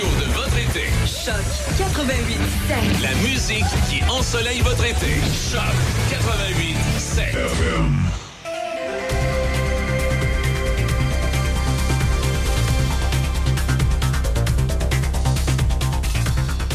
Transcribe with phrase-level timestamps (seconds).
[0.00, 0.86] radio de votre été.
[1.06, 1.34] Choc
[1.78, 2.38] 88
[3.02, 5.20] La musique qui ensoleille votre été.
[5.50, 5.60] Choc
[6.10, 6.76] 88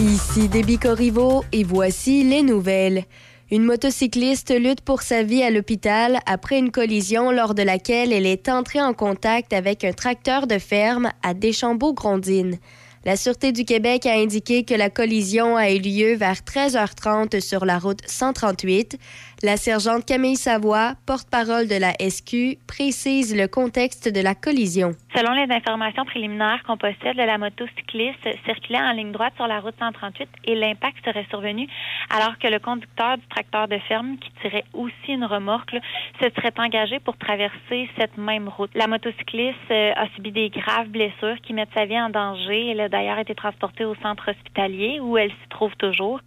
[0.02, 3.05] Ici Déby Corriveau et voici les nouvelles.
[3.52, 8.26] Une motocycliste lutte pour sa vie à l'hôpital après une collision lors de laquelle elle
[8.26, 12.57] est entrée en contact avec un tracteur de ferme à Deschambault-Grondines.
[13.05, 17.63] La Sûreté du Québec a indiqué que la collision a eu lieu vers 13h30 sur
[17.63, 18.98] la route 138.
[19.45, 24.94] La sergente Camille Savoie, porte-parole de la SQ, précise le contexte de la collision.
[25.16, 29.76] Selon les informations préliminaires qu'on possède, la motocycliste circulait en ligne droite sur la route
[29.77, 31.68] 138 et l'impact serait survenu
[32.09, 35.76] alors que le conducteur du tracteur de ferme, qui tirait aussi une remorque,
[36.20, 38.71] se serait engagé pour traverser cette même route.
[38.73, 42.71] La motocycliste euh, a subi des graves blessures qui mettent sa vie en danger.
[42.71, 46.20] Elle a d'ailleurs été transportée au centre hospitalier où elle s'y trouve toujours.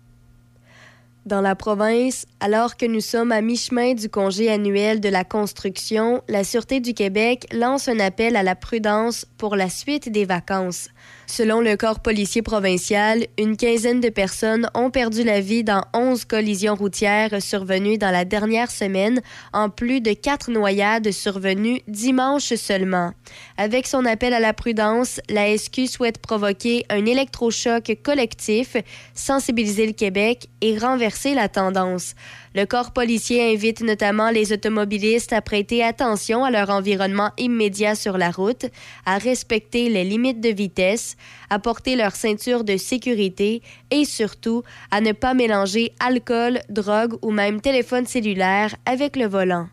[1.29, 6.23] Dans la province, alors que nous sommes à mi-chemin du congé annuel de la construction,
[6.27, 10.89] la Sûreté du Québec lance un appel à la prudence pour la suite des vacances.
[11.31, 16.25] Selon le corps policier provincial, une quinzaine de personnes ont perdu la vie dans 11
[16.25, 19.21] collisions routières survenues dans la dernière semaine,
[19.53, 23.13] en plus de quatre noyades survenues dimanche seulement.
[23.59, 28.79] Avec son appel à la prudence, la SQ souhaite provoquer un électrochoc collectif,
[29.15, 32.15] sensibiliser le Québec et renverser la tendance.
[32.59, 38.19] Le corps policier invite notamment les automobilistes à prêter attention à leur environnement immédiat sur
[38.19, 38.67] la route,
[39.07, 41.17] à respecter les limites de vitesse,
[41.51, 47.31] à porter leur ceinture de sécurité et surtout à ne pas mélanger alcool, drogue ou
[47.31, 49.69] même téléphone cellulaire avec le volant.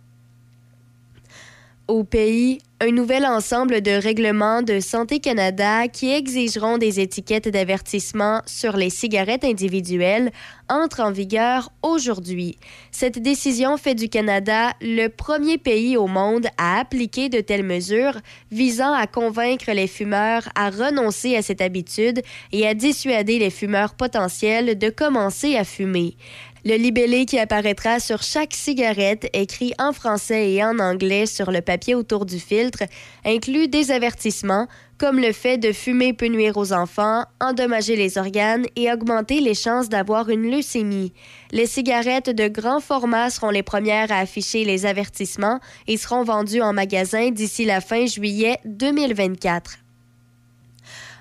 [1.88, 8.41] Au pays, un nouvel ensemble de règlements de Santé Canada qui exigeront des étiquettes d'avertissement
[8.47, 10.31] sur les cigarettes individuelles
[10.68, 12.57] entre en vigueur aujourd'hui.
[12.90, 18.18] Cette décision fait du Canada le premier pays au monde à appliquer de telles mesures
[18.51, 23.94] visant à convaincre les fumeurs à renoncer à cette habitude et à dissuader les fumeurs
[23.94, 26.18] potentiels de commencer à fumer.
[26.67, 31.61] Le libellé qui apparaîtra sur chaque cigarette, écrit en français et en anglais sur le
[31.61, 32.81] papier autour du filtre,
[33.23, 34.65] inclut des avertissements
[34.97, 39.53] comme le fait de fumer peut nuire aux enfants, endommager les organes et augmenter les
[39.53, 41.13] chances d'avoir une leucémie.
[41.51, 46.63] Les cigarettes de grand format seront les premières à afficher les avertissements et seront vendues
[46.63, 49.84] en magasin d'ici la fin juillet 2024.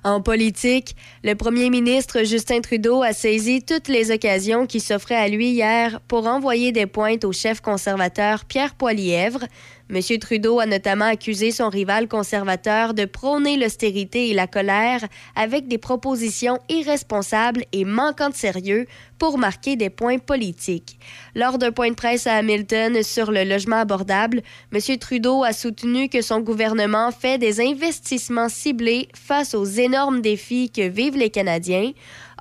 [0.05, 5.29] En politique, le premier ministre Justin Trudeau a saisi toutes les occasions qui s'offraient à
[5.29, 9.41] lui hier pour envoyer des pointes au chef conservateur Pierre Poilièvre.
[9.91, 10.01] M.
[10.19, 15.05] Trudeau a notamment accusé son rival conservateur de prôner l'austérité et la colère
[15.37, 18.87] avec des propositions irresponsables et manquant de sérieux
[19.19, 20.99] pour marquer des points politiques.
[21.35, 24.43] Lors d'un point de presse à Hamilton sur le logement abordable,
[24.73, 24.99] M.
[24.99, 30.89] Trudeau a soutenu que son gouvernement fait des investissements ciblés face aux énormes défis que
[30.89, 31.93] vivent les Canadiens.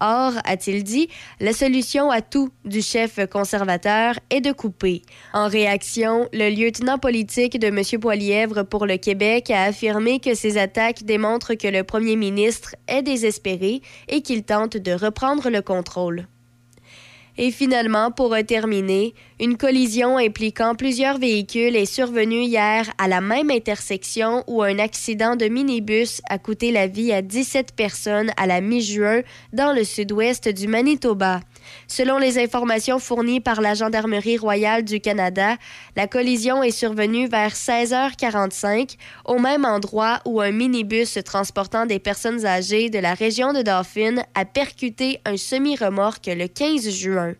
[0.05, 1.07] Or, a-t-il dit,
[1.39, 5.01] la solution à tout du chef conservateur est de couper.
[5.33, 8.01] En réaction, le lieutenant politique de M.
[8.01, 13.01] Poilièvre pour le Québec a affirmé que ces attaques démontrent que le premier ministre est
[13.01, 16.27] désespéré et qu'il tente de reprendre le contrôle.
[17.37, 23.49] Et finalement, pour terminer, une collision impliquant plusieurs véhicules est survenue hier à la même
[23.49, 28.61] intersection où un accident de minibus a coûté la vie à 17 personnes à la
[28.61, 29.21] mi-juin
[29.51, 31.39] dans le sud-ouest du Manitoba.
[31.87, 35.57] Selon les informations fournies par la Gendarmerie royale du Canada,
[35.95, 42.45] la collision est survenue vers 16h45 au même endroit où un minibus transportant des personnes
[42.45, 47.33] âgées de la région de Dauphin a percuté un semi-remorque le 15 juin.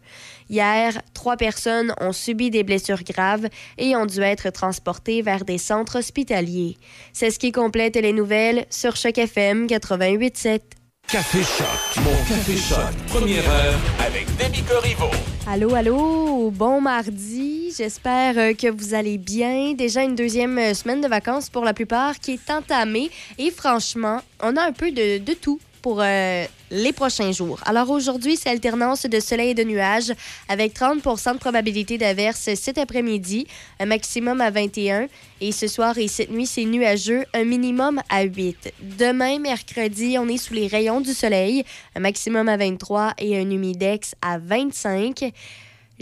[0.50, 3.48] Hier, trois personnes ont subi des blessures graves
[3.78, 6.78] et ont dû être transportées vers des centres hospitaliers.
[7.14, 10.62] C'est ce qui complète les nouvelles sur Choc FM 88.7.
[11.08, 12.04] Café Choc.
[12.04, 12.80] Mon Café Choc.
[13.08, 15.12] Première heure avec Demi Corriveau.
[15.46, 17.72] Allô, allô, bon mardi.
[17.78, 19.74] J'espère euh, que vous allez bien.
[19.74, 23.12] Déjà une deuxième euh, semaine de vacances pour la plupart qui est entamée.
[23.38, 27.60] Et franchement, on a un peu de, de tout pour euh, les prochains jours.
[27.66, 30.12] Alors aujourd'hui, c'est alternance de soleil et de nuages
[30.50, 33.46] avec 30 de probabilité d'averse cet après-midi,
[33.80, 35.08] un maximum à 21.
[35.40, 38.74] Et ce soir et cette nuit, c'est nuageux, un minimum à 8.
[38.98, 41.64] Demain, mercredi, on est sous les rayons du soleil,
[41.96, 45.32] un maximum à 23 et un humidex à 25.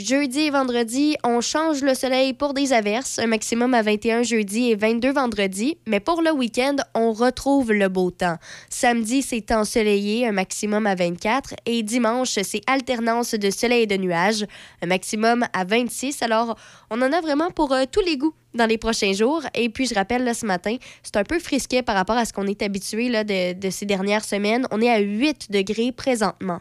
[0.04, 4.72] Jeudi et vendredi, on change le soleil pour des averses, un maximum à 21 jeudi
[4.72, 8.38] et 22 vendredi, mais pour le week-end, on retrouve le beau temps.
[8.70, 13.98] Samedi, c'est ensoleillé, un maximum à 24, et dimanche, c'est alternance de soleil et de
[13.98, 14.46] nuages,
[14.82, 16.24] un maximum à 26.
[16.24, 16.58] Alors,
[16.90, 19.44] on en a vraiment pour euh, tous les goûts dans les prochains jours.
[19.54, 22.34] Et puis, je rappelle, là, ce matin, c'est un peu frisquet par rapport à ce
[22.34, 24.66] qu'on est habitué là, de, de ces dernières semaines.
[24.72, 26.60] On est à 8 degrés présentement.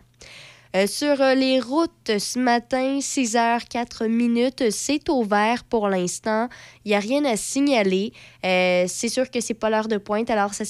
[0.76, 5.88] Euh, sur euh, les routes ce matin, 6 h 4 minutes, c'est au vert pour
[5.88, 6.48] l'instant.
[6.84, 8.12] Il n'y a rien à signaler.
[8.46, 10.64] Euh, c'est sûr que c'est pas l'heure de pointe, alors ça,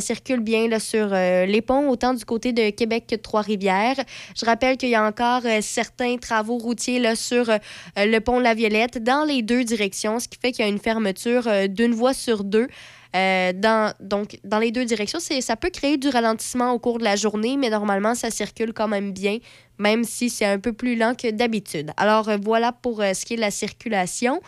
[0.00, 3.96] circule bien sur les ponts, autant du côté de Québec que Trois-Rivières.
[4.36, 7.50] Je rappelle qu'il y a encore certains travaux routiers sur
[7.96, 10.78] le pont La Violette dans les deux directions, ce qui fait qu'il y a une
[10.78, 12.68] fermeture d'une voie sur deux.
[13.16, 17.04] Euh, dans, donc, dans les deux directions, ça peut créer du ralentissement au cours de
[17.04, 19.38] la journée, mais normalement, ça circule quand même bien,
[19.78, 21.90] même si c'est un peu plus lent que d'habitude.
[21.96, 24.40] Alors, euh, voilà pour euh, ce qui est de la circulation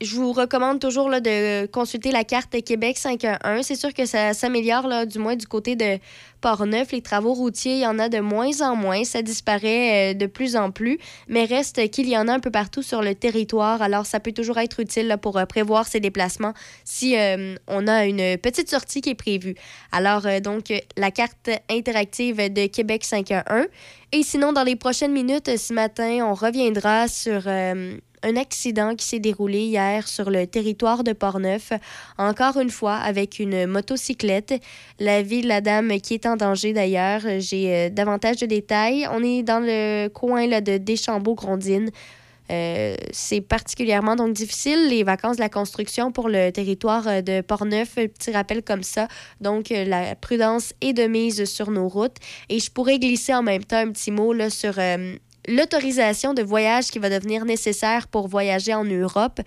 [0.00, 3.64] je vous recommande toujours là, de consulter la carte Québec 511.
[3.64, 5.98] C'est sûr que ça s'améliore, du moins du côté de
[6.40, 6.90] Port-Neuf.
[6.92, 9.04] Les travaux routiers, il y en a de moins en moins.
[9.04, 12.50] Ça disparaît euh, de plus en plus, mais reste qu'il y en a un peu
[12.50, 13.80] partout sur le territoire.
[13.82, 18.06] Alors, ça peut toujours être utile pour euh, prévoir ses déplacements si euh, on a
[18.06, 19.54] une petite sortie qui est prévue.
[19.92, 23.66] Alors, donc, la carte interactive de Québec 511.
[24.12, 27.46] Et sinon, dans les prochaines minutes, ce matin, on reviendra sur
[28.22, 31.72] un accident qui s'est déroulé hier sur le territoire de Portneuf,
[32.18, 34.54] encore une fois avec une motocyclette.
[34.98, 39.06] La vie de la dame qui est en danger d'ailleurs, j'ai euh, davantage de détails.
[39.12, 41.90] On est dans le coin là, de Deschambault-Grondines.
[42.50, 47.42] Euh, c'est particulièrement donc difficile, les vacances de la construction pour le territoire euh, de
[47.42, 47.94] Portneuf.
[47.94, 49.06] Petit rappel comme ça.
[49.40, 52.16] Donc, la prudence est de mise sur nos routes.
[52.48, 54.78] Et je pourrais glisser en même temps un petit mot là, sur
[55.48, 59.40] l'autorisation de voyage qui va devenir nécessaire pour voyager en Europe.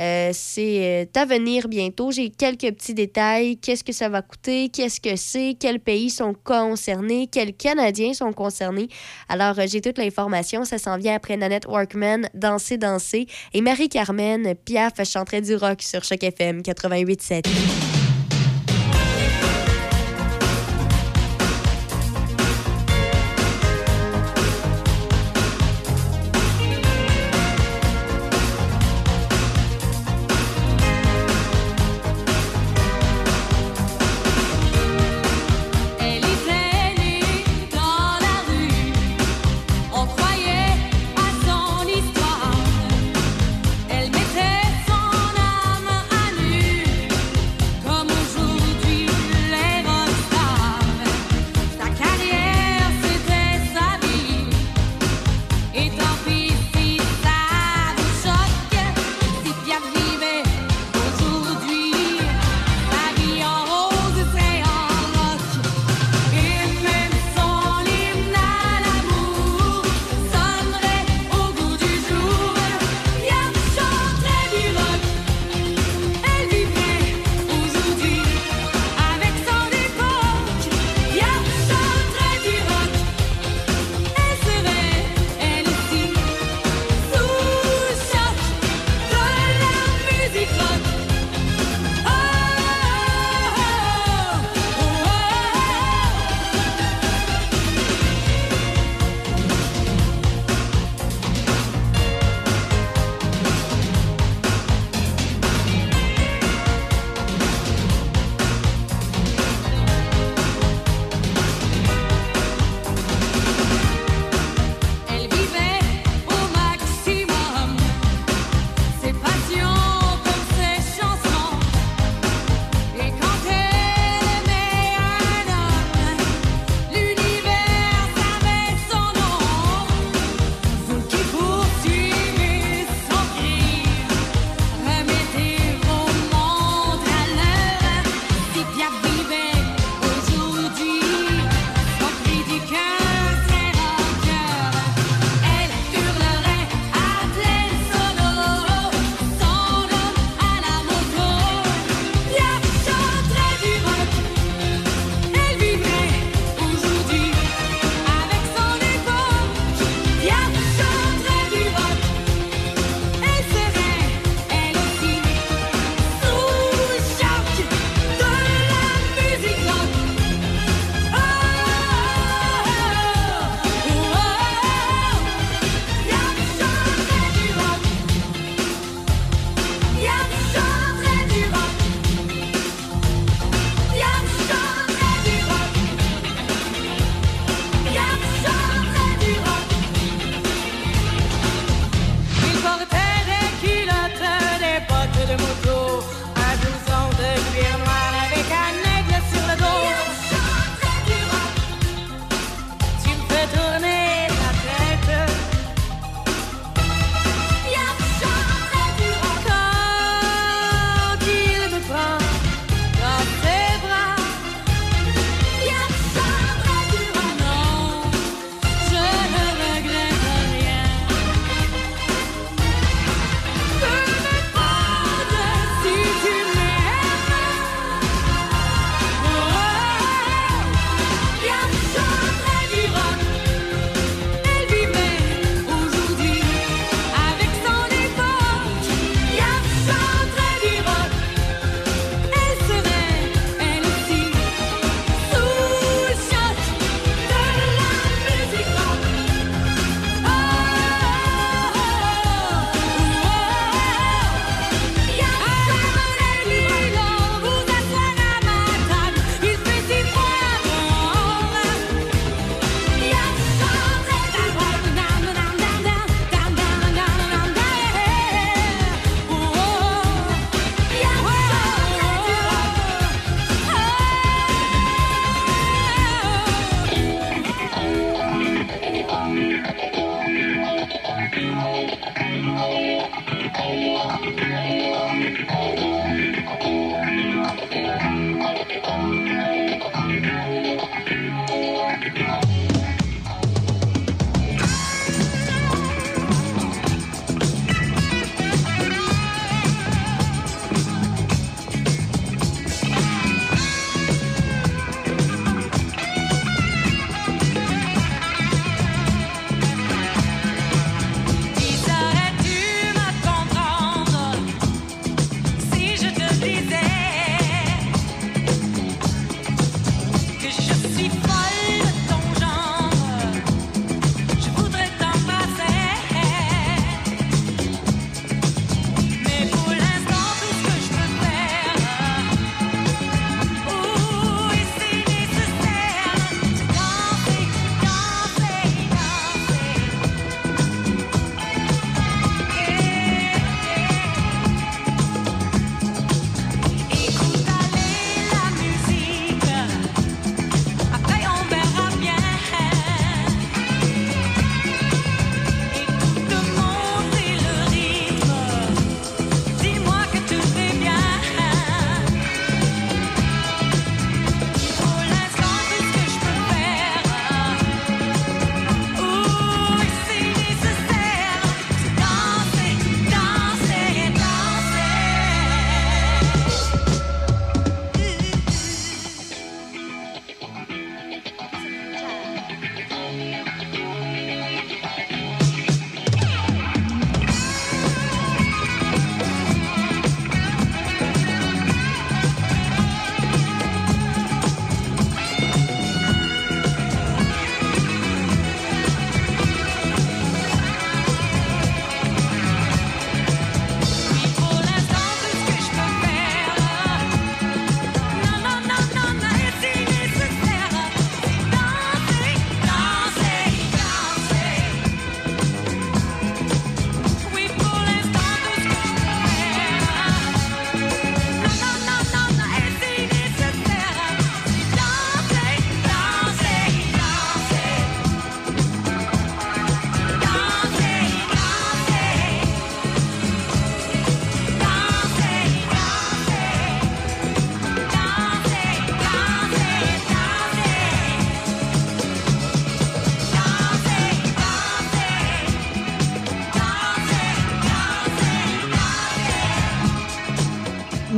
[0.00, 2.10] Euh, c'est euh, à venir bientôt.
[2.10, 3.58] J'ai quelques petits détails.
[3.58, 4.68] Qu'est-ce que ça va coûter?
[4.68, 5.56] Qu'est-ce que c'est?
[5.58, 7.28] Quels pays sont concernés?
[7.30, 8.88] Quels Canadiens sont concernés?
[9.28, 10.64] Alors, euh, j'ai toute l'information.
[10.64, 13.26] Ça s'en vient après Nanette Workman, Danser, Danser.
[13.52, 18.01] Et Marie-Carmen Piaf chanterait du rock sur chaque FM 88.7.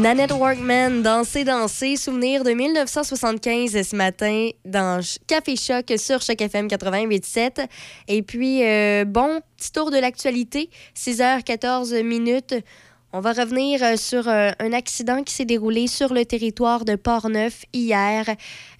[0.04, 6.66] Nanette Workman, danser, danser, souvenir de 1975 ce matin dans Café Choc sur Choc FM
[6.66, 7.66] 88.7.
[8.08, 12.54] Et puis, euh, bon, petit tour de l'actualité, 6h14 minutes.
[13.16, 16.96] On va revenir euh, sur euh, un accident qui s'est déroulé sur le territoire de
[16.96, 18.26] Portneuf hier.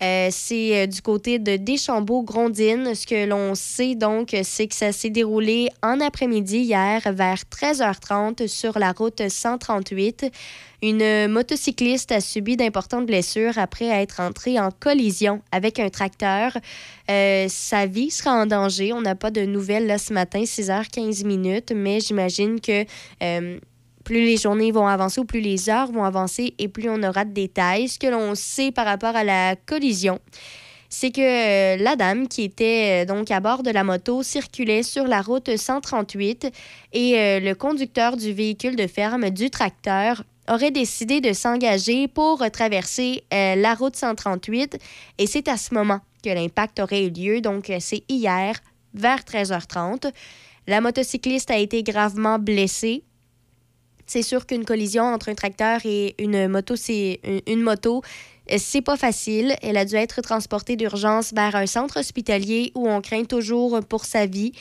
[0.03, 2.97] Euh, c'est du côté de Deschambault-Grondines.
[2.97, 8.49] Ce que l'on sait donc, c'est que ça s'est déroulé en après-midi hier vers 13h30
[8.49, 10.33] sur la route 138.
[10.83, 16.59] Une motocycliste a subi d'importantes blessures après être entrée en collision avec un tracteur.
[17.07, 18.93] sa vie sera en danger.
[18.93, 22.85] On n'a pas de nouvelles là, ce matin, 6h15 minutes, mais j'imagine que
[24.04, 27.25] plus les journées vont avancer ou plus les heures vont avancer et plus on aura
[27.25, 27.88] de détails.
[27.88, 30.20] Ce que l'on sait par rapport à la collision,
[30.94, 34.84] c'est que euh, la dame qui était euh, donc à bord de la moto circulait
[34.84, 36.52] sur la route 138
[36.92, 42.44] et euh, le conducteur du véhicule de ferme du tracteur aurait décidé de s'engager pour
[42.52, 44.78] traverser la route 138
[45.16, 47.40] et c'est à ce moment que l'impact aurait eu lieu.
[47.40, 48.54] Donc c'est hier
[48.92, 50.12] vers 13h30.
[50.66, 53.04] La motocycliste a été gravement blessée.
[54.06, 58.02] C'est sûr qu'une collision entre un tracteur et une moto, c'est une, moto,
[58.50, 59.56] euh, c'est pas facile.
[59.62, 64.04] Elle a dû être transportée d'urgence vers un centre hospitalier où on craint toujours pour
[64.04, 64.52] sa vie.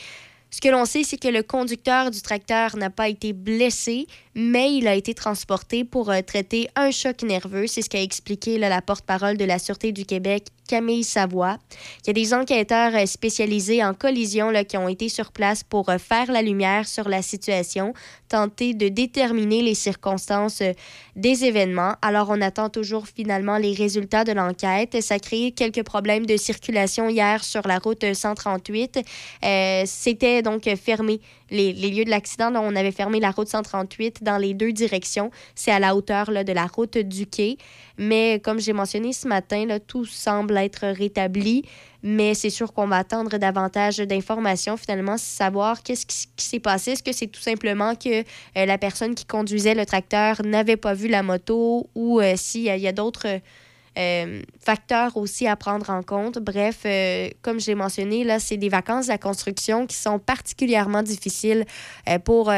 [0.50, 4.74] Ce que l'on sait, c'est que le conducteur du tracteur n'a pas été blessé, mais
[4.74, 7.66] il a été transporté pour euh, traiter un choc nerveux.
[7.66, 11.58] C'est ce qu'a expliqué la porte-parole de la Sûreté du Québec, Camille Savoie.
[12.02, 15.88] Il y a des enquêteurs euh, spécialisés en collision qui ont été sur place pour
[15.88, 17.94] euh, faire la lumière sur la situation,
[18.28, 20.62] tenter de déterminer les circonstances
[21.14, 21.94] des événements.
[22.02, 25.00] Alors, on attend toujours finalement les résultats de l'enquête.
[25.00, 29.00] Ça a créé quelques problèmes de circulation hier sur la route 138.
[29.84, 31.20] C'était donc fermé.
[31.50, 35.30] Les, lieux de l'accident, on avait fermé la route 138 dans les deux directions.
[35.54, 37.58] C'est à la hauteur de la route du quai.
[37.98, 41.64] Mais comme j'ai mentionné ce matin, là, tout semble être rétabli.
[42.02, 46.92] Mais c'est sûr qu'on va attendre davantage d'informations, finalement, savoir qu'est-ce qui, s'est passé.
[46.92, 50.92] Est-ce que c'est tout simplement que euh, la personne qui conduisait le tracteur n'avait pas
[50.92, 53.40] vu la moto ou euh, s'il y a, d'autres
[54.60, 56.38] facteurs aussi à prendre en compte.
[56.38, 56.86] Bref,
[57.42, 61.64] comme j'ai mentionné, là, c'est des vacances de la construction qui sont particulièrement difficiles
[62.24, 62.52] pour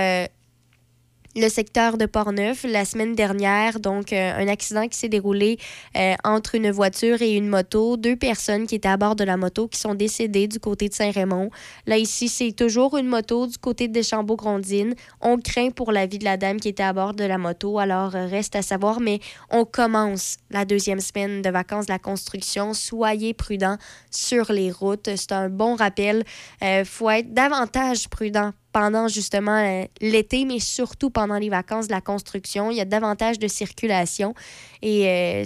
[1.36, 3.78] le secteur de Portneuf la semaine dernière.
[3.78, 5.58] Donc, euh, un accident qui s'est déroulé
[5.96, 7.98] euh, entre une voiture et une moto.
[7.98, 10.94] Deux personnes qui étaient à bord de la moto qui sont décédées du côté de
[10.94, 11.50] Saint-Raymond.
[11.86, 14.94] Là, ici, c'est toujours une moto du côté de Deschambault-Grondines.
[15.20, 17.78] On craint pour la vie de la dame qui était à bord de la moto.
[17.78, 19.00] Alors, euh, reste à savoir.
[19.00, 19.20] Mais
[19.50, 22.72] on commence la deuxième semaine de vacances de la construction.
[22.72, 23.76] Soyez prudents
[24.10, 25.10] sur les routes.
[25.16, 26.24] C'est un bon rappel.
[26.62, 31.92] Il faut être davantage prudent pendant justement euh, l'été, mais surtout pendant les vacances de
[31.92, 32.70] la construction.
[32.70, 34.34] Il y a davantage de circulation
[34.82, 35.44] et euh,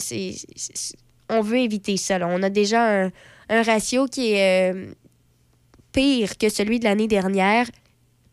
[1.28, 2.18] on veut éviter ça.
[2.26, 3.12] On a déjà un,
[3.48, 4.92] ratio qui est euh,
[5.92, 7.66] pire que celui de l'année dernière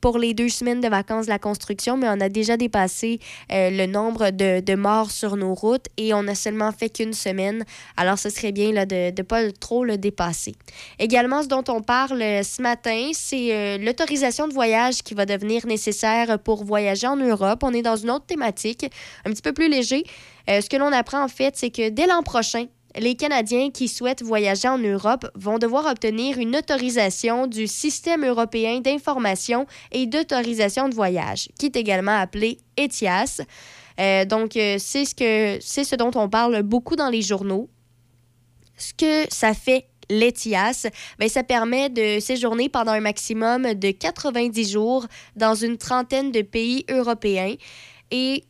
[0.01, 3.19] pour les deux semaines de vacances de la construction, mais on a déjà dépassé
[3.51, 7.65] euh, le nombre de, morts sur nos routes et on n'a seulement fait qu'une semaine.
[7.95, 10.55] Alors, ce serait bien là, de ne pas trop le dépasser.
[10.99, 15.25] Également, ce dont on parle euh, ce matin, c'est euh, l'autorisation de voyage qui va
[15.25, 17.59] devenir nécessaire pour voyager en Europe.
[17.63, 18.85] On est dans une autre thématique,
[19.25, 20.03] un petit peu plus léger.
[20.47, 22.65] ce que l'on apprend, en fait, c'est que dès l'an prochain,
[22.97, 28.79] les Canadiens qui souhaitent voyager en Europe vont devoir obtenir une autorisation du Système européen
[28.79, 33.41] d'information et d'autorisation de voyage, qui est également appelé ETIAS.
[33.99, 37.69] Euh, donc, euh, c'est ce, ce dont on parle beaucoup dans les journaux.
[38.77, 40.87] Ce que ça fait l'ETIAS,
[41.19, 46.41] ben, ça permet de séjourner pendant un maximum de 90 jours dans une trentaine de
[46.41, 47.55] pays européens.
[48.11, 48.43] Et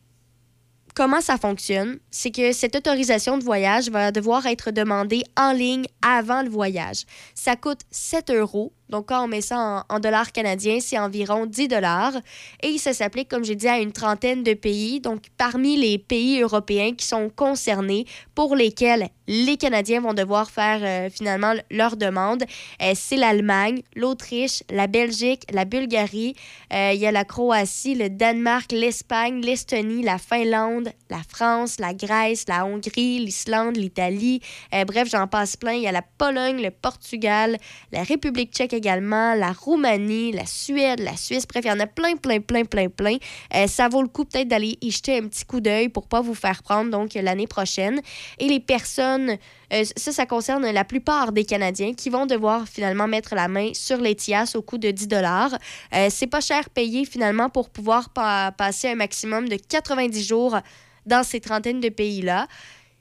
[0.98, 5.84] comment ça fonctionne, c'est que cette autorisation de voyage va devoir être demandée en ligne
[6.02, 7.04] avant le voyage.
[7.36, 11.68] Ça coûte 7 euros donc, quand on met ça en, dollars canadiens, c'est environ 10
[11.68, 12.14] dollars.
[12.62, 15.00] Et ça s'applique, comme j'ai dit, à une trentaine de pays.
[15.00, 20.80] Donc, parmi les pays européens qui sont concernés, pour lesquels les Canadiens vont devoir faire
[20.82, 22.44] euh, finalement leur demande,
[22.80, 26.34] euh, c'est l'Allemagne, l'Autriche, la Belgique, la Bulgarie.
[26.72, 31.92] Euh, il y a la Croatie, le Danemark, l'Espagne, l'Estonie, la Finlande, la France, la
[31.92, 34.40] Grèce, la Hongrie, l'Islande, l'Italie.
[34.86, 35.72] bref, j'en passe plein.
[35.72, 37.58] Il y a la Pologne, le Portugal,
[37.92, 41.46] la République tchèque également, la Roumanie, la Suède, la Suisse.
[41.46, 43.16] Bref, il y en a plein, plein, plein, plein, plein.
[43.54, 46.20] Euh, ça vaut le coup peut-être d'aller y jeter un petit coup d'œil pour pas
[46.20, 48.00] vous faire prendre donc l'année prochaine.
[48.38, 49.36] Et les personnes,
[49.72, 53.70] euh, ça, ça concerne la plupart des Canadiens qui vont devoir finalement mettre la main
[53.74, 55.58] sur les TIAS au coût de 10 dollars.
[55.94, 60.58] Euh, c'est pas cher payé finalement pour pouvoir passer un maximum de 90 jours
[61.04, 62.46] dans ces trentaines de pays-là.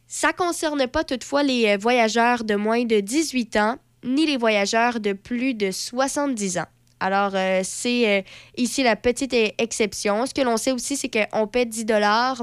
[0.08, 4.38] Ça ne concerne pas toutefois les euh, voyageurs de moins de 18 ans ni les
[4.38, 6.66] voyageurs de plus de 70 ans.
[7.00, 8.22] Alors, euh, c'est euh,
[8.58, 10.26] ici la petite exception.
[10.26, 11.86] Ce que l'on sait aussi, c'est qu'on paie 10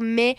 [0.00, 0.36] mais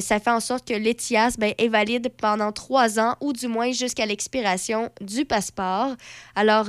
[0.00, 3.72] ça fait en sorte que l'ETIAS ben, est valide pendant trois ans ou du moins
[3.72, 5.96] jusqu'à l'expiration du passeport.
[6.34, 6.66] Alors,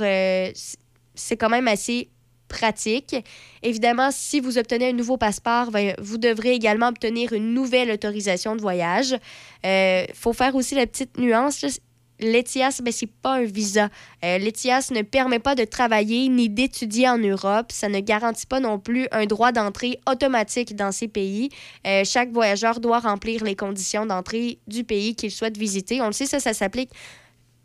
[1.14, 2.10] c'est quand même assez
[2.50, 3.16] pratique.
[3.62, 8.56] Évidemment, si vous obtenez un nouveau passeport, ben, vous devrez également obtenir une nouvelle autorisation
[8.56, 9.16] de voyage.
[9.64, 11.64] Il euh, faut faire aussi la petite nuance.
[12.20, 13.88] L'ETIAS, ben, ce n'est pas un visa.
[14.24, 17.72] Euh, L'ETIAS ne permet pas de travailler ni d'étudier en Europe.
[17.72, 21.48] Ça ne garantit pas non plus un droit d'entrée automatique dans ces pays.
[21.86, 26.00] Euh, chaque voyageur doit remplir les conditions d'entrée du pays qu'il souhaite visiter.
[26.00, 26.90] On le sait, ça, ça s'applique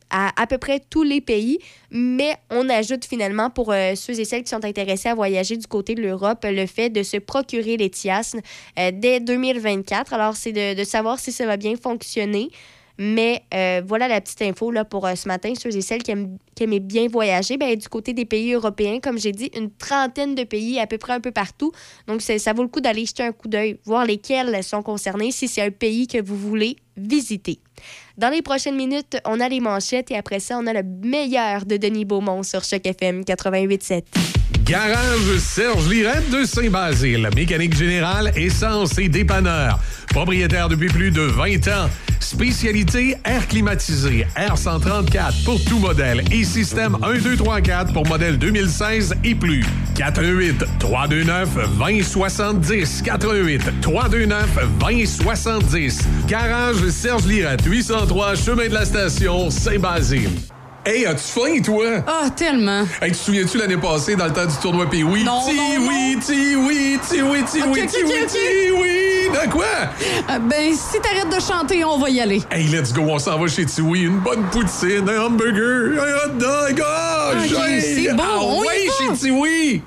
[0.09, 1.59] à à peu près tous les pays,
[1.91, 5.67] mais on ajoute finalement pour euh, ceux et celles qui sont intéressés à voyager du
[5.67, 8.35] côté de l'Europe le fait de se procurer les TIAS
[8.79, 10.13] euh, dès 2024.
[10.13, 12.49] Alors, c'est de, de, savoir si ça va bien fonctionner.
[12.97, 16.37] Mais euh, voilà la petite info là, pour ce matin, ceux et celles qui, aiment,
[16.79, 17.57] bien voyager.
[17.57, 20.97] Ben, du côté des pays européens, comme j'ai dit, une trentaine de pays à peu
[20.97, 21.71] près un peu partout.
[22.07, 25.47] Donc, ça vaut le coup d'aller jeter un coup d'œil, voir lesquels sont concernés, si
[25.47, 27.59] c'est un pays que vous voulez visiter.
[28.17, 31.65] Dans les prochaines minutes, on a les manchettes et après ça, on a le meilleur
[31.65, 34.34] de Denis Beaumont sur Choc FM 88.7.
[34.63, 37.29] Garage Serge Lirette de Saint-Basile.
[37.35, 39.79] Mécanique générale, essence et dépanneur.
[40.09, 41.89] Propriétaire depuis plus de 20 ans.
[42.19, 49.63] Spécialité air climatisé, R134 pour tout modèle et système 1234 pour modèle 2016 et plus.
[49.95, 56.07] 418 329 2070 418 329 2070.
[56.27, 60.31] Garage Serge Lirette 803 chemin de la station Saint-Basile.
[60.87, 62.03] Hey, as-tu faim, toi?
[62.05, 62.83] Ah, tellement.
[63.01, 65.23] Hey, tu te souviens-tu l'année passée dans le temps du tournoi Pee oui?
[65.23, 69.29] Non, ti non, oui, ti oui, ti oui, ti oui, ti oui, ti oui.
[69.33, 69.65] De quoi?
[70.29, 72.43] Euh, ben, si t'arrêtes de chanter, on va y aller.
[72.51, 74.03] Hey, let's go, on s'en va chez Tiwi.
[74.03, 76.83] Une bonne poutine, un hamburger, un hot dog.
[76.85, 78.93] Oh, c'est bon, Ah on y ouais, va.
[79.15, 79.81] chez Tiwi.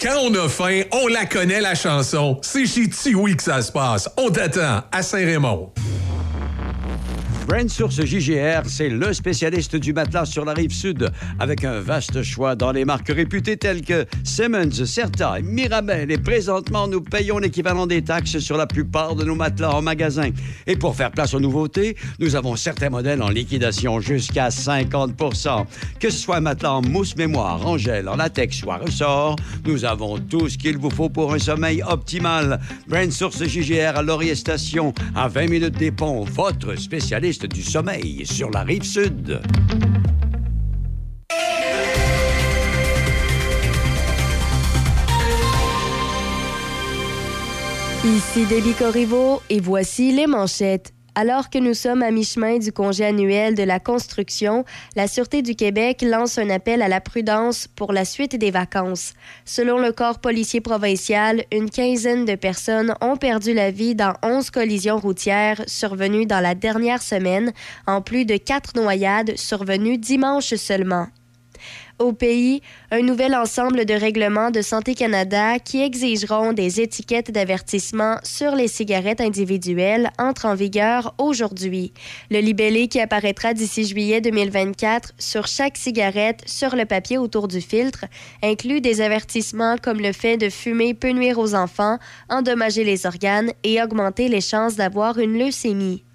[0.00, 2.38] Quand on a faim, on la connaît, la chanson.
[2.42, 4.08] C'est chez Tiwi que ça se passe.
[4.16, 5.70] On t'attend à Saint-Raymond.
[7.46, 12.24] Brand Source JGR, c'est le spécialiste du matelas sur la rive sud, avec un vaste
[12.24, 16.10] choix dans les marques réputées telles que Simmons, Certa, Mirabel.
[16.10, 20.30] Et présentement, nous payons l'équivalent des taxes sur la plupart de nos matelas en magasin.
[20.66, 25.66] Et pour faire place aux nouveautés, nous avons certains modèles en liquidation jusqu'à 50%
[26.00, 29.36] Que ce soit un matelas en mousse mémoire, en gel, en latex ou à ressort,
[29.64, 32.58] nous avons tout ce qu'il vous faut pour un sommeil optimal.
[32.88, 38.24] Brand Source JGR à Laurier Station, à 20 minutes des ponts, votre spécialiste du sommeil
[38.24, 39.40] sur la rive sud.
[48.04, 50.95] Ici Déby Corriveau et voici les manchettes.
[51.18, 55.54] Alors que nous sommes à mi-chemin du congé annuel de la construction, la Sûreté du
[55.54, 59.14] Québec lance un appel à la prudence pour la suite des vacances.
[59.46, 64.50] Selon le corps policier provincial, une quinzaine de personnes ont perdu la vie dans 11
[64.50, 67.54] collisions routières survenues dans la dernière semaine,
[67.86, 71.06] en plus de quatre noyades survenues dimanche seulement.
[71.98, 78.18] Au pays, un nouvel ensemble de règlements de Santé Canada qui exigeront des étiquettes d'avertissement
[78.22, 81.94] sur les cigarettes individuelles entre en vigueur aujourd'hui.
[82.30, 87.62] Le libellé qui apparaîtra d'ici juillet 2024 sur chaque cigarette sur le papier autour du
[87.62, 88.04] filtre
[88.42, 93.52] inclut des avertissements comme le fait de fumer peut nuire aux enfants, endommager les organes
[93.64, 96.05] et augmenter les chances d'avoir une leucémie.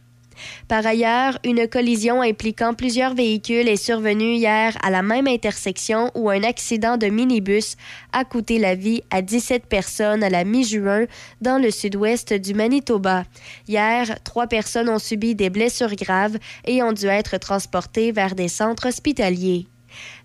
[0.68, 6.30] Par ailleurs, une collision impliquant plusieurs véhicules est survenue hier à la même intersection où
[6.30, 7.76] un accident de minibus
[8.14, 11.06] a coûté la vie à 17 personnes à la mi-juin
[11.42, 13.26] dans le sud-ouest du Manitoba.
[13.68, 18.48] Hier, trois personnes ont subi des blessures graves et ont dû être transportées vers des
[18.48, 19.68] centres hospitaliers.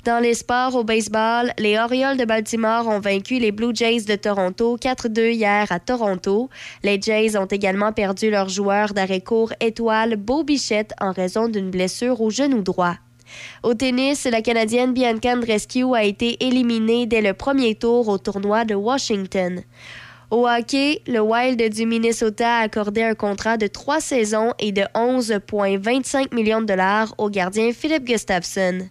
[0.07, 4.15] Dans les sports au baseball, les Orioles de Baltimore ont vaincu les Blue Jays de
[4.15, 6.49] Toronto 4-2 hier à Toronto.
[6.85, 12.21] Les Jays ont également perdu leur joueur d'arrêt-court étoile Beau Bichette en raison d'une blessure
[12.21, 12.95] au genou droit.
[13.65, 18.65] Au tennis, la Canadienne Bianca Andreescu a été éliminée dès le premier tour au tournoi
[18.65, 19.65] de Washington.
[20.31, 24.83] Au hockey, le Wild du Minnesota a accordé un contrat de trois saisons et de
[24.95, 28.89] 11,25 millions de dollars au gardien Philip Gustafsson.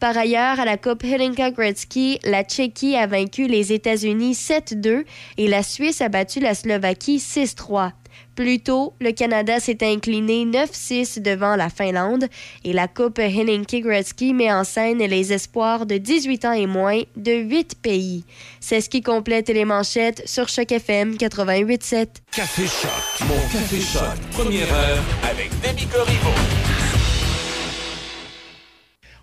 [0.00, 5.04] Par ailleurs, à la Coupe Helenka Gretzky, la Tchéquie a vaincu les États-Unis 7-2
[5.38, 7.90] et la Suisse a battu la Slovaquie 6-3.
[8.36, 12.26] Plus tôt, le Canada s'est incliné 9-6 devant la Finlande
[12.64, 17.02] et la Coupe Helenki Gretzky met en scène les espoirs de 18 ans et moins
[17.16, 18.24] de 8 pays.
[18.60, 22.06] C'est ce qui complète les manchettes sur Choc FM 88.7.
[22.30, 26.57] Café Choc, mon Café Choc, première heure avec Demi Corriveau.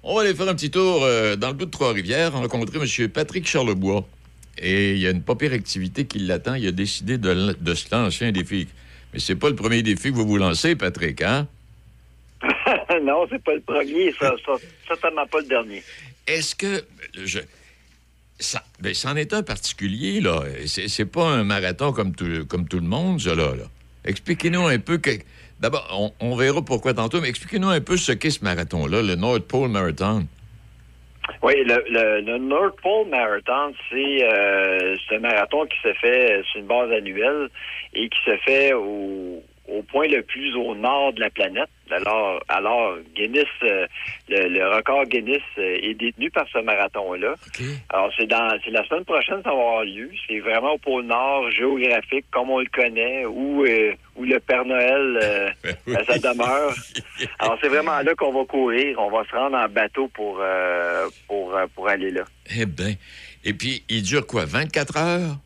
[0.07, 3.09] On va aller faire un petit tour euh, dans le bout de Trois-Rivières, rencontrer M.
[3.09, 4.05] Patrick Charlebois.
[4.59, 6.53] Et il y a une pas pire activité qui l'attend.
[6.53, 7.33] Il a décidé de,
[7.73, 8.67] se lancer un défi.
[9.11, 11.47] Mais c'est pas le premier défi que vous vous lancez, Patrick, hein?
[13.01, 14.51] non, c'est pas le premier, ça, ça,
[14.87, 15.81] certainement pas le dernier.
[16.27, 16.85] Est-ce que.
[17.23, 17.39] Je,
[18.37, 20.43] ça, ben, c'en est un particulier, là.
[20.67, 23.55] C'est, c'est pas un marathon comme tout, comme tout le monde, ça, là.
[23.55, 23.63] là.
[24.03, 24.99] Expliquez-nous un peu.
[24.99, 25.17] Que,
[25.59, 29.47] d'abord, on, verra pourquoi tantôt, mais expliquez-nous un peu ce qu'est ce marathon-là, le North
[29.47, 30.27] Pole Marathon.
[31.41, 36.67] Oui, le, le, North Pole Marathon, c'est euh, un marathon qui se fait sur une
[36.67, 37.49] base annuelle
[37.93, 41.69] et qui se fait au, au point le plus au nord de la planète.
[41.91, 43.85] Alors, alors Guinness, euh,
[44.27, 47.35] le, le record Guinness euh, est détenu par ce marathon-là.
[47.89, 50.09] Alors, c'est dans c'est la semaine prochaine, ça va avoir lieu.
[50.27, 54.65] C'est vraiment au pôle Nord, géographique, comme on le connaît, où, euh, où le Père
[54.65, 55.49] Noël, euh,
[55.87, 56.73] Ben demeure.
[57.39, 58.99] Alors, c'est vraiment là qu'on va courir.
[58.99, 60.41] On va se rendre en bateau pour,
[61.27, 62.23] pour, pour aller là.
[62.57, 62.93] Eh bien.
[63.43, 65.37] Et puis, il dure quoi, 24 heures?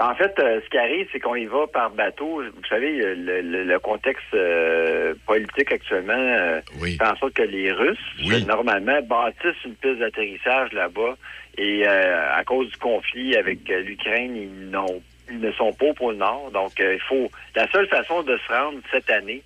[0.00, 2.40] En fait, euh, ce qui arrive, c'est qu'on y va par bateau.
[2.42, 6.60] Vous savez, euh, le, le- le contexte euh, politique actuellement euh,
[6.96, 7.98] fait en sorte que les Russes,
[8.46, 11.16] normalement, bâtissent une piste d'atterrissage là-bas.
[11.56, 15.86] Et euh, à cause du conflit avec euh, l'Ukraine, ils n'ont ils ne sont pas
[15.86, 16.52] au pôle Nord.
[16.52, 17.28] Donc, euh, il faut.
[17.56, 19.42] La seule façon de se rendre cette année,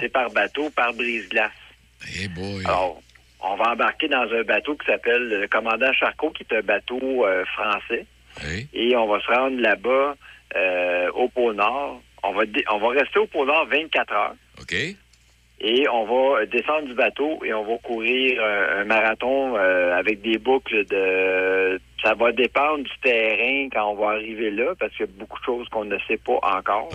[0.00, 1.52] c'est par bateau, par brise-glace.
[2.66, 3.00] Alors,
[3.40, 7.24] on va embarquer dans un bateau qui s'appelle le commandant Charcot, qui est un bateau
[7.24, 7.44] euh,
[8.72, 10.16] Et on va se rendre là-bas
[10.56, 12.00] euh, au pôle Nord.
[12.22, 14.34] On va, on va rester au pôle Nord 24 heures.
[14.60, 14.74] OK.
[15.64, 20.20] Et on va descendre du bateau et on va courir un, un marathon euh, avec
[20.20, 21.80] des boucles de...
[22.02, 25.38] Ça va dépendre du terrain quand on va arriver là, parce qu'il y a beaucoup
[25.38, 26.88] de choses qu'on ne sait pas encore.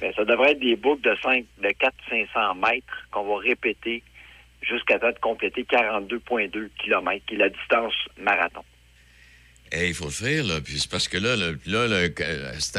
[0.00, 4.04] Mais ça devrait être des boucles de 5, de 400-500 mètres qu'on va répéter
[4.62, 8.62] jusqu'à temps de compléter 42,2 km, qui est la distance marathon.
[9.72, 10.54] Eh, il faut le faire, là.
[10.64, 12.02] Puis c'est parce que là, là,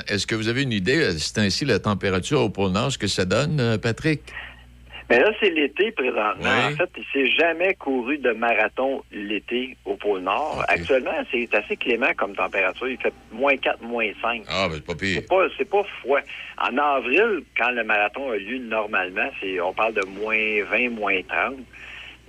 [0.07, 2.97] est-ce que vous avez une idée, euh, c'est ainsi la température au pôle Nord, ce
[2.97, 4.21] que ça donne, euh, Patrick?
[5.09, 6.49] Mais là, c'est l'été présentement.
[6.67, 10.65] En fait, il s'est jamais couru de marathon l'été au pôle Nord.
[10.67, 12.89] Actuellement, c'est assez clément comme température.
[12.89, 14.43] Il fait moins 4, moins 5.
[14.49, 15.21] Ah, ben, c'est pas pire.
[15.21, 16.19] C'est pas, c'est pas froid.
[16.57, 21.21] En avril, quand le marathon a lieu normalement, c'est, on parle de moins 20, moins
[21.21, 21.55] 30.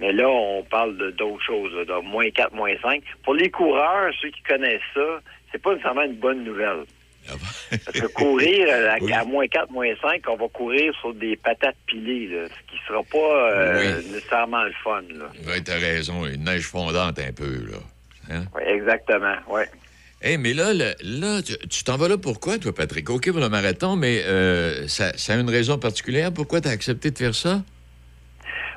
[0.01, 3.03] Mais là, on parle de, d'autres choses, là, de moins 4, moins 5.
[3.25, 6.85] Pour les coureurs, ceux qui connaissent ça, c'est pas nécessairement une bonne nouvelle.
[7.85, 11.77] Parce que courir à, à moins 4, moins 5, on va courir sur des patates
[11.87, 15.03] pilées, là, ce qui sera pas euh, nécessairement le fun.
[15.11, 15.27] Là.
[15.47, 17.79] Oui, t'as raison, une neige fondante un peu, là.
[18.31, 18.45] Hein?
[18.55, 19.63] Oui, exactement, oui.
[20.23, 23.09] Eh, mais là, le- là, tu tu t'en vas là pourquoi, toi, Patrick?
[23.11, 26.33] OK pour le marathon, mais euh, ça, ça a une raison particulière.
[26.33, 27.63] Pourquoi t'as accepté de faire ça?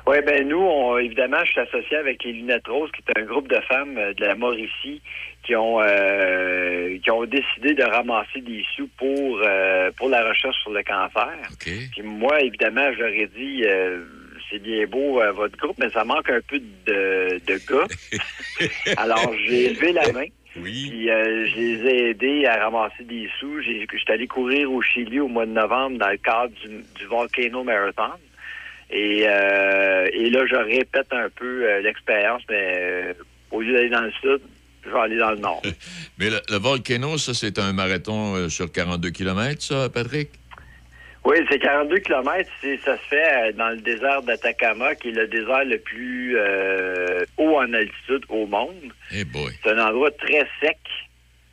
[0.06, 3.24] Oui, ben nous, on, évidemment, je suis associé avec les Lunettes Roses, qui est un
[3.24, 5.00] groupe de femmes euh, de la Mauricie
[5.44, 10.56] qui ont euh, qui ont décidé de ramasser des sous pour euh, pour la recherche
[10.62, 11.32] sur le cancer.
[11.60, 14.04] Puis moi, évidemment, ai dit euh,
[14.50, 17.86] c'est bien beau euh, votre groupe, mais ça manque un peu de, de gars.
[18.96, 20.26] Alors j'ai levé la main.
[20.54, 23.62] Puis euh, je les ai aidés à ramasser des sous.
[23.62, 27.64] Suis allé courir au Chili au mois de novembre dans le cadre du, du Volcano
[27.64, 28.12] Marathon.
[28.92, 33.12] Et, euh, et là, je répète un peu euh, l'expérience, mais euh,
[33.50, 34.40] au lieu d'aller dans le sud,
[34.84, 35.62] je vais aller dans le nord.
[36.18, 40.30] Mais le, le Volcano, ça, c'est un marathon sur 42 km, ça, Patrick?
[41.24, 42.50] Oui, c'est 42 km.
[42.84, 47.56] Ça se fait dans le désert d'Atacama, qui est le désert le plus euh, haut
[47.58, 48.92] en altitude au monde.
[49.12, 49.52] Eh boy.
[49.62, 50.78] C'est un endroit très sec.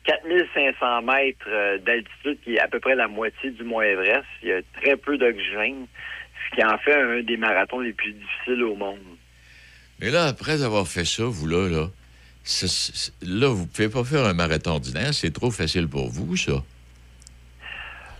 [0.04, 4.24] 4500 mètres d'altitude, qui est à peu près la moitié du Mont Everest.
[4.42, 5.86] Il y a très peu d'oxygène,
[6.50, 8.98] ce qui en fait un des marathons les plus difficiles au monde.
[10.00, 11.88] Mais là, après avoir fait ça, vous, là, là,
[12.44, 15.12] c'est- là, vous pouvez pas faire un marathon ordinaire.
[15.12, 16.52] C'est trop facile pour vous, ça.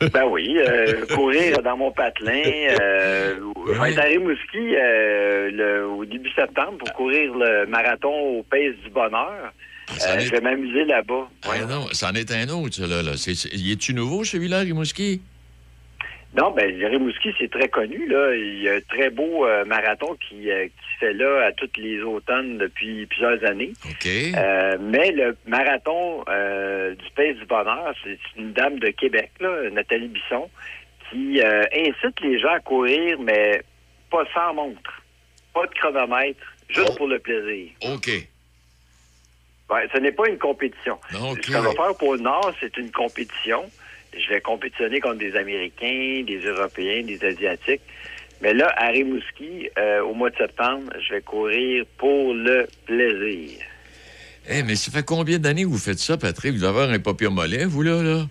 [0.14, 2.42] Ben oui, euh, courir dans mon patelin.
[2.80, 8.08] Euh, je vais être à Rimouski euh, le- au début septembre pour courir le marathon
[8.38, 9.52] au Pays du Bonheur.
[9.90, 11.28] Euh, n'est- je vais m'amuser là-bas.
[11.42, 13.02] Ah non, c'en est un autre, ça, là.
[13.02, 13.16] là.
[13.18, 15.20] C'est- y est-tu nouveau, celui-là, Rimouski?
[16.36, 18.06] Non, ben le Rimouski, c'est très connu.
[18.06, 18.34] Là.
[18.36, 21.76] Il y a un très beau euh, marathon qui, euh, qui fait là à toutes
[21.76, 23.72] les automnes depuis plusieurs années.
[23.84, 24.06] OK.
[24.06, 30.06] Euh, mais le marathon du Pays du Bonheur, c'est une dame de Québec, là, Nathalie
[30.08, 30.48] Bisson,
[31.10, 33.62] qui incite les gens à courir, mais
[34.10, 35.02] pas sans montre,
[35.52, 36.96] pas de chronomètre, juste Oh.
[36.96, 37.70] pour le plaisir.
[37.92, 38.08] OK.
[39.70, 40.98] Ouais, ce n'est pas une compétition.
[41.20, 41.44] OK.
[41.44, 43.64] Ce qu'on va faire pour le Nord, c'est une compétition.
[44.16, 47.80] Je vais compétitionner contre des Américains, des Européens, des Asiatiques.
[48.42, 53.58] Mais là, à Rimouski, euh, au mois de septembre, je vais courir pour le plaisir.
[54.48, 56.52] Eh, mais ça fait combien d'années que vous faites ça, Patrick?
[56.54, 58.26] Vous avez un papier mollet, vous, là, là?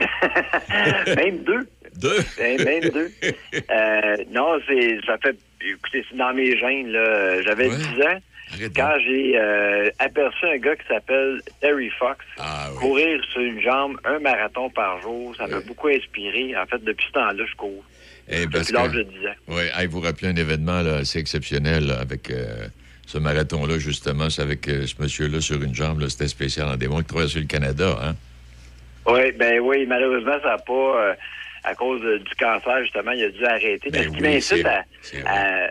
[1.16, 1.66] Même deux.
[1.96, 2.18] Deux?
[2.38, 3.10] Ben, Même deux.
[3.70, 7.42] Euh, non, c'est ça fait écoutez, c'est dans mes gènes, là.
[7.42, 7.76] J'avais Ouais.
[7.76, 8.18] 10 ans
[8.52, 12.78] Arrête quand j'ai euh, aperçu un gars qui s'appelle Terry Fox Ah, oui.
[12.80, 15.34] courir sur une jambe un marathon par jour.
[15.36, 15.64] Ça m'a Ouais.
[15.64, 16.54] beaucoup inspiré.
[16.56, 17.84] En fait, depuis ce temps-là, je cours.
[18.28, 19.34] Eh, parce Depuis l'âge de 10 ans.
[19.48, 22.66] Oui, hey, vous rappelez un événement là, assez exceptionnel là, avec euh,
[23.06, 24.30] ce marathon-là, justement.
[24.30, 26.06] C'est avec euh, ce monsieur-là sur une jambe.
[26.08, 27.96] C'était spécial en démon qui traversait le Canada.
[28.02, 28.14] Hein?
[29.06, 31.14] Oui, ben oui, malheureusement, ça n'a pas, euh,
[31.64, 33.90] à cause euh, du cancer, justement, il a dû arrêter.
[33.90, 34.22] Ben Mais ce qui oui,
[34.62, 35.70] m'incite à-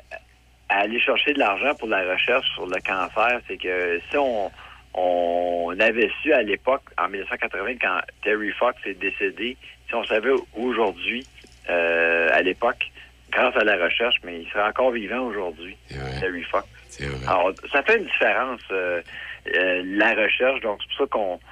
[0.70, 4.52] à aller chercher de l'argent pour la recherche sur le cancer, c'est que si on,
[4.94, 10.32] on avait su à l'époque, en 1980, quand Terry Fox est décédé, si on savait
[10.56, 11.26] aujourd'hui,
[11.70, 12.92] euh, à l'époque,
[13.32, 15.76] grâce à la recherche, mais il serait encore vivant aujourd'hui.
[16.20, 16.68] Terry Fox.
[17.00, 17.28] Vrai.
[17.28, 19.02] Alors, ça fait une différence, euh,
[19.56, 20.60] euh, la recherche.
[20.62, 21.38] Donc, c'est pour ça qu'on.
[21.38, 21.44] Tu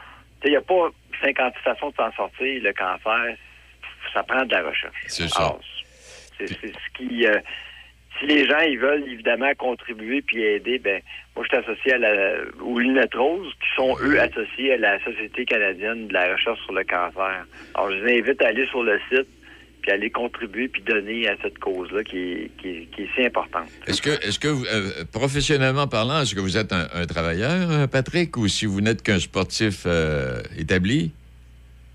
[0.44, 0.90] sais, il n'y a pas
[1.24, 2.62] 56 façons de s'en sortir.
[2.64, 3.36] Le cancer,
[4.14, 4.98] ça prend de la recherche.
[5.08, 5.56] C'est ça.
[6.38, 7.26] C'est c'est ce qui.
[8.20, 11.02] Si les gens ils veulent évidemment contribuer puis aider, ben
[11.36, 15.04] moi je suis associé à la aux lunettes roses qui sont eux associés à la
[15.04, 17.46] Société canadienne de la recherche sur le cancer.
[17.76, 19.28] Alors je les invite à aller sur le site
[19.82, 23.70] puis aller contribuer puis donner à cette cause-là qui qui, qui est si importante.
[23.88, 27.72] Est-ce que, est-ce que vous, euh, professionnellement parlant, est-ce que vous êtes un, un travailleur,
[27.72, 31.12] euh, Patrick, ou si vous n'êtes qu'un sportif euh, établi?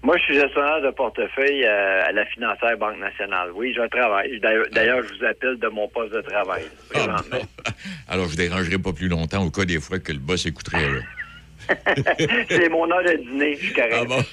[0.03, 3.51] Moi, je suis gestionnaire de portefeuille euh, à la financière Banque nationale.
[3.55, 4.41] Oui, je travaille.
[4.41, 6.65] D'ailleurs, je vous appelle de mon poste de travail.
[6.95, 7.39] Ah, bon.
[8.09, 10.91] Alors, je ne dérangerai pas plus longtemps au cas des fois que le boss écouterait.
[10.91, 11.01] là.
[12.49, 13.95] C'est mon heure de dîner, je suis correct.
[13.97, 14.25] Ah bon?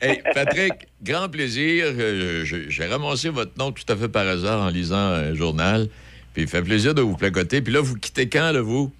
[0.00, 1.86] Hey, Patrick, grand plaisir.
[1.86, 5.86] Euh, J'ai ramassé votre nom tout à fait par hasard en lisant un journal.
[6.34, 7.62] Puis il fait plaisir de vous placoter.
[7.62, 8.92] Puis là, vous quittez quand, là, vous?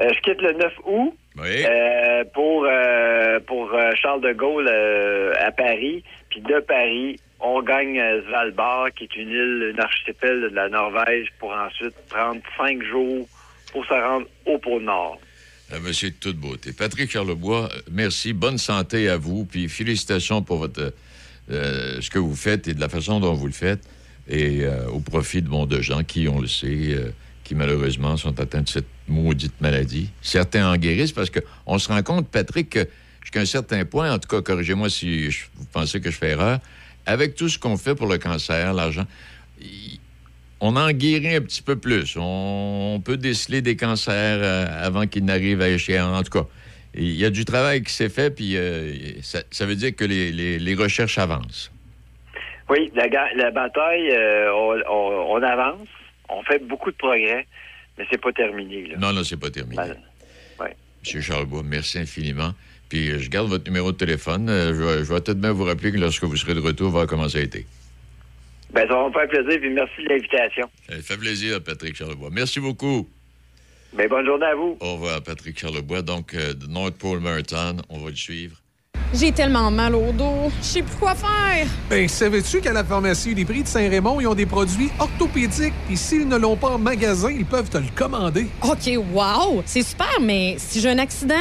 [0.00, 1.64] Euh, je quitte le 9 août Oui.
[1.64, 6.04] euh, pour, euh, pour Charles de Gaulle à Paris.
[6.30, 11.28] Puis de Paris, on gagne Svalbard, qui est une île, une archipel de la Norvège,
[11.38, 13.26] pour ensuite prendre cinq jours
[13.72, 15.18] pour se rendre au pôle Nord.
[15.72, 16.72] Ah, Monsieur de toute beauté.
[16.72, 18.32] Patrick Charlebois, merci.
[18.32, 19.44] Bonne santé à vous.
[19.44, 20.92] Puis félicitations pour votre,
[21.50, 23.80] euh, ce que vous faites et de la façon dont vous le faites.
[24.28, 27.10] Et euh, au profit de bon de gens qui, on le sait, euh,
[27.44, 30.10] qui malheureusement sont atteints de cette maudite maladie.
[30.22, 32.88] Certains en guérissent parce qu'on se rend compte, Patrick, que
[33.22, 36.30] jusqu'à un certain point, en tout cas, corrigez-moi si je- vous pensez que je fais
[36.30, 36.60] erreur,
[37.06, 39.06] avec tout ce qu'on fait pour le cancer, l'argent,
[40.60, 42.16] on en guérit un petit peu plus.
[42.18, 46.18] On, peut déceler des cancers euh, avant qu'ils n'arrivent à échéance.
[46.18, 46.48] En tout cas,
[46.94, 48.92] il y a du travail qui s'est fait, puis euh,
[49.22, 51.70] ça, veut dire que les, recherches avancent.
[52.68, 55.88] Oui, la, bataille, euh, on avance,
[56.28, 57.46] on fait beaucoup de progrès,
[57.98, 58.86] mais c'est pas terminé.
[58.86, 58.96] Là.
[58.98, 59.76] Non, non, c'est pas terminé.
[59.76, 59.96] Ben,
[60.60, 60.76] ouais.
[61.02, 62.54] Monsieur Charlebois, merci infiniment.
[62.88, 64.48] Puis euh, je garde votre numéro de téléphone.
[64.48, 66.60] Euh, je, vais, je vais tout de même vous rappeler que lorsque vous serez de
[66.60, 67.66] retour, voir comment ça a été.
[68.72, 70.70] Ben, ça va me faire plaisir, puis merci de l'invitation.
[70.88, 72.30] Ça fait plaisir, Patrick Charlebois.
[72.30, 73.08] Merci beaucoup.
[73.94, 74.76] Ben, bonne journée à vous.
[74.80, 76.02] Au revoir, Patrick Charlebois.
[76.02, 78.56] Donc, euh, de North Pole Marathon, on va le suivre.
[79.14, 80.50] J'ai tellement mal au dos.
[80.60, 81.66] Je sais plus quoi faire.
[81.88, 85.96] Ben, savais-tu qu'à la pharmacie des prix de Saint-Raymond, ils ont des produits orthopédiques, puis
[85.96, 88.48] s'ils ne l'ont pas en magasin, ils peuvent te le commander.
[88.62, 89.62] OK, wow!
[89.64, 91.34] C'est super, mais si j'ai un accident,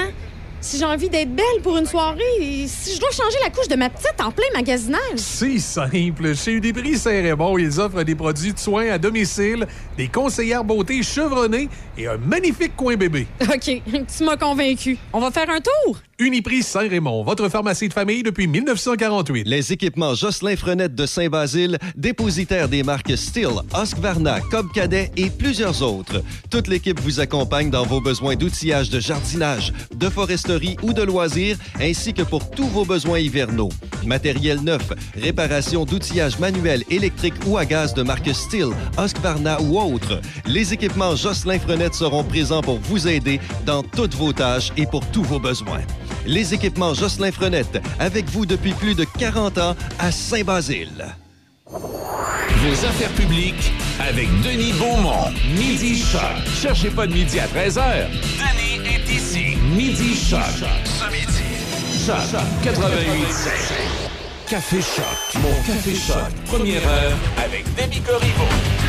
[0.61, 3.75] si j'ai envie d'être belle pour une soirée, si je dois changer la couche de
[3.75, 5.17] ma petite en plein magasinage.
[5.17, 6.35] C'est simple.
[6.35, 11.67] Chez Uniprix Saint-Raymond, ils offrent des produits de soins à domicile, des conseillères beauté chevronnées
[11.97, 13.27] et un magnifique coin bébé.
[13.41, 13.81] OK,
[14.17, 14.97] tu m'as convaincu.
[15.11, 15.97] On va faire un tour?
[16.19, 19.47] Uniprix Saint-Raymond, votre pharmacie de famille depuis 1948.
[19.47, 25.83] Les équipements Jocelyn Frenette de Saint-Basile, dépositaire des marques Steel, Husqvarna, Cobb Cadet et plusieurs
[25.83, 26.23] autres.
[26.49, 31.59] Toute l'équipe vous accompagne dans vos besoins d'outillage de jardinage, de foresterie ou de loisirs,
[31.79, 33.69] ainsi que pour tous vos besoins hivernaux.
[34.03, 40.19] Matériel neuf, réparation d'outillage manuel, électrique ou à gaz de marque Steel, Husqvarna ou autres.
[40.47, 45.05] Les équipements Jocelyn Frenette seront présents pour vous aider dans toutes vos tâches et pour
[45.11, 45.83] tous vos besoins.
[46.27, 51.15] Les équipements Jocelyn Frenette, avec vous depuis plus de 40 ans à Saint-Basile.
[51.71, 55.31] Vos affaires publiques avec Denis Beaumont.
[55.57, 56.21] Midi Choc.
[56.61, 58.07] Cherchez pas de midi à 13h.
[58.09, 59.57] Denis est ici.
[59.73, 60.41] Midi Choc.
[60.83, 62.05] Ce midi.
[62.05, 63.07] Choc 88
[64.49, 65.41] Café Choc.
[65.41, 66.33] Mon Café Choc.
[66.45, 68.86] Première heure avec Demi Corriveau.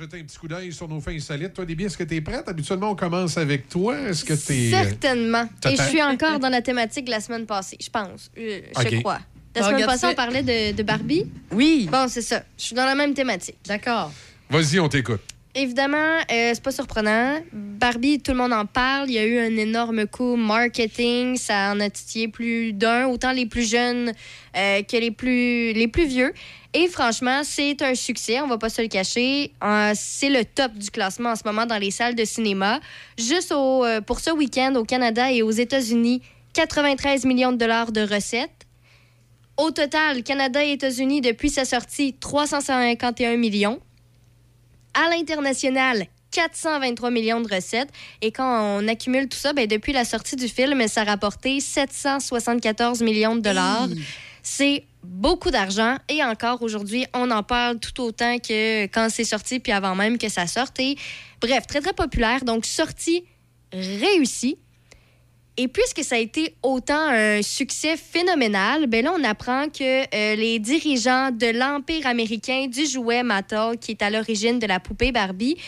[0.00, 1.52] Jeter un petit coup d'œil sur nos fins insolites.
[1.52, 2.48] Toi, Déby, est-ce que tu es prête?
[2.48, 3.98] Habituellement, on commence avec toi.
[3.98, 4.70] Est-ce que tu es.
[4.70, 5.48] Certainement.
[5.60, 8.30] T'as Et je suis encore dans la thématique de la semaine passée, je pense.
[8.38, 9.20] Euh, je crois.
[9.54, 11.26] La semaine passée, on parlait de, de Barbie.
[11.52, 11.88] Oui.
[11.90, 12.42] Bon, c'est ça.
[12.56, 13.56] Je suis dans la même thématique.
[13.66, 14.12] D'accord.
[14.48, 15.20] Vas-y, on t'écoute.
[15.52, 17.40] Évidemment, euh, c'est pas surprenant.
[17.52, 19.10] Barbie, tout le monde en parle.
[19.10, 21.36] Il y a eu un énorme coup marketing.
[21.36, 24.12] Ça en a titillé plus d'un, autant les plus jeunes
[24.56, 26.32] euh, que les plus, les plus vieux.
[26.72, 29.52] Et franchement, c'est un succès, on va pas se le cacher.
[29.94, 32.78] C'est le top du classement en ce moment dans les salles de cinéma.
[33.18, 36.22] Juste euh, pour ce week-end au Canada et aux États-Unis,
[36.52, 38.66] 93 millions de dollars de recettes.
[39.56, 43.80] Au total, Canada et États-Unis, depuis sa sortie, 351 millions.
[44.94, 47.90] À l'international, 423 millions de recettes.
[48.22, 51.60] Et quand on accumule tout ça, ben, depuis la sortie du film, ça a rapporté
[51.60, 53.88] 774 millions de dollars.
[54.42, 55.96] C'est beaucoup d'argent.
[56.08, 60.18] Et encore aujourd'hui, on en parle tout autant que quand c'est sorti, puis avant même
[60.18, 60.78] que ça sorte.
[60.80, 60.96] Et
[61.40, 62.44] bref, très, très populaire.
[62.44, 63.24] Donc, sortie
[63.72, 64.58] réussie.
[65.62, 70.34] Et puisque ça a été autant un succès phénoménal, ben là, on apprend que euh,
[70.34, 75.12] les dirigeants de l'Empire américain du jouet Mattel, qui est à l'origine de la poupée
[75.12, 75.58] Barbie,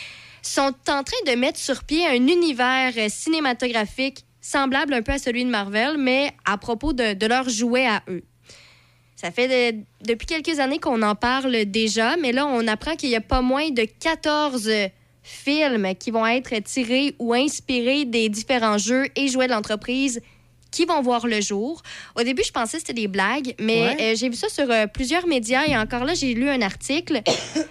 [0.41, 5.19] sont en train de mettre sur pied un univers euh, cinématographique semblable un peu à
[5.19, 8.23] celui de Marvel, mais à propos de, de leurs jouets à eux.
[9.15, 9.79] Ça fait de-
[10.09, 13.43] depuis quelques années qu'on en parle déjà, mais là, on apprend qu'il y a pas
[13.43, 14.71] moins de 14
[15.23, 20.21] films qui vont être tirés ou inspirés des différents jeux et jouets de l'entreprise
[20.71, 21.83] qui vont voir le jour.
[22.19, 23.97] Au début, je pensais que c'était des blagues, mais Ouais.
[24.01, 27.21] euh, j'ai vu ça sur euh, plusieurs médias et encore là, j'ai lu un article.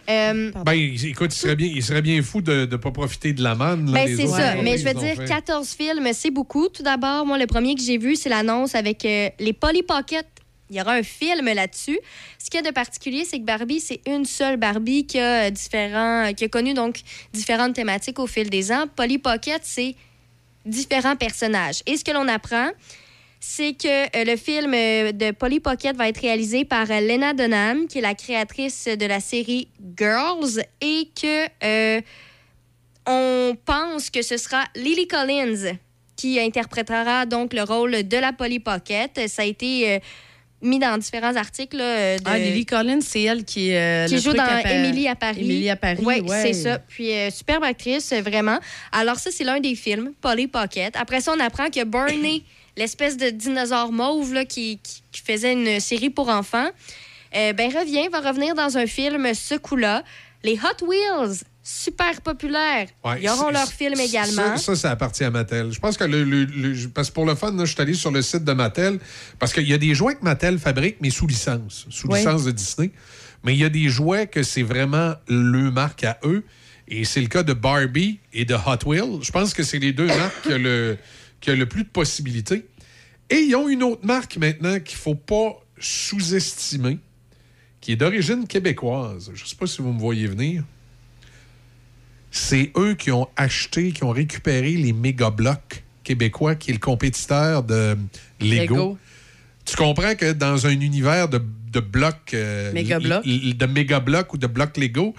[0.09, 0.73] Euh, Ben,
[1.05, 3.89] écoute, il serait bien, il serait bien fou de ne pas profiter de la manne.
[3.91, 4.55] ben, c'est ça.
[4.61, 5.25] Mais je veux dire, fait.
[5.25, 6.67] 14 films, c'est beaucoup.
[6.67, 10.25] Tout d'abord, moi, le premier que j'ai vu, c'est l'annonce avec euh, les Polly Pocket.
[10.71, 11.99] Il y aura un film là-dessus.
[12.39, 15.47] Ce qu'il y a de particulier, c'est que Barbie, c'est une seule Barbie qui a,
[15.47, 17.01] euh, différents, qui a connu donc
[17.33, 18.85] différentes thématiques au fil des ans.
[18.95, 19.95] Polly Pocket, c'est
[20.65, 21.83] différents personnages.
[21.85, 22.69] Et ce que l'on apprend,
[23.41, 27.33] c'est que euh, le film euh, de Polly Pocket va être réalisé par euh, Lena
[27.33, 29.67] Dunham, qui est la créatrice de la série
[29.97, 32.01] Girls, et que euh,
[33.07, 35.75] on pense que ce sera Lily Collins
[36.21, 39.27] qui interprétera donc le rôle de la Polly Pocket.
[39.27, 39.99] Ça a été euh,
[40.61, 41.77] mis dans différents articles.
[41.77, 44.43] là, euh, de- Ah, Lily Collins, c'est elle qui, euh, qui le joue truc dans
[44.45, 45.41] à Émilie à Paris.
[45.41, 46.41] Émilie à Paris, Oui, ouais.
[46.41, 46.79] c'est ça.
[46.79, 48.59] Puis, euh, superbe actrice, vraiment.
[48.91, 50.95] Alors, ça, c'est l'un des films, Polly Pocket.
[50.95, 52.43] Après ça, on apprend que Barney,
[52.77, 56.69] l'espèce de dinosaure mauve là, qui, qui- qui faisait une série pour enfants,
[57.35, 60.03] euh, ben, revient, va revenir dans un film ce coup-là.
[60.43, 62.87] Les Hot Wheels, super populaires.
[63.05, 64.57] Ouais, Ils auront leur film ça- également.
[64.57, 65.71] Ça, ça appartient à Mattel.
[65.71, 67.93] Je pense que le, le- le- parce que pour le fun, là, je suis allé
[67.93, 68.99] sur le site de Mattel
[69.39, 72.17] parce qu'il y a des jouets que Mattel fabrique, mais sous licence, sous Oui.
[72.19, 72.91] licence de Disney.
[73.43, 76.43] Mais il y a des jouets que c'est vraiment le marque à eux.
[76.87, 79.19] Et c'est le cas de Barbie et de Hot Wheels.
[79.23, 80.97] Je pense que c'est les deux marques qui ont le,
[81.39, 82.65] qui ont le plus de possibilités.
[83.29, 86.99] Et ils ont une autre marque maintenant qu'il ne faut pas sous-estimer,
[87.79, 89.31] qui est d'origine québécoise.
[89.33, 90.63] Je ne sais pas si vous me voyez venir.
[92.31, 96.79] C'est eux qui ont acheté, qui ont récupéré les méga blocs québécois, qui est le
[96.79, 97.97] compétiteur de
[98.39, 98.75] Lego.
[98.75, 98.97] Lego.
[99.65, 102.33] Tu comprends que dans un univers de, de blocs.
[102.33, 105.13] euh, De méga blocs ou de blocs Lego,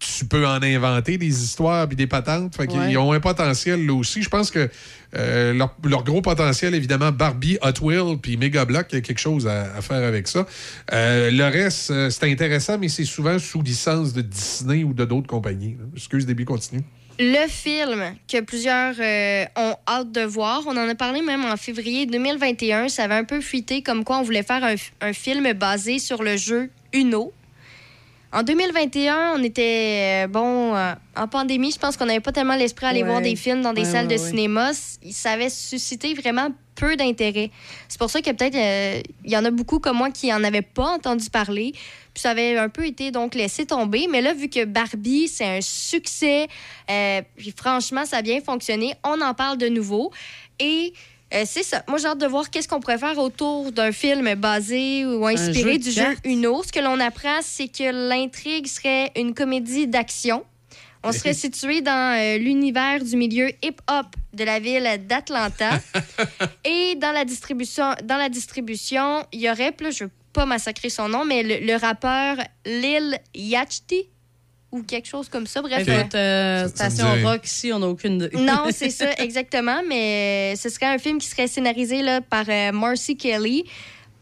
[0.00, 2.56] tu peux en inventer des histoires puis des patentes.
[2.56, 2.90] Fait qu'ils Ouais.
[2.92, 4.22] ils ont un potentiel là aussi.
[4.22, 4.68] Je pense que
[5.16, 9.00] euh, leur, leur gros potentiel, évidemment, Barbie, Hot Wheels puis Mega Block, il y a
[9.02, 10.46] quelque chose à, à faire avec ça.
[10.92, 15.04] Euh, le reste, euh, c'est intéressant, mais c'est souvent sous licence de Disney ou de
[15.04, 15.76] d'autres compagnies.
[15.78, 15.84] là.
[15.94, 16.82] Excuse, début, continue.
[17.18, 21.56] Le film que plusieurs euh, ont hâte de voir, on en a parlé même en
[21.58, 24.64] février 2021, ça avait un peu fuité comme quoi on voulait faire
[25.02, 27.32] un film basé sur le jeu Uno.
[28.32, 32.54] En 2021, on était, euh, bon, euh, en pandémie, je pense qu'on n'avait pas tellement
[32.54, 33.08] l'esprit à aller Ouais.
[33.08, 34.70] voir des films dans des Ouais, salles ouais, de cinéma.
[35.10, 37.50] Ça avait suscité vraiment peu d'intérêt.
[37.88, 40.44] C'est pour ça que peut-être euh, il y en a beaucoup comme moi qui n'en
[40.44, 41.72] avaient pas entendu parler.
[42.14, 44.06] Puis ça avait un peu été donc laissé tomber.
[44.08, 46.46] Mais là, vu que Barbie, c'est un succès,
[47.36, 50.12] puis franchement, ça a bien fonctionné, on en parle de nouveau.
[50.60, 50.92] Et
[51.32, 51.82] euh, c'est ça.
[51.88, 55.74] Moi, j'ai hâte de voir qu'est-ce qu'on pourrait faire autour d'un film basé ou inspiré
[55.74, 56.16] jeu du jeu.
[56.24, 56.62] Uno.
[56.62, 60.44] Ce que l'on apprend, c'est que l'intrigue serait une comédie d'action.
[61.02, 65.80] On serait situé dans euh, l'univers du milieu hip-hop de la ville d'Atlanta.
[66.64, 70.90] Et dans la distribution, dans la distribution, il y aurait, là, je veux pas massacrer
[70.90, 74.10] son nom, mais le, le rappeur Lil Yachty
[74.72, 75.62] ou quelque chose comme ça.
[75.62, 77.30] Bref, euh, Écoute, euh, station dit rien.
[77.30, 78.30] rock ici, on n'a aucune idée.
[78.36, 79.82] non, c'est ça, exactement.
[79.88, 83.64] Mais euh, ce serait un film qui serait scénarisé là, par euh, Marcy Kelly.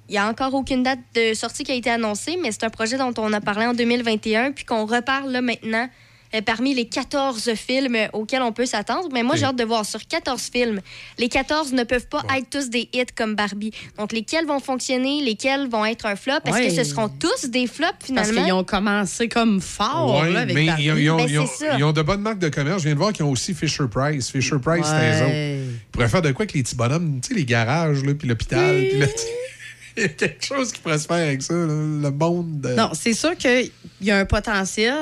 [0.08, 2.70] Il n'y a encore aucune date de sortie qui a été annoncée, mais c'est un
[2.70, 6.07] projet dont on a parlé en 2021, puis qu'on reparle là maintenant euh,
[6.44, 9.08] parmi les 14 films auxquels on peut s'attendre.
[9.12, 10.80] Mais moi, j'ai hâte de voir sur 14 films.
[11.18, 13.72] Les 14 ne peuvent pas être tous des hits comme Barbie.
[13.98, 16.34] Donc, lesquels vont fonctionner, lesquels vont être un flop?
[16.44, 16.68] Est-ce Ouais.
[16.68, 18.44] que ce seront tous des flops Parce finalement?
[18.44, 20.84] qu'ils ont commencé comme fort Ouais, là, avec mais Barbie.
[20.84, 21.78] ils ont, ils ont- Ben, ils ont- c'est ça.
[21.78, 22.78] ils ont de bonnes marques de commerce.
[22.82, 24.30] Je viens de voir qu'ils ont aussi Fisher Price.
[24.30, 25.32] Fisher Price, c'est eux autres.
[25.32, 25.58] Ouais.
[25.64, 28.28] Ils pourraient faire de quoi avec les petits bonhommes, tu sais, les garages, là, puis
[28.28, 28.76] l'hôpital.
[28.90, 29.06] puis là,
[29.96, 32.60] Il y a quelque chose qui pourrait se faire avec ça, là, le monde.
[32.60, 34.94] de- Non, c'est sûr qu'il y a un potentiel.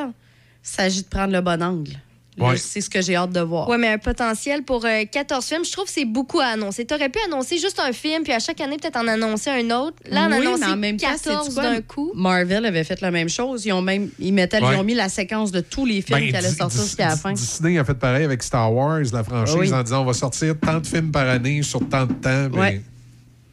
[0.66, 1.92] Il s'agit de prendre le bon angle.
[2.38, 2.58] Ouais.
[2.58, 3.66] C'est ce que j'ai hâte de voir.
[3.66, 6.84] Oui, mais un potentiel pour euh, 14 films, je trouve que c'est beaucoup à annoncer.
[6.84, 9.70] Tu aurais pu annoncer juste un film, puis à chaque année, peut-être en annoncer un
[9.70, 9.96] autre.
[10.10, 11.62] Là, on a Oui, annoncé mais en même temps, 14 sais-tu quoi?
[11.62, 12.12] d'un coup.
[12.14, 13.64] Marvel avait fait la même chose.
[13.64, 14.74] Ils ont même ils mettaient, Ouais.
[14.74, 17.16] ils ont mis la séquence de tous les films Ben, qui allaient sortir jusqu'à la
[17.16, 17.32] fin.
[17.32, 19.72] Disney a fait pareil avec Star Wars, la franchise, Oui.
[19.72, 22.48] en disant on va sortir tant de films par année sur tant de temps.
[22.58, 22.82] Ouais.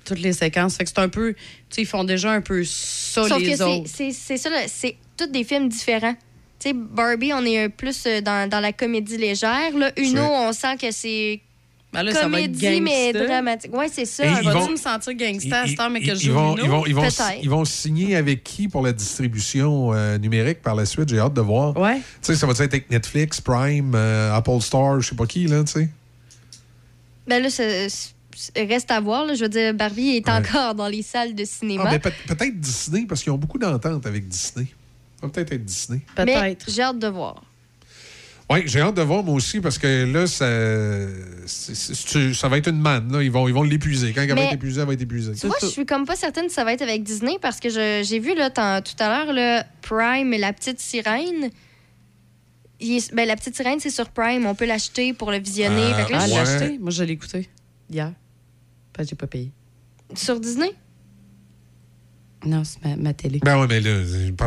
[0.04, 0.76] Toutes les séquences.
[0.76, 1.34] Fait que c'est un peu.
[1.34, 1.40] Tu
[1.70, 3.88] sais, ils font déjà un peu ça, Sauf les que c'est- autres.
[3.88, 6.16] c'est c'est ça, c'est tous des films différents.
[6.64, 9.76] Tu sais, Barbie, on est plus euh, dans, dans la comédie légère.
[9.78, 11.42] Là, Uno, on sent que c'est
[11.92, 13.72] Ben là, ça va être comédie, mais dramatique.
[13.74, 14.26] Oui, c'est ça.
[14.26, 16.54] Ils vont- Vas-tu me sentir gangsta à Ils, cette heure, mais que je ils vont,
[16.56, 16.64] Uno?
[16.64, 17.08] ils, vont, ils, vont,
[17.42, 21.10] ils vont signer avec qui pour la distribution euh, numérique par la suite?
[21.10, 21.76] J'ai hâte de voir.
[21.78, 21.98] Ouais.
[21.98, 25.48] Tu sais, ça va être avec Netflix, Prime, euh, Apple Store, je sais pas qui,
[25.48, 25.90] là, tu sais?
[27.28, 27.88] Ben là, c'est-
[28.56, 29.26] reste à voir.
[29.26, 29.34] là.
[29.34, 30.34] Je veux dire, Barbie est Ouais.
[30.34, 31.84] encore dans les salles de cinéma.
[31.88, 34.68] Ah, ben, peut- peut-être Disney, parce qu'ils ont beaucoup d'ententes avec Disney.
[35.24, 36.02] Va peut-être être Disney.
[36.18, 36.66] mais Peut-être.
[36.70, 37.44] j'ai hâte de voir.
[38.50, 40.46] Oui, j'ai hâte de voir moi aussi, parce que là, ça,
[42.34, 43.12] ça va être une manne.
[43.12, 43.24] Là.
[43.24, 44.12] Ils vont ils vont l'épuiser.
[44.14, 45.34] Quand elle va être épuisée, elle va être épuisée.
[45.48, 48.20] Moi, je suis comme pas certaine que ça va être avec Disney parce que j'ai
[48.20, 51.50] vu là, tout à l'heure le Prime, la petite sirène.
[52.82, 54.46] Il est- ben, la petite sirène, c'est sur Prime.
[54.46, 55.92] On peut l'acheter pour le visionner.
[55.94, 56.34] Ah, Fait que là, Ah, Ouais.
[56.34, 56.78] l'a acheté?
[56.80, 57.50] Moi, je l'ai écouté
[57.90, 58.12] hier.
[58.92, 59.52] Parce que j'ai pas payé.
[60.16, 60.72] sur Disney?
[62.46, 63.40] Non, c'est ma, ma télé.
[63.44, 63.92] Ben ouais, mais là,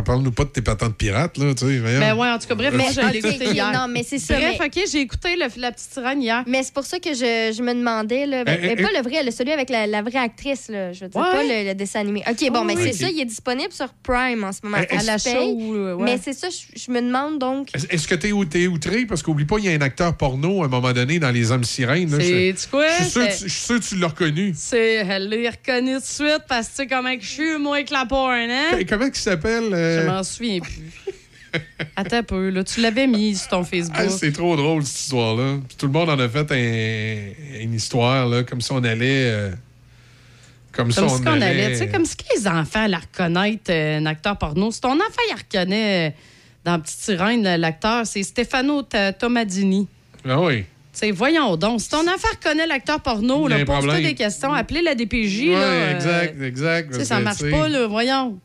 [0.05, 1.78] parle-nous pas de tes patentes pirates, là, tu sais.
[1.80, 3.72] Ben ouais, en tout cas, bref, je l'ai ok, écouté hier.
[3.72, 4.34] Non, mais c'est ça.
[4.36, 6.44] Bref, mais OK, j'ai écouté le- la petite sirène hier.
[6.47, 8.26] mais c'est pour ça que je, je me demandais.
[8.26, 10.68] Là, ben, Eh, eh, mais pas le vrai, le celui avec la, la vraie actrice.
[10.68, 11.30] Là, je veux dire, Ouais.
[11.32, 12.22] pas le, le dessin animé.
[12.28, 12.82] OK, bon, Oui, mais oui.
[12.92, 13.11] c'est ça.
[13.11, 14.78] Il est disponible sur Prime en ce moment.
[14.90, 15.34] Eh, À que la je paye.
[15.34, 15.74] show.
[15.74, 16.05] euh, ouais.
[16.05, 17.68] Mais c'est ça, je, je me demande donc.
[17.74, 19.07] Est-ce que t'es ou- t'es outré?
[19.07, 21.51] Parce qu'oublie pas, il y a un acteur porno à un moment donné dans Les
[21.51, 22.11] Hommes Sirènes.
[22.20, 22.86] C'est tu quoi?
[22.99, 24.53] je suis sûr, que tu- l'as reconnu.
[24.57, 27.59] C'est, elle l'a reconnu tout de suite parce que tu sais comment que je suis,
[27.59, 28.78] moi, avec la porn, hein?
[28.78, 29.72] Et Comment il s'appelle?
[29.72, 30.03] euh?
[30.03, 30.93] Je m'en souviens plus.
[31.97, 32.64] Attends un peu, là.
[32.64, 33.97] Tu l'avais mis sur ton Facebook.
[33.99, 35.59] Ah, c'est trop drôle, cette histoire-là.
[35.78, 39.30] Tout le monde en a fait un- une histoire, là, comme si on allait.
[39.30, 39.51] euh,
[40.72, 41.47] comme, comme si si on allait.
[41.47, 44.70] allait, tu sais, comme si que les enfants la reconnaissent, euh, un acteur porno.
[44.70, 46.12] Si ton enfant, il reconnaît euh,
[46.64, 48.82] dans Petite Sirène, l'acteur, c'est Stefano
[49.18, 49.89] Tomadini.
[50.28, 50.64] Ah oui.
[50.97, 51.82] Sais, voyons donc.
[51.82, 55.49] Si ton enfant reconnaît l'acteur porno, là, pose-toi des questions, appelez la DPJ.
[55.49, 57.05] Là, euh, exact, exact.
[57.05, 57.86] Ça marche pas, là.
[57.86, 58.40] Voyons.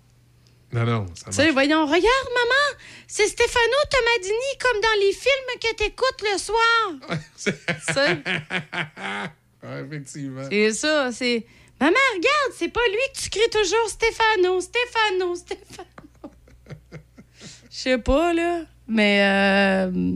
[0.74, 1.54] Non, non, ça Tu sais, marche.
[1.54, 2.78] voyons, regarde, maman,
[3.08, 7.20] c'est Stefano Tomadini comme dans les films que t'écoutes le soir.
[9.64, 10.41] Ouais, effectivement.
[10.49, 11.45] c'est ça, c'est...
[11.80, 15.88] Maman, regarde, c'est pas lui que tu cries toujours Stefano, Stefano, Stefano.
[17.72, 19.22] Je sais pas, là, mais...
[19.24, 20.16] euh,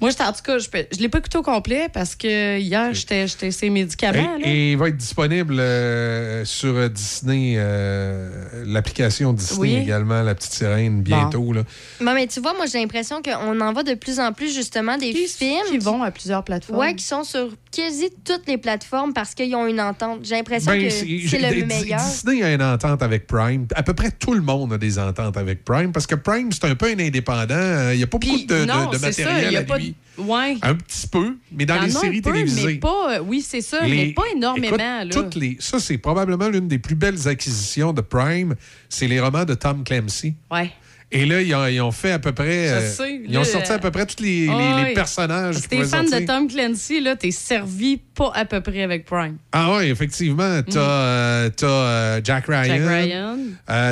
[0.00, 2.92] moi, en tout cas, je, peux- je l'ai pas écouté au complet parce que hier,
[2.94, 4.46] j'étais j'étais ces médicaments, là.
[4.46, 9.76] Et, et il va être disponible euh, sur euh, Disney, euh, l'application Disney Oui.
[9.76, 11.52] également, La Petite Sirène, bientôt.
[11.52, 11.62] Là.
[12.00, 14.96] Bon, mais tu vois, moi, j'ai l'impression qu'on en voit de plus en plus, justement,
[14.96, 15.58] des Qui- films.
[15.68, 16.78] qui vont à plusieurs plateformes.
[16.78, 20.20] Ouais, qui sont sur quasi toutes les plateformes parce qu'ils ont une entente.
[20.24, 22.00] J'ai l'impression Ben, que c'est- le meilleur.
[22.00, 23.66] Disney a une entente avec Prime.
[23.74, 26.64] À peu près tout le monde a des ententes avec Prime parce que Prime, c'est
[26.64, 27.54] un peu un indépendant.
[27.54, 29.56] Euh, Il n'y a pas beaucoup de, de- non, de c'est ça, matériel il y
[29.56, 29.88] a à pas lui.
[30.16, 30.56] de- Ouais.
[30.62, 32.64] Un petit peu, mais dans les séries peu, télévisées.
[32.66, 34.74] Mais pas, euh, oui, c'est ça, Les- mais pas énormément.
[34.76, 35.22] Écoute, là.
[35.22, 38.54] toutes les, ça, c'est probablement l'une des plus belles acquisitions de Prime.
[38.90, 40.34] C'est les romans de Tom Clancy.
[40.50, 40.70] Ouais.
[41.12, 42.68] Et là, ils ont, ils ont fait à peu près.
[42.68, 45.56] Je euh, sais, ils ont sorti à peu près tous les, les- Ah les personnages.
[45.56, 46.20] Si t'es fan sortir.
[46.20, 49.36] de Tom Clancy, là, t'es servi pas à peu près avec Prime.
[49.50, 50.60] Ah oui, effectivement.
[50.62, 52.62] T'as euh, t'as, euh, Jack Ryan.
[52.62, 52.78] Mm.
[52.78, 52.88] Jack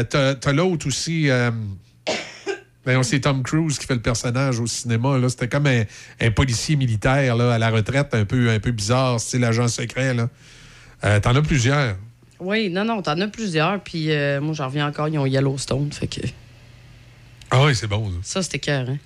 [0.06, 0.34] Ryan.
[0.40, 1.28] T'as l'autre aussi.
[2.86, 5.18] ben, c'est Tom Cruise qui fait le personnage au cinéma.
[5.28, 5.82] C'était comme un,
[6.20, 10.14] un policier militaire là, à la retraite, un peu, un peu bizarre, c'est l'agent secret.
[10.14, 10.28] là.
[11.04, 11.96] Euh, T'en as plusieurs.
[12.40, 13.80] Oui, non, non, t'en as plusieurs.
[13.82, 15.90] Puis euh, moi, j'en reviens encore, ils ont Yellowstone.
[15.92, 16.20] Fait que
[17.50, 18.10] Ah oui, c'est bon.
[18.22, 18.34] ça.
[18.34, 18.88] ça, c'était cœur.
[18.88, 18.98] Hein?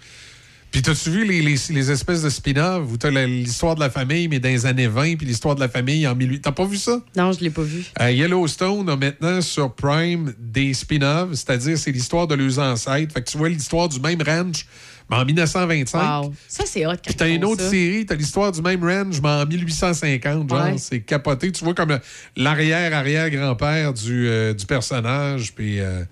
[0.70, 4.26] Puis t'as-tu vu les, les, les espèces de spin-off où t'as l'histoire de la famille,
[4.28, 6.40] mais dans les années 20, puis l'histoire de la famille en 1800.
[6.44, 6.98] T'as pas vu ça?
[7.14, 7.84] Non, je l'ai pas vu.
[8.00, 13.12] Euh, Yellowstone a maintenant sur Prime des spin-offs, c'est-à-dire c'est l'histoire de leurs ancêtres.
[13.12, 14.64] Fait que tu vois l'histoire du même ranch,
[15.10, 16.22] mais en 1925.
[16.22, 16.32] Wow.
[16.48, 17.68] Ça, c'est hot quand Puis t'as une autre ça.
[17.70, 20.48] série, t'as l'histoire du même ranch, mais en 1850.
[20.48, 20.78] Genre, Ouais.
[20.78, 21.52] c'est capoté.
[21.52, 21.98] Tu vois comme
[22.34, 25.52] l'arrière-arrière-grand-père du, euh, du personnage.
[25.54, 26.02] Puis euh,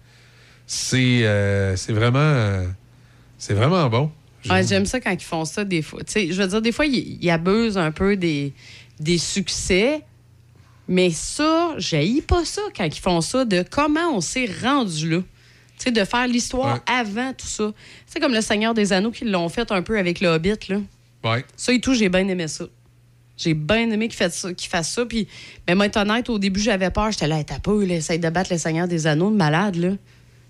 [0.73, 2.63] c'est euh, c'est vraiment,
[3.39, 4.13] c'est vraiment bon.
[4.49, 6.05] Ouais, J'aime ça quand ils font ça des fois.
[6.05, 8.53] Tu sais, je veux dire, des fois, ils, ils abusent un peu des,
[9.01, 10.03] des succès.
[10.87, 15.19] Mais ça, j'haïs pas ça quand ils font ça, de comment on s'est rendu là.
[15.77, 16.81] Tu sais, de faire l'histoire Ouais.
[16.87, 17.73] avant tout ça.
[18.07, 20.77] C'est comme le Seigneur des Anneaux qui l'ont fait un peu avec le Hobbit, là.
[21.25, 21.45] Ouais.
[21.57, 22.67] Ça et tout, j'ai bien aimé ça.
[23.37, 24.55] J'ai bien aimé qu'il fasse ça.
[24.55, 25.05] qu'il fasse ça.
[25.05, 25.27] Puis,
[25.67, 27.11] mais moi, être honnête, au début, j'avais peur.
[27.11, 29.91] J'étais là, t'as pas eu essaye de battre le Seigneur des Anneaux, de malade, là.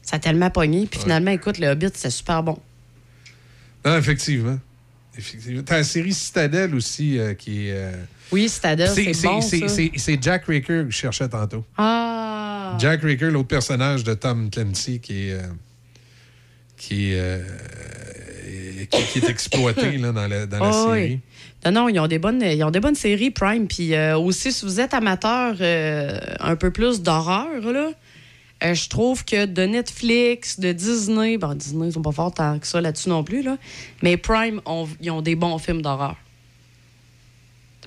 [0.02, 0.86] Ça a tellement pogné.
[0.86, 2.58] Puis finalement, écoute, le Hobbit, c'était super bon.
[3.84, 4.58] Non, effectivement.
[5.16, 5.62] effectivement.
[5.64, 7.72] T'as la série Citadel aussi euh, qui est.
[7.74, 7.92] euh,
[8.32, 11.64] Oui, Citadel, c'est bon, c'est- c'est- c'est Jack Ricker que je cherchais tantôt.
[11.76, 12.76] Ah!
[12.78, 15.32] Jack Ricker, l'autre personnage de Tom Clancy qui est.
[15.34, 15.42] euh,
[16.76, 17.44] qui, est,
[18.90, 21.02] qui, qui est exploité là, dans la, dans la Ah série.
[21.14, 21.20] oui.
[21.66, 23.66] Non, non, ils ont des bonnes, ils ont des bonnes séries Prime.
[23.66, 25.56] Puis aussi, si vous êtes amateur
[26.40, 27.90] un peu plus d'horreur, là,
[28.62, 32.58] euh, je trouve que de Netflix, de Disney, bon, Disney, ils sont pas forts tant
[32.58, 33.56] que ça là-dessus non plus, là,
[34.02, 36.16] mais Prime, ont- ils ont des bons films d'horreur.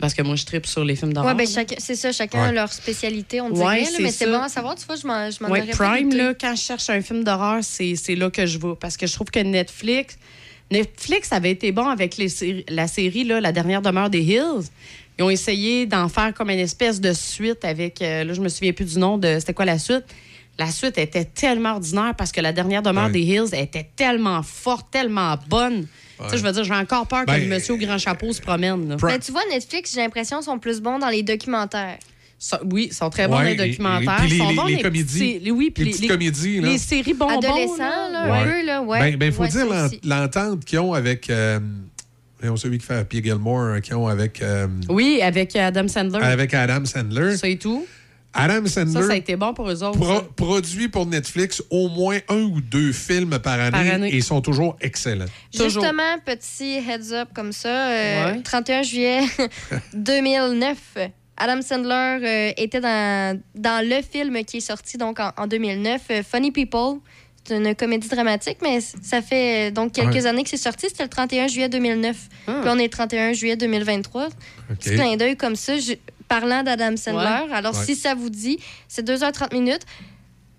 [0.02, 1.36] Parce que moi, je tripe sur les films d'horreur.
[1.36, 3.66] Ouais, ben, c'est ça, chacun a leur spécialité, on dirait.
[3.66, 5.74] Ouais, là, c'est mais c'est bon à savoir, tu vois, je m'en je Ouais, pas
[5.76, 8.74] Prime, là, quand je cherche un film d'horreur, c'est c'est là que je vais.
[8.80, 10.18] Parce que je trouve que Netflix.
[10.72, 14.64] Netflix avait été bon avec les séries- la série là, La dernière demeure des Hills.
[15.20, 18.02] Ils ont essayé d'en faire comme une espèce de suite avec.
[18.02, 19.38] euh, là, je me souviens plus du nom de.
[19.40, 20.06] C'était quoi la suite?
[20.60, 23.12] La suite était tellement ordinaire parce que la dernière demeure Ouais.
[23.12, 25.88] des Hills était tellement forte, tellement bonne.
[26.24, 28.32] Tu sais, je veux dire, j'ai encore peur que Ben, le monsieur au grand chapeau
[28.32, 28.88] se promène.
[28.90, 28.98] là.
[29.04, 31.98] Mais tu vois, Netflix, j'ai l'impression, sont plus bons dans les documentaires.
[32.38, 34.24] Ça- oui, ils sont très bons Ouais, dans les documentaires.
[34.26, 35.40] les- Ils sont les- bons les comédies.
[35.42, 36.70] sé- oui, Les petites comédies, là.
[36.70, 37.40] Les séries bonbons.
[37.40, 38.82] Adolescents, là.
[38.84, 39.00] ouais.
[39.00, 39.66] Ben, ben, faut Ouais, dire
[40.04, 41.30] l'entente qu'ils ont avec.
[41.30, 41.60] Euh,
[42.40, 46.20] voyons, celui qui fait Happy Gilmore, euh, qu'ils ont avec, euh, Oui, avec Adam Sandler.
[46.24, 47.38] avec Adam Sandler.
[47.38, 47.86] Ça et tout.
[48.34, 50.00] Adam Sandler ça a été bon pour eux autres.
[50.00, 50.26] pro- ça.
[50.36, 54.10] produit pour Netflix au moins un ou deux films par année, Par année.
[54.10, 55.26] et ils sont toujours excellents.
[55.52, 55.70] Toujours.
[55.84, 58.42] Justement, petit heads up comme ça, euh, Ouais.
[58.42, 59.22] 31 juillet
[59.94, 60.78] 2009,
[61.38, 66.02] Adam Sandler euh, était dans, dans le film qui est sorti donc en, en 2009,
[66.12, 67.00] euh, Funny People.
[67.46, 70.26] C'est une comédie dramatique, mais ça fait euh, donc quelques Ouais.
[70.28, 70.86] années que c'est sorti.
[70.88, 72.16] C'était le 31 juillet 2009.
[72.48, 72.60] Ah.
[72.62, 74.30] Puis on est le 31 juillet 2023.
[74.80, 75.96] Petit clin d'œil comme ça, je-
[76.28, 77.52] parlant d'Adam Sandler.
[77.54, 77.86] Alors, Ouais.
[77.86, 79.84] si ça vous dit, c'est 2h30 minutes.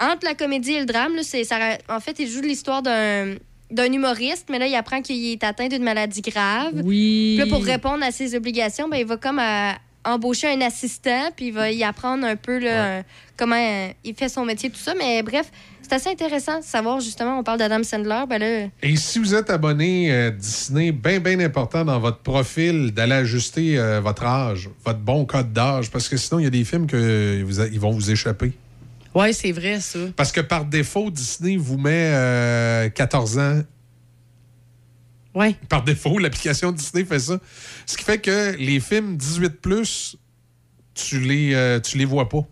[0.00, 1.56] Entre la comédie et le drame, là, ça,
[1.88, 3.34] en fait, il joue de l'histoire d'un,
[3.70, 6.72] d'un humoriste, mais là, il apprend qu'il est atteint d'une maladie grave.
[6.84, 7.36] Oui.
[7.38, 11.30] Puis là, pour répondre à ses obligations, ben, il va comme à embaucher un assistant,
[11.34, 13.02] puis il va y apprendre un peu là, euh,
[13.38, 14.94] comment euh, il fait son métier, tout ça.
[14.94, 15.50] Mais bref,
[15.84, 18.24] c'est assez intéressant de savoir, justement, on parle d'Adam Sandler.
[18.28, 22.90] Ben là, Et si vous êtes abonné euh, Disney, bien, bien important dans votre profil
[22.92, 26.50] d'aller ajuster euh, votre âge, votre bon code d'âge, parce que sinon, il y a
[26.50, 28.52] des films que vous a- ils vont vous échapper.
[29.14, 30.00] Oui, c'est vrai, ça.
[30.16, 33.62] Parce que par défaut, Disney vous met euh, 14 ans.
[35.36, 35.56] Oui.
[35.68, 37.38] Par défaut, l'application Disney fait ça.
[37.86, 40.16] Ce qui fait que les films 18+,
[40.94, 42.46] tu les, euh, tu les vois pas.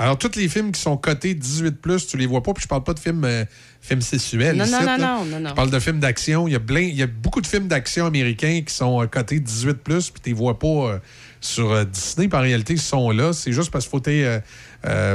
[0.00, 2.54] Alors, tous les films qui sont cotés 18+, tu les vois pas.
[2.54, 3.44] Puis je parle pas de films, euh,
[3.82, 4.56] films sexuels.
[4.56, 5.48] Non, ici, non, non, non, non, non.
[5.50, 6.48] Je parle de films d'action.
[6.48, 9.06] Il y a, plein- il y a beaucoup de films d'action américains qui sont euh,
[9.06, 10.98] cotés 18+, puis tu les vois pas euh,
[11.42, 12.28] sur euh, Disney.
[12.28, 13.32] Puis en réalité, ils sont là.
[13.34, 14.40] C'est juste parce qu'il faut t'aies,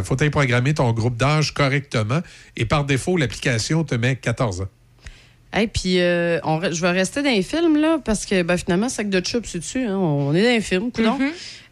[0.03, 2.19] faut programmer ton groupe d'âge correctement.
[2.55, 4.67] Et par défaut, l'application te met 14 ans.
[5.57, 8.89] Et puis, euh, on je vais rester dans les films, là, parce que ben, finalement,
[8.89, 9.85] sac de chips, c'est dessus.
[9.85, 9.95] hein.
[9.97, 11.17] On est dans les films, coudonc.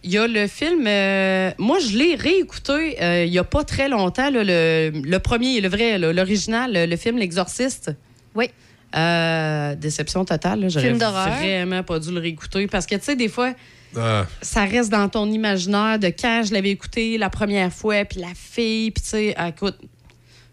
[0.03, 0.85] Il y a le film.
[0.85, 5.19] euh, moi, je l'ai réécouté euh, il n'y a pas très longtemps, là, le, le
[5.19, 7.91] premier, le vrai, l'original, le, le film L'Exorciste.
[8.35, 8.49] Oui.
[8.95, 10.69] Euh, déception totale.
[10.69, 11.29] J'aurais Film d'horreur.
[11.37, 13.53] vraiment pas dû le réécouter parce que, tu sais, des fois,
[13.97, 14.27] Ah.
[14.41, 18.33] ça reste dans ton imaginaire de quand je l'avais écouté la première fois, puis la
[18.35, 19.77] fille, puis tu sais, ah, écoute,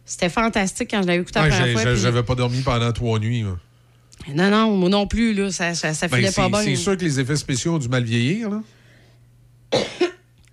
[0.07, 1.95] c'était fantastique quand je l'avais écouté la Ouais, première fois.
[1.97, 3.43] J'avais pas dormi pendant trois nuits.
[3.43, 3.59] moi.
[4.35, 6.63] Non, non, moi non plus, là, ça, ça, ça Ben, filait pas bien.
[6.63, 8.49] c'est sûr que les effets spéciaux ont dû mal vieillir.
[8.51, 8.63] Là.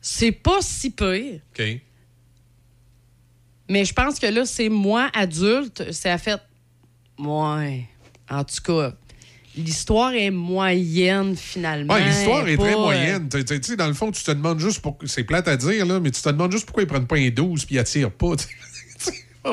[0.01, 1.63] C'est pas si peu, OK.
[3.69, 6.39] mais je pense que là, c'est moi, adulte, ça a fait.
[7.19, 7.85] Ouais.
[8.29, 8.93] En tout cas,
[9.57, 11.93] l'histoire est moyenne, finalement.
[11.93, 13.27] Ouais, L'histoire est très euh, moyenne.
[13.27, 15.07] Dans le fond, tu te demandes juste pourquoi.
[15.07, 17.29] C'est plate à dire, là, mais tu te demandes juste pourquoi ils prennent pas un
[17.29, 18.35] 12 puis ils attirent pas.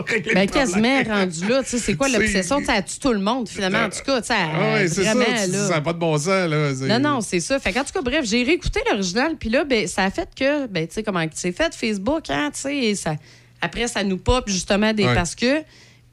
[0.07, 1.62] régler Ben, quasiment rendu là.
[1.62, 2.61] Tu sais, c'est quoi l'obsession?
[2.68, 3.84] Elle tue tout le monde, finalement.
[3.84, 5.14] En tout cas, Ah ouais, c'est ça.
[5.14, 6.72] Ça n'a pas de bon sens, là.
[6.99, 7.59] Non, non, c'est ça.
[7.59, 10.66] Fait qu'en tout cas, bref, j'ai réécouté l'original, puis là, ben, ça a fait que,
[10.66, 13.16] ben, tu sais, comment c'est fait, Facebook, hein, tu sais, ça,
[13.61, 15.14] après, ça nous pop justement des Ouais.
[15.14, 15.62] parce que.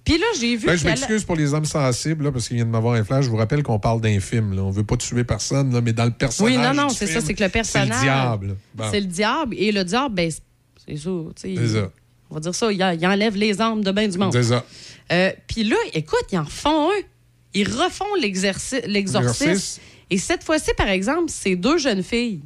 [0.03, 2.65] Puis là, j'ai vu Ben, je m'excuse pour les hommes sensibles, là, parce qu'il vient
[2.65, 3.25] de m'avoir un flash.
[3.25, 4.55] Je vous rappelle qu'on parle d'un film.
[4.55, 4.63] Là.
[4.63, 6.57] On veut pas tuer personne, là, mais dans le personnage.
[6.57, 7.89] Oui, non, non, c'est ça, c'est que le personnage.
[7.89, 8.55] C'est le diable.
[8.73, 8.85] Bon.
[8.91, 9.55] C'est le diable.
[9.59, 11.09] Et le diable, ben, c'est- ça.
[11.35, 11.91] C'est ça.
[12.31, 14.31] On va dire ça, il, il enlève les âmes de bien du monde.
[14.33, 14.65] C'est ça.
[15.11, 17.01] Euh, Puis là, écoute, ils en font un.
[17.53, 18.87] Ils refont l'exorcisme.
[20.09, 22.39] Et cette fois-ci, par exemple, c'est deux jeunes filles.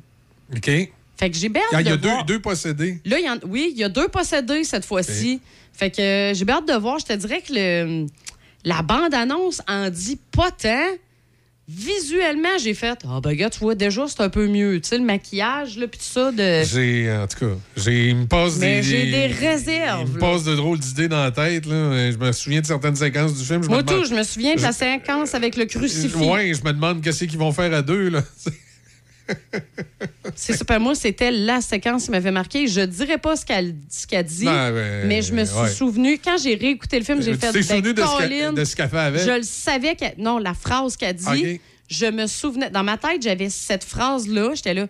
[0.55, 0.67] OK.
[0.67, 2.99] Il Fait que j'ai bien y hâte a de deux, voir- deux possédés.
[3.05, 5.39] Là, il y en- oui, il y a deux possédés cette fois-ci.
[5.73, 6.99] Fait que euh, j'ai bien hâte de voir.
[6.99, 8.05] Je te dirais que le,
[8.63, 10.87] la bande-annonce en dit pas tant.
[11.67, 14.79] Visuellement, j'ai fait Ah, ben, gars, tu vois, déjà, c'est un peu mieux.
[14.81, 16.31] Tu sais, le maquillage, là, puis tout ça.
[16.31, 16.63] De...
[16.63, 18.83] J'ai, en tout cas, j'ai, il me passe Mais des.
[18.83, 20.09] j'ai des Il réserves.
[20.13, 20.31] me là.
[20.31, 21.65] passe de drôles d'idées dans la tête.
[21.65, 22.11] Là.
[22.11, 23.63] Je me souviens de certaines séquences du film.
[23.63, 26.15] Je Moi, me demande- tout, je me souviens de la séquence avec le crucifix.
[26.15, 28.09] Ouais, je me demande qu'est-ce qu'ils vont faire à deux.
[28.09, 28.21] Là.
[30.35, 30.79] C'est super.
[30.79, 32.67] Moi, c'était la séquence qui m'avait marqué.
[32.67, 33.75] Je dirais pas ce qu'elle
[34.07, 34.45] qu'elle dit,
[35.05, 35.69] mais je me suis ouais.
[35.69, 36.19] souvenu.
[36.23, 38.75] Quand j'ai réécouté le film, j'ai Tu fait t'es souvenu de ce ben, de ce
[38.75, 39.21] qu'elle fait avec?
[39.21, 39.95] Je le savais.
[39.95, 41.59] qu'elle- Non, la phrase qu'elle dit,
[41.89, 42.69] je me souvenais.
[42.69, 44.53] Dans ma tête, j'avais cette phrase-là.
[44.55, 44.87] J'étais là,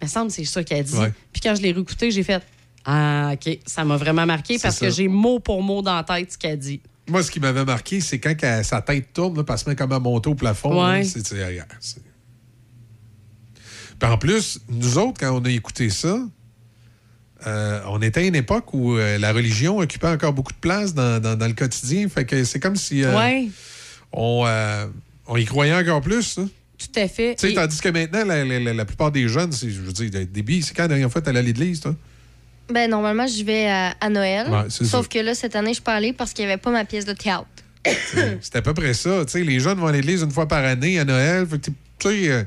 [0.00, 0.96] il me semble que c'est ça qu'elle dit.
[0.96, 1.12] Ouais.
[1.32, 2.42] Puis quand je l'ai réécouté, j'ai fait
[2.84, 4.86] Ah, OK, ça m'a vraiment marqué parce ça.
[4.86, 6.80] que j'ai mot pour mot dans la tête ce qu'elle dit.
[7.08, 9.68] Moi, ce qui m'avait marqué, c'est quand qu'elle- sa tête tourne, là, puis elle se
[9.68, 10.86] met comme à monter au plafond.
[10.86, 11.02] Ouais.
[11.04, 11.32] c'est-
[13.98, 16.18] Puis en plus, nous autres, quand on a écouté ça,
[17.46, 20.94] euh, on était à une époque où euh, la religion occupait encore beaucoup de place
[20.94, 22.08] dans, dans- dans le quotidien.
[22.08, 23.48] Fait que c'est comme si euh, ouais,
[24.12, 24.86] on, euh,
[25.26, 26.38] on y croyait encore plus.
[26.38, 26.48] hein.
[26.78, 27.42] tout à fait.
[27.44, 30.10] Et- Tandis que maintenant, la, la- la- la plupart des jeunes, c'est- je veux dire,
[30.10, 31.94] des débits, c'est quand la dernière fois que tu allé à l'église, toi?
[32.72, 34.48] Ben, normalement, je vais à, à Noël.
[34.48, 35.02] Ouais, sauf ça.
[35.10, 37.46] que là, cette année, je parlais parce qu'il n'y avait pas ma pièce de théâtre.
[38.40, 39.22] C'est à peu près ça.
[39.26, 41.46] Tu sais, les jeunes vont à l'église une fois par année à Noël.
[41.46, 42.42] Fait que, tu sais, euh,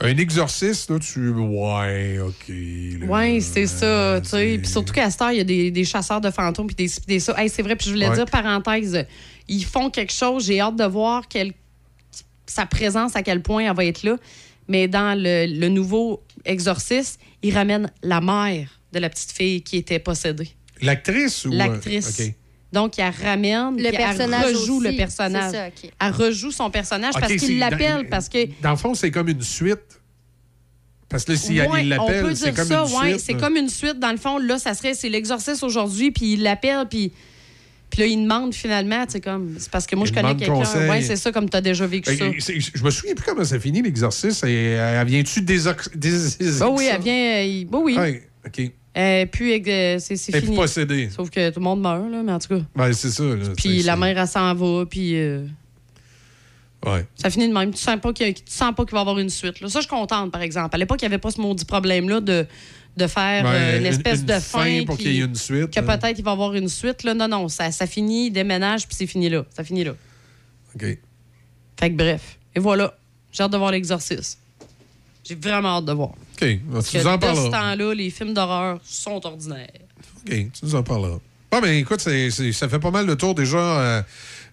[0.00, 1.30] un exorciste, là, tu.
[1.30, 2.48] Ouais, OK.
[2.48, 3.06] là.
[3.08, 4.20] Oui, c'est ça.
[4.22, 4.58] tu sais.
[4.58, 6.90] Puis surtout qu'à cette heure, il y a des, des chasseurs de fantômes puis des,
[7.06, 7.34] des ça.
[7.38, 8.14] Hey, c'est vrai, puis je voulais Ouais.
[8.16, 9.06] dire, parenthèse,
[9.48, 10.46] ils font quelque chose.
[10.46, 11.54] J'ai hâte de voir quelle-
[12.46, 14.16] sa présence, à quel point elle va être là.
[14.68, 19.76] Mais dans le, le nouveau exorcisme, ils ramènent la mère de la petite fille qui
[19.78, 20.48] était possédée.
[20.82, 21.52] L'actrice ou.
[21.52, 22.20] euh, L'actrice.
[22.20, 22.34] OK.
[22.76, 24.86] Donc, elle ramène, Le personnage elle rejoue aussi.
[24.90, 25.52] le personnage.
[25.52, 25.90] Ça, OK.
[25.98, 29.28] Elle rejoue son personnage parce qu'il l'appelle, dans- parce que Dans le fond, c'est comme
[29.28, 29.80] une suite.
[31.08, 31.68] Parce que là, si Ouais, il
[31.98, 33.20] on peut l'appelle, c'est dire comme ça, une ouais, suite.
[33.26, 33.98] c'est comme une suite.
[33.98, 37.12] Dans le fond, là, ça serait, c'est l'exorcisme aujourd'hui, puis il l'appelle, puis,
[37.88, 40.88] puis là, il demande finalement, c'est comme, c'est parce que moi, Il je connais quelqu'un.
[40.90, 42.24] Ouais, c'est ça, comme tu as déjà vécu ça.
[42.24, 44.46] Euh, c'est- Je me souviens plus comment ça finit, l'exorcisme.
[44.48, 45.60] Et, euh, Elle vient-tu des.
[45.94, 46.10] des...
[46.58, 47.36] Bah oui, elle vient.
[47.36, 47.96] euh, il- bah oui.
[47.96, 48.70] Ouais, OK.
[48.96, 50.56] Euh, puis, euh, c'est, fini.
[50.56, 51.10] plus.
[51.10, 52.60] Sauf que tout le monde meurt, là, mais en tout cas.
[52.82, 53.24] Ouais, c'est ça.
[53.24, 55.46] là, Puis la mère, elle s'en va, puis euh,
[56.84, 57.04] Ouais.
[57.14, 57.72] ça finit de même.
[57.72, 59.60] Tu sens pas qu'il y a- tu sens pas qu'il va y avoir une suite.
[59.60, 59.68] Là.
[59.68, 60.74] Ça, je suis contente, par exemple.
[60.74, 62.46] À l'époque, il n'y avait pas ce maudit problème-là de,
[62.96, 65.34] de faire Ouais, euh, une espèce une de fin pour qui- qu'il y ait une
[65.34, 65.82] suite, Que hein.
[65.98, 67.02] peut-être il va y avoir une suite.
[67.04, 67.12] Là.
[67.14, 69.44] Non, non, ça, ça finit, il déménage, puis c'est fini là.
[69.54, 69.92] Ça finit là.
[70.74, 70.84] OK.
[71.78, 72.38] Fait que bref.
[72.54, 72.96] Et voilà.
[73.32, 74.38] J'ai hâte de voir l'exorcisme.
[75.24, 76.12] J'ai vraiment hâte de voir.
[76.40, 76.48] OK.
[76.48, 79.68] Tu Parce que nous en de ce temps-là, les films d'horreur sont ordinaires.
[80.26, 81.18] OK, tu nous en parleras.
[81.50, 83.56] Bon, ben écoute, ça fait pas mal de tour déjà.
[83.58, 84.02] euh,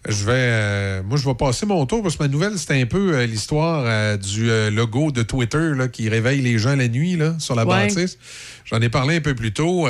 [0.07, 2.85] je vais, euh, moi, je vais passer mon tour parce que ma nouvelle, c'était un
[2.85, 7.15] peu euh, l'histoire euh, du logo de Twitter là, qui réveille les gens la nuit
[7.15, 7.87] là, sur la Ouais.
[7.87, 8.17] bâtisse.
[8.65, 9.87] J'en ai parlé un peu plus tôt.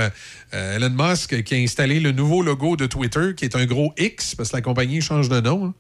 [0.52, 4.36] Elon Musk qui a installé le nouveau logo de Twitter, qui est un gros X
[4.36, 5.66] parce que la compagnie change de nom.
[5.66, 5.74] hein.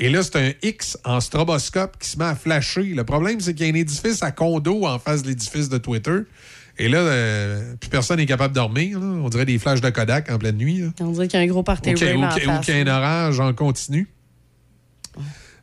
[0.00, 2.84] Et là, c'est un X en stroboscope qui se met à flasher.
[2.84, 5.76] Le problème, c'est qu'il y a un édifice à condo en face de l'édifice de
[5.78, 6.18] Twitter.
[6.78, 9.00] Et là, euh, plus personne n'est capable de dormir.
[9.00, 9.06] là.
[9.06, 10.78] On dirait des flashs de Kodak en pleine nuit.
[10.82, 10.88] là.
[11.00, 13.40] On dirait qu'il y a un gros party Ou qu'il y a- y un orage
[13.40, 14.08] en continu.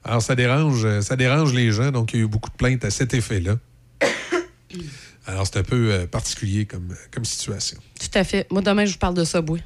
[0.03, 1.91] Alors, ça dérange, euh, ça dérange les gens.
[1.91, 3.55] Donc, il y a eu beaucoup de plaintes à cet effet-là.
[5.25, 7.77] Alors, c'est un peu euh, particulier comme, comme situation.
[7.99, 8.45] Tout à fait.
[8.51, 9.61] Moi, demain, je vous parle de Subway.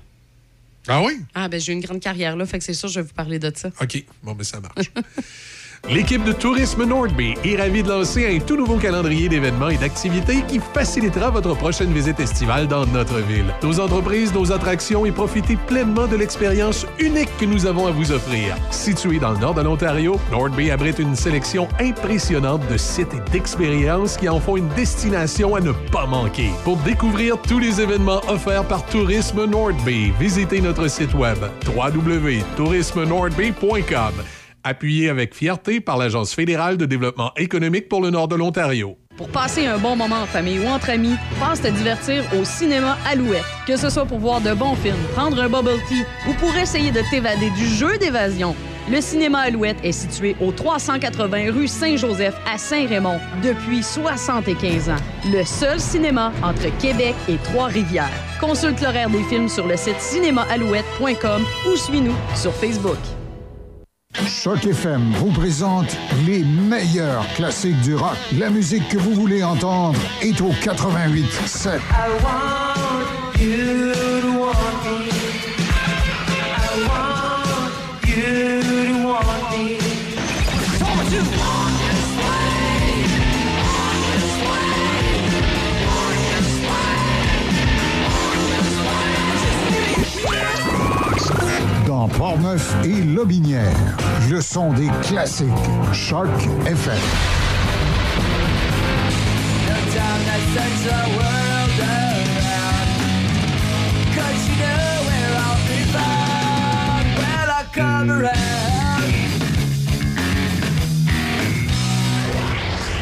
[0.87, 1.19] Ah oui?
[1.35, 3.39] Ah, ben j'ai une grande carrière là, fait que c'est sûr, je vais vous parler
[3.39, 3.69] de ça.
[3.81, 4.05] OK.
[4.23, 4.91] Bon, mais ça marche.
[5.87, 10.43] L'équipe de Tourisme Nordby est ravie de lancer un tout nouveau calendrier d'événements et d'activités
[10.47, 13.55] qui facilitera votre prochaine visite estivale dans notre ville.
[13.63, 18.11] Nos entreprises, nos attractions et profitez pleinement de l'expérience unique que nous avons à vous
[18.11, 18.55] offrir.
[18.69, 24.15] Situé dans le nord de l'Ontario, Nordby abrite une sélection impressionnante de sites et d'expériences
[24.15, 26.51] qui en font une destination à ne pas manquer.
[26.63, 34.13] Pour découvrir tous les événements offerts par Tourisme Nordby, visitez notre site web www.tourismenordby.com
[34.63, 38.97] appuyé avec fierté par l'Agence fédérale de développement économique pour le nord de l'Ontario.
[39.17, 42.97] Pour passer un bon moment en famille ou entre amis, passe te divertir au cinéma
[43.05, 43.43] Alouette.
[43.67, 46.91] Que ce soit pour voir de bons films, prendre un bubble tea ou pour essayer
[46.91, 48.55] de t'évader du jeu d'évasion,
[48.91, 54.95] le cinéma Alouette est situé au 380 rue Saint-Joseph à Saint-Raymond depuis 75 ans.
[55.31, 58.09] Le seul cinéma entre Québec et Trois-Rivières.
[58.39, 62.97] Consulte l'horaire des films sur le site cinémaalouette.com ou suis-nous sur Facebook.
[64.15, 65.95] Choc FM vous présente
[66.25, 68.17] les meilleurs classiques du rock.
[68.39, 71.79] La musique que vous voulez entendre est au 88 7.
[91.99, 93.75] Dans Portneuf et Lobinière,
[94.29, 95.49] le son des classiques.
[95.91, 96.29] Choc
[96.65, 96.95] FM.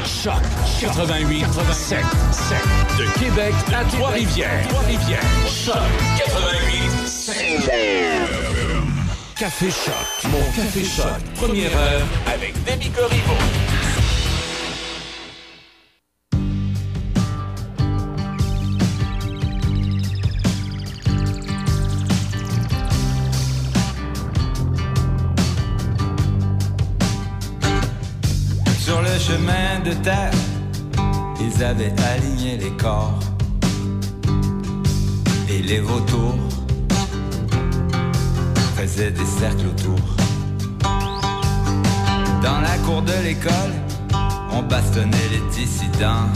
[0.06, 0.34] Choc
[0.82, 2.00] 88 7
[2.32, 2.58] 7
[2.98, 4.68] de Québec à Trois-Rivières.
[4.70, 5.22] Trois-Rivières.
[5.48, 5.76] Choc
[6.18, 8.37] 88 7
[9.40, 10.32] Café Choc.
[10.32, 11.06] Mon Café Choc.
[11.36, 13.36] Première heure avec Demi Corriveau.
[28.80, 30.32] Sur le chemin de terre,
[31.40, 33.20] ils avaient aligné les corps
[35.48, 36.67] et les vautours
[38.78, 40.00] faisaient des cercles autour.
[42.44, 43.74] Dans la cour de l'école,
[44.52, 46.30] on bastonnait les dissidents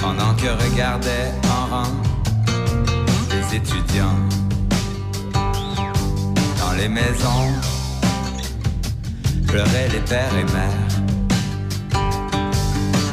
[0.00, 1.92] pendant que regardaient en rang
[3.30, 4.20] les étudiants
[6.62, 7.48] dans les maisons
[9.46, 10.94] pleuraient les pères et mères.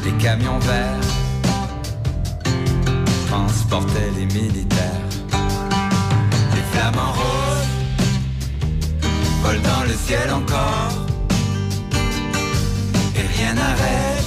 [0.06, 1.08] Les camions verts
[3.28, 5.03] transportaient les militaires.
[6.74, 7.68] Flamants roses
[9.44, 10.92] volent dans le ciel encore.
[13.16, 14.23] Et rien n'arrête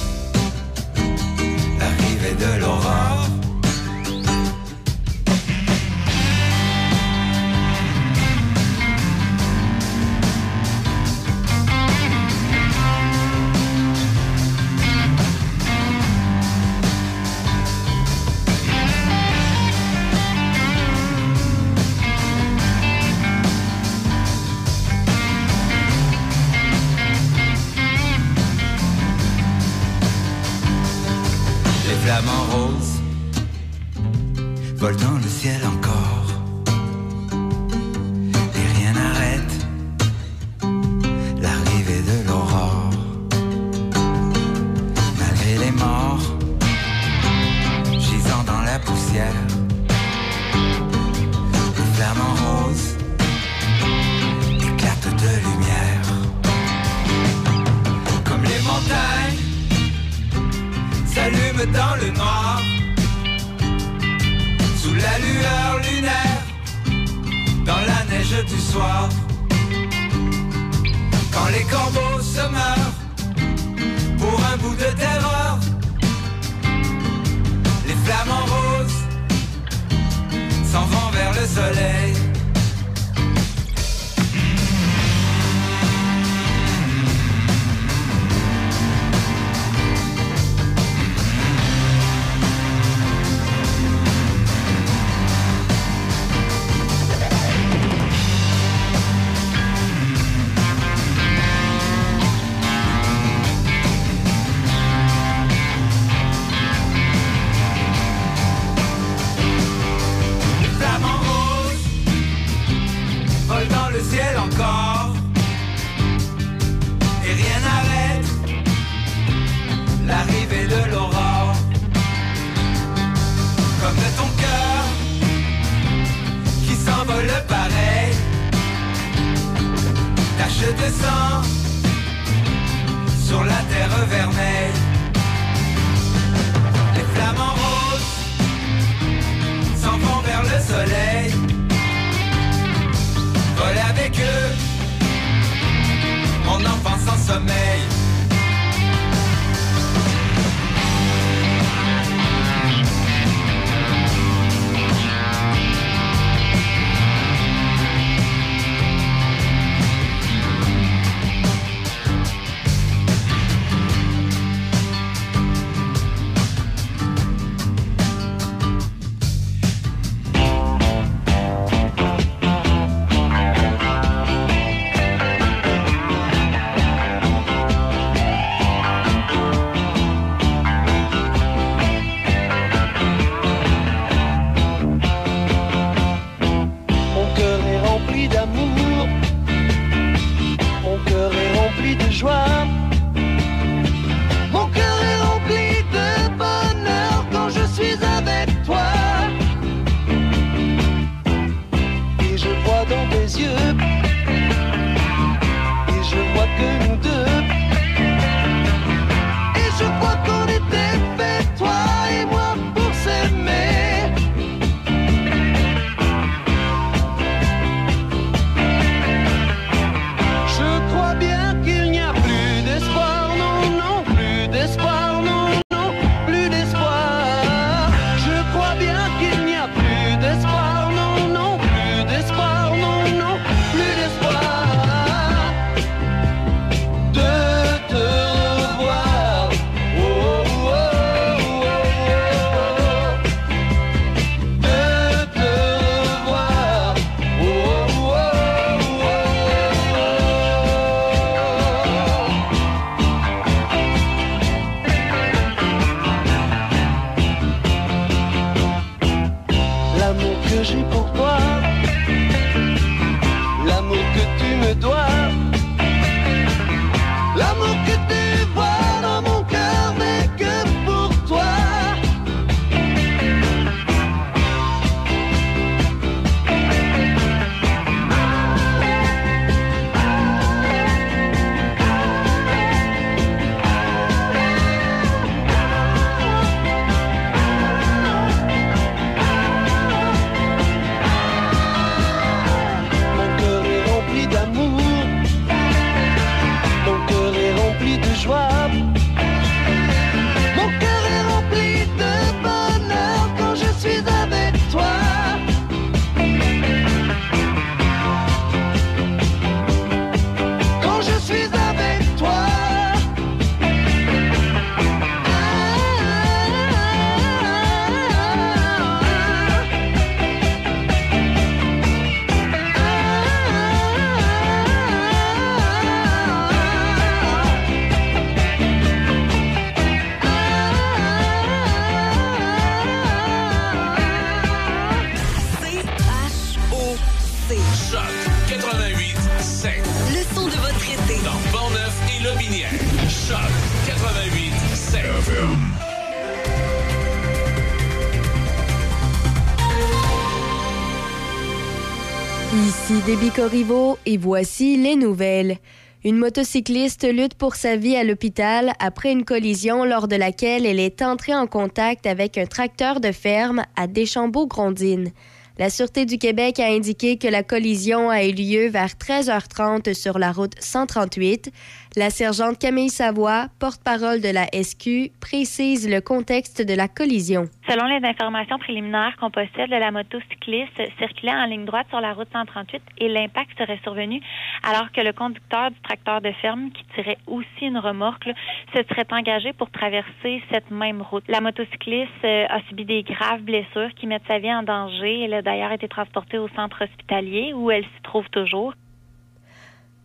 [352.67, 355.59] Ici Déby Corriveau et voici les nouvelles.
[356.03, 360.79] Une motocycliste lutte pour sa vie à l'hôpital après une collision lors de laquelle elle
[360.79, 365.11] est entrée en contact avec un tracteur de ferme à Deschambault-Grondines.
[365.59, 370.19] La Sûreté du Québec a indiqué que la collision a eu lieu vers 13h30 sur
[370.19, 371.51] la route 138.
[371.97, 377.45] La sergente Camille Savoie, porte-parole de la SQ, précise le contexte de la collision.
[377.67, 382.27] Selon les informations préliminaires qu'on possède, la motocycliste circulait en ligne droite sur la route
[382.31, 384.21] 138 et l'impact serait survenu
[384.61, 388.29] alors que le conducteur du tracteur de ferme, qui tirait aussi une remorque,
[388.75, 391.23] se serait engagé pour traverser cette même route.
[391.27, 395.23] La motocycliste euh, a subi des graves blessures qui mettent sa vie en danger.
[395.23, 398.75] Elle a d'ailleurs été transportée au centre hospitalier où elle s'y trouve toujours.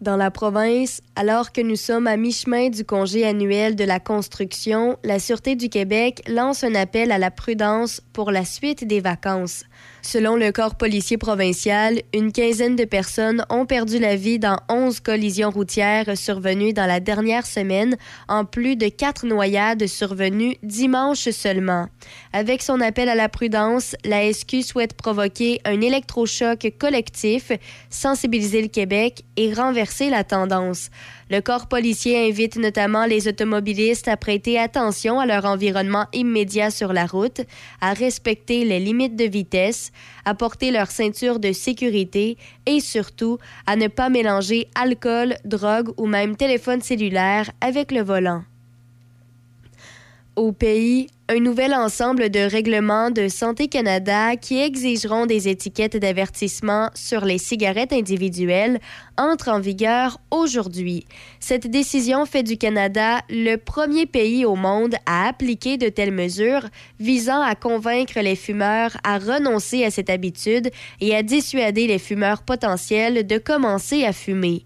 [0.02, 4.98] Dans la province, alors que nous sommes à mi-chemin du congé annuel de la construction,
[5.04, 9.62] la Sûreté du Québec lance un appel à la prudence pour la suite des vacances.
[10.04, 14.98] Selon le corps policier provincial, une quinzaine de personnes ont perdu la vie dans 11
[14.98, 17.96] collisions routières survenues dans la dernière semaine,
[18.26, 21.86] en plus de quatre noyades survenues dimanche seulement.
[22.32, 27.52] Avec son appel à la prudence, la SQ souhaite provoquer un électrochoc collectif,
[27.88, 30.90] sensibiliser le Québec et renverser la tendance.
[31.32, 36.92] Le corps policier invite notamment les automobilistes à prêter attention à leur environnement immédiat sur
[36.92, 37.40] la route,
[37.80, 39.92] à respecter les limites de vitesse,
[40.26, 46.04] à porter leur ceinture de sécurité et surtout à ne pas mélanger alcool, drogue ou
[46.04, 48.44] même téléphone cellulaire avec le volant.
[50.36, 56.90] Au pays, un nouvel ensemble de règlements de Santé Canada qui exigeront des étiquettes d'avertissement
[56.94, 58.80] sur les cigarettes individuelles
[59.16, 61.06] entre en vigueur aujourd'hui.
[61.40, 66.68] Cette décision fait du Canada le premier pays au monde à appliquer de telles mesures
[67.00, 70.70] visant à convaincre les fumeurs à renoncer à cette habitude
[71.00, 74.64] et à dissuader les fumeurs potentiels de commencer à fumer.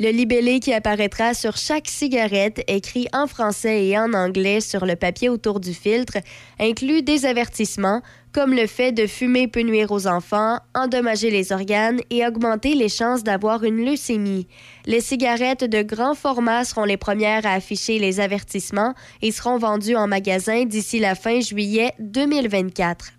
[0.00, 4.94] Le libellé qui apparaîtra sur chaque cigarette, écrit en français et en anglais sur le
[4.94, 6.18] papier autour du filtre,
[6.60, 8.00] inclut des avertissements
[8.32, 12.88] comme le fait de fumer peut nuire aux enfants, endommager les organes et augmenter les
[12.88, 14.46] chances d'avoir une leucémie.
[14.86, 19.96] Les cigarettes de grand format seront les premières à afficher les avertissements et seront vendues
[19.96, 23.17] en magasin d'ici la fin juillet 2024.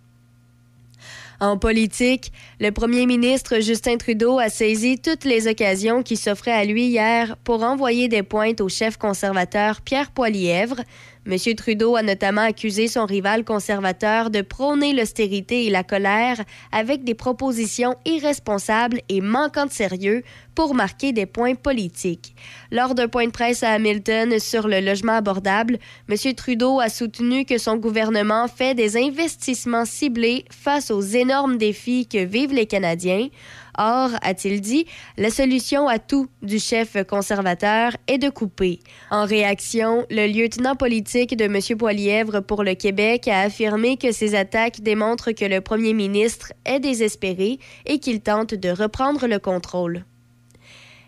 [1.41, 6.65] En politique, le premier ministre Justin Trudeau a saisi toutes les occasions qui s'offraient à
[6.65, 10.81] lui hier pour envoyer des pointes au chef conservateur Pierre Poilièvre.
[11.25, 11.37] M.
[11.55, 16.37] Trudeau a notamment accusé son rival conservateur de prôner l'austérité et la colère
[16.71, 20.23] avec des propositions irresponsables et manquant de sérieux
[20.55, 22.35] pour marquer des points politiques.
[22.71, 25.77] Lors d'un point de presse à Hamilton sur le logement abordable,
[26.09, 26.33] M.
[26.33, 32.23] Trudeau a soutenu que son gouvernement fait des investissements ciblés face aux énormes défis que
[32.23, 33.27] vivent les Canadiens.
[33.81, 34.85] Or, a-t-il dit,
[35.17, 38.79] la solution à tout du chef conservateur est de couper.
[39.09, 41.77] En réaction, le lieutenant politique de M.
[41.77, 46.81] Poilièvre pour le Québec a affirmé que ces attaques démontrent que le premier ministre est
[46.81, 50.03] désespéré et qu'il tente de reprendre le contrôle.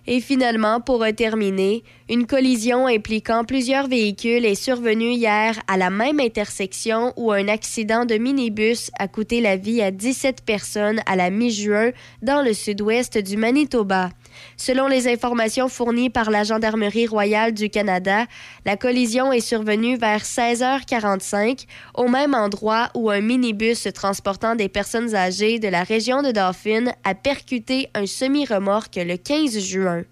[0.08, 6.20] Et finalement, pour terminer, une collision impliquant plusieurs véhicules est survenue hier à la même
[6.20, 11.30] intersection où un accident de minibus a coûté la vie à 17 personnes à la
[11.30, 11.92] mi-juin
[12.22, 14.10] dans le sud-ouest du Manitoba.
[14.58, 18.26] Selon les informations fournies par la Gendarmerie royale du Canada,
[18.66, 21.66] la collision est survenue vers 16h45
[21.96, 26.94] au même endroit où un minibus transportant des personnes âgées de la région de Dauphin
[27.04, 30.04] a percuté un semi-remorque le 15 juin.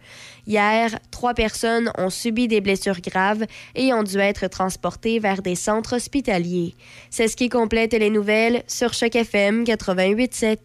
[0.47, 5.55] Hier, trois personnes ont subi des blessures graves et ont dû être transportées vers des
[5.55, 6.73] centres hospitaliers.
[7.11, 10.57] C'est ce qui complète les nouvelles sur Choc FM 88.7.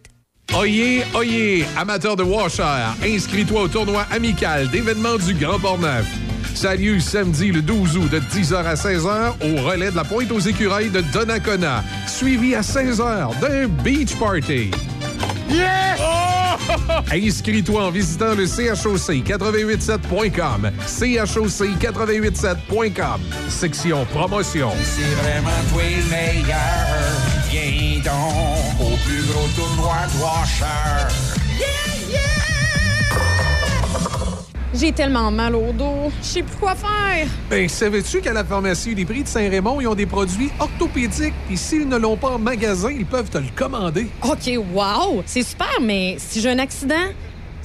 [0.53, 2.63] Oyez, oyez, amateur de washer,
[3.03, 6.05] inscris-toi au tournoi amical d'événements du Grand Port-Neuf.
[6.53, 10.31] Ça lieu samedi le 12 août de 10h à 16h au relais de la Pointe
[10.31, 14.71] aux Écureuils de Donnacona, suivi à 16h d'un beach party.
[15.49, 15.99] Yes!
[17.11, 20.71] Inscris-toi en visitant le choc887.com.
[20.87, 23.19] choc887.com.
[23.49, 24.71] Section promotion.
[24.83, 26.57] C'est vraiment toi le meilleur.
[27.49, 28.54] Viens donc
[29.05, 31.13] plus gros tournoi de Washer.
[34.73, 36.11] J'ai tellement mal au dos.
[36.21, 37.27] Je sais plus quoi faire.
[37.49, 41.55] Ben, savais-tu qu'à la pharmacie des prix de Saint-Raymond, ils ont des produits orthopédiques, et
[41.55, 44.07] s'ils ne l'ont pas en magasin, ils peuvent te le commander.
[44.23, 45.23] OK, wow!
[45.25, 46.95] C'est super, mais si j'ai un accident,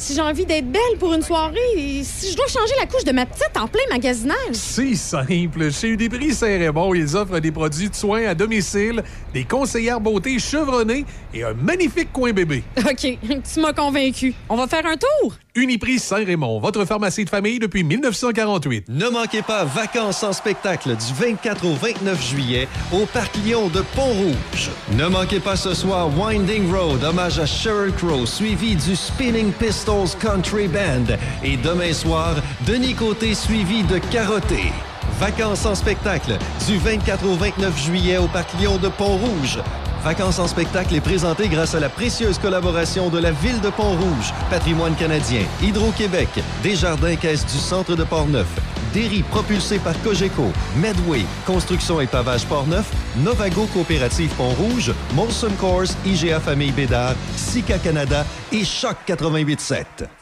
[0.01, 3.13] si j'ai envie d'être belle pour une soirée, si je dois changer la couche de
[3.13, 4.55] ma petite en plein magasinage.
[4.55, 5.71] C'est simple.
[5.71, 9.03] Chez Uniprix Saint-Raymond, ils offrent des produits de soins à domicile,
[9.35, 12.65] des conseillères beauté chevronnées et un magnifique coin bébé.
[12.79, 13.19] OK,
[13.53, 14.33] tu m'as convaincu.
[14.49, 15.35] On va faire un tour?
[15.55, 18.89] Uniprix Saint-Raymond, votre pharmacie de famille depuis 1948.
[18.89, 23.81] Ne manquez pas Vacances en spectacle du 24 au 29 juillet au Parc Lyon de
[23.97, 24.71] Pont-Rouge.
[24.93, 30.17] Ne manquez pas ce soir Winding Road, hommage à Sheryl Crow, suivi du Spinning Pistols
[30.21, 31.17] Country Band.
[31.43, 32.37] Et demain soir,
[32.67, 34.73] Denis Côté suivi de Carotté.
[35.19, 39.59] Vacances en spectacle du 24 au 29 juillet au Parc Lyon de Pont-Rouge.
[40.03, 44.33] Vacances en spectacle est présenté grâce à la précieuse collaboration de la Ville de Pont-Rouge,
[44.49, 46.29] Patrimoine canadien, Hydro-Québec,
[46.63, 48.49] Desjardins Caisse du Centre de Portneuf,
[48.95, 50.47] Derry propulsé par Cogeco,
[50.77, 58.25] Medway, Construction et Pavage Portneuf, Novago Coopérative Pont-Rouge, Molson Course, IGA Famille Bédard, Sika Canada
[58.53, 60.20] et Choc 88.7.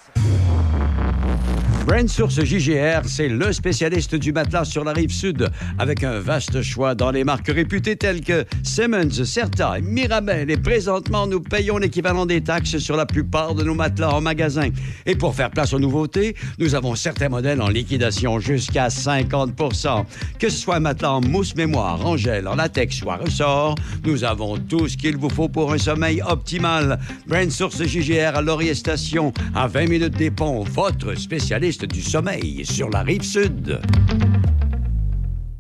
[2.07, 6.95] Source JGR, c'est le spécialiste du matelas sur la rive sud, avec un vaste choix
[6.95, 10.51] dans les marques réputées telles que Simmons, Certa Mirabel.
[10.51, 14.69] Et présentement, nous payons l'équivalent des taxes sur la plupart de nos matelas en magasin.
[15.07, 20.05] Et pour faire place aux nouveautés, nous avons certains modèles en liquidation jusqu'à 50%
[20.39, 24.25] Que ce soit matelas en mousse mémoire, en gel, en latex ou à ressort, nous
[24.25, 27.01] avons tout ce qu'il vous faut pour un sommeil optimal.
[27.27, 32.65] Brand Source JGR à Laurier Station, à 20 minutes des ponts, votre spécialiste du sommeil
[32.65, 33.81] sur la rive sud.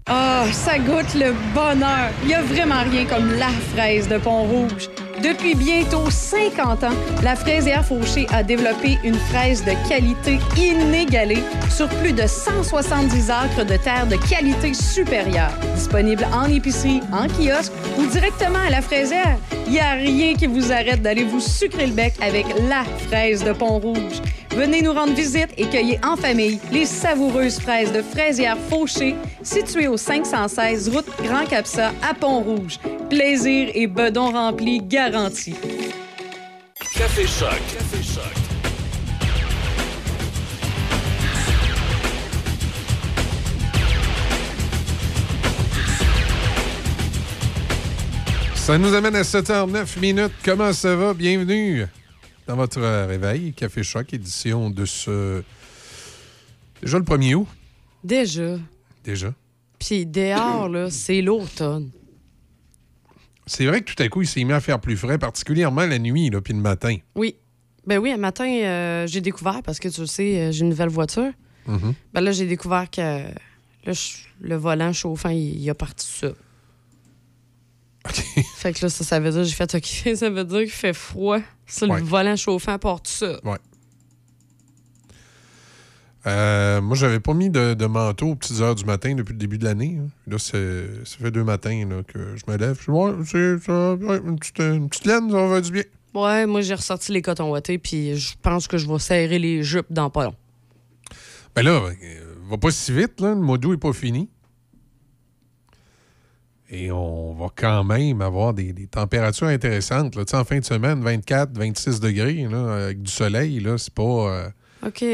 [0.06, 2.10] Ah, ça goûte le bonheur.
[2.22, 4.88] Il n'y a vraiment rien comme la fraise de Pont-Rouge.
[5.22, 11.88] Depuis bientôt 50 ans, la fraisière Fauché a développé une fraise de qualité inégalée sur
[11.88, 15.52] plus de 170 acres de terre de qualité supérieure.
[15.74, 19.36] Disponible en épicerie, en kiosque ou directement à la fraisière,
[19.66, 23.44] il n'y a rien qui vous arrête d'aller vous sucrer le bec avec la fraise
[23.44, 24.22] de Pont-Rouge.
[24.50, 29.88] Venez nous rendre visite et cueillez en famille les savoureuses fraises de fraisière Fauché, situées
[29.88, 32.78] au 516 route Grand Capsa à Pont-Rouge.
[33.08, 35.54] Plaisir et bedon rempli garanti.
[36.94, 37.50] Café Choc.
[37.72, 38.48] Café Choc.
[48.54, 50.32] Ça nous amène à 7h09 minutes.
[50.44, 51.14] Comment ça va?
[51.14, 51.86] Bienvenue
[52.48, 53.52] dans votre réveil.
[53.52, 55.42] Café Choc, édition de ce.
[56.82, 57.46] Déjà le 1er août.
[58.02, 58.56] Déjà.
[59.04, 59.34] Déjà.
[59.78, 61.90] Puis dehors, là, c'est l'automne.
[63.46, 65.98] C'est vrai que tout à coup, il s'est mis à faire plus frais, particulièrement la
[65.98, 66.96] nuit, là, puis le matin.
[67.14, 67.36] Oui.
[67.86, 70.70] Ben oui, un matin, euh, j'ai découvert, parce que tu le sais, euh, j'ai une
[70.70, 71.32] nouvelle voiture.
[71.66, 71.94] Mhm.
[72.12, 73.92] Ben là, j'ai découvert que là,
[74.40, 76.28] le volant chauffant, il, il a parti ça.
[78.56, 80.92] Fait que là, ça, ça veut dire, j'ai fait OK, ça veut dire qu'il fait
[80.92, 81.40] froid.
[81.66, 81.98] Ça, Ouais.
[82.00, 83.38] le volant chauffant porte ça.
[83.44, 83.58] Ouais.
[86.26, 89.38] Euh, moi, j'avais pas mis de, de manteau aux petites heures du matin depuis le
[89.38, 89.98] début de l'année.
[90.00, 90.08] hein.
[90.26, 90.58] Là, ça
[91.22, 92.78] fait deux matins là, que je me lève.
[92.84, 95.84] Je ouais, c'est- ça, ouais, une, petite, une petite laine, ça va du bien.
[96.14, 99.62] Ouais, moi, j'ai ressorti les cotons wattés, puis je pense que je vais serrer les
[99.62, 100.34] jupes dans pas long.
[101.54, 101.92] Ben là, euh,
[102.50, 103.30] va pas si vite, là.
[103.30, 104.28] Le mois d'août est pas fini.
[106.70, 110.14] Et on va quand même avoir des, des températures intéressantes.
[110.16, 110.24] Là.
[110.34, 114.02] En fin de semaine, 24, 26 degrés, là, avec du soleil, là, c'est pas.
[114.02, 114.48] euh,
[114.86, 115.04] OK.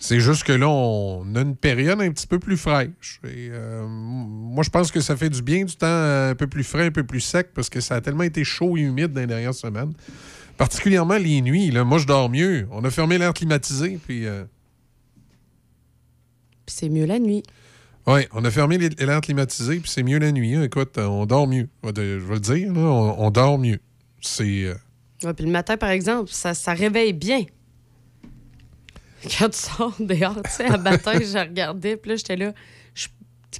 [0.00, 3.20] C'est juste que là, on a une période un petit peu plus fraîche.
[3.24, 6.64] Et, euh, moi, je pense que ça fait du bien du temps un peu plus
[6.64, 9.20] frais, un peu plus sec, parce que ça a tellement été chaud et humide dans
[9.20, 9.92] les dernières semaines.
[10.56, 11.70] Particulièrement les nuits.
[11.70, 11.84] Là.
[11.84, 12.66] Moi, je dors mieux.
[12.72, 14.26] On a fermé l'air climatisé, puis...
[14.26, 14.44] euh,
[16.66, 17.42] Puis c'est mieux la nuit.
[18.08, 20.54] Oui, on a fermé les- l'air climatisé, puis c'est mieux la nuit.
[20.54, 20.62] hein.
[20.62, 21.68] Écoute, on dort mieux.
[21.84, 23.78] Je vais le dire, là, on, on dort mieux.
[24.20, 24.64] C'est...
[24.64, 24.74] euh,
[25.24, 27.44] Ouais, puis le matin, par exemple, ça, ça réveille bien.
[29.38, 32.52] Quand tu sors dehors, tu sais, à matin, je regardais, puis là, j'étais là.
[32.94, 33.08] je-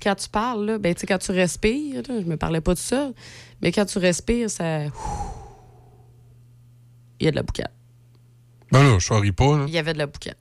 [0.03, 2.75] quand tu parles, là, ben, tu sais, quand tu respires, là, je me parlais pas
[2.77, 3.13] tout seul,
[3.61, 4.85] mais quand tu respires, ça.
[7.21, 7.73] Il y a de la boucane.
[8.71, 9.59] Ben là, je charrie pas.
[9.59, 9.65] là.
[9.67, 10.35] Il y avait de la boucane.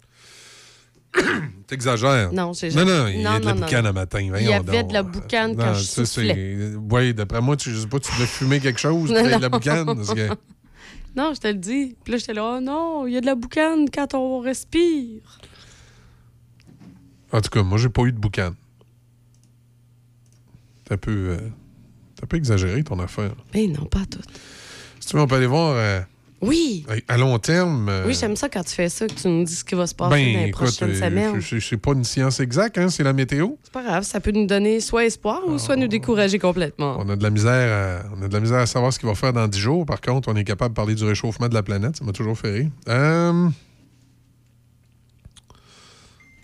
[1.68, 2.32] T'exagères.
[2.32, 4.20] Non, c'est Non, non, il y a de la boucane à matin.
[4.22, 6.74] Il y avait de la boucane quand je soufflais.
[6.92, 9.38] Oui, d'après moi, tu, je sais pas, tu devais fumer quelque chose, il y a
[9.38, 9.86] de la boucane.
[9.86, 10.30] parce que-
[11.16, 11.96] Non, je te le dis.
[12.04, 15.22] Puis là, j'étais là, oh non, il y a de la boucane quand on respire.
[17.32, 18.52] En tout cas, moi, j'ai pas eu de boucan.
[20.86, 21.50] C'est un peu, euh,
[22.24, 23.32] un peu exagéré, ton affaire.
[23.54, 24.22] Mais non, pas tout.
[25.00, 26.02] Si tu veux, on peut aller voir euh,
[26.40, 26.86] Oui.
[27.08, 27.90] à long terme.
[27.90, 29.88] euh, Oui, j'aime ça quand tu fais ça, que tu nous dis ce qui va
[29.88, 31.42] se passer ben, dans les écoute, prochaines euh, semaines.
[31.62, 33.54] c'est pas une science exacte, hein, c'est la météo.
[33.64, 36.98] C'est pas grave, ça peut nous donner soit espoir ou soit nous décourager complètement.
[37.00, 39.10] On a de la misère à, on a de la misère à savoir ce qu'il
[39.10, 39.86] va faire dans 10 jours.
[39.86, 41.98] Par contre, on est capable de parler du réchauffement de la planète.
[41.98, 42.70] Ça m'a toujours fait rire.
[42.88, 43.50] Euh,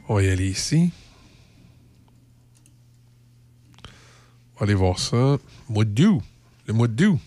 [0.10, 0.90] On va y aller ici.
[4.56, 5.38] On va aller voir ça.
[5.70, 6.22] Mois d'août.
[6.68, 7.20] Le mois d'août.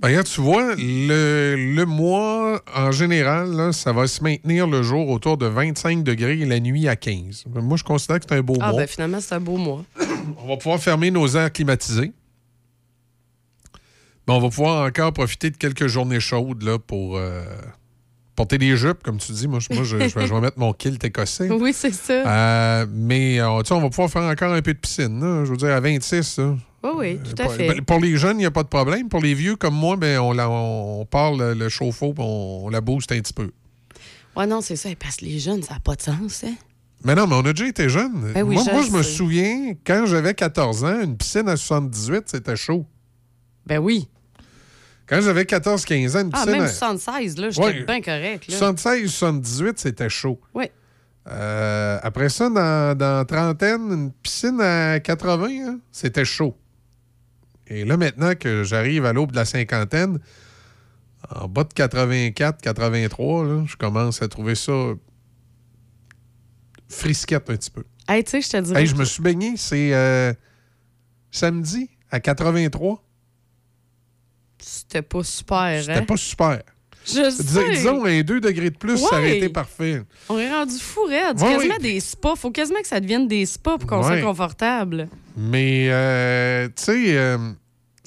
[0.00, 4.82] Ben, regarde, tu vois, le, le mois, en général, là, ça va se maintenir le
[4.82, 7.44] jour autour de 25 degrés et la nuit à 15.
[7.54, 8.80] Moi, je considère que c'est un beau Ah, mois.
[8.80, 9.84] ben finalement, c'est un beau mois.
[10.38, 12.12] On va pouvoir fermer nos airs climatisés.
[14.26, 17.42] Mais on va pouvoir encore profiter de quelques journées chaudes là, pour euh,
[18.36, 19.48] porter des jupes, comme tu dis.
[19.48, 21.48] Moi, je, moi, je- je vais, je vais mettre mon kilt écossais.
[21.50, 22.12] Oui, c'est ça.
[22.26, 25.20] Euh, mais euh, tu sais, on va pouvoir faire encore un peu de piscine.
[25.20, 25.44] là.
[25.44, 26.54] Je veux dire, à 26, là.
[26.82, 27.80] Oui, oui, tout à Pour- fait.
[27.82, 29.08] Pour les jeunes, il n'y a pas de problème.
[29.08, 32.80] Pour les vieux comme moi, ben, on, la, on, part le, chauffe-eau on, on la
[32.80, 33.50] booste un petit peu.
[34.36, 34.88] Ouais, non, c'est ça.
[34.98, 36.54] Parce que les jeunes, ça n'a pas de sens, hein?
[37.04, 38.32] Mais non, mais on a déjà été jeunes.
[38.34, 41.56] Ben oui, moi, je moi, je me souviens, quand j'avais 14 ans, une piscine à
[41.56, 42.86] 78, c'était chaud.
[43.66, 44.08] Ben oui.
[45.06, 47.84] Quand j'avais 14-15 ans, une Ah, piscine même à 76, là, j'étais Ouais.
[47.84, 48.46] bien correct.
[48.48, 48.56] Là.
[48.56, 50.40] 76-78, c'était chaud.
[50.54, 50.66] Oui.
[51.28, 56.56] Euh, après ça, dans, dans trentaine, une piscine à 80, hein, c'était chaud.
[57.70, 60.18] Et là, maintenant que j'arrive à l'aube de la cinquantaine,
[61.34, 64.72] en bas de 84, 83, là, je commence à trouver ça
[66.88, 67.84] frisquette un petit peu.
[68.08, 68.80] Hey, tu sais, je te dirais.
[68.80, 70.32] Hey, je me suis baigné, c'est euh,
[71.30, 73.02] samedi à 83.
[74.58, 76.04] C'était pas super, C'était hein?
[76.04, 76.62] pas super.
[77.06, 77.70] Je sais.
[77.70, 80.02] disons, un 2 degrés de plus, ça aurait été parfait.
[80.28, 81.40] On est rendu fou, raide.
[81.40, 81.82] Ouais, quasiment oui.
[81.94, 82.36] des spas.
[82.36, 84.18] Faut quasiment que ça devienne des spas pour qu'on Ouais.
[84.20, 85.08] soit confortable.
[85.36, 87.38] Mais, euh, tu sais, euh,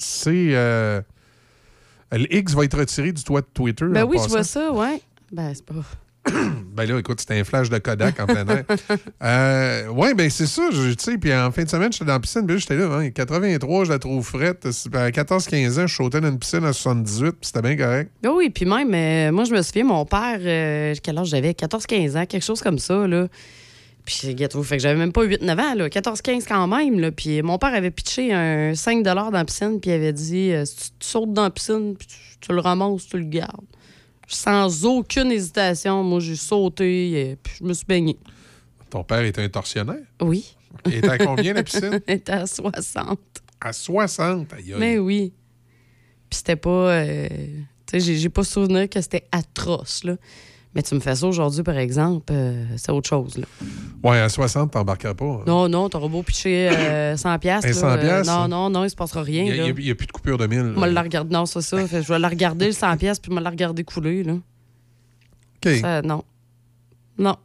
[0.04, 0.48] c'est.
[0.54, 1.00] euh,
[2.12, 3.86] le X va être retiré du toit de Twitter.
[3.86, 5.00] Ben en oui, je vois ça, ouais.
[5.32, 5.74] Ben, c'est pas.
[6.74, 8.64] Ben là, écoute, c'était un flash de Kodak en plein air.
[9.22, 10.62] Euh, ouais, ben c'est ça.
[10.70, 13.10] Tu sais, puis en fin de semaine, j'étais dans la piscine, puis j'étais là, hein,
[13.10, 14.66] 83, je la trouve frette.
[14.66, 18.10] À 14-15 ans, je sautais dans une piscine à 78, puis c'était bien correct.
[18.22, 21.52] Ben oui, puis même, euh, moi, je me souviens, mon père, euh, quel âge j'avais?
[21.52, 23.28] 14-15 ans, quelque chose comme ça, là.
[24.04, 25.88] Puis, gâteau, fait que j'avais même pas 8-9 ans, là.
[25.88, 27.10] 14-15 quand même, là.
[27.10, 30.64] Puis, mon père avait pitché un 5 dans la piscine, puis il avait dit euh,
[30.66, 33.64] si tu, sautes dans la piscine, puis tu, tu le ramasses, tu le gardes.
[34.26, 38.18] Sans aucune hésitation, moi, j'ai sauté, et puis je me suis baigné.
[38.90, 40.04] Ton père était un tortionnaire?
[40.20, 40.54] Oui.
[40.86, 42.00] Il était à combien, la piscine?
[42.08, 43.18] Il était à 60.
[43.60, 44.74] À 60, aïe.
[44.78, 45.32] Mais oui.
[46.28, 46.92] Puis c'était pas.
[46.92, 47.28] euh,
[47.86, 50.16] tu sais, j'ai pas souvenir que c'était atroce, là.
[50.74, 53.46] Mais tu me fais ça aujourd'hui, par exemple, euh, c'est autre chose, là.
[54.02, 55.24] Ouais, à 60, t'embarqueras pas.
[55.24, 55.42] hein.
[55.46, 57.66] Non, non, t'auras beau pitcher euh, 100 piastres.
[57.66, 58.48] Un là, 100 euh, piastres, non, hein?
[58.48, 60.62] non, non, il se passera rien, Il n'y a, plus de coupure de 1000.
[60.76, 61.86] Moi, la regarde, non, c'est ça.
[61.86, 64.34] Fait je vais la regarder, le 100 piastres, puis je vais la regarder couler, là.
[65.64, 65.72] OK.
[65.80, 66.24] Ça, non.
[67.18, 67.36] Non.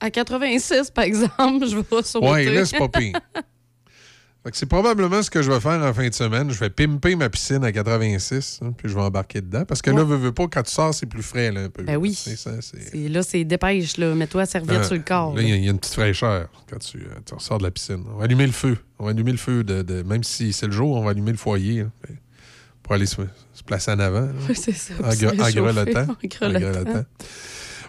[0.00, 1.32] À 86, par exemple,
[1.68, 2.28] je vais sauter.
[2.28, 3.12] Ouais, là, c'est pas pire.
[4.52, 6.50] C'est probablement ce que je vais faire en fin de semaine.
[6.50, 9.64] Je vais pimper ma piscine à 86, hein, puis je vais embarquer dedans.
[9.64, 11.82] Parce que là, veux, veux pas, quand tu sors, c'est plus frais, là, un peu.
[11.82, 12.12] Ben oui.
[12.14, 12.50] Ça,
[12.92, 14.14] Là, c'est dépêche, là.
[14.14, 15.34] Mets-toi à serviette Ah, sur le corps.
[15.34, 17.56] Là, il y, a- il y a une petite fraîcheur quand tu, euh, tu ressors
[17.58, 18.04] de la piscine.
[18.14, 18.76] On va allumer le feu.
[18.98, 21.32] On va allumer le feu, de, de- même si c'est le jour, on va allumer
[21.32, 21.88] le foyer là,
[22.82, 23.16] pour aller se,
[23.54, 24.28] se placer en avant.
[24.48, 24.92] Oui, c'est ça.
[25.02, 27.04] En, en grelottant.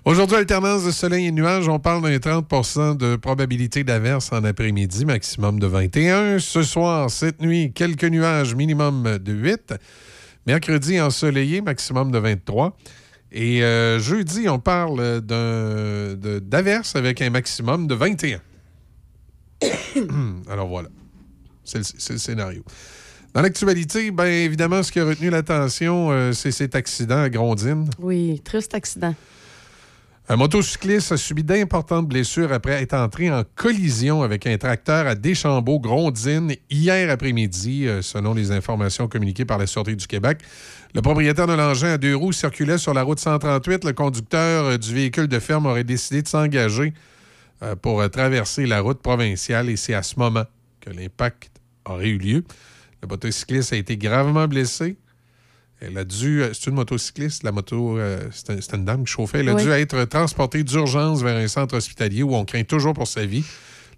[0.05, 1.67] Aujourd'hui, alternance de soleil et nuages.
[1.67, 6.37] On parle d'un 30% de probabilité d'averse en après-midi, maximum de 21.
[6.37, 9.73] Ce soir, cette nuit, quelques nuages, minimum de 8.
[10.45, 12.77] Mercredi, ensoleillé, maximum de 23.
[13.31, 18.41] Et euh, jeudi, on parle d'averse avec un maximum de 21.
[20.51, 20.89] Alors voilà.
[21.63, 22.63] C'est le, c'est le scénario.
[23.33, 27.89] Dans l'actualité, bien évidemment, ce qui a retenu l'attention, euh, c'est cet accident à Grondine.
[27.97, 29.15] Oui, triste accident.
[30.27, 35.13] Un motocycliste a subi d'importantes blessures après être entré en collision avec un tracteur à
[35.13, 40.39] Deschambault-Grondines hier après-midi, euh, selon les informations communiquées par la Sûreté du Québec.
[40.95, 43.85] Le propriétaire de l'engin à deux roues circulait sur la route 138.
[43.85, 46.95] Le conducteur euh, du véhicule de ferme aurait décidé de s'engager
[47.61, 50.45] euh, pour traverser la route provinciale et c'est à ce moment
[50.81, 51.51] que l'impact
[51.85, 52.43] aurait eu lieu.
[53.03, 54.97] Le motocycliste a été gravement blessé.
[55.81, 56.41] Elle a dû.
[56.41, 59.39] euh, C'est une motocycliste, la moto, euh, c'était une dame qui chauffait.
[59.39, 59.63] Elle a Oui.
[59.63, 63.43] dû être transportée d'urgence vers un centre hospitalier où on craint toujours pour sa vie.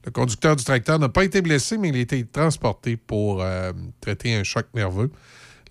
[0.05, 3.71] Le conducteur du tracteur n'a pas été blessé, mais il a été transporté pour euh,
[4.01, 5.11] traiter un choc nerveux.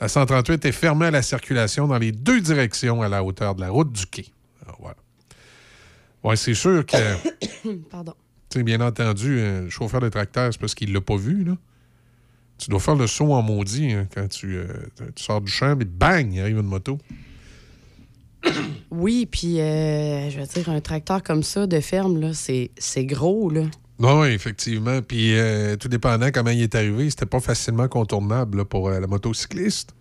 [0.01, 3.63] La 138 est fermée à la circulation dans les deux directions à la hauteur de
[3.63, 4.27] la route du quai.
[4.65, 4.97] Alors, voilà.
[6.23, 6.97] Ouais, c'est sûr que.
[7.91, 8.15] Pardon.
[8.51, 11.57] Tu bien entendu, un le chauffeur de tracteur, c'est parce qu'il l'a pas vu, là.
[12.59, 14.67] Tu dois faire le saut en maudit hein, quand tu, euh,
[15.15, 16.99] tu sors du champ, et bang, il arrive une moto.
[18.91, 23.05] Oui, puis euh, je veux dire, un tracteur comme ça de ferme, là, c'est c'est
[23.05, 23.63] gros, là.
[23.99, 25.01] Non, oui, effectivement.
[25.03, 29.07] Puis, euh, tout dépendant comment il est arrivé, c'était pas facilement contournable là, pour la
[29.07, 29.96] motocycliste.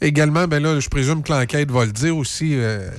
[0.00, 2.54] Également, ben là, je présume que l'enquête va le dire aussi.
[2.54, 2.90] euh,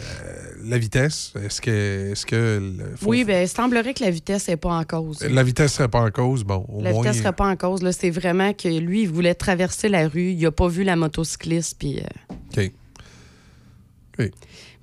[0.63, 2.11] la vitesse, est-ce que.
[2.11, 2.35] Est-ce que
[2.79, 5.21] le- faut- Oui, bien, il semblerait que la vitesse n'est pas en cause.
[5.21, 6.43] la vitesse serait pas en cause?
[6.43, 7.03] Bon, au La moins.
[7.03, 7.83] vitesse serait pas en cause.
[7.83, 7.91] là.
[7.91, 10.31] C'est vraiment que lui, il voulait traverser la rue.
[10.31, 11.77] Il n'a pas vu la motocycliste.
[11.77, 12.67] Puis, euh,
[14.17, 14.31] OK.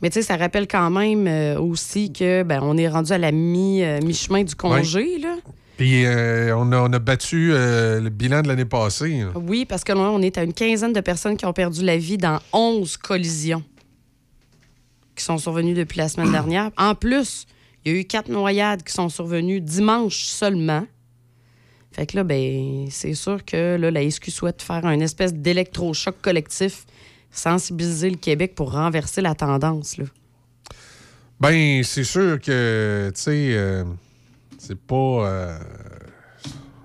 [0.03, 3.19] Mais tu sais, ça rappelle quand même euh, aussi que ben, on est rendu à
[3.19, 5.19] la mi, mi-chemin du congé.
[5.19, 5.37] Là.
[5.83, 9.25] Puis euh, on, a, on a battu euh, le bilan de l'année passée.
[9.35, 11.97] Oui, parce que là, on est à une quinzaine de personnes qui ont perdu la
[11.97, 13.65] vie dans 11 collisions
[15.17, 16.71] qui sont survenues depuis la semaine dernière.
[16.77, 17.49] En plus,
[17.85, 20.87] il y a eu quatre noyades qui sont survenues dimanche seulement.
[21.91, 26.15] Fait que là, ben, c'est sûr que là, la SQ souhaite faire un espèce d'électrochoc
[26.23, 26.87] collectif,
[27.33, 29.97] sensibiliser le Québec pour renverser la tendance.
[29.97, 30.05] Là.
[31.41, 33.83] Ben, c'est sûr que, tu sais, euh,
[34.65, 34.95] c'est pas.
[35.29, 35.59] euh,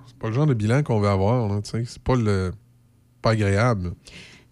[0.08, 1.84] c'est pas le genre de bilan qu'on veut avoir, là, tu sais.
[1.86, 2.52] C'est pas le.
[3.22, 3.94] pas agréable.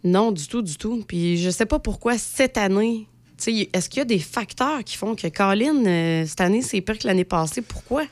[0.03, 1.03] Non, du tout, du tout.
[1.07, 3.07] Puis je sais pas pourquoi cette année,
[3.37, 6.61] tu sais, est-ce qu'il y a des facteurs qui font que Colin, euh, cette année,
[6.61, 7.61] c'est pire que l'année passée?
[7.63, 8.03] Pourquoi?
[8.03, 8.09] Tu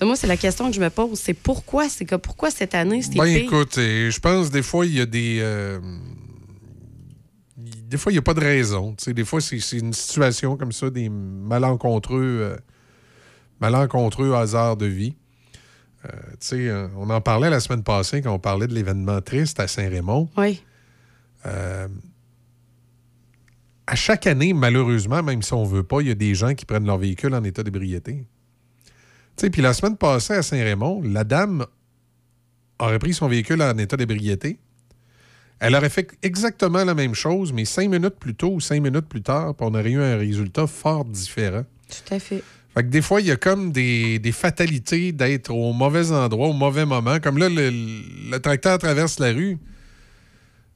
[0.00, 1.18] sais, moi, c'est la question que je me pose.
[1.18, 1.88] C'est pourquoi?
[1.88, 3.44] C'est que pourquoi cette année, c'était Ben, pire?
[3.44, 5.38] écoute, je pense des fois, il y a des.
[5.40, 5.80] euh,
[7.56, 8.94] des fois, il n'y a pas de raison.
[9.06, 12.56] Des fois, c'est c'est une situation comme ça, des malencontreux, euh,
[13.60, 15.14] malencontreux hasards de vie.
[16.04, 19.20] Euh, tu sais, euh, on en parlait la semaine passée quand on parlait de l'événement
[19.20, 20.28] triste à Saint-Raymond.
[20.36, 20.62] Oui.
[21.46, 21.88] Euh,
[23.86, 26.64] à chaque année, malheureusement, même si on veut pas, il y a des gens qui
[26.64, 28.26] prennent leur véhicule en état d'ébriété.
[29.36, 31.66] Tu sais, puis la semaine passée à Saint-Raymond, la dame
[32.78, 34.58] aurait pris son véhicule en état d'ébriété.
[35.58, 39.08] Elle aurait fait exactement la même chose, mais cinq minutes plus tôt ou cinq minutes
[39.08, 41.64] plus tard, puis on aurait eu un résultat fort différent.
[41.88, 42.42] Tout à fait.
[42.76, 46.48] Fait que des fois, il y a comme des, des fatalités d'être au mauvais endroit,
[46.48, 47.18] au mauvais moment.
[47.20, 47.70] Comme là, le,
[48.30, 49.56] le tracteur traverse la rue.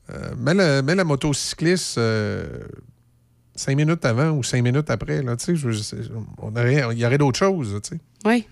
[0.09, 2.61] Euh, mets, la, motocycliste euh,
[3.55, 5.23] cinq minutes avant ou cinq minutes après.
[5.23, 5.37] Là,
[6.03, 6.09] je-
[6.39, 7.79] on aurait- il y aurait d'autres choses.
[7.91, 8.01] sais.
[8.25, 8.47] Oui.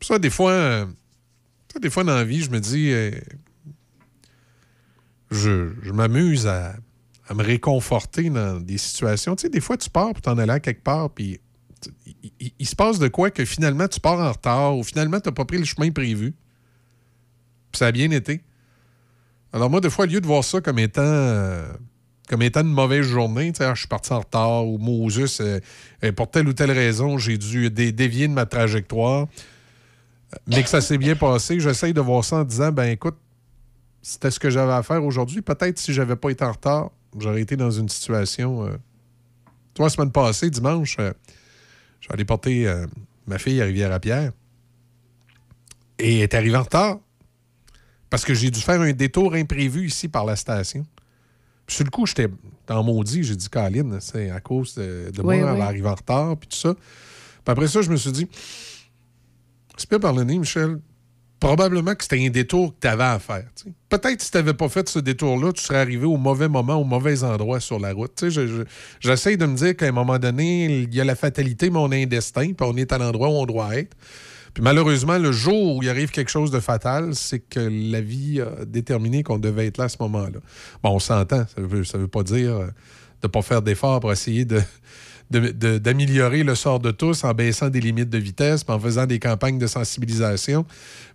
[0.00, 0.86] Puis ça, des fois, euh,
[1.72, 3.12] ça, des fois dans la vie, je me dis, euh,
[5.30, 6.74] je, je m'amuse à,
[7.28, 9.36] à me réconforter dans des situations.
[9.36, 11.38] Tu sais, des fois, tu pars pour t'en aller à quelque part, puis
[12.58, 15.34] il, se passe de quoi que finalement, tu pars en retard ou finalement, tu n'as
[15.34, 16.32] pas pris le chemin prévu.
[17.72, 18.42] Puis ça a bien été.
[19.52, 21.02] Alors moi, des fois, au lieu de voir ça comme étant...
[21.02, 21.72] euh,
[22.28, 25.58] comme étant une mauvaise journée, Ah, je suis parti en retard ou Moses, euh,
[26.04, 29.26] euh, pour telle ou telle raison, j'ai dû dé- dévier de ma trajectoire,
[30.46, 33.16] mais que ça s'est bien passé, j'essaye de voir ça en disant, ben écoute,
[34.00, 35.42] c'était ce que j'avais à faire aujourd'hui.
[35.42, 38.78] Peut-être si j'avais pas été en retard, j'aurais été dans une situation.
[39.74, 40.98] Toi, la semaine passée, dimanche,
[42.02, 42.86] euh, j'allais porter euh,
[43.26, 44.32] ma fille à Rivière-à-Pierre
[45.98, 46.98] et elle est arrivée en retard
[48.08, 50.84] parce que j'ai dû faire un détour imprévu ici par la station.
[51.66, 52.28] Puis sur le coup, j'étais
[52.66, 53.22] dans maudit.
[53.22, 56.36] J'ai dit, Caroline, c'est à cause de, de moi, Oui, elle va arriver en retard,
[56.36, 56.74] puis tout ça.
[56.74, 58.28] Puis après ça, je me suis dit,
[59.76, 60.80] c'est pas par le nez, Michel.
[61.40, 63.44] Probablement que c'était un détour que tu avais à faire.
[63.88, 66.84] Peut-être si tu n'avais pas fait ce détour-là, tu serais arrivé au mauvais moment, au
[66.84, 68.12] mauvais endroit sur la route.
[68.28, 68.62] Je- je-
[69.00, 71.88] J'essaie de me dire qu'à un moment donné, il y a la fatalité, mais on
[71.88, 73.96] puis on est à l'endroit où on doit être.
[74.52, 78.40] Puis malheureusement, le jour où il arrive quelque chose de fatal, c'est que la vie
[78.42, 80.40] a déterminé qu'on devait être là à ce moment-là.
[80.82, 81.46] Bon, on s'entend.
[81.46, 82.70] Ça veut, ça veut pas dire euh, de
[83.24, 84.60] ne pas faire d'efforts pour essayer de-
[85.30, 89.58] d'améliorer le sort de tous en baissant des limites de vitesse, en faisant des campagnes
[89.58, 90.64] de sensibilisation.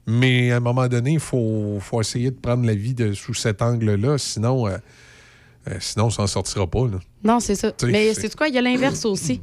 [0.08, 3.34] Mais à un moment donné, il faut, faut essayer de prendre la vie de, sous
[3.34, 4.78] cet angle-là, sinon, euh,
[5.68, 6.88] euh, sinon on s'en sortira pas.
[6.88, 7.00] là.
[7.24, 7.72] Non, c'est ça.
[7.84, 8.48] Mais c'est- c'est quoi?
[8.48, 9.42] Il y a l'inverse aussi.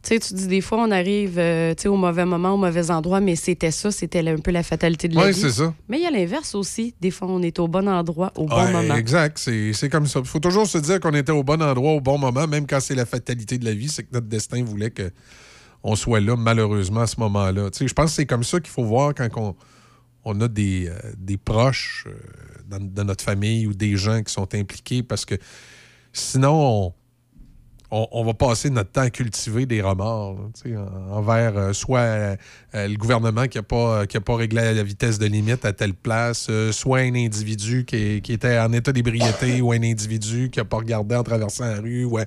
[0.00, 3.20] Tu sais, tu dis des fois, on arrive euh, au mauvais moment, au mauvais endroit,
[3.20, 5.40] mais c'était ça, c'était un peu la fatalité de la Ouais, vie.
[5.40, 5.74] c'est ça.
[5.88, 6.94] Mais il y a l'inverse aussi.
[7.00, 8.94] Des fois, on est au bon endroit, au bon Ouais, moment.
[8.94, 10.20] Exact, c'est comme ça.
[10.20, 12.78] Il faut toujours se dire qu'on était au bon endroit au bon moment, même quand
[12.80, 15.10] c'est la fatalité de la vie, c'est que notre destin voulait que
[15.82, 17.70] on soit là, malheureusement, à ce moment-là.
[17.70, 19.54] Tu sais, Je pense que c'est comme ça qu'il faut voir quand on,
[20.24, 22.12] on a des, euh, des proches euh,
[22.68, 25.34] dans, dans notre famille ou des gens qui sont impliqués, parce que
[26.12, 26.52] sinon,
[26.86, 26.92] on,
[27.90, 30.36] on, on va passer notre temps à cultiver des remords
[30.66, 32.36] là, envers euh, soit euh,
[32.74, 35.94] le gouvernement qui n'a pas, qui a pas réglé la vitesse de limite à telle
[35.94, 40.50] place, euh, soit un individu qui, est- qui était en état d'ébriété ou un individu
[40.50, 42.04] qui n'a pas regardé en traversant la rue.
[42.04, 42.26] Ouais.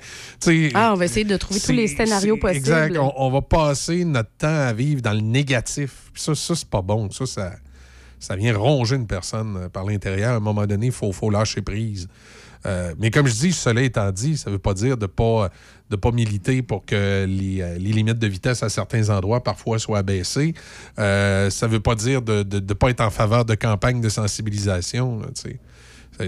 [0.73, 2.57] Ah, on va essayer de trouver tous les scénarios possibles.
[2.57, 2.97] Exact.
[2.97, 6.09] On, on va passer notre temps à vivre dans le négatif.
[6.13, 7.09] Puis ça, ça c'est pas bon.
[7.11, 7.51] Ça, ça,
[8.19, 10.33] ça vient ronger une personne par l'intérieur.
[10.33, 12.07] À un moment donné, il faut, faut lâcher prise.
[12.65, 15.07] Euh, mais comme je dis, cela étant dit, ça ne veut pas dire de ne
[15.07, 15.49] pas,
[15.89, 19.79] de pas militer pour que les, euh, les limites de vitesse à certains endroits parfois
[19.79, 20.53] soient abaissées.
[20.99, 24.09] Euh, ça ne veut pas dire de ne pas être en faveur de campagnes de
[24.09, 25.19] sensibilisation.
[25.19, 25.27] là,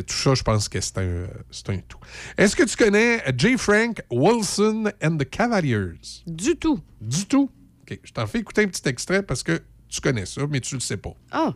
[0.01, 1.99] Tout ça, je pense que c'est un, c'est un tout.
[2.37, 3.57] Est-ce que tu connais J.
[3.57, 6.23] Frank Wilson and the Cavaliers?
[6.25, 6.79] Du tout.
[6.99, 7.49] Du tout?
[7.83, 7.99] OK.
[8.03, 10.81] Je t'en fais écouter un petit extrait parce que tu connais ça, mais tu le
[10.81, 11.13] sais pas.
[11.31, 11.53] Ah.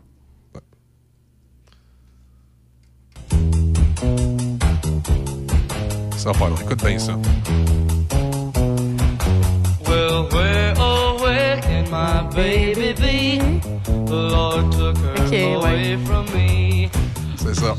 [6.28, 6.50] Ça pas.
[6.62, 7.14] Écoute bien ça.
[9.88, 13.40] Well, where, oh, where can my baby be?
[13.86, 16.06] The Lord took her Okay, away ouais.
[16.06, 16.90] from me.
[17.38, 17.76] C'est ça.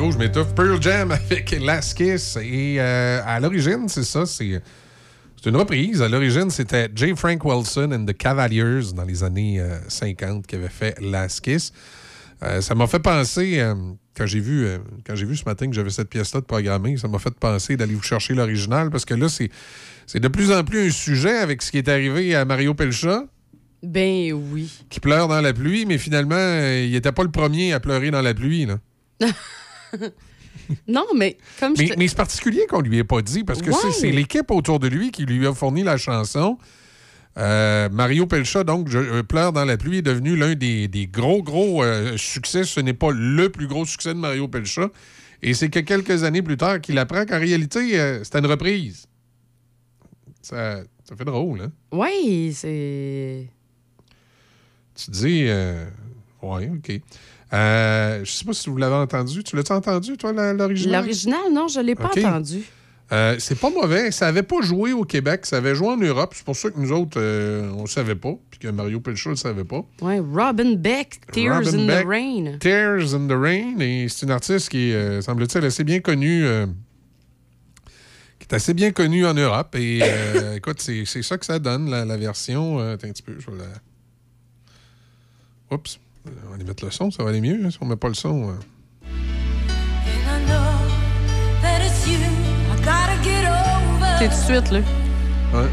[0.00, 0.54] micro, je m'étouffe.
[0.54, 2.38] Pearl Jam avec Last Kiss.
[2.40, 4.62] Et euh, à l'origine, c'est ça, c'est.
[5.46, 6.00] Une reprise.
[6.02, 7.14] À l'origine, c'était J.
[7.16, 11.72] Frank Wilson and the Cavaliers dans les années euh, 50 qui avait fait Last Kiss.
[12.42, 13.74] Euh, ça m'a fait penser, euh,
[14.16, 16.96] quand j'ai vu, euh, quand j'ai vu ce matin que j'avais cette pièce-là de programmée,
[16.96, 19.50] ça m'a fait penser d'aller vous chercher l'original parce que là, c'est,
[20.06, 23.24] c'est de plus en plus un sujet avec ce qui est arrivé à Mario Pelcha
[23.82, 24.70] Ben oui.
[24.88, 28.10] qui pleure dans la pluie, mais finalement, euh, il n'était pas le premier à pleurer
[28.10, 28.66] dans la pluie.
[28.66, 28.78] Là.
[30.88, 33.62] non, mais comme je Mais, te- mais c'est particulier qu'on lui ait pas dit, parce
[33.62, 33.92] que c'est- Ouais.
[33.92, 36.58] c'est l'équipe autour de lui qui lui a fourni la chanson.
[37.38, 41.06] Euh, Mario Pelcha, donc, je, euh, Pleure dans la pluie est devenu l'un des, des
[41.06, 42.64] gros, gros euh, succès.
[42.64, 44.88] Ce n'est pas le plus gros succès de Mario Pelcha.
[45.42, 49.06] Et c'est que quelques années plus tard qu'il apprend qu'en réalité, c'était une reprise.
[50.42, 51.72] Ça, ça fait drôle, hein?
[51.92, 53.48] Oui, c'est.
[54.96, 55.44] Tu dis,
[56.42, 56.92] ouais, OK.
[57.52, 59.42] Euh, je sais pas si vous l'avez entendu.
[59.42, 61.02] Tu l'as-tu entendu, toi, l'original?
[61.02, 62.62] L'original, non, je l'ai pas entendu.
[63.12, 64.12] Euh, c'est pas mauvais.
[64.12, 66.32] Ça avait pas joué au Québec, ça avait joué en Europe.
[66.36, 69.30] C'est pour ça que nous autres, euh, on le savait pas, puis que Mario Pelcha
[69.30, 69.84] le savait pas.
[70.00, 72.58] Ouais, Robin Beck, Tears Robin in Beck, the Rain.
[72.60, 73.80] Tears in the Rain.
[73.80, 76.44] Et c'est une artiste qui euh, semble-t-il, assez bien connue,
[78.38, 79.74] qui est assez bien connu en Europe.
[79.74, 80.02] Et
[80.54, 82.78] écoute, c'est ça que ça donne, la, la version.
[82.78, 83.64] attends un petit peu, je vais la.
[85.76, 85.98] Oups.
[86.44, 88.08] On va aller mettre le son, ça va aller mieux hein, si on met pas
[88.08, 88.50] le son.
[88.50, 88.52] euh.
[94.18, 94.80] C'est tout de suite, là.
[95.54, 95.68] Ouais.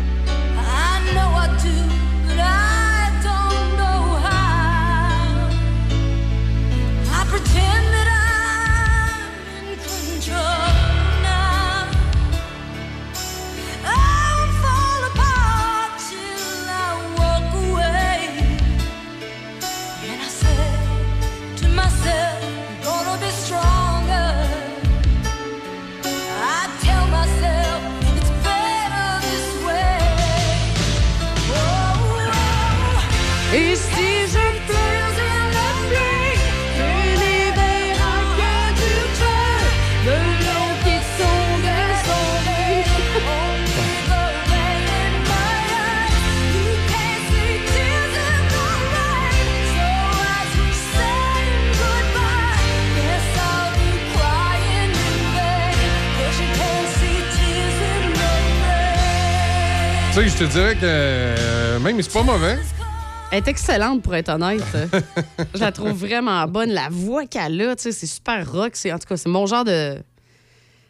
[60.18, 62.58] Tu sais, je te dirais que euh, même, c'est pas mauvais.
[63.32, 64.64] Elle est excellente, pour être honnête.
[65.54, 66.72] je la trouve vraiment bonne.
[66.72, 68.72] La voix qu'elle a, tu sais, c'est super rock.
[68.74, 69.98] C'est, en tout cas, c'est mon genre de.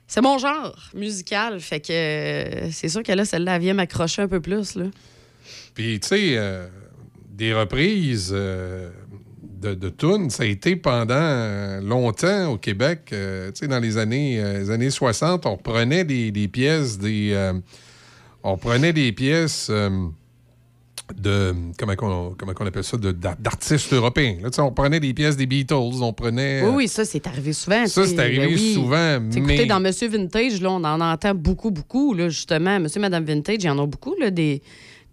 [0.08, 1.60] C'est mon genre musical.
[1.60, 4.76] Fait que euh, c'est sûr que là, celle-là, elle vient m'accrocher un peu plus.
[4.76, 4.86] Là.
[5.74, 6.66] Puis, tu sais, euh,
[7.30, 8.92] des reprises euh,
[9.42, 13.08] de, de tunes, ça a été pendant longtemps au Québec.
[13.08, 13.16] tu
[13.56, 17.52] sais, dans les années, les années 60, on reprenait des, des pièces, des.
[18.54, 19.68] On prenait des pièces.
[19.70, 19.90] euh,
[21.16, 25.46] de comment on, comment on appelle ça d'artistes européens là, on prenait des pièces des
[25.46, 27.86] Beatles on prenait Oui, oui, ça, c'est arrivé souvent.
[27.86, 28.74] Ça, c'est arrivé Ben oui.
[28.74, 32.78] souvent, mais- Écoutez, dans Monsieur Vintage, là, on en entend beaucoup, beaucoup, là, justement.
[32.82, 34.62] Monsieur et Madame Vintage, il y en a beaucoup, là, des,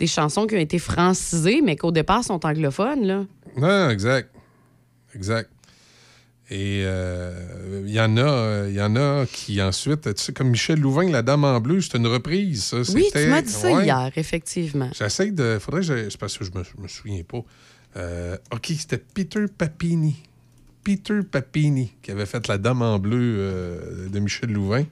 [0.00, 3.24] des chansons qui ont été francisées, mais qu'au départ sont anglophones, là.
[3.56, 4.30] Non, exact.
[5.14, 5.48] Exact.
[6.50, 10.50] Et euh, il y en a, il y en a qui ensuite, tu sais, comme
[10.50, 12.64] Michel Louvain, La Dame en bleu, c'est une reprise.
[12.64, 12.76] Ça.
[12.94, 13.84] Oui, tu m'as dit ça ouais.
[13.84, 14.90] hier, effectivement.
[14.94, 15.58] J'essaie de.
[15.58, 16.14] Faudrait je.
[16.18, 17.42] Parce que je me, je me souviens pas.
[17.96, 20.16] Euh, OK, c'était Peter Papini.
[20.82, 24.84] Peter Papini qui avait fait La Dame en bleu euh, de Michel Louvain.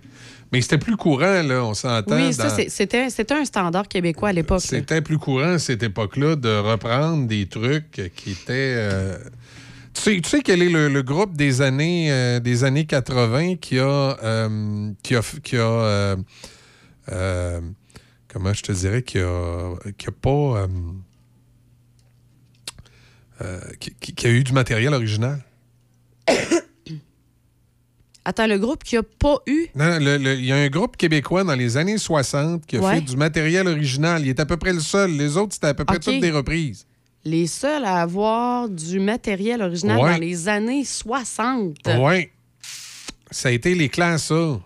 [0.53, 2.17] Mais c'était plus courant, là, on s'entend.
[2.17, 4.63] Oui, ça, dans- c'était c'était un standard québécois à l'époque.
[4.63, 9.19] C'était plus courant à cette époque-là de reprendre des trucs qui étaient.
[9.95, 13.57] Tu, sais, tu sais quel est le, le groupe des années, euh, des années 80
[13.57, 13.85] qui a.
[14.23, 15.21] euh, qui a.
[15.43, 16.17] Qui a
[17.11, 17.61] euh,
[18.29, 20.67] comment je te dirais Qui a, qui a pas.
[23.81, 25.43] qui, a eu du matériel original?
[28.25, 29.67] Attends, le groupe qui a pas eu?
[29.75, 32.95] Non, il y a un groupe québécois dans les années 60 qui a Ouais.
[32.97, 34.23] fait du matériel original.
[34.23, 35.11] Il est à peu près le seul.
[35.11, 36.87] Les autres, c'était à peu près toutes des reprises.
[37.25, 40.13] Les seuls à avoir du matériel original Ouais.
[40.15, 41.77] dans les années 60.
[42.01, 42.29] Oui.
[43.31, 44.59] Ça a été les classes, ça.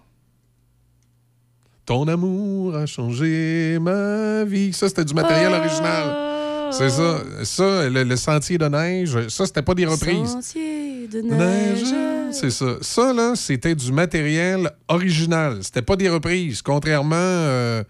[1.85, 4.73] Ton amour a changé ma vie.
[4.73, 5.61] Ça, c'était du matériel Ah.
[5.61, 6.73] original.
[6.73, 7.21] C'est ça.
[7.45, 10.31] Ça, le, le Sentier de neige, ça, c'était pas des reprises.
[10.33, 12.33] Sentier de Neige, neige.
[12.35, 12.79] c'est ça.
[12.81, 15.59] Ça, là, c'était du matériel original.
[15.63, 17.15] C'était pas des reprises, contrairement...
[17.17, 17.85] euh,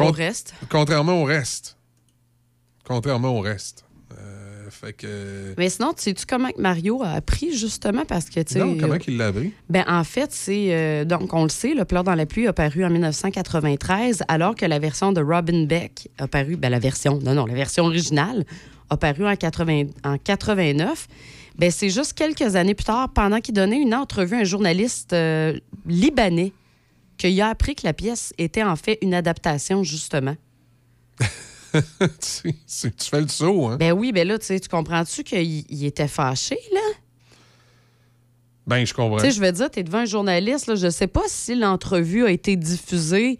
[0.00, 0.54] Au reste.
[0.68, 1.76] Contrairement au reste.
[2.84, 3.84] Contrairement au reste.
[4.18, 5.54] Euh, fait que...
[5.58, 8.58] Mais sinon, tu sais-tu comment que Mario a appris, justement, parce que, tu.
[8.58, 9.52] Non, comment qu'il l'a appris?
[9.68, 10.68] Ben, en fait, c'est.
[10.70, 14.54] euh, donc, on le sait, Le Pleur dans la pluie a paru en 1993, alors
[14.54, 16.56] que la version de Robin Beck a paru.
[16.56, 17.18] Ben, la version.
[17.22, 18.44] Non, non, la version originale
[18.90, 21.06] a paru en, 80, en 89.
[21.56, 25.12] Ben, c'est juste quelques années plus tard, pendant qu'il donnait une entrevue à un journaliste
[25.12, 26.52] euh, libanais,
[27.18, 30.36] qu'il a appris que la pièce était en fait une adaptation, justement.
[32.42, 32.52] tu,
[33.10, 33.76] fais le saut, hein?
[33.76, 36.80] Ben oui, ben là, tu sais, tu comprends-tu qu'il il était fâché, là?
[38.66, 39.16] Ben, je comprends.
[39.18, 41.54] Tu sais, je veux dire, tu es devant un journaliste, là, je sais pas si
[41.54, 43.38] l'entrevue a été diffusée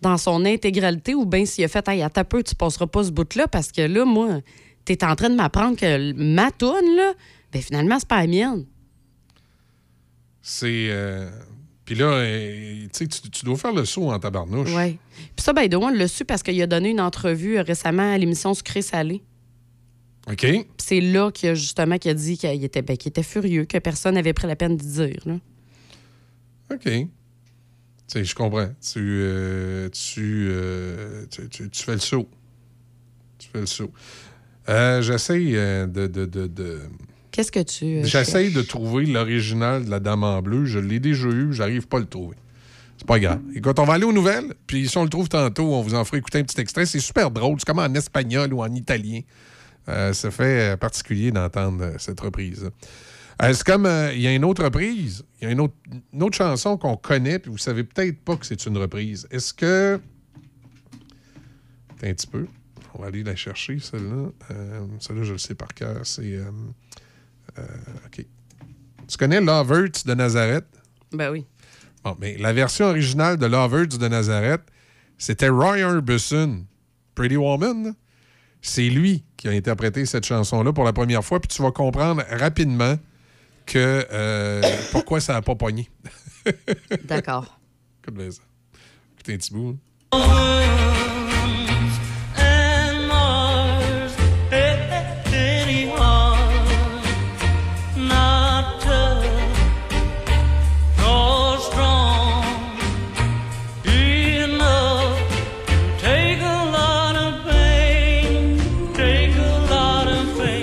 [0.00, 3.04] dans son intégralité ou bien s'il a fait Hey, attends un peu, tu passeras pas
[3.04, 4.40] ce bout-là parce que là, moi,
[4.84, 7.12] tu es en train de m'apprendre que ma toune, là,
[7.52, 8.64] ben finalement, c'est pas la mienne.
[10.40, 10.88] C'est.
[10.90, 11.30] euh,
[11.90, 14.72] Puis là, euh, tu sais, tu dois faire le saut en tabarnouche.
[14.72, 14.96] Ouais.
[15.34, 18.12] Puis ça, ben, de on l'a su parce qu'il a donné une entrevue euh, récemment
[18.12, 19.20] à l'émission Sucré-Salé.
[20.30, 20.36] OK?
[20.38, 23.64] Puis c'est là qu'il a justement qu'il a dit qu'il était, ben, qu'il était furieux,
[23.64, 25.18] que personne n'avait pris la peine de dire.
[25.26, 25.38] Là.
[26.72, 26.84] OK.
[26.84, 27.08] Tu
[28.06, 28.68] sais, je comprends.
[28.80, 32.28] Tu, euh, tu, euh, tu, tu- tu fais le saut.
[33.36, 33.90] Tu fais le saut.
[34.68, 36.06] Euh, J'essaie euh, de.
[36.06, 36.82] de, de, de-
[37.40, 37.84] Qu'est-ce que tu.
[38.00, 38.52] euh, cherches?
[38.52, 40.66] de trouver l'original de la Dame en bleu.
[40.66, 42.36] Je l'ai déjà eu, j'arrive pas à le trouver.
[42.98, 43.40] C'est pas grave.
[43.54, 46.04] Écoute, on va aller aux nouvelles, puis si on le trouve tantôt, on vous en
[46.04, 46.84] fera écouter un petit extrait.
[46.84, 47.56] C'est super drôle.
[47.58, 49.20] C'est comme en espagnol ou en italien.
[49.88, 52.70] Euh, ça fait euh, particulier d'entendre cette reprise.
[53.42, 55.72] Euh, c'est comme, euh, il y a une autre reprise, il y a une autre,
[56.12, 59.26] une autre chanson qu'on connaît, puis vous savez peut-être pas que c'est une reprise.
[59.30, 59.98] Est-ce que...
[61.96, 62.46] Attends un petit peu.
[62.92, 64.28] On va aller la chercher, celle-là.
[64.98, 66.00] Celle-là, je le sais par cœur.
[66.04, 66.38] C'est...
[67.60, 68.24] euh, OK.
[69.08, 70.66] Tu connais Love Hurts de Nazareth?
[71.12, 71.46] Ben oui.
[72.04, 74.62] Bon, mais la version originale de Love Hurts de Nazareth,
[75.18, 76.64] c'était Roy Orbison,
[77.14, 77.94] Pretty Woman.
[78.62, 82.22] C'est lui qui a interprété cette chanson-là pour la première fois, puis tu vas comprendre
[82.30, 82.96] rapidement
[83.66, 84.62] que euh,
[84.92, 85.90] pourquoi ça n'a pas pogné.
[87.04, 87.58] D'accord.
[88.02, 88.42] Écoute bien ça.
[89.14, 89.78] Écoutez un petit bout.
[90.12, 90.89] hein.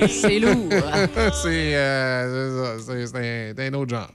[0.10, 0.70] C'est lourd.
[1.44, 2.78] c'est euh,
[3.58, 4.12] un autre genre.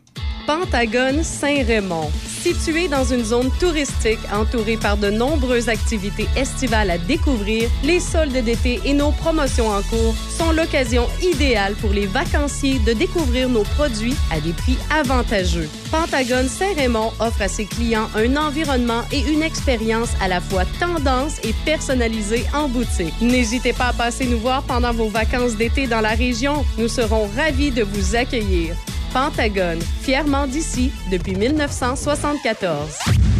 [0.46, 2.10] Pentagone Saint-Raymond.
[2.42, 8.32] Situé dans une zone touristique entourée par de nombreuses activités estivales à découvrir, les soldes
[8.32, 13.62] d'été et nos promotions en cours sont l'occasion idéale pour les vacanciers de découvrir nos
[13.62, 15.68] produits à des prix avantageux.
[15.92, 21.38] Pentagone Saint-Raymond offre à ses clients un environnement et une expérience à la fois tendance
[21.44, 23.14] et personnalisée en boutique.
[23.20, 26.64] N'hésitez pas à passer nous voir pendant vos vacances d'été dans la région.
[26.76, 28.74] Nous serons ravis de vous accueillir.
[29.12, 33.31] Pentagone, fièrement d'ici depuis 1974.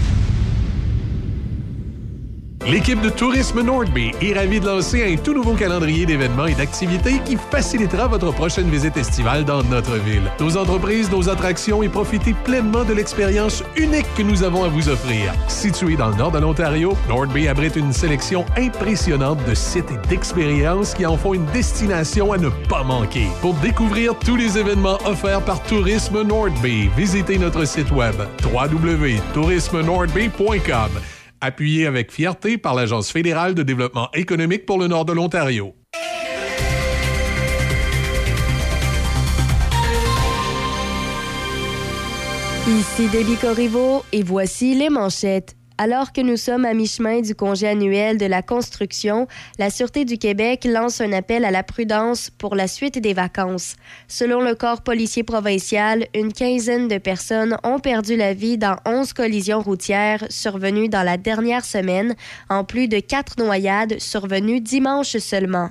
[2.64, 7.18] L'équipe de Tourisme Nordby est ravie de lancer un tout nouveau calendrier d'événements et d'activités
[7.24, 10.30] qui facilitera votre prochaine visite estivale dans notre ville.
[10.39, 14.89] Nos entreprises, nos attractions et profitez pleinement de l'expérience unique que nous avons à vous
[14.89, 15.34] offrir.
[15.48, 20.94] Situé dans le nord de l'Ontario, Nordby abrite une sélection impressionnante de sites et d'expériences
[20.94, 23.26] qui en font une destination à ne pas manquer.
[23.40, 28.14] Pour découvrir tous les événements offerts par Tourisme Nordby, visitez notre site web
[28.44, 30.90] www.tourismenordby.com
[31.43, 35.74] appuyé avec fierté par l'Agence fédérale de développement économique pour le nord de l'Ontario.
[42.69, 45.56] Ici Déby Corriveau et voici les manchettes.
[45.84, 49.26] Alors que nous sommes à mi-chemin du congé annuel de la construction,
[49.59, 53.74] la Sûreté du Québec lance un appel à la prudence pour la suite des vacances.
[54.06, 59.12] Selon le corps policier provincial, une quinzaine de personnes ont perdu la vie dans 11
[59.12, 62.14] collisions routières survenues dans la dernière semaine,
[62.48, 65.70] en plus de quatre noyades survenues dimanche seulement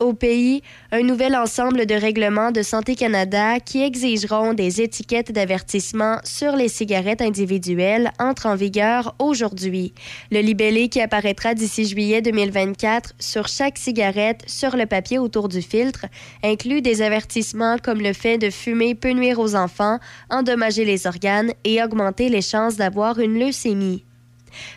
[0.00, 0.62] au pays
[0.92, 6.68] un nouvel ensemble de règlements de Santé Canada qui exigeront des étiquettes d'avertissement sur les
[6.68, 9.94] cigarettes individuelles entre en vigueur aujourd'hui.
[10.32, 15.62] Le libellé qui apparaîtra d'ici juillet 2024 sur chaque cigarette sur le papier autour du
[15.62, 16.06] filtre
[16.42, 19.98] inclut des avertissements comme le fait de fumer peut nuire aux enfants,
[20.30, 24.04] endommager les organes et augmenter les chances d'avoir une leucémie.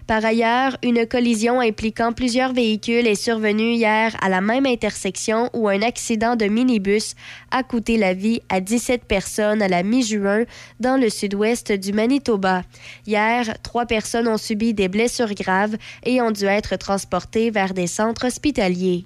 [0.08, 5.68] Par ailleurs, une collision impliquant plusieurs véhicules est survenue hier à la même intersection où
[5.68, 7.16] un accident de minibus
[7.52, 10.44] a coûté la vie à 17 personnes à la mi-juin
[10.80, 12.64] dans le sud-ouest du Manitoba.
[13.08, 17.88] Hier, trois personnes ont subi des blessures graves et ont dû être transportées vers des
[17.88, 19.06] centres hospitaliers.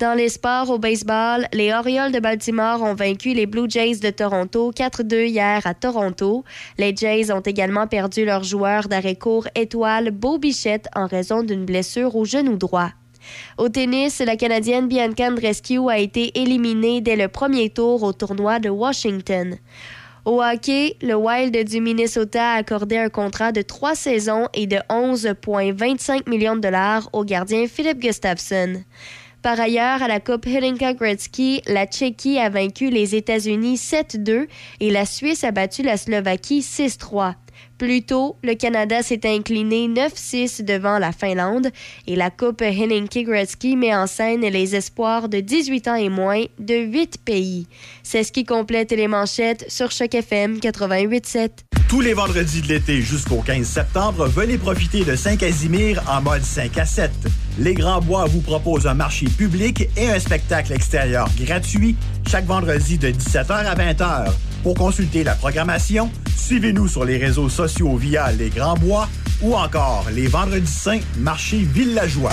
[0.00, 4.10] Dans les sports au baseball, les Orioles de Baltimore ont vaincu les Blue Jays de
[4.10, 6.42] Toronto 4-2 hier à Toronto.
[6.78, 12.16] Les Jays ont également perdu leur joueur d'arrêt-court étoile Beau Bichette en raison d'une blessure
[12.16, 12.90] au genou droit.
[13.56, 18.58] Au tennis, la Canadienne Bianca Andreescu a été éliminée dès le premier tour au tournoi
[18.58, 19.56] de Washington.
[20.24, 24.78] Au hockey, le Wild du Minnesota a accordé un contrat de trois saisons et de
[24.88, 28.82] 11,25 millions de dollars au gardien Philip Gustafsson.
[29.44, 34.46] Par ailleurs, à la Coupe Helinka Gretzky, la Tchéquie a vaincu les États-Unis 7-2
[34.80, 37.34] et la Suisse a battu la Slovaquie 6-3.
[37.78, 41.68] Plus tôt, le Canada s'est incliné 9-6 devant la Finlande
[42.06, 46.44] et la Coupe Helinki Gretzky met en scène les espoirs de 18 ans et moins
[46.60, 47.66] de 8 pays.
[48.04, 51.50] C'est ce qui complète les manchettes sur Choc FM 88.7.
[51.88, 56.78] Tous les vendredis de l'été jusqu'au 15 septembre, venez profiter de Saint-Casimir en mode 5
[56.78, 57.10] à 7.
[57.58, 61.96] Les Grands Bois vous proposent un marché public et un spectacle extérieur gratuit
[62.28, 64.32] chaque vendredi de 17h à 20h.
[64.64, 69.10] Pour consulter la programmation, suivez-nous sur les réseaux sociaux via Les Grands Bois
[69.42, 72.32] ou encore les Vendredis Saints Marché Villageois.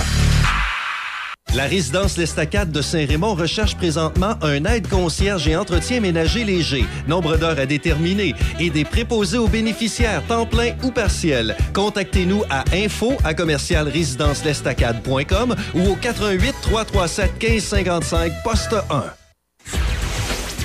[1.54, 7.36] La résidence L'Estacade de Saint-Raymond recherche présentement un aide concierge et entretien ménager léger, nombre
[7.36, 11.54] d'heures à déterminer et des préposés aux bénéficiaires temps plein ou partiel.
[11.74, 19.04] Contactez-nous à info à commercial résidencelestacade.com ou au 88 337 1555 poste 1.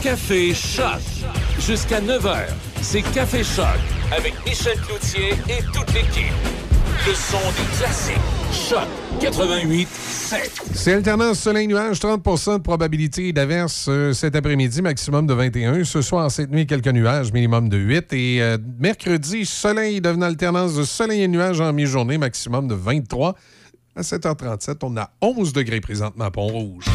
[0.02, 1.02] Café Choc.
[1.60, 2.48] Jusqu'à 9h,
[2.82, 3.66] c'est Café Choc
[4.16, 6.34] avec Michel Cloutier et toute l'équipe.
[7.06, 8.16] Le son des classiques.
[8.52, 8.88] Choc
[9.20, 10.62] 88 7.
[10.74, 15.84] C'est alternance soleil-nuage, 30% de probabilité d'averse euh, cet après-midi, maximum de 21.
[15.84, 18.14] Ce soir, cette nuit, quelques nuages, minimum de 8.
[18.14, 23.36] Et euh, mercredi, soleil devenant alternance de soleil et nuages en mi-journée, maximum de 23.
[23.96, 26.86] À 7h37, on a 11 degrés présentement à Pont-Rouge.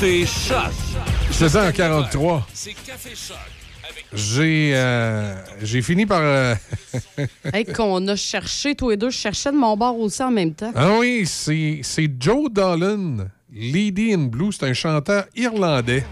[0.00, 0.72] Café Choc.
[1.32, 2.42] 16h43.
[2.54, 3.36] C'est Café Choc.
[4.12, 6.20] J'ai euh, j'ai fini par.
[6.22, 6.54] euh,
[7.52, 10.54] Hey, qu'on a cherché, tous les deux, je cherchais de mon bord aussi en même
[10.54, 10.70] temps.
[10.76, 14.52] ah oui, c'est c'est Joe Dolan, Lady in Blue.
[14.52, 16.04] C'est un chanteur irlandais.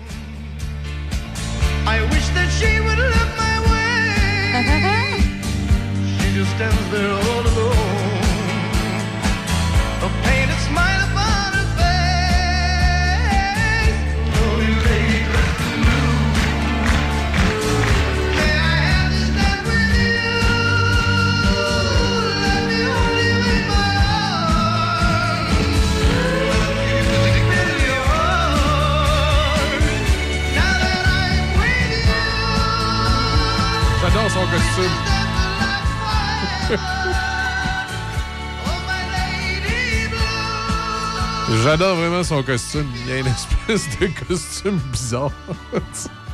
[41.63, 42.87] J'adore vraiment son costume.
[43.05, 45.33] Il y a une espèce de costume bizarre.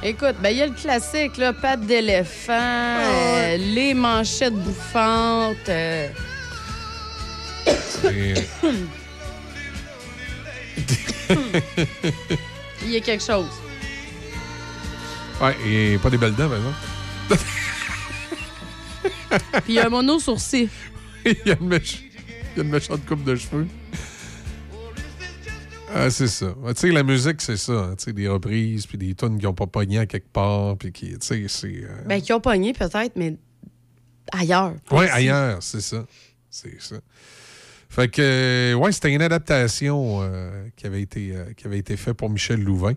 [0.02, 5.68] Écoute, ben il y a le classique, là, pattes d'éléphant, euh, les manchettes bouffantes.
[5.68, 6.08] euh,
[12.84, 13.46] Il y a quelque chose.
[15.40, 16.76] ouais, et pas des belles dents, par exemple.
[19.64, 20.68] Puis il y a un mono sourcil.
[21.24, 22.02] il, y a une méch-
[22.54, 23.66] il y a une méchante coupe de cheveux.
[25.94, 26.52] Ah, c'est ça.
[26.58, 27.72] Ouais, Tu sais, la musique, c'est ça.
[27.72, 30.76] hein, Tu sais, des reprises, puis des tunes qui n'ont pas pogné à quelque part,
[30.76, 31.84] puis qui, tu sais, c'est...
[31.84, 33.36] euh, Ben, qui ont pogné peut-être, mais
[34.32, 34.74] ailleurs.
[34.90, 35.10] ici.
[35.12, 36.04] ailleurs, c'est ça.
[36.50, 36.96] C'est ça.
[37.88, 42.14] Fait que, ouais, c'était une adaptation euh, qui, avait été, euh, qui avait été faite
[42.14, 42.94] pour Michel Louvain.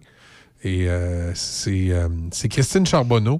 [0.63, 0.87] Et
[1.35, 1.91] c'est
[2.31, 3.39] c'est Christine Charbonneau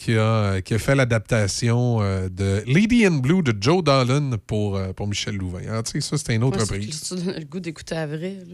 [0.00, 4.76] qui a, qui a fait l'adaptation euh, de Lady in Blue de Joe Dolan pour,
[4.76, 5.60] euh, pour Michel Louvain.
[5.68, 7.02] Alors, tu sais, ça, c'était une autre reprise.
[7.02, 8.46] Tu donnes le goût d'écouter Avril.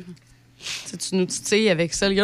[0.90, 2.08] Tu tu nous titilles avec ça.
[2.08, 2.16] Le.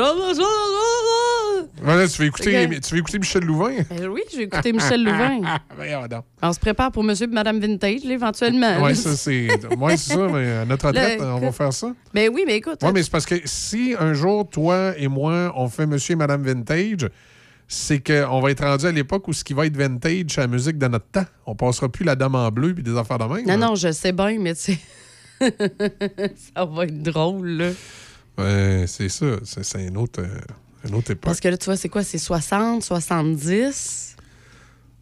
[1.82, 3.77] Voilà, tu, veux écouter, tu veux écouter Michel Louvain?
[3.90, 5.40] Ben oui, j'ai écouté Michel Louvain.
[6.43, 8.86] On se prépare pour Monsieur et Madame Vintage, là, éventuellement.
[8.86, 8.94] Là.
[8.94, 11.94] ça, c'est ouais, ça, mais à notre retraite, Là, on va faire ça.
[12.12, 12.78] Ben oui, mais écoute.
[12.82, 16.16] Oui, mais c'est parce que si un jour, toi et moi, on fait Monsieur et
[16.16, 17.09] Madame Vintage,
[17.69, 20.47] c'est qu'on va être rendu à l'époque où ce qui va être vintage, c'est la
[20.47, 21.25] musique de notre temps.
[21.47, 23.47] On passera plus la dame en bleu puis des affaires de même.
[23.47, 23.57] Non, hein.
[23.57, 24.79] non, je sais bien, mais tu
[26.55, 27.71] ça va être drôle, là.
[28.39, 29.27] Ouais, c'est ça.
[29.45, 30.41] C'est c'est une autre, euh,
[30.89, 31.25] une autre époque.
[31.25, 32.03] Parce que là, tu vois, c'est quoi?
[32.03, 34.12] C'est 60, 70?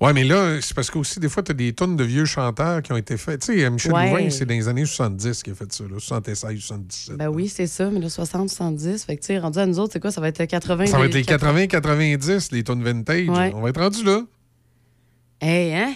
[0.01, 2.25] Ouais, mais là, c'est parce que aussi, des fois, tu as des tonnes de vieux
[2.25, 3.43] chanteurs qui ont été faits.
[3.43, 4.09] Tu sais, Michel Ouais.
[4.11, 7.17] Louvain, c'est dans les années 70 qu'il a fait ça, là, 76, 77.
[7.17, 9.05] Ben oui, c'est ça, mais là, 60, 70.
[9.05, 10.11] Fait que, tu sais, rendu à nous autres, c'est quoi?
[10.11, 10.87] Ça va être 80.
[10.87, 13.29] Ça va être les 80, 90, les tonnes vintage.
[13.29, 13.53] Ouais.
[13.55, 14.23] On va être rendu là.
[15.43, 15.93] Hey, hein?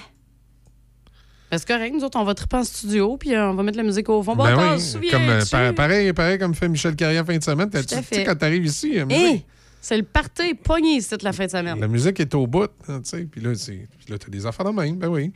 [1.51, 3.76] Ben, c'est correct, nous autres, on va triper en studio, puis euh, on va mettre
[3.78, 4.35] la musique au fond.
[4.35, 7.70] Bon, Ben oui, comme, euh, pa- pareil, pareil comme fait Michel Carrière fin de semaine.
[7.70, 9.47] Tu sais, quand tu arrives ici, la Hey, musique,
[9.85, 11.78] c'est le party pogné ici la fin de semaine.
[11.78, 12.70] la musique est au bout.
[12.89, 13.24] hein, tu sais.
[13.31, 14.97] Puis là, c'est- puis là, tu as des affaires de même.
[14.97, 15.31] Ben oui.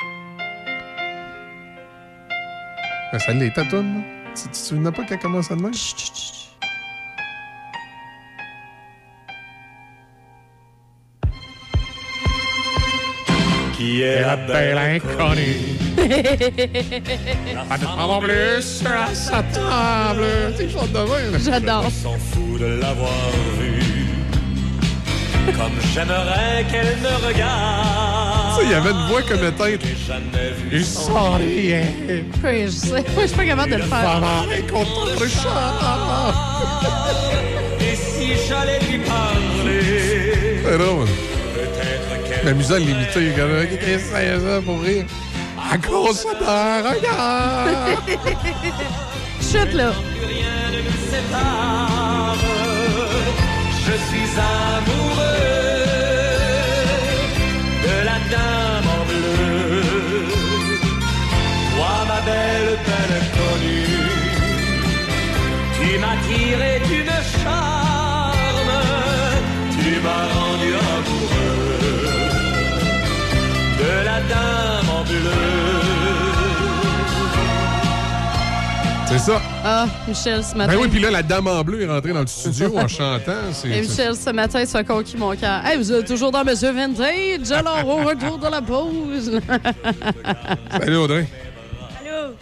[3.12, 4.03] Ben, ça l'est, ta toune.
[4.35, 5.70] Tu te souviens pas qu'elle commence à demain?
[13.77, 15.57] Qui est la belle inconnue?
[17.69, 20.23] Pas de prendre plus sur sa table.
[20.57, 21.41] Même.
[21.41, 21.91] J'adore.
[21.91, 23.11] s'en fout de l'avoir
[23.59, 23.68] vue.
[25.59, 28.55] Comme j'aimerais qu'elle me regarde.
[28.55, 29.80] Tu sais, il y avait une voix comme tête.
[30.06, 31.94] Jamais vu Il souriait.
[32.44, 32.90] Oui, je sais.
[32.90, 34.20] Moi, je suis pas capable de le faire.
[34.72, 36.32] contre le chat.
[37.80, 41.06] Et si j'allais lui parler, C'est drôle.
[41.55, 43.68] peut-être qu'elle M'amusant à l'imiter, quand même.
[43.68, 45.05] Qu'est-ce que c'est ça pour rire?
[45.72, 47.98] À cause d'un regard.
[49.40, 49.90] Chute, là.
[49.90, 51.98] plus rien ne nous sépare.
[53.89, 55.47] Je suis amoureux
[57.86, 59.82] de la dame en bleu.
[61.73, 64.06] Toi, ma belle belle inconnue,
[65.77, 66.98] tu m'as tiré du
[67.40, 68.74] charme,
[69.81, 71.81] tu m'as rendu amoureux
[73.81, 75.88] de la dame en bleu.
[79.09, 79.40] C'est ça.
[79.64, 80.74] Ah, Michel, ce matin.
[80.74, 83.32] Ben oui, puis là, la dame en bleu est rentrée dans le studio en chantant.
[83.64, 85.64] Et Michel, ce matin, ça a conquis mon cœur.
[85.64, 89.40] Hey, vous êtes toujours dans Monsieur Vintage, alors au retour de la pause.
[90.78, 91.26] Salut, Audrey.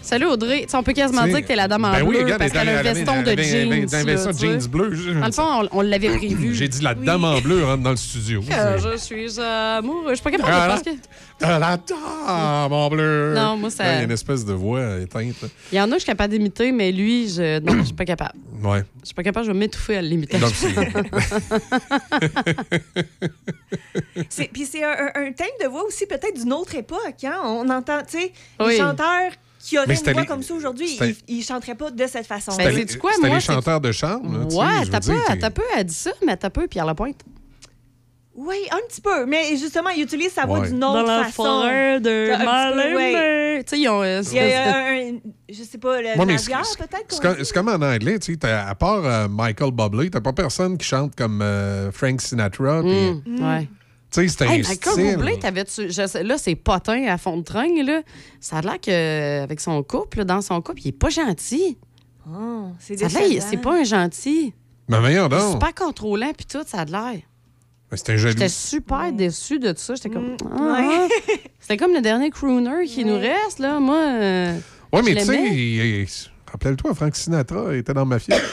[0.07, 0.63] Salut Audrey.
[0.63, 2.25] Tu sais, on peut quasiment T'sais, dire que t'es la dame en ben oui, bleu
[2.25, 3.73] regarde, parce qu'elle a un veston de jeans.
[3.93, 4.91] un veston tu jeans bleu.
[5.21, 5.43] Dans le fond,
[5.73, 6.55] on, on l'avait prévu.
[6.55, 8.41] J'ai dit la dame en bleu rentre dans le studio.
[8.49, 10.11] Je suis amoureux.
[10.11, 10.69] Je suis pas capable Ah, de là.
[10.69, 10.91] parce que...
[11.43, 13.35] Ah, La dame en bleu.
[13.35, 15.35] Non, moi, ça- Il y a une espèce de voix éteinte.
[15.73, 17.59] Il y en a que je suis capable d'imiter, mais lui, je...
[17.61, 18.39] non, je suis pas capable.
[18.63, 18.85] Ouais.
[19.03, 20.39] Je suis pas capable, je vais m'étouffer à l'imiter.
[24.53, 27.25] Puis c'est un, un- un thème de voix aussi peut-être d'une autre époque.
[27.25, 27.39] Hein?
[27.45, 28.69] On entend, tu sais, Oui.
[28.71, 29.33] les chanteurs
[29.69, 32.27] qui Mais auraient une voix les- comme ça aujourd'hui, ils, ils chanteraient pas de cette
[32.27, 32.53] façon.
[32.59, 33.93] Les, Ben, sais-tu quoi, c'était moi, les c'est- chanteurs de
[34.51, 37.21] sais, Ouais, t'as peu, t'as peu, elle dit ça, mais t'as peu, Pierre Lapointe.
[38.39, 39.25] Oui, un petit peu.
[39.25, 40.69] Mais justement, ils utilisent sa voix Ouais.
[40.69, 41.43] d'une autre Dans la façon.
[41.43, 42.29] forêt de
[42.95, 43.65] ouais.
[43.65, 44.03] Tu sais, ils ont...
[44.03, 45.19] euh, Il y a un, un-
[45.49, 47.07] je sais pas, le Ouais, mais c'est- peut-être?
[47.09, 50.77] C'est comme, c'est en anglais, tu sais, à part euh, Michael Bublé, t'as pas personne
[50.77, 52.83] qui chante comme euh, Frank Sinatra.
[52.83, 53.69] Mm, ouais.
[54.13, 54.77] Tu sais, c'est un Hey, style.
[55.91, 58.03] Je là, c'est potin à fond de train, là.
[58.41, 61.77] Ça a l'air qu'avec son couple, dans son couple, il est pas gentil.
[62.29, 63.51] Oh, c'est Ça a l'air, il- décevant.
[63.51, 64.55] c'est pas un gentil.
[64.89, 65.53] Mais voyons Il est donc.
[65.53, 67.21] super contrôlant, puis tout, ça a l'air.
[67.93, 68.33] C'est un jaloux.
[68.33, 69.95] J'étais super déçue de ça.
[69.95, 70.37] J'étais comme.
[70.45, 70.73] Ah, Mm.
[70.73, 71.09] Ouais.
[71.09, 71.33] ah.
[71.61, 73.79] C'était comme le dernier crooner qui nous reste, là.
[73.81, 73.97] Moi.
[73.97, 74.59] euh,
[74.93, 76.07] Ouais, mais tu sais,
[76.51, 78.37] rappelle-toi, Frank Sinatra était dans Mafia.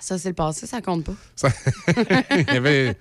[0.00, 1.14] Ça, c'est le passé, ça compte pas.
[1.34, 1.48] Ça-
[2.36, 2.96] il y avait.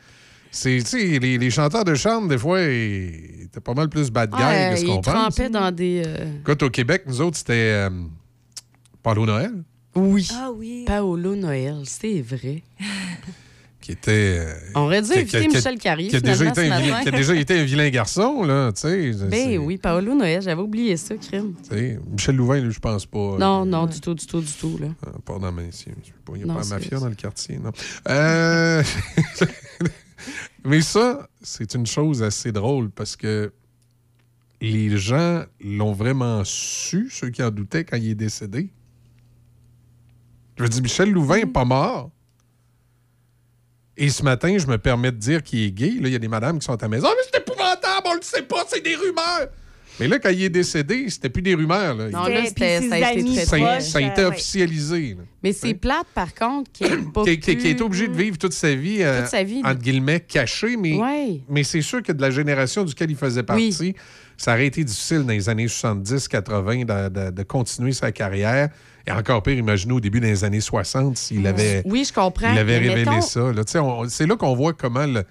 [0.54, 4.10] C'est- Tu sais, les, les chanteurs de chambre, des fois, ils étaient pas mal plus
[4.12, 5.14] bad guys Ah, que ce qu'on pense.
[5.14, 6.04] trempait dans des.
[6.06, 7.90] euh, Écoute, au Québec, nous autres, c'était euh,
[9.02, 9.52] Paulo Noël,
[9.96, 10.28] Oui.
[10.34, 10.86] Ah oui.
[10.88, 12.64] Paolo Noël, c'est vrai.
[13.82, 14.38] qui était.
[14.40, 17.08] euh, On aurait dû inviter Michel Carrier, qui a, déjà été ce un vilain, qui
[17.10, 19.12] a déjà été un vilain garçon, là, tu sais.
[19.30, 21.54] Ben oui, Paolo Noël, j'avais oublié ça, crime.
[21.62, 23.36] tu sais, Michel Louvain, je pense pas.
[23.38, 24.88] Non, non, du tout, du tout, du tout, là.
[25.06, 27.72] Euh, Pas dans Il n'y a Non, pas c'est- mafia dans le quartier, non.
[30.66, 33.52] Mais ça, c'est une chose assez drôle parce que
[34.62, 38.70] les gens l'ont vraiment su, ceux qui en doutaient, quand il est décédé.
[40.56, 42.12] Je veux dire, Michel Louvain n'est pas mort.
[43.98, 45.92] Et ce matin, je me permets de dire qu'il est gay.
[46.00, 47.08] Là, il y a des madames qui sont à la maison.
[47.10, 49.50] Ah, mais c'est épouvantable, on le sait pas, c'est des rumeurs.
[50.00, 51.94] Mais là, quand il est décédé, c'était plus des rumeurs.
[51.96, 52.10] Là.
[52.10, 55.16] Non, là, c'était- ça a été très, ça, très- a- ça a été officialisé.
[55.18, 55.24] là.
[55.44, 58.38] Mais c'est plate, par contre, qu'il ait pas qui, qui- qui est obligé de vivre
[58.38, 61.42] toute sa vie, euh, Toute sa vie, entre guillemets, caché, mais, Ouais.
[61.50, 63.94] mais c'est sûr que de la génération duquel il faisait partie,
[64.38, 68.70] ça aurait été difficile dans les années 70-80 de, de- de continuer sa carrière.
[69.06, 72.52] Et encore pire, imaginez au début des années 60 s'il avait, Oui, je comprends.
[72.52, 73.52] il avait mais révélé mettons- ça.
[74.08, 75.24] C'est là qu'on voit comment le-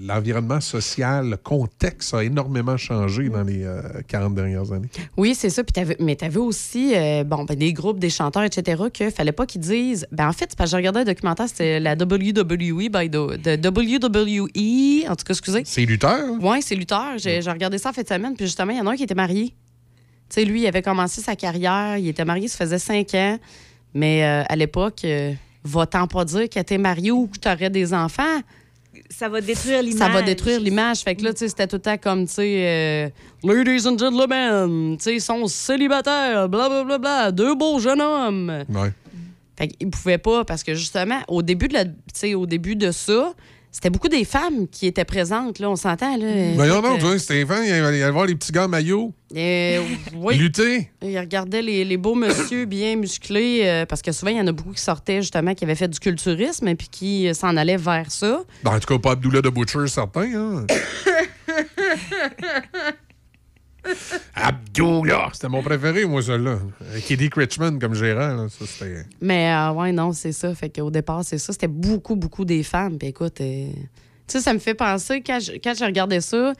[0.00, 4.88] l'environnement social, le contexte a énormément changé dans les euh, 40 dernières années.
[5.16, 5.62] Oui, c'est ça.
[5.64, 9.10] Puis t'avais- mais tu avais aussi euh, bon, ben, des groupes, des chanteurs, etc., que
[9.10, 10.06] fallait pas qu'ils disent.
[10.12, 13.58] Ben, en fait, c'est parce que j'ai regardé un documentaire, c'était la WWE, by the,
[13.66, 15.10] WWE.
[15.10, 15.62] En tout cas, excusez.
[15.64, 16.08] C'est Luther.
[16.08, 16.38] hein?
[16.40, 17.18] Oui, c'est Luther.
[17.18, 18.34] J'ai j'ai regardé ça en fin de semaine.
[18.36, 19.48] Puis justement, il y en a un qui était marié.
[20.28, 21.96] Tu sais, lui, il avait commencé sa carrière.
[21.98, 23.38] Il était marié, ça faisait cinq ans.
[23.94, 25.32] Mais euh, à l'époque, euh,
[25.64, 28.40] va-t'en pas dire que t'es marié ou que t'aurais des enfants?
[29.10, 29.98] Ça va détruire l'image.
[29.98, 31.00] Ça va détruire l'image.
[31.00, 33.08] Fait que là, tu sais, c'était tout le temps comme, tu sais, euh,
[33.42, 38.64] Ladies and gentlemen, tu sais, ils sont célibataires, blablabla, bla, bla, deux beaux jeunes hommes.
[38.68, 38.92] Ouais.
[39.56, 42.76] Fait qu'ils pouvaient pas, parce que justement, au début de, la, tu sais, au début
[42.76, 43.34] de ça,
[43.70, 46.16] c'était beaucoup des femmes qui étaient présentes, là, on s'entend.
[46.16, 46.26] Là.
[46.54, 48.64] Voyons Fait donc, que- tu vois, Stéphane, il allait il allait voir les petits gars
[48.64, 49.12] en maillot.
[49.36, 49.82] Euh,
[50.16, 50.38] oui.
[50.38, 50.90] Lutter.
[51.02, 54.46] Il regardait les, les beaux monsieur bien musclés, euh, parce que souvent, il y en
[54.46, 57.56] a beaucoup qui sortaient justement, qui avaient fait du culturisme et puis qui euh, s'en
[57.56, 58.40] allaient vers ça.
[58.64, 60.32] Ben, en tout cas, pas Abdullah de Butcher, certain.
[60.34, 60.66] Hein?
[64.34, 65.30] Abdullah!
[65.32, 66.58] C'était mon préféré, moi, celui-là.
[67.10, 68.34] Eddie Critchman comme gérant.
[68.34, 69.04] là, ça, c'était...
[69.20, 70.54] Mais euh, ouais, non, c'est ça.
[70.54, 71.52] Fait qu'au départ, c'est ça.
[71.52, 72.98] C'était beaucoup, beaucoup des femmes.
[72.98, 73.78] Puis écoute, euh, tu
[74.28, 76.52] sais, ça me fait penser, quand je, quand je regardais ça,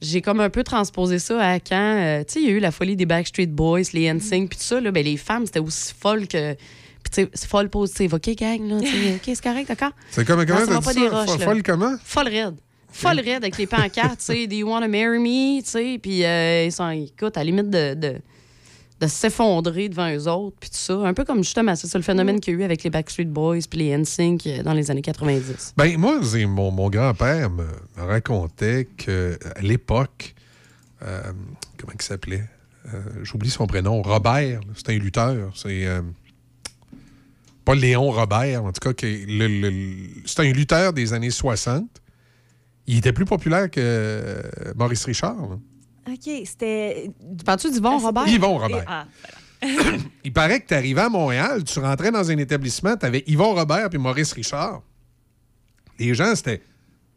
[0.00, 2.60] j'ai comme un peu transposé ça à quand, euh, tu sais, il y a eu
[2.60, 5.58] la folie des Backstreet Boys, les NSYNC, puis tout ça, là, ben, les femmes, c'était
[5.60, 6.54] aussi folle que.
[6.54, 8.14] Puis tu sais, c'est folle positive.
[8.14, 9.92] OK, gang, là, tu sais, OK, c'est correct, d'accord?
[10.10, 11.20] C'est comme- comment t'as dit pas des ça?
[11.20, 11.44] roches, Fo- là.
[11.44, 11.96] folle comment?
[12.04, 12.54] Folle raide.
[12.90, 15.60] Folle raide avec les pancartes, tu sais, Do you want to marry me?
[15.62, 18.14] Tu sais, puis euh, ils sont, écoute, à la limite de, de,
[19.00, 20.94] de s'effondrer devant eux autres, puis tout ça.
[21.06, 23.58] Un peu comme justement, c'est le phénomène qu'il y a eu avec les Backstreet Boys
[23.70, 25.74] puis les NSYNC euh, dans les années 90.
[25.76, 27.66] Ben, moi, c'est- mon, mon grand-père me
[27.96, 30.34] racontait qu'à l'époque,
[31.02, 31.22] euh,
[31.78, 32.44] comment il s'appelait?
[32.92, 34.00] Euh, J'oublie son prénom.
[34.02, 35.52] Robert, c'était un lutteur.
[35.54, 35.86] C'est.
[37.64, 41.84] pas Léon Robert, en tout cas, c'était un lutteur des années 60.
[42.88, 44.42] Il était plus populaire que euh,
[44.76, 45.36] Maurice Richard.
[45.36, 45.58] là.
[46.10, 47.10] OK, c'était.
[47.38, 48.26] Tu parles-tu d'Yvon Robert?
[48.26, 48.84] Yvon Robert.
[48.86, 49.06] Ah,
[50.24, 53.54] Il paraît que tu arrivais à Montréal, tu rentrais dans un établissement, tu avais Yvon
[53.54, 54.82] Robert puis Maurice Richard.
[55.98, 56.62] Les gens, c'était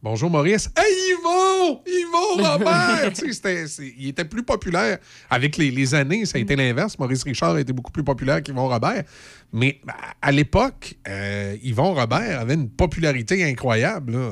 [0.03, 0.68] Bonjour Maurice.
[0.76, 1.81] Hey Yvon!
[1.85, 3.14] Yvon Robert!
[3.14, 4.98] Tu sais, c'était- c'est- il était plus populaire.
[5.30, 6.98] Avec les, les années, ça a été l'inverse.
[6.98, 9.03] Maurice Richard été beaucoup plus populaire qu'Yvon Robert.
[9.53, 14.14] Mais à- à l'époque, euh, Yvon Robert avait une popularité incroyable.
[14.14, 14.31] là.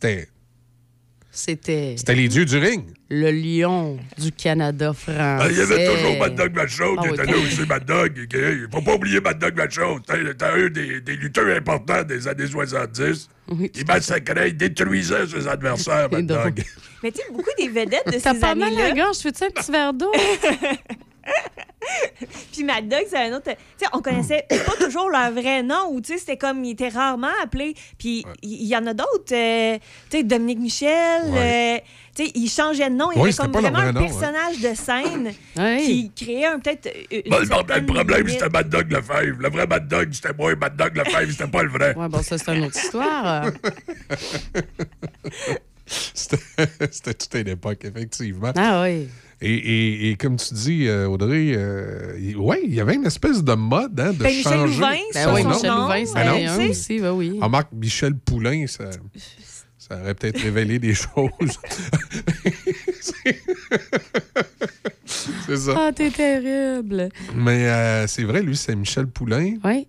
[0.00, 0.28] C'était.
[1.30, 2.84] C'était C'était les dieux du ring.
[3.10, 5.18] le lion du Canada français.
[5.20, 7.84] Ah, Il y avait toujours Mad Dog Macho Ah qui oui, était là aussi, Mad
[7.84, 8.12] Dog.
[8.32, 9.98] Il faut pas oublier Mad Dog Macho.
[10.08, 13.28] C'était un des, des lutteurs importants des années 70.
[13.52, 16.62] il massacrait, il détruisait ses adversaires, Mad Dog.
[17.04, 18.88] Mais tu sais, beaucoup des vedettes de T'as ces pas mal années-là.
[18.88, 20.10] la gorge, fais-tu un petit verre d'eau?
[22.52, 23.44] Puis Mad Dog, c'est un autre.
[23.44, 26.72] Tu sais, on connaissait pas toujours leur vrai nom, ou tu sais, c'était comme, ils
[26.72, 27.74] étaient rarement appelés.
[27.98, 29.78] Puis il y, en a d'autres, euh,
[30.10, 31.78] tu sais, Dominique Michel, euh,
[32.14, 33.10] tu sais, ils changeaient de nom.
[33.12, 35.32] Il y Ouais, comme vraiment un nom, personnage de scène
[35.84, 36.88] qui créait un peut-être.
[37.28, 38.32] Bon, le certaine problème, le problème, limite.
[38.32, 39.38] c'était Mad Dog Lefebvre.
[39.38, 40.54] Le vrai Mad Dog, c'était moi.
[40.56, 41.94] Mad Dog Lefebvre, c'était pas le vrai.
[41.94, 43.46] Ouais, bon, ça, c'est une autre histoire.
[46.12, 46.36] C'était
[46.90, 48.52] c'était toute une époque, effectivement.
[48.56, 49.08] Ah oui.
[49.40, 53.06] Et, et- et comme tu dis, euh, Audrey, euh, il- ouais, il y avait une
[53.06, 54.74] espèce de mode hein, de Ben, Michel changer.
[54.74, 57.38] Louvain, Ben son oui, nom, Michel Louvain, Ben un aussi, ben oui.
[57.40, 58.84] Remarque, Michel Poulain, ça,
[59.78, 61.30] ça aurait peut-être révélé des choses.
[65.04, 65.74] c'est ça.
[65.76, 67.08] Ah, t'es terrible.
[67.34, 69.54] Mais euh, c'est vrai, lui, c'est Michel Poulain.
[69.64, 69.86] Oui.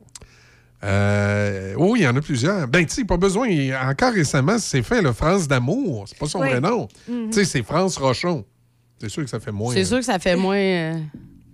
[0.83, 2.67] Euh, oui, il y en a plusieurs.
[2.67, 3.47] Ben, tu sais, pas besoin.
[3.49, 6.05] il- encore récemment, c'est fait, le France d'amour.
[6.07, 6.49] C'est pas son Oui.
[6.49, 6.87] vrai nom.
[7.07, 7.27] Mhm.
[7.31, 8.45] Tu sais, c'est France Rochon.
[8.99, 9.73] C'est sûr que ça fait moins.
[9.73, 10.55] C'est sûr que ça fait moins.
[10.57, 10.99] euh,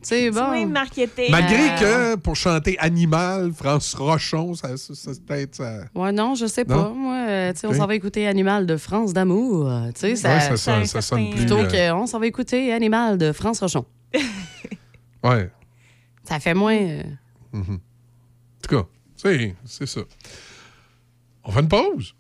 [0.02, 0.52] Tu sais, bon.
[0.52, 1.28] Oui, marketé.
[1.30, 5.56] Malgré Euh, que pour chanter Animal, France Rochon, ça, ça, ça, peut-être.
[5.56, 6.76] ça- Ouais, non, je sais pas.
[6.76, 6.94] Non?
[6.96, 7.76] Moi, euh, tu sais, on Ok.
[7.78, 9.68] s'en va écouter Animal de France d'amour.
[9.70, 12.28] euh, Tu sais, ça, Ouais, ça sonne- ça sonne plus, Plutôt euh, qu'on s'en va
[12.28, 13.86] écouter Animal de France Rochon.
[15.24, 15.50] Ouais.
[16.24, 16.76] Ça fait moins.
[16.78, 17.04] euh,
[17.54, 17.76] Mhm.
[17.76, 20.02] En tout cas, c'est c'est ça.
[21.44, 22.16] On fait une pause.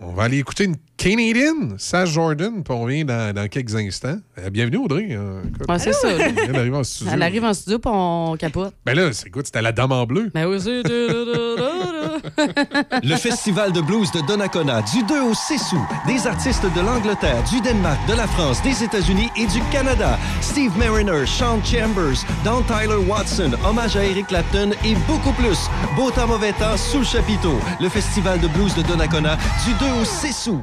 [0.00, 4.16] On va aller écouter une Canadian, Sage Jordan, puis on revient dans, dans quelques instants.
[4.38, 5.08] Euh, bienvenue, Audrey.
[5.10, 5.42] Euh.
[5.68, 6.08] Ouais, c'est ça.
[6.10, 7.10] Elle d'arriver en studio.
[7.14, 8.72] Elle arrive en studio puis on capote.
[8.84, 10.30] Ben là, c'est- écoute, c'était la dame en bleu.
[10.34, 10.82] Ben oui, c'est.
[13.02, 15.80] Le Festival de blues de Donnacona du 2 au 6 août.
[16.06, 20.18] Des artistes de l'Angleterre, du Danemark, de la France, des États-Unis et du Canada.
[20.40, 25.58] Steve Mariner, Sean Chambers, Don Tyler Watson, hommage à Eric Clapton et beaucoup plus.
[25.94, 27.58] Beau temps, mauvais temps, sous le chapiteau.
[27.80, 29.36] Le Festival de blues de Donnacona
[29.66, 30.62] du 2 au 6 août.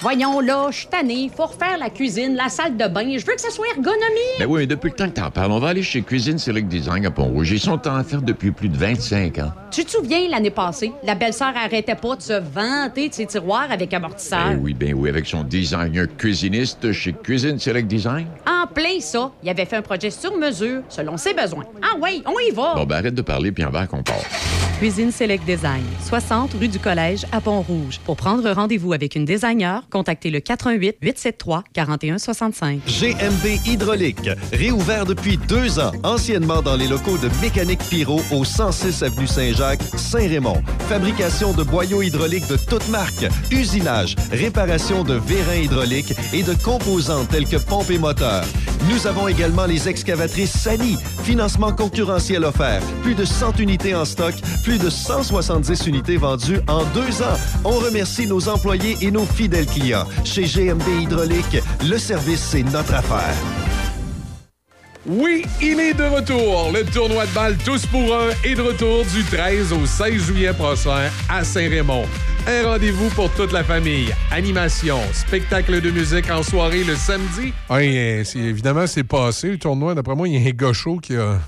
[0.00, 1.28] Voyons là, je suis tannée.
[1.36, 3.18] Faut refaire la cuisine, la salle de bain.
[3.18, 4.38] Je veux que ça soit ergonomique.
[4.38, 6.68] Ben oui, mais depuis le temps que t'en parles, on va aller chez Cuisine Select
[6.68, 7.50] Design à Pont-Rouge.
[7.50, 9.50] Ils sont en faire depuis plus de 25 ans.
[9.72, 13.72] Tu te souviens, l'année passée, la belle-sœur arrêtait pas de se vanter de ses tiroirs
[13.72, 14.50] avec amortisseur?
[14.50, 18.28] Ben oui, ben oui, avec son designer cuisiniste chez Cuisine Select Design.
[18.46, 21.64] En plein ça, il avait fait un projet sur mesure, selon ses besoins.
[21.82, 22.74] Ah oui, on y va!
[22.76, 24.16] Bon, ben arrête de parler, puis en va qu'on part.
[24.78, 27.98] Cuisine Select Design, 60 rue du Collège à Pont-Rouge.
[28.04, 32.80] Pour prendre rendez-vous avec une designer, contactez le 88 873 4165.
[32.86, 39.02] GMB Hydraulique, réouvert depuis deux ans, anciennement dans les locaux de Mécanique Pyro au 106
[39.02, 40.62] avenue Saint-Jacques, Saint-Raymond.
[40.88, 47.24] Fabrication de boyaux hydrauliques de toutes marques, usinage, réparation de vérins hydrauliques et de composants
[47.26, 48.44] tels que pompes et moteurs.
[48.90, 50.96] Nous avons également les excavatrices Sani.
[51.22, 52.82] Financement concurrentiel offert.
[53.02, 57.36] Plus de 100 unités en stock, plus de 170 unités vendues en deux ans.
[57.64, 59.77] On remercie nos employés et nos fidèles clients.
[60.24, 63.34] Chez GMB Hydraulique, le service, c'est notre affaire.
[65.06, 66.70] Oui, il est de retour.
[66.72, 70.52] Le tournoi de balle Tous pour un est de retour du 13 au 16 juillet
[70.52, 72.06] prochain à Saint-Raymond.
[72.48, 74.12] Un rendez-vous pour toute la famille.
[74.32, 77.52] Animation, spectacle de musique en soirée le samedi.
[77.70, 79.94] Oui, c'est- évidemment, c'est passé, le tournoi.
[79.94, 81.38] D'après moi, il y a un gars chaud qui a...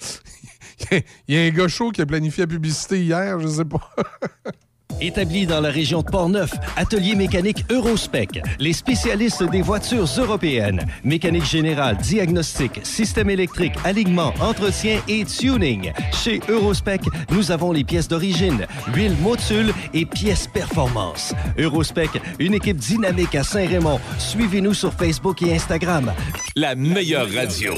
[1.26, 3.90] Il y a un gars chaud qui a planifié la publicité hier, je sais pas.
[5.00, 10.84] Établi dans la région de Portneuf, Atelier mécanique Eurospec, les spécialistes des voitures européennes.
[11.04, 15.92] Mécanique générale, diagnostic, système électrique, alignement, entretien et tuning.
[16.12, 21.32] Chez Eurospec, nous avons les pièces d'origine, huile motule et pièces performance.
[21.56, 22.10] Eurospec,
[22.40, 24.00] une équipe dynamique à Saint-Raymond.
[24.18, 26.12] Suivez-nous sur Facebook et Instagram.
[26.56, 27.74] La meilleure radio.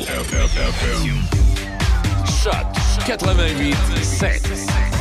[2.43, 2.67] Choc
[3.07, 5.00] 88 7.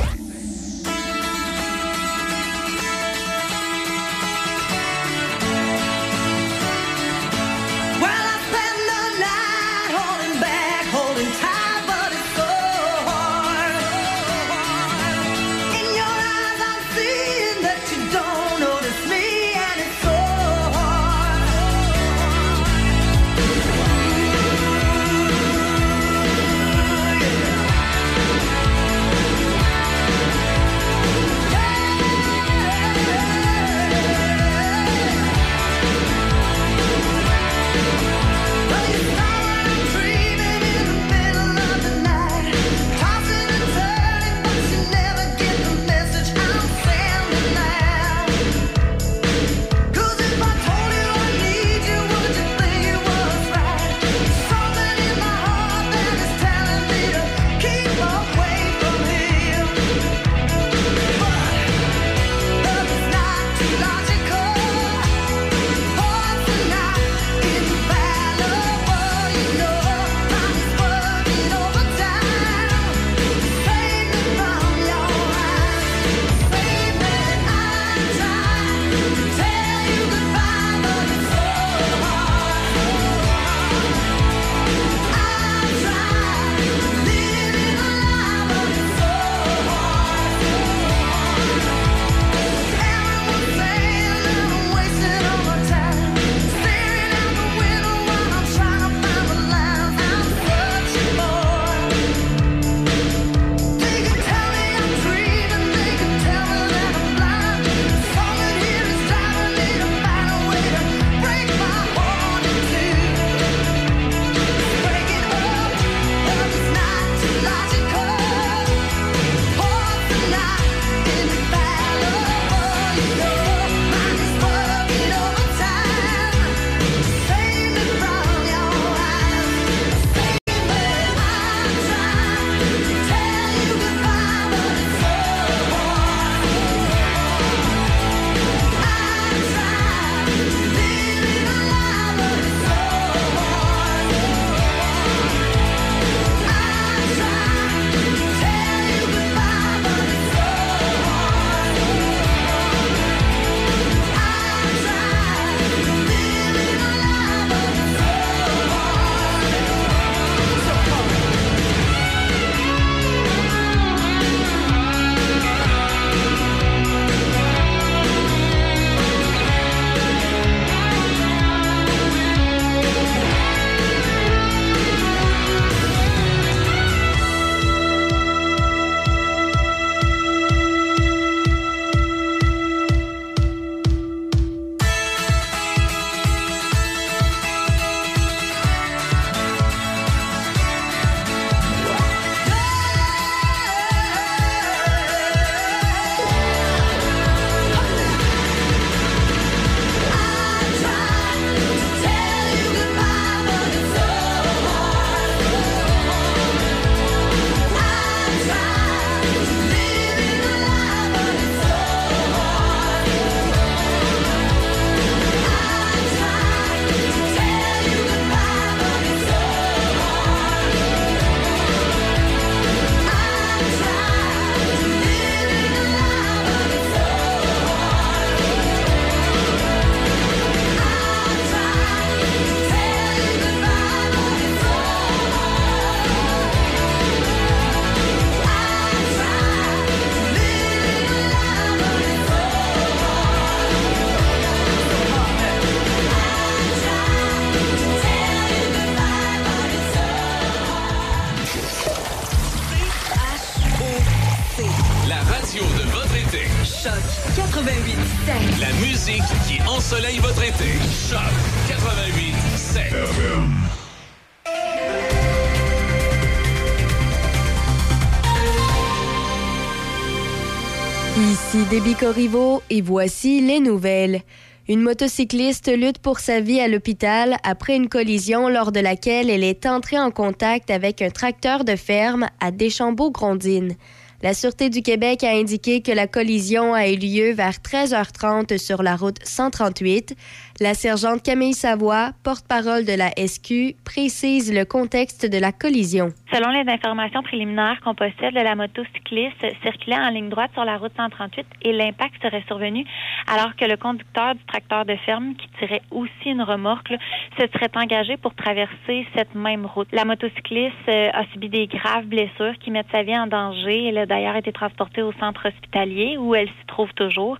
[272.71, 274.21] Et voici les nouvelles.
[274.67, 279.43] Une motocycliste lutte pour sa vie à l'hôpital après une collision lors de laquelle elle
[279.43, 283.75] est entrée en contact avec un tracteur de ferme à Deschambault-Grondines.
[284.23, 288.81] La Sûreté du Québec a indiqué que la collision a eu lieu vers 13h30 sur
[288.81, 290.15] la route 138.
[290.61, 296.09] La sergente Camille Savoie, porte-parole de la SQ, précise le contexte de la collision.
[296.33, 300.91] Selon les informations préliminaires qu'on possède, la motocycliste circulait en ligne droite sur la route
[300.97, 302.83] 138 et l'impact serait survenu
[303.27, 306.93] alors que le conducteur du tracteur de ferme, qui tirait aussi une remorque,
[307.39, 309.87] se serait engagé pour traverser cette même route.
[309.93, 313.87] La motocycliste euh, a subi des graves blessures qui mettent sa vie en danger.
[313.87, 317.37] Elle a d'ailleurs été transportée au centre hospitalier où elle s'y trouve toujours.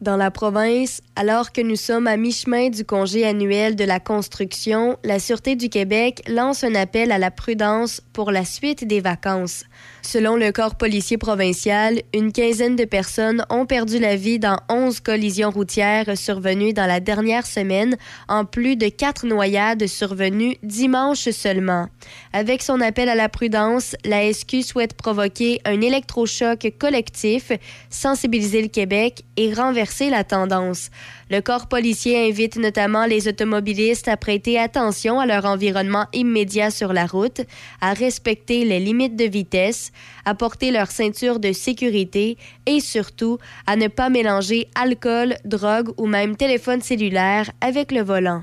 [0.00, 4.96] Dans la province, alors que nous sommes à mi-chemin du congé annuel de la construction,
[5.04, 9.64] la Sûreté du Québec lance un appel à la prudence pour la suite des vacances.
[10.02, 15.00] Selon le corps policier provincial, une quinzaine de personnes ont perdu la vie dans 11
[15.00, 17.96] collisions routières survenues dans la dernière semaine,
[18.28, 21.88] en plus de quatre noyades survenues dimanche seulement.
[22.32, 27.52] Avec son appel à la prudence, la SQ souhaite provoquer un électrochoc collectif,
[27.90, 30.90] sensibiliser le Québec et renverser la tendance.
[31.30, 36.92] Le corps policier invite notamment les automobilistes à prêter attention à leur environnement immédiat sur
[36.92, 37.42] la route,
[37.80, 39.92] à respecter les limites de vitesse,
[40.24, 42.36] à porter leur ceinture de sécurité
[42.66, 43.38] et surtout
[43.68, 48.42] à ne pas mélanger alcool, drogue ou même téléphone cellulaire avec le volant.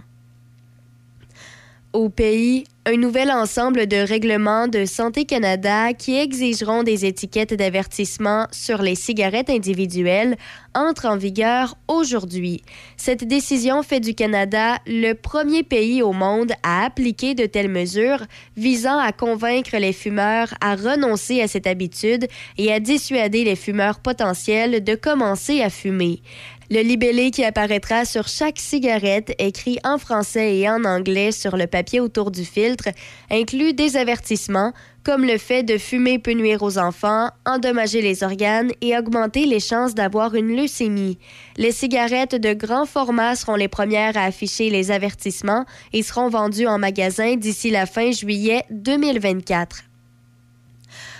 [1.91, 8.47] Au pays, un nouvel ensemble de règlements de Santé Canada qui exigeront des étiquettes d'avertissement
[8.53, 10.37] sur les cigarettes individuelles
[10.73, 12.63] entre en vigueur aujourd'hui.
[12.95, 18.23] Cette décision fait du Canada le premier pays au monde à appliquer de telles mesures
[18.55, 22.25] visant à convaincre les fumeurs à renoncer à cette habitude
[22.57, 26.21] et à dissuader les fumeurs potentiels de commencer à fumer.
[26.69, 31.65] Le libellé qui apparaîtra sur chaque cigarette, écrit en français et en anglais sur le
[31.65, 32.89] papier autour du filtre,
[33.31, 34.73] inclut des avertissements
[35.05, 39.61] comme le fait de fumer peut nuire aux enfants, endommager les organes et augmenter les
[39.61, 41.17] chances d'avoir une leucémie.
[41.55, 45.63] Les cigarettes de grand format seront les premières à afficher les avertissements
[45.93, 49.83] et seront vendues en magasin d'ici la fin juillet 2024.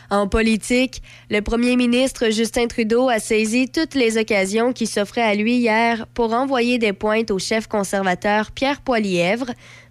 [0.09, 5.35] En politique, le premier ministre Justin Trudeau a saisi toutes les occasions qui s'offraient à
[5.35, 9.47] lui hier pour envoyer des pointes au chef conservateur Pierre Poilièvre.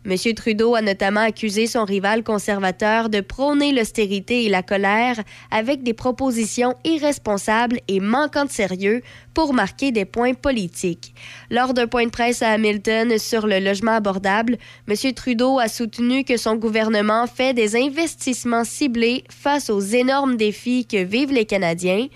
[0.08, 0.34] M.
[0.34, 5.16] Trudeau a notamment accusé son rival conservateur de prôner l'austérité et la colère
[5.50, 9.02] avec des propositions irresponsables et manquant de sérieux
[9.34, 11.12] pour marquer des points politiques.
[11.50, 14.58] Lors d'un point de presse à Hamilton sur le logement abordable,
[14.88, 15.12] M.
[15.12, 21.02] Trudeau a soutenu que son gouvernement fait des investissements ciblés face aux énormes défis que
[21.02, 22.06] vivent les Canadiens.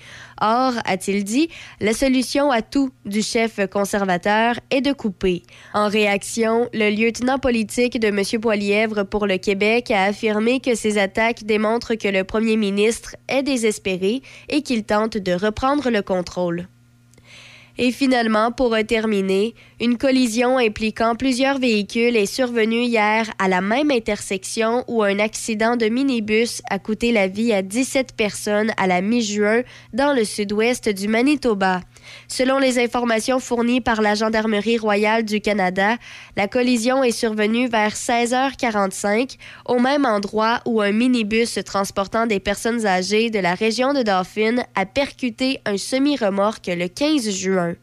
[0.41, 1.49] Or, a-t-il dit,
[1.81, 5.43] la solution à tout du chef conservateur est de couper.
[5.75, 8.41] En réaction, le lieutenant politique de M.
[8.41, 13.43] Poilièvre pour le Québec a affirmé que ces attaques démontrent que le premier ministre est
[13.43, 16.69] désespéré et qu'il tente de reprendre le contrôle.
[17.83, 23.91] Et finalement, pour terminer, une collision impliquant plusieurs véhicules est survenue hier à la même
[23.91, 29.01] intersection où un accident de minibus a coûté la vie à 17 personnes à la
[29.01, 29.63] mi-juin
[29.95, 31.81] dans le sud-ouest du Manitoba.
[32.29, 35.97] Selon les informations fournies par la Gendarmerie royale du Canada,
[36.37, 42.87] la collision est survenue vers 16h45 au même endroit où un minibus transportant des personnes
[42.87, 47.75] âgées de la région de Dauphin a percuté un semi-remorque le 15 juin.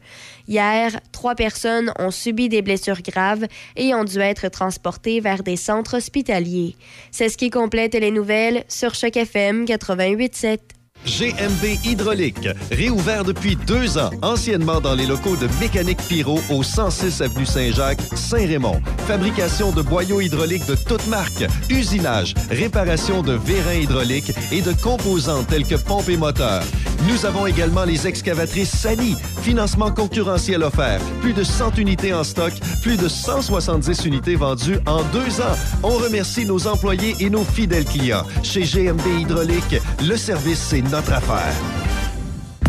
[0.48, 3.46] Hier, trois personnes ont subi des blessures graves
[3.76, 6.74] et ont dû être transportées vers des centres hospitaliers.
[7.10, 10.77] C'est ce qui complète les nouvelles sur Choc FM 88.7.
[11.06, 17.22] GMB Hydraulique, réouvert depuis deux ans, anciennement dans les locaux de Mécanique Pyro au 106
[17.22, 18.80] avenue Saint-Jacques, Saint-Raymond.
[19.06, 25.44] Fabrication de boyaux hydrauliques de toutes marques, usinage, réparation de vérins hydrauliques et de composants
[25.44, 26.64] tels que pompes et moteurs.
[27.06, 32.52] Nous avons également les excavatrices Sani, financement concurrentiel offert, plus de 100 unités en stock,
[32.82, 35.56] plus de 170 unités vendues en deux ans.
[35.82, 38.24] On remercie nos employés et nos fidèles clients.
[38.42, 39.76] Chez GMB Hydraulique,
[40.06, 41.52] le service, c'est notre affaire.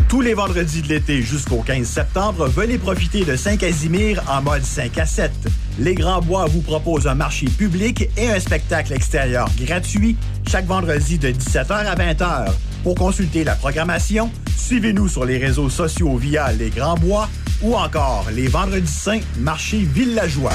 [0.08, 4.98] Tous les vendredis de l'été jusqu'au 15 septembre, venez profiter de Saint-Casimir en mode 5
[4.98, 5.32] à 7.
[5.80, 10.18] Les Grands Bois vous proposent un marché public et un spectacle extérieur gratuit
[10.48, 12.52] chaque vendredi de 17h à 20h.
[12.84, 17.30] Pour consulter la programmation, suivez-nous sur les réseaux sociaux via Les Grands Bois
[17.62, 20.54] ou encore les Vendredis Saints, marché Villageois.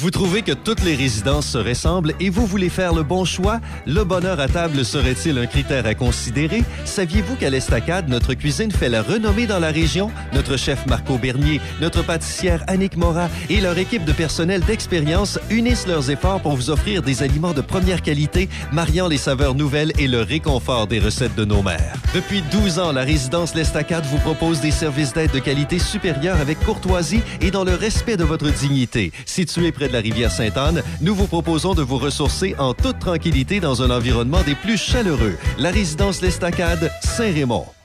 [0.00, 3.58] Vous trouvez que toutes les résidences se ressemblent et vous voulez faire le bon choix?
[3.84, 6.62] Le bonheur à table serait-il un critère à considérer?
[6.84, 10.12] Saviez-vous qu'à l'Estacade, notre cuisine fait la renommée dans la région?
[10.32, 15.88] Notre chef Marco Bernier, notre pâtissière Annick Morat et leur équipe de personnel d'expérience unissent
[15.88, 20.06] leurs efforts pour vous offrir des aliments de première qualité, mariant les saveurs nouvelles et
[20.06, 21.96] le réconfort des recettes de nos mères.
[22.14, 26.60] Depuis 12 ans, la résidence L'Estacade vous propose des services d'aide de qualité supérieure avec
[26.60, 29.10] courtoisie et dans le respect de votre dignité.
[29.26, 33.60] Situé près de la rivière Sainte-Anne, nous vous proposons de vous ressourcer en toute tranquillité
[33.60, 35.38] dans un environnement des plus chaleureux.
[35.56, 37.77] La résidence L'Estacade, Saint-Raymond.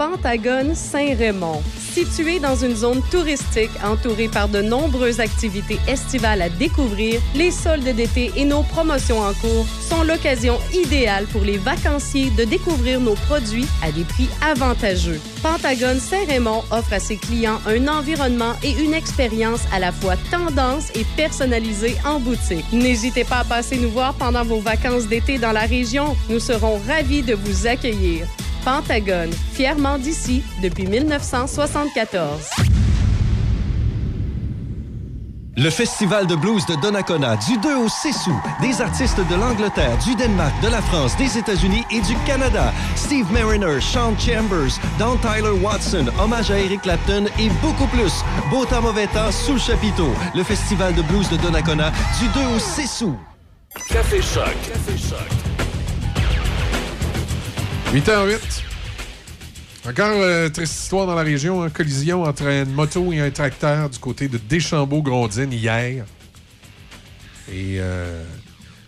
[0.00, 1.62] Pentagone Saint-Raymond.
[1.92, 7.84] Situé dans une zone touristique entourée par de nombreuses activités estivales à découvrir, les soldes
[7.84, 13.12] d'été et nos promotions en cours sont l'occasion idéale pour les vacanciers de découvrir nos
[13.12, 15.20] produits à des prix avantageux.
[15.42, 20.88] Pentagone Saint-Raymond offre à ses clients un environnement et une expérience à la fois tendance
[20.94, 22.64] et personnalisée en boutique.
[22.72, 26.16] N'hésitez pas à passer nous voir pendant vos vacances d'été dans la région.
[26.30, 28.26] Nous serons ravis de vous accueillir.
[28.64, 32.70] Pentagone, fièrement d'ici depuis 1974.
[35.56, 38.40] Le Festival de blues de Donnacona du 2 au 6 août.
[38.62, 42.72] Des artistes de l'Angleterre, du Danemark, de la France, des États-Unis et du Canada.
[42.94, 48.24] Steve Mariner, Sean Chambers, Don Tyler Watson, hommage à Eric Clapton et beaucoup plus.
[48.48, 50.14] Beau temps, mauvais temps, sous le chapiteau.
[50.34, 53.18] Le Festival de blues de Donnacona du 2 au 6 août.
[53.88, 54.54] Café Choc.
[54.66, 55.39] Café Choc.
[57.92, 58.62] 8h08.
[59.88, 63.88] Encore euh, triste histoire dans la région, hein, collision entre une moto et un tracteur
[63.90, 66.04] du côté de Deschambault-Grondines hier.
[67.50, 68.22] Et euh,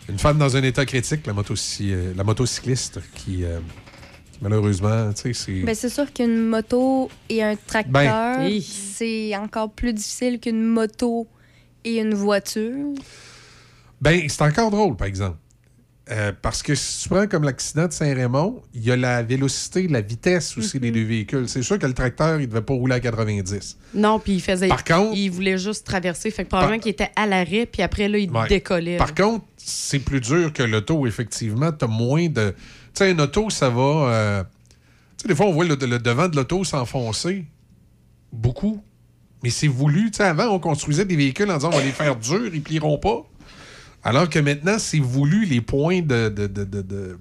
[0.09, 3.59] une femme dans un état critique, la, motocy- euh, la motocycliste, qui, euh,
[4.33, 5.61] qui, malheureusement, tu sais, c'est...
[5.63, 8.61] Ben, c'est sûr qu'une moto et un tracteur, Ben.
[8.61, 11.27] c'est encore plus difficile qu'une moto
[11.85, 12.95] et une voiture.
[14.01, 15.39] Ben, c'est encore drôle, par exemple.
[16.11, 19.87] Euh, parce que si tu prends comme l'accident de Saint-Raymond, il y a la vélocité,
[19.87, 21.49] la vitesse aussi des deux véhicules.
[21.49, 23.79] C'est sûr que le tracteur, il devait pas rouler à 90.
[23.95, 24.67] Non, puis il faisait.
[24.67, 26.33] Par contre- il voulait juste traverser.
[26.33, 28.49] Fait que probablement qu'il était à l'arrêt, puis après, là, il Ouais.
[28.49, 28.97] décollait.
[28.97, 29.25] Par là.
[29.25, 31.71] contre, c'est plus dur que l'auto, effectivement.
[31.71, 32.51] Tu as moins de.
[32.51, 32.57] Tu
[32.95, 33.81] sais, une auto, ça va.
[33.83, 34.43] euh,
[35.19, 37.45] Tu sais, des fois, on voit le, le devant de l'auto s'enfoncer.
[38.33, 38.83] Beaucoup.
[39.45, 40.11] Mais c'est voulu.
[40.11, 42.63] Tu sais, avant, on construisait des véhicules en disant on va les faire durs, ils
[42.63, 43.25] plieront pas.
[44.05, 46.29] Alors que maintenant, c'est voulu les points de.
[46.29, 47.19] de, de, de-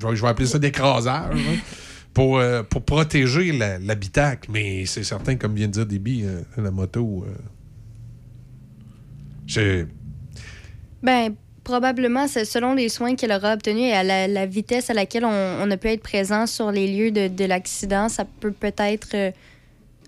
[0.00, 1.34] je vais- appeler ça d'écrasage.
[1.36, 1.56] hein,
[2.14, 4.50] Pour, euh, pour protéger l'habitacle.
[4.52, 7.24] Mais c'est certain, comme vient de dire Déby, euh, la moto.
[7.28, 7.32] euh,
[9.46, 9.86] j'ai-
[11.02, 14.94] Ben, probablement, c'est selon les soins qu'elle aura obtenus et à la, la vitesse à
[14.94, 15.28] laquelle on,
[15.62, 19.32] on a pu être présent sur les lieux de, de l'accident, ça peut peut-être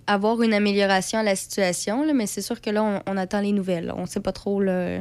[0.08, 3.40] avoir une amélioration à la situation, là, mais c'est sûr que là, on, on attend
[3.40, 3.92] les nouvelles.
[3.96, 5.00] On sait pas trop là,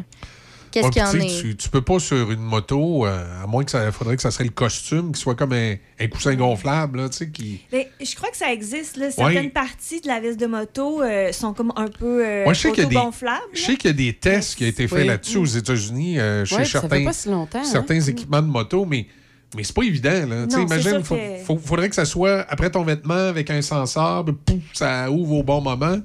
[0.71, 1.41] qu'est-ce Ouais, qu'il y en est?
[1.41, 4.31] Tu, tu peux pas sur une moto, euh, à moins que ça faudrait que ça
[4.31, 7.61] serait le costume, qui soit comme un, un coussin gonflable, là, tu sais, qui.
[7.71, 8.97] Mais je crois que ça existe.
[8.97, 9.11] Là.
[9.11, 9.49] Certaines Ouais.
[9.49, 12.71] parties de la vis de moto euh, sont comme un peu euh, Moi, je sais
[12.71, 13.41] qu'il y a des, autogonflables.
[13.53, 15.07] je sais qu'il y a des tests qui ont été faits Oui.
[15.07, 17.63] là-dessus aux États-Unis, euh, chez Ouais, certains, fait pas si longtemps, hein.
[17.63, 19.07] certains équipements de moto, mais,
[19.55, 20.09] mais c'est pas évident.
[20.27, 20.45] Là.
[20.45, 23.49] Non, c'est imagine, sûr faut, que- faut- faudrait que ça soit après ton vêtement avec
[23.49, 25.97] un sensor, pouf, ça ouvre au bon moment.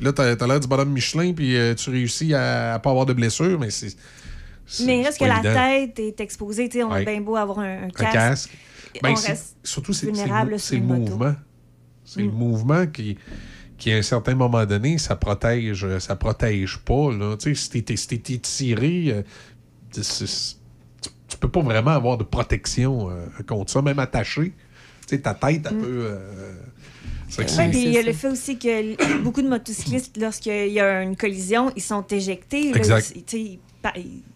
[0.00, 2.88] Puis là, t'as as, l'air du bonhomme Michelin, puis euh, tu réussis à, à pas
[2.88, 3.94] avoir de blessure, mais c'est.
[4.86, 6.70] Mais reste que la tête est exposée.
[6.70, 7.02] Tu sais, on Ouais.
[7.02, 8.12] a bien beau avoir un, un Un casque.
[8.14, 8.50] casque.
[9.02, 10.16] Ben, on reste surtout, c'est sur
[10.58, 11.34] c'est le mouvement.
[12.02, 12.34] C'est le Mm.
[12.34, 13.18] mouvement qui,
[13.76, 17.12] qui, à un certain moment donné, ça protège, ça protège pas.
[17.12, 17.36] Là.
[17.36, 19.22] Tu sais, si t'es si t'es étiré, euh,
[19.92, 20.00] tu,
[21.28, 24.54] tu peux pas vraiment avoir de protection euh, contre ça, même attaché.
[25.06, 25.80] Tu sais, ta tête, elle Mm.
[25.82, 26.06] peut.
[26.10, 26.52] euh,
[27.30, 31.02] c'est- puis il y a le fait aussi que beaucoup de motocyclistes, lorsqu'il y a
[31.02, 32.70] une collision, ils sont éjectés.
[32.76, 33.12] Exact.
[33.32, 33.58] Ils-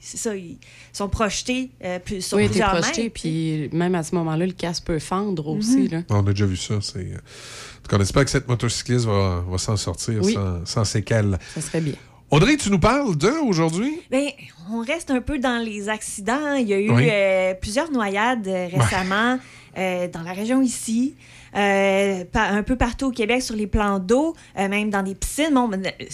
[0.01, 0.57] C'est ça, ils
[0.91, 4.85] sont projetés euh, plus, sur Oui, plusieurs projeté, puis même à ce moment-là, le casque
[4.87, 5.81] peut fendre aussi.
[5.83, 5.89] Mhm.
[5.91, 6.03] là.
[6.09, 6.77] On a déjà vu ça.
[6.81, 10.33] c'est- euh, En tout cas, on espère que cette motocycliste va, va s'en sortir Oui.
[10.33, 11.39] sans, sans séquelles.
[11.53, 11.93] Ça serait bien.
[12.31, 14.01] Audrey, tu nous parles de aujourd'hui?
[14.11, 14.29] Ben,
[14.73, 16.55] on reste un peu dans les accidents.
[16.55, 17.07] Il y a eu Oui.
[17.11, 19.39] euh, plusieurs noyades euh, récemment
[19.77, 24.35] euh, dans la région ici, euh, un peu partout au Québec sur les plans d'eau,
[24.59, 25.53] euh, même dans des piscines.
[25.55, 26.05] Bon, ben, euh,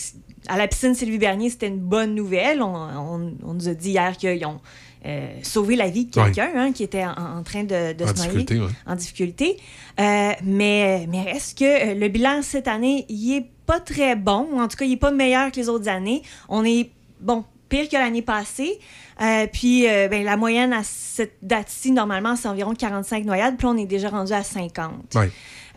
[0.49, 2.63] à la piscine Sylvie Bernier, c'était une bonne nouvelle.
[2.63, 4.61] On, on- on nous a dit hier qu'ils ont
[5.07, 8.09] euh, sauvé la vie de quelqu'un hein, qui était en, en train de, de En
[8.09, 8.69] se noyer ouais.
[8.87, 9.57] en difficulté.
[9.99, 14.47] Euh, mais, mais reste que euh, le bilan cette année, il est pas très bon.
[14.59, 16.23] En tout cas, il est pas meilleur que les autres années.
[16.49, 16.91] On est,
[17.21, 18.79] bon, pire que l'année passée.
[19.23, 23.57] Euh, puis euh, ben, la moyenne à cette date-ci, normalement, c'est environ 45 noyades.
[23.57, 24.93] Puis on est déjà rendu à 50.
[25.15, 25.27] Oui.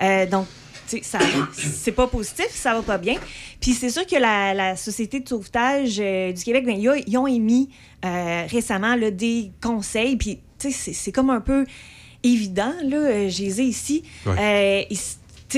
[0.02, 0.48] Euh, donc,
[1.02, 1.20] ça,
[1.54, 3.16] c'est pas positif, ça va pas bien.
[3.62, 7.28] Puis c'est sûr que la, la Société de sauvetage euh, du Québec, ben, ils, ont-
[7.28, 7.70] émis
[8.04, 10.18] récemment là, des conseils.
[10.18, 11.66] Puis, c'est- c'est comme un peu
[12.22, 14.04] évident, là, euh, je les ai ici.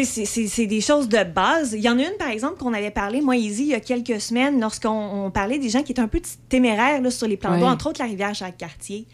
[0.03, 1.73] C'est- des choses de base.
[1.73, 3.79] Il y en a une, par exemple, qu'on avait parlé, moi, Izzy, il y a
[3.79, 4.89] quelques semaines, lorsqu'on
[5.25, 7.87] on parlait des gens qui étaient un peu téméraires là, sur les plans d'eau, entre
[7.89, 9.05] autres la rivière Jacques-Cartier.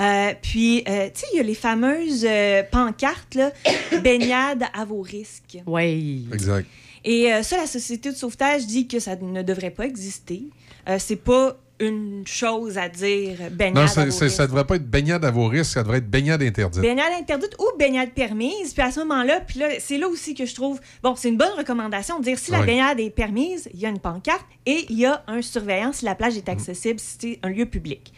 [0.00, 3.50] Euh, puis, euh, tu sais, il y a les fameuses euh, pancartes, là,
[4.02, 5.58] baignade à vos risques.
[5.66, 6.26] Oui.
[6.32, 6.66] Exact.
[7.04, 10.42] Et euh, ça, la Société de sauvetage dit que ça ne devrait pas exister.
[10.88, 14.36] Euh, c'est pas une chose à dire baignade Non, à c'est- vos c'est- risques.
[14.36, 16.80] ça devrait pas être baignade à vos risques, ça devrait être baignade interdite.
[16.80, 18.72] Baignade interdite ou baignade permise.
[18.72, 21.36] Puis à ce moment-là, puis là, c'est là aussi que je trouve, bon, c'est une
[21.36, 24.86] bonne recommandation de dire si la baignade est permise, il y a une pancarte et
[24.88, 26.38] il y a un surveillant si la plage Mm.
[26.38, 28.12] est accessible, si c'est un lieu public.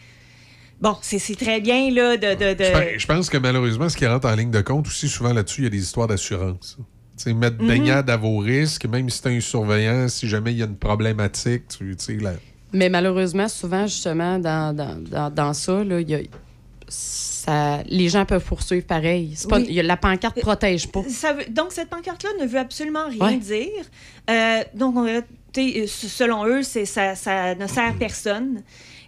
[0.81, 2.35] Bon, c'est très bien là de.
[2.35, 4.87] de, de- Je pense- Je pense que malheureusement, ce qui rentre en ligne de compte
[4.87, 6.77] aussi, souvent là-dessus, il y a des histoires d'assurance.
[7.17, 7.67] Tu sais, mettre Mhm.
[7.67, 10.77] baignade à vos risques, même si tu un surveillant, si jamais il y a une
[10.77, 12.31] problématique, tu tu sais, la-
[12.73, 16.19] Mais malheureusement, souvent, justement, dans, dans, dans, dans ça, là, y a-
[16.87, 19.35] ça, les gens peuvent poursuivre pareil.
[19.47, 19.67] Pas- Oui.
[19.73, 21.03] y a- la pancarte protège pas.
[21.07, 23.37] Ça veut- donc, cette pancarte-là ne veut absolument rien Ouais.
[23.37, 23.85] dire.
[24.29, 28.61] Euh, donc, on euh, selon eux, ça, ça ne sert personne.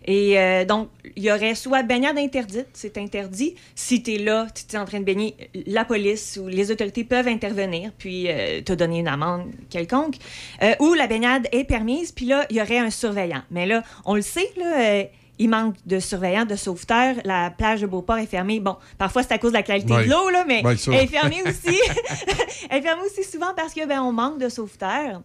[0.06, 3.56] Et euh, donc, il y aurait soit baignade interdite, c'est interdit.
[3.76, 5.36] Si tu es là, tu es en train de baigner,
[5.68, 10.15] la police ou les autorités peuvent intervenir, puis euh, te donner une amende quelconque.
[10.64, 13.44] Euh, ou la baignade est permise, puis là, il y aurait un surveillant.
[13.52, 15.03] Mais là, on le sait, là, euh,
[15.40, 17.15] il manque de surveillants, de sauveteurs.
[17.26, 18.60] La plage de Beauport est fermée.
[18.60, 21.41] Bon, parfois, c'est à cause de la qualité de l'eau, là, mais elle est fermée
[21.45, 21.80] aussi.
[22.69, 25.22] elle est fermée aussi souvent parce que ben, on manque de sauveteurs.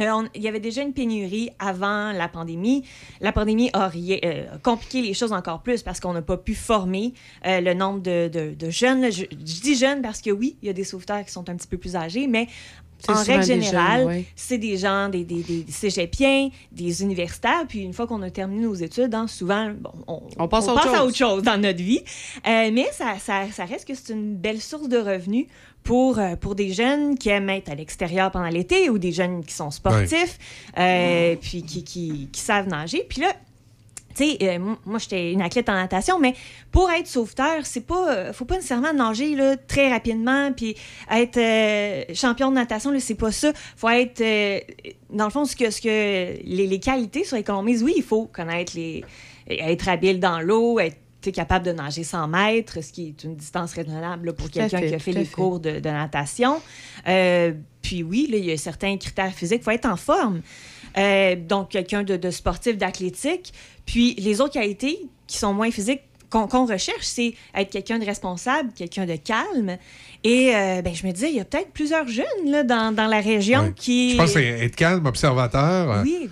[0.00, 2.84] Euh, il y avait déjà une pénurie avant la pandémie.
[3.20, 7.14] La pandémie a euh, compliqué les choses encore plus parce qu'on n'a pas pu former
[7.46, 9.10] euh, le nombre de, jeunes.
[9.12, 11.56] Je, je dis jeunes parce que oui, il y a des sauveteurs qui sont un
[11.56, 12.48] petit peu plus âgés, mais
[13.10, 14.24] en règle générale, ouais.
[14.36, 17.64] c'est des gens, des, des, des cégepiens, des universitaires.
[17.68, 20.72] Puis une fois qu'on a terminé nos études, hein, souvent, bon, on, On passe à
[20.72, 21.08] autre à chose.
[21.08, 22.00] autre chose dans notre vie.
[22.46, 25.46] Euh, mais ça, ça, ça reste que c'est une belle source de revenus
[25.82, 29.44] pour, euh, pour des jeunes qui aiment être à l'extérieur pendant l'été ou des jeunes
[29.44, 30.38] qui sont sportifs,
[30.78, 33.04] euh, puis qui, qui, qui savent nager.
[33.08, 33.34] Puis là,
[34.14, 36.34] tu sais, euh, moi- j'étais une athlète en natation, mais
[36.70, 40.76] pour être sauveteur, c'est pas, euh, faut pas nécessairement nager là, très rapidement, puis
[41.10, 43.52] être euh, champion de natation, là, c'est pas ça.
[43.76, 44.60] Faut être, euh,
[45.10, 48.26] dans le fond, ce que, ce que les, les qualités sur Economise, oui, il faut
[48.26, 49.04] connaître les,
[49.48, 50.96] être habile dans l'eau, être
[51.32, 54.94] capable de nager 100 mètres, ce qui est une distance raisonnable là, pour quelqu'un qui
[54.94, 55.34] a fait les fait.
[55.34, 56.60] cours de, de natation.
[57.82, 59.60] Puis oui, là, il y a certains critères physiques.
[59.60, 60.40] Il faut être en forme.
[60.96, 63.52] Euh, donc, quelqu'un de, de sportif, d'athlétique.
[63.86, 66.00] Puis les autres qualités qui sont moins physiques
[66.30, 69.76] qu'on recherche, c'est être quelqu'un de responsable, quelqu'un de calme.
[70.24, 73.06] Et euh, ben, je me disais, il y a peut-être plusieurs jeunes là, dans, dans
[73.06, 74.12] la région qui...
[74.12, 75.92] Je pense que être calme, observateur.
[75.92, 76.28] euh, Oui.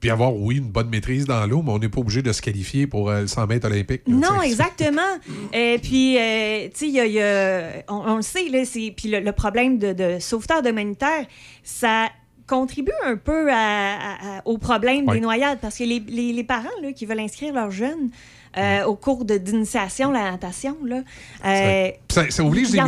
[0.00, 2.40] Puis avoir, oui, une bonne maîtrise dans l'eau, mais on n'est pas obligé de se
[2.42, 4.02] qualifier pour euh, le 100 mètres olympique.
[4.06, 5.00] là, Non, exactement.
[5.52, 8.62] Et puis, euh, tu sais, on, on le sait, là,
[8.96, 11.26] puis le, le problème de, de sauveteur humanitaire,
[11.62, 12.08] ça
[12.46, 16.44] contribue un peu à- à- à- au problème des noyades parce que les, les- les
[16.44, 18.10] parents là, qui veulent inscrire leurs jeunes
[18.58, 21.02] euh, au cours d'initiation, la natation, là,
[21.46, 22.78] euh, Ça, ça oblige des,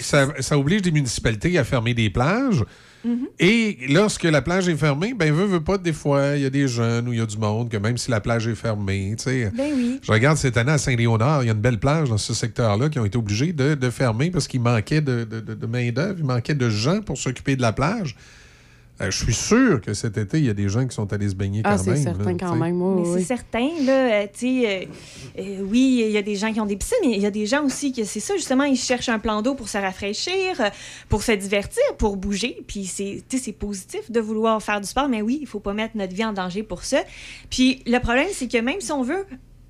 [0.00, 2.64] ça, ça oblige des municipalités à fermer des plages.
[3.04, 3.26] Mhm.
[3.40, 6.50] Et lorsque la plage est fermée, ben veut, veut pas, des fois, il y a
[6.50, 9.14] des jeunes ou il y a du monde que même si la plage est fermée,
[9.18, 9.50] tu sais.
[9.54, 9.98] Ben oui.
[10.02, 12.88] Je regarde cette année à Saint-Léonard, il y a une belle plage dans ce secteur-là
[12.88, 16.14] qui ont été obligés de, de fermer parce qu'il manquait de, de- de- de main-d'œuvre,
[16.20, 18.14] il manquait de gens pour s'occuper de la plage.
[19.00, 21.28] Euh, je suis sûr que cet été, il y a des gens qui sont allés
[21.30, 22.02] se baigner Ah, quand c'est même.
[22.02, 22.80] certain là, quand même.
[22.80, 23.14] oui, Mais oui.
[23.20, 23.92] c'est certain, là,
[24.22, 26.98] euh, tu sais, euh, euh, oui, il y a des gens qui ont des piscines,
[27.02, 29.40] mais il y a des gens aussi que c'est ça, justement, ils cherchent un plan
[29.42, 30.68] d'eau pour se rafraîchir, euh,
[31.08, 32.62] pour se divertir, pour bouger.
[32.68, 35.60] Puis c'est, tu sais, c'est positif de vouloir faire du sport, mais oui, il faut
[35.60, 36.98] pas mettre notre vie en danger pour ça.
[37.50, 39.24] Puis le problème, c'est que même si on veut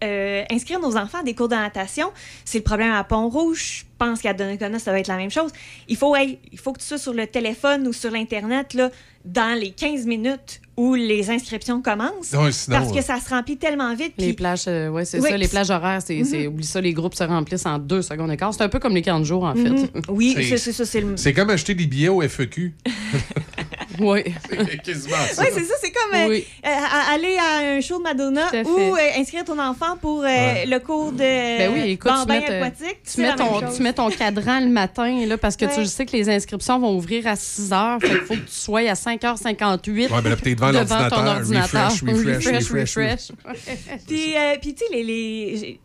[0.05, 2.09] euh, inscrire nos enfants à des cours de natation,
[2.45, 3.87] c'est le problème à Pont-Rouge.
[4.05, 5.51] Je pense qu'à Donnacona, ça va être la même chose.
[5.89, 8.91] Il faut, hey, il faut que tu sois sur le téléphone ou sur l'Internet là,
[9.25, 12.33] dans les 15 minutes où les inscriptions commencent.
[12.33, 14.15] Ouais, sinon, parce que ça se remplit tellement vite.
[14.19, 15.29] Les plages, euh, ouais, c'est Oui.
[15.31, 15.37] ça.
[15.37, 16.47] Les plages horaires, c'est, Mhm.
[16.49, 18.53] oublie ça, les groupes se remplissent en deux secondes et quart.
[18.53, 19.69] C'est un peu comme les camps de jour, en fait.
[19.71, 19.89] Mhm.
[20.09, 20.85] Oui, c'est ça.
[20.85, 21.17] C'est le...
[21.17, 22.75] C'est comme acheter des billets au FEQ.
[24.01, 24.23] Oui.
[24.51, 25.43] C'est quasiment ça.
[25.43, 25.75] Oui, c'est ça.
[25.81, 26.45] C'est comme euh, Oui.
[26.67, 26.69] euh,
[27.15, 30.67] aller à un show de Madonna ou euh, inscrire ton enfant pour euh, Ouais.
[30.67, 32.99] le cours de Ben oui, écoute, tu mets, aquatique.
[33.15, 35.75] tu, mets ton, tu mets ton cadran le matin, là, parce que Ouais.
[35.75, 37.99] tu sais que les inscriptions vont ouvrir à 6 heures.
[38.01, 41.27] Fait qu'il faut que tu sois à 5h58 Ouais, ben là, t'es devant ton l'ordinateur,
[41.37, 41.91] ordinateur.
[41.91, 43.29] refresh, refresh, refresh, refresh.
[43.45, 44.01] refresh.
[44.07, 45.81] Puis, euh, puis tu sais, les,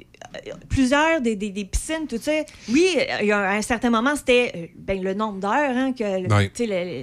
[0.69, 2.31] plusieurs des, des, des piscines, tout ça,
[2.69, 6.03] oui, il y a un certain moment, c'était euh, ben, le nombre d'heures, hein, que,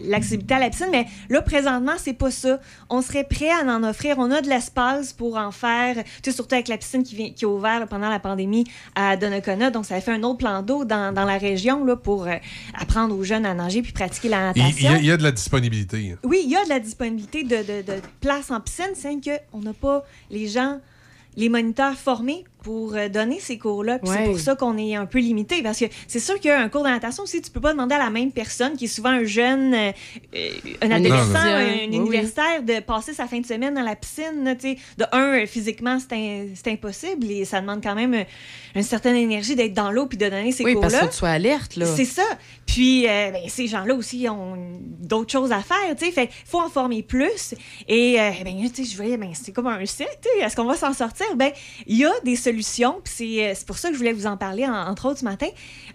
[0.08, 2.60] l'activité à la piscine, mais là, présentement, c'est pas ça.
[2.90, 4.16] On serait prêt à en offrir.
[4.18, 7.48] On a de l'espace pour en faire, surtout avec la piscine qui, vient, qui est
[7.48, 8.64] ouverte là, pendant la pandémie
[8.94, 9.70] à Donnacona.
[9.70, 12.34] Donc, ça a fait un autre plan d'eau dans, dans la région là, pour euh,
[12.78, 14.90] apprendre aux jeunes à nager puis pratiquer la il natation.
[14.90, 16.12] y a, il y a de la disponibilité.
[16.12, 16.18] hein.
[16.24, 19.14] Oui, il y a de la disponibilité de, de, de places en piscine, c'est
[19.50, 20.80] qu'on n'a pas les gens,
[21.36, 23.98] les moniteurs formés pour euh, donner ces cours-là.
[24.02, 24.08] Ouais.
[24.16, 25.62] C'est pour ça qu'on est un peu limité.
[25.62, 28.10] Parce que c'est sûr qu'un cours de natation aussi, tu peux pas demander à la
[28.10, 29.92] même personne qui est souvent un jeune, euh,
[30.34, 30.48] euh,
[30.80, 31.96] un adolescent, un Oui, oui.
[31.96, 34.42] universitaire, de passer sa fin de semaine dans la piscine.
[34.98, 38.24] De un, physiquement, c'est impossible et ça demande quand même
[38.74, 40.98] une certaine énergie d'être dans l'eau puis de donner ces Oui, parce cours-là.
[40.98, 41.76] qu'il faut que tu sois alerte.
[41.76, 41.86] Là.
[41.86, 42.22] C'est ça.
[42.66, 46.12] Puis, euh, ben, ces gens-là aussi ont d'autres choses à faire, tu sais.
[46.12, 47.54] Fait qu'il faut en former plus.
[47.88, 50.12] Et, euh, ben, tu sais, je voyais, ben, c'est comme un cercle.
[50.40, 51.26] Est-ce qu'on va s'en sortir?
[51.36, 51.50] Ben,
[51.86, 52.53] il y a des solutions.
[52.62, 55.48] Euh, c'est pour ça que je voulais vous en parler, en- entre autres, ce matin.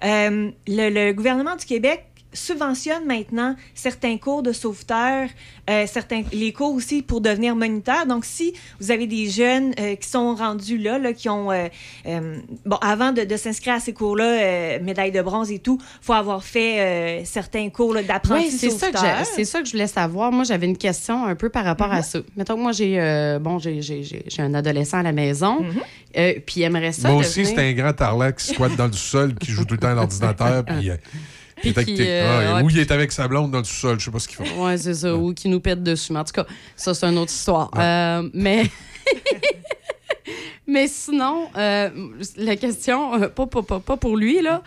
[0.03, 5.29] Euh, le gouvernement du Québec subventionne maintenant certains cours de sauveteurs,
[5.69, 8.05] euh, certains les cours aussi pour devenir moniteur.
[8.05, 11.67] Donc, si vous avez des jeunes euh, qui sont rendus là, là qui ont euh,
[12.05, 15.79] euh, bon avant de, de s'inscrire à ces cours-là, euh, médaille de bronze et tout,
[16.01, 18.97] faut avoir fait euh, certains cours là, d'apprenti Oui, c'est ça, que
[19.35, 20.31] c'est ça que je voulais savoir.
[20.31, 21.93] Moi, j'avais une question un peu par rapport Mhm.
[21.93, 22.19] à ça.
[22.37, 25.61] Mettons que moi, j'ai euh, bon, j'ai- j'ai j'ai- j'ai un adolescent à la maison,
[25.61, 25.81] Mhm.
[26.17, 27.09] euh, puis il aimerait ça.
[27.09, 29.73] Moi aussi, devenir- c'est un grand tarlac qui squatte dans le sous-sol, qui joue tout
[29.75, 30.91] le temps à l'ordinateur, puis...
[31.61, 34.11] Puis euh, ah, ouais, ou il est avec sa blonde dans le sous-sol, je sais
[34.11, 34.53] pas ce qu'il fait.
[34.57, 36.13] Oui, c'est ça, ou qui nous pète dessus.
[36.13, 37.71] Mais en tout cas, ça, c'est une autre histoire.
[37.77, 38.65] Euh, mais.
[40.67, 41.89] mais sinon, euh,
[42.37, 44.61] la question, euh, pas, pas, pas, pas pour lui, là.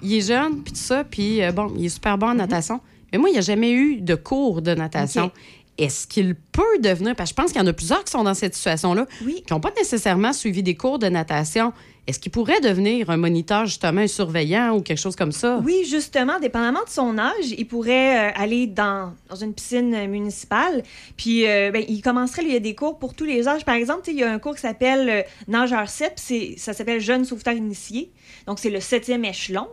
[0.00, 2.80] Il est jeune, puis tout ça, puis bon, il est super bon en natation.
[3.12, 5.32] Mais moi, il n'y a jamais eu de cours de natation.
[5.76, 8.24] Est-ce qu'il peut devenir, parce que je pense qu'il y en a plusieurs qui sont
[8.24, 11.72] dans cette situation-là, qui n'ont pas nécessairement suivi des cours de natation.
[12.08, 15.60] Est-ce qu'il pourrait devenir un moniteur, justement, un surveillant ou quelque chose comme ça?
[15.62, 19.12] Oui, justement, dépendamment de son âge, il pourrait euh, aller dans,
[19.42, 20.84] une piscine euh, municipale.
[21.18, 23.62] Puis, euh, ben, il commencerait, il y des cours pour tous les âges.
[23.66, 26.72] Par exemple, il y a un cours qui s'appelle euh, Nageur 7, puis c'est- ça
[26.72, 28.10] s'appelle Jeune sauveteur initié.
[28.46, 29.66] Donc, c'est le septième échelon.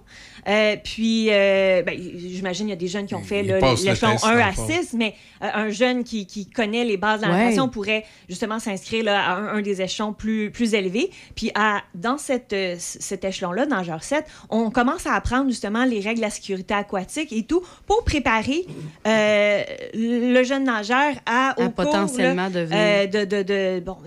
[0.47, 4.11] Euh, puis, euh, ben, j'imagine, il y a des jeunes qui ont fait le l'échelon
[4.11, 4.67] test, 1 dans à le fond.
[4.67, 7.55] 6, mais euh, un jeune qui, qui connaît les bases de la Ouais.
[7.71, 11.09] pourrait justement s'inscrire là, à un, un des échelons plus, plus élevés.
[11.35, 15.99] Puis à, dans cette, cet échelon-là, dans genre 7, on commence à apprendre justement les
[15.99, 18.65] règles de la sécurité aquatique et tout pour préparer
[19.07, 19.61] euh,
[19.93, 22.77] le jeune nageur à, au À cours, potentiellement là, devenir.
[22.79, 23.97] euh, de, de, de, bon,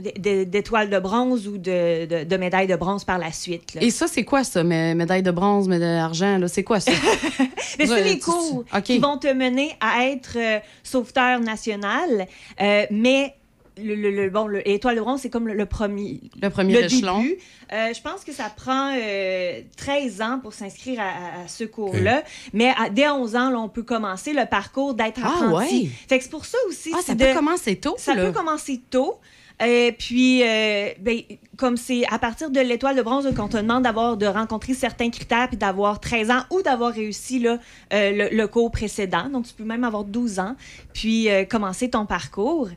[0.47, 3.75] d'étoiles de bronze ou de, de, de médailles de bronze par la suite.
[3.75, 3.83] là.
[3.83, 4.62] Et ça, c'est quoi ça?
[4.62, 6.93] mé- Médaille de bronze, médaille d'argent, C'est quoi ça?
[7.79, 12.27] Mais c'est les cours qui vont te mener à être euh, sauveteur national,
[12.61, 13.35] euh, mais
[13.81, 17.23] le, le- le- bon, de bronze, c'est comme le, le premier, Le premier échelon.
[17.23, 17.37] début.
[17.73, 22.73] Euh, je pense que ça prend euh, 13 ans pour s'inscrire à, ce cours-là, mais
[22.77, 25.83] à- dès 11 ans, là, on peut commencer le parcours d'être Ah, apprenti.
[25.83, 25.89] ouais.
[26.09, 26.91] Fait que c'est pour ça aussi.
[26.93, 28.27] Ah, ça peut commencer tôt, Ça là.
[28.27, 29.21] peut commencer tôt.
[29.63, 31.21] Euh, puis, euh, ben,
[31.59, 35.11] comme c'est à partir de l'étoile de bronze qu'on te demande d'avoir de rencontrer certains
[35.11, 37.59] critères puis d'avoir 13 ans ou d'avoir réussi là,
[37.93, 39.28] euh, le, le cours précédent.
[39.28, 40.55] Donc, tu peux même avoir 12 ans
[40.95, 42.69] puis euh, commencer ton parcours.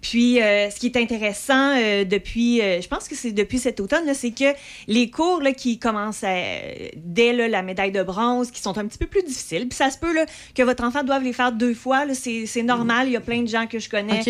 [0.00, 4.30] Puis, euh, ce qui est intéressant depuis, je pense que c'est depuis cet automne, c'est
[4.30, 4.54] que
[4.88, 6.44] les cours là, qui commencent à-
[6.96, 9.90] dès là, la médaille de bronze, qui sont un petit peu plus difficiles, puis ça
[9.90, 13.08] se peut là, que votre enfant doive les faire deux fois, c'est normal.
[13.08, 14.20] Il y a plein de gens que je connais.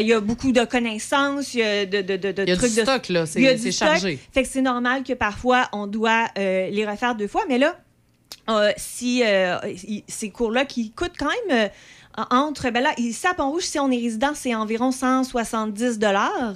[0.00, 2.52] Il y a beaucoup de connaissances, il y a de, de, de, de Il y
[2.52, 3.26] a du trucs de stock, là.
[3.58, 4.18] C'est- chargé.
[4.32, 7.76] Fait que c'est normal que parfois on doit euh, les refaire deux fois, mais là,
[8.50, 9.56] euh, si euh,
[10.06, 11.68] ces cours-là qui coûtent quand même
[12.30, 16.54] entre, ben là, ici à Pont-Rouge, si on est résident, c'est environ 170 dollars.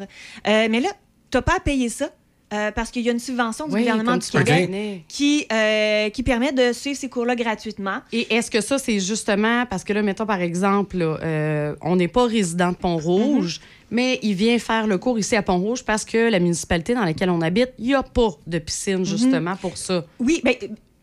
[0.48, 0.88] Euh, mais là,
[1.30, 2.10] tu n'as pas à payer ça.
[2.52, 6.22] euh, parce qu'il y a une subvention du Oui, gouvernement du Québec qui, euh, qui
[6.22, 8.00] permet de suivre ces cours-là gratuitement.
[8.12, 11.96] Et est-ce que ça, c'est justement parce que là, mettons par exemple, là, euh, on
[11.96, 13.60] n'est pas résident de Pont-Rouge,
[13.92, 17.30] mais il vient faire le cours ici à Pont-Rouge parce que la municipalité dans laquelle
[17.30, 20.04] on habite, il n'y a pas de piscine justement pour ça.
[20.18, 20.54] Oui, ben,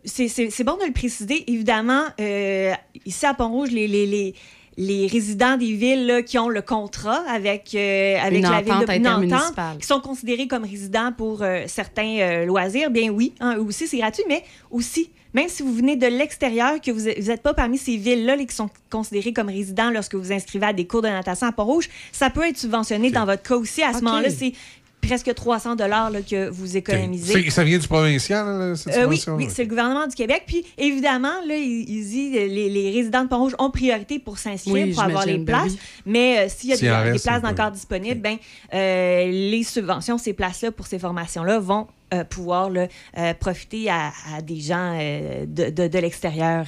[0.04, 1.44] c'est- bon de le préciser.
[1.52, 2.74] Évidemment, euh,
[3.06, 4.34] ici à Pont-Rouge, les, les, les,
[4.78, 9.78] les résidents des villes là, qui ont le contrat avec, euh, avec la ville de
[9.80, 13.88] qui sont considérés comme résidents pour euh, certains euh, loisirs, bien oui, hein, eux aussi
[13.88, 17.78] c'est gratuit, mais aussi, même si vous venez de l'extérieur, que vous n'êtes pas parmi
[17.78, 21.08] ces villes-là là, qui sont considérées comme résidents lorsque vous inscrivez à des cours de
[21.08, 23.84] natation à Port-Rouge, ça peut être subventionné dans votre cas aussi.
[23.84, 24.54] À ce moment-là, c'est
[25.02, 27.50] presque 300 dollars que vous économisez.
[27.52, 29.36] Ça vient du provincial, là, cette Euh, oui, subvention?
[29.36, 30.44] oui, c'est le gouvernement du Québec.
[30.46, 34.38] Puis, évidemment, là, il, il dit euh, les, les résidents de Pont-Rouge ont priorité pour
[34.38, 35.72] s'inscrire, Oui, pour avoir les ben places.
[35.72, 35.80] oui.
[36.06, 38.36] Mais euh, s'il y a des, places encore disponibles, ben,
[38.74, 44.12] euh, les subventions, ces places-là pour ces formations-là vont euh, pouvoir là, euh, profiter à,
[44.36, 46.66] à des gens euh, de, de- de l'extérieur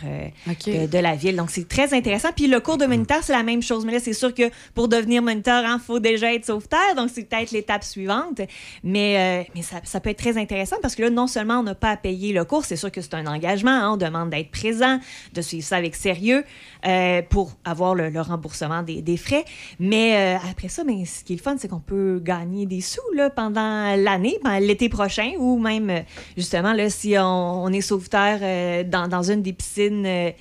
[0.87, 1.35] de, la ville.
[1.35, 2.29] Donc, c'est très intéressant.
[2.35, 3.85] Puis, le cours de moniteur, c'est la même chose.
[3.85, 6.95] Mais là, c'est sûr que pour devenir moniteur, il faut déjà être sauveteur.
[6.95, 8.41] Donc, c'est peut-être l'étape suivante.
[8.83, 11.75] Mais, mais ça, ça peut être très intéressant parce que là, non seulement on n'a
[11.75, 13.71] pas à payer le cours, c'est sûr que c'est un engagement.
[13.71, 13.91] hein.
[13.93, 14.99] on demande d'être présent,
[15.33, 16.43] de suivre ça avec sérieux
[17.29, 19.45] pour avoir le, le remboursement des, des frais.
[19.79, 22.99] Mais après ça, ben, ce qui est le fun, c'est qu'on peut gagner des sous
[23.15, 25.99] là, pendant l'année, ben, l'été prochain, ou même, euh,
[26.37, 30.31] justement, là, si on, on est sauveteur euh, dans, dans une des piscines euh,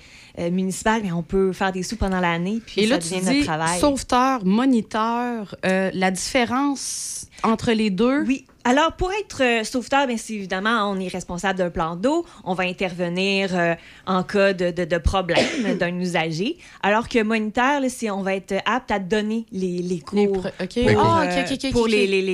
[0.51, 3.21] municipales, ben, on peut faire des sous pendant l'année, puis Et ça là, tu devient
[3.21, 3.81] dis notre travail.
[3.81, 8.25] sauveteur, moniteur, la différence entre les deux?
[8.27, 8.47] Oui.
[8.63, 12.27] Alors, pour être euh, sauveteur, bien, c'est évidemment, on est responsable d'un plan d'eau.
[12.45, 13.75] On va intervenir euh,
[14.07, 15.39] en cas de, de- de problème
[15.81, 16.59] d'un usager.
[16.83, 20.47] Alors que moniteur, là, c'est- on va être apte à donner les, les cours pour,
[21.65, 21.89] Les pour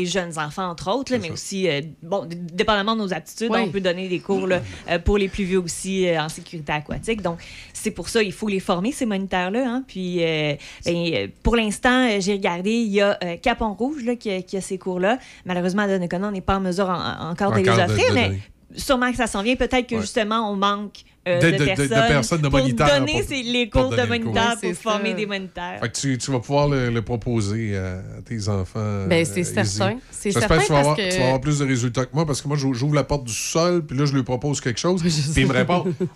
[0.06, 3.60] jeunes enfants, entre autres, là, mais aussi, euh, bon, d- dépendamment de nos aptitudes, Oui.
[3.62, 6.72] on peut donner des cours là, euh, pour les plus vieux aussi euh, en sécurité
[6.72, 7.22] aquatique.
[7.22, 7.38] Donc,
[7.78, 9.64] c'est pour ça il faut les former, ces moniteurs-là.
[9.68, 9.84] hein.
[9.86, 14.02] Puis, euh, ben, euh, pour l'instant, euh, j'ai regardé, il y a euh, Capon Rouge
[14.04, 15.18] là, qui, a, qui a ces cours-là.
[15.44, 18.14] Malheureusement, à Donnacona, on n'est pas en mesure en- encore de les de- offrir, de
[18.14, 18.38] mais
[18.76, 19.56] sûrement que ça s'en vient.
[19.56, 20.00] Peut-être que Ouais.
[20.00, 23.12] justement, on manque euh, De- de, de- de- de personnes, personnes de pour moniteurs donner
[23.20, 24.32] pour- ces- les pour cours de donner cours.
[24.32, 25.16] moniteurs pour c'est former ça.
[25.16, 25.80] des moniteurs.
[25.80, 29.06] Fait que tu, tu vas pouvoir le, le proposer à tes enfants.
[29.08, 29.98] Ben, c'est euh, certain.
[30.10, 32.04] C'est J'espère certain que tu vas, avoir, parce que- tu vas avoir plus de résultats
[32.06, 34.22] que moi parce que moi, j'ou- j'ouvre la porte du sol, puis là, je lui
[34.22, 35.02] propose quelque chose,
[35.34, 35.84] puis il me répond.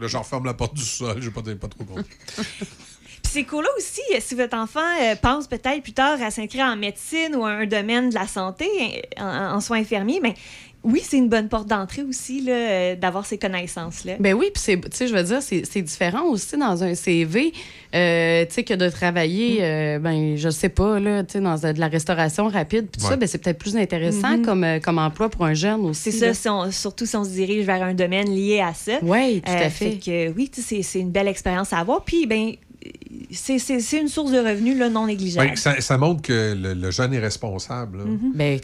[0.00, 2.04] Là, j'en referme la porte du sol, j'ai pas, pas trop compris.
[2.36, 6.66] Puis ces cours-là aussi, euh, si votre enfant euh, pense peut-être plus tard à s'inscrire
[6.66, 8.66] en médecine ou à un domaine de la santé,
[9.18, 9.24] en,
[9.56, 10.34] en soins infirmiers, mais
[10.84, 14.14] oui, c'est une bonne porte d'entrée aussi là, euh, d'avoir ces connaissances-là.
[14.18, 16.94] Ben oui, puis c'est, tu sais, je veux dire, c'est, c'est différent aussi dans un
[16.94, 17.52] CV,
[17.94, 19.62] euh, tu sais, que de travailler, Mm.
[19.62, 23.16] euh, ben, je sais pas, là, tu sais, dans de la restauration rapide, puis ça,
[23.16, 24.44] ben, c'est peut-être plus intéressant Mhm.
[24.44, 26.10] comme, euh, comme emploi pour un jeune aussi.
[26.10, 28.98] C'est ça, si on- surtout si on se dirige vers un domaine lié à ça.
[29.02, 29.98] Oui, tout à fait.
[30.04, 32.04] que, oui, tu sais, c'est c'est une belle expérience à avoir.
[32.04, 32.52] Puis, ben,
[33.30, 35.48] c'est c'est- c'est une source de revenus là, non négligeable.
[35.50, 37.98] Ben, ça, ça montre que le, le jeune est responsable.
[37.98, 38.04] là.
[38.04, 38.10] Tu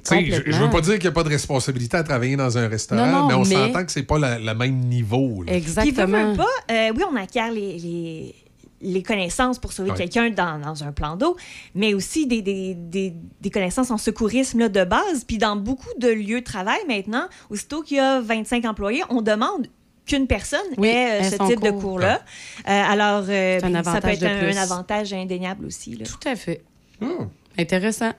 [0.04, 0.52] sais, je, complètement.
[0.58, 3.06] je veux pas dire qu'il n'y a pas de responsabilité à travailler dans un restaurant,
[3.06, 5.42] Non, non, mais on mais- s'entend que c'est pas la- le même niveau.
[5.42, 5.52] là.
[5.52, 8.34] Puis, pas, euh, oui, on acquiert les, les,
[8.80, 9.96] les connaissances pour sauver Ouais.
[9.96, 11.36] quelqu'un dans, dans un plan d'eau,
[11.74, 15.24] mais aussi des, des, des, des connaissances en secourisme là, de base.
[15.26, 19.20] Puis dans beaucoup de lieux de travail maintenant, aussitôt qu'il y a 25 employés, on
[19.20, 19.66] demande
[20.08, 21.80] qu'une personne Oui, ait euh, ce type de cours.
[21.82, 22.22] cours-là.
[22.68, 24.24] Euh, alors, euh, ça peut avantage être
[24.58, 25.94] un avantage indéniable aussi.
[25.94, 26.04] Là.
[26.06, 26.62] Tout à fait.
[27.00, 27.26] Hmm.
[27.56, 28.12] Intéressant.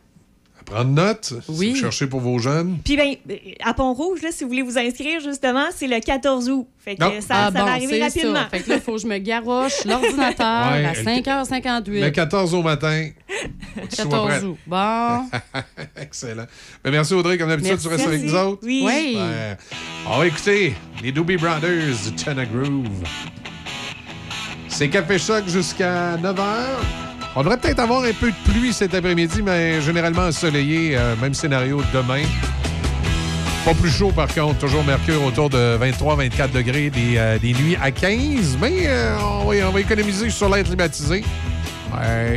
[0.70, 1.68] Prendre note, Oui.
[1.68, 2.78] si vous cherchez pour vos jeunes.
[2.86, 3.16] Puis, ben,
[3.64, 6.68] à Pont-Rouge, là, si vous voulez vous inscrire, justement, c'est le 14 août.
[6.78, 7.12] Fait que Non.
[7.22, 8.34] ça, Ah ça bon, va arriver rapidement.
[8.36, 8.50] ça.
[8.52, 12.02] Fait que là, il faut que je me garoche l'ordinateur Ouais, à le- 5h58.
[12.02, 13.10] Le 14 au matin.
[13.28, 14.44] Tu sois 14 prête.
[14.44, 14.58] août.
[14.68, 15.30] Bon.
[16.02, 16.46] Excellent.
[16.84, 17.88] Ben, merci Audrey, comme d'habitude, Merci.
[17.88, 18.62] tu restes avec nous autres.
[18.64, 18.84] Oui.
[18.86, 19.10] Oui.
[19.14, 19.58] Super.
[20.08, 22.88] On va écouter les Doobie Brothers du China Groove.
[24.68, 26.46] C'est Café Choc jusqu'à 9h.
[27.36, 30.98] On devrait peut-être avoir un peu de pluie cet après-midi, mais généralement ensoleillé.
[30.98, 32.24] euh, même scénario demain.
[33.64, 34.58] Pas plus chaud, par contre.
[34.60, 38.58] Toujours mercure autour de 23-24 degrés, des, euh, des nuits à 15.
[38.60, 41.24] Mais euh, on, va, on va économiser sur l'air climatisé.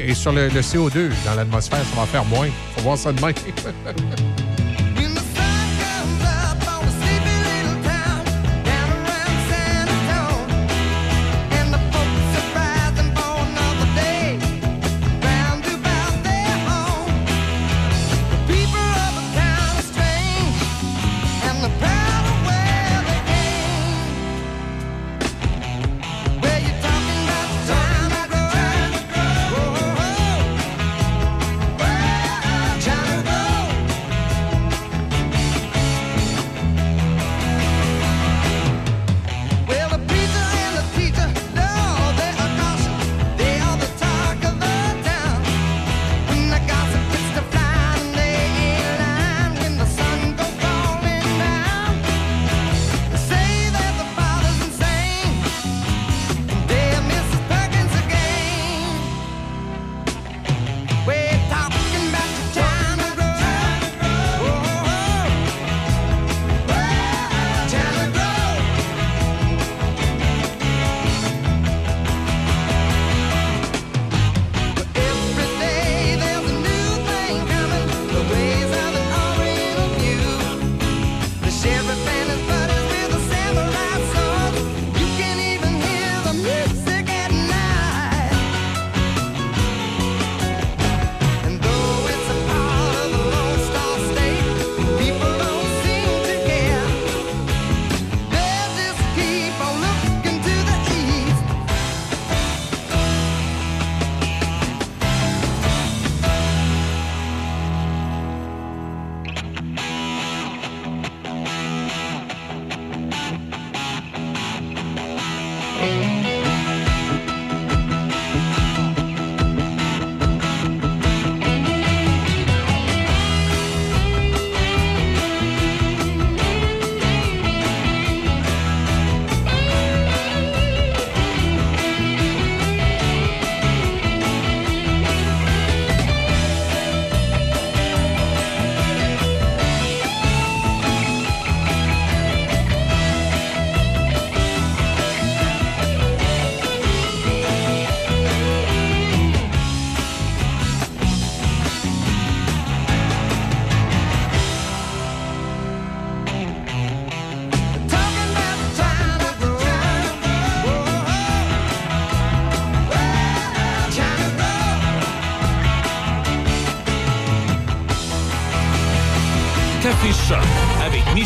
[0.06, 2.48] Et sur le, le CO2 dans l'atmosphère, ça va faire moins.
[2.74, 3.32] Faut voir ça demain.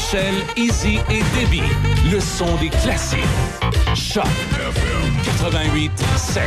[0.06, 1.62] Michel, Izzy et Debbie.
[2.12, 3.18] Le son des classiques.
[3.96, 4.22] Choc
[5.24, 6.44] 88 7.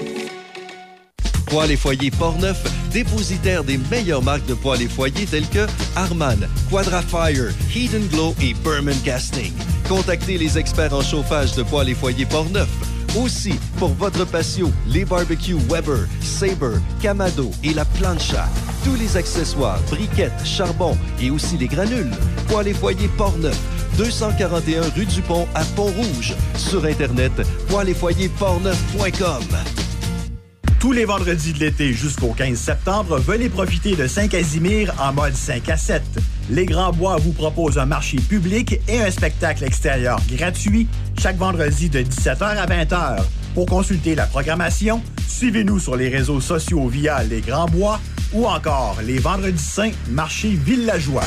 [1.47, 6.47] Poêles et foyers Portneuf, dépositaire des meilleures marques de poêles et foyers telles que Harman,
[6.69, 9.53] Quadrafire, Heat Glow et Berman Casting.
[9.87, 12.69] Contactez les experts en chauffage de poêles et foyers Portneuf.
[13.17, 18.47] Aussi, pour votre patio, les barbecues Weber, Sabre, Camado et la plancha.
[18.83, 22.11] Tous les accessoires, briquettes, charbon et aussi les granules.
[22.47, 23.57] Poêles et foyers Portneuf,
[23.97, 26.35] 241 rue du Pont à Pont-Rouge.
[26.55, 27.31] Sur Internet,
[27.69, 29.43] poêlesfoyersportneuf.com.
[30.79, 35.67] Tous les vendredis de l'été jusqu'au 15 septembre, venez profiter de Saint-Casimir en mode 5
[35.67, 36.01] à 7.
[36.49, 40.87] Les Grands Bois vous proposent un marché public et un spectacle extérieur gratuit
[41.19, 43.17] chaque vendredi de 17h à 20h.
[43.53, 47.99] Pour consulter la programmation, suivez-nous sur les réseaux sociaux via Les Grands Bois
[48.31, 51.23] ou encore les Vendredis Saints Marché Villageois.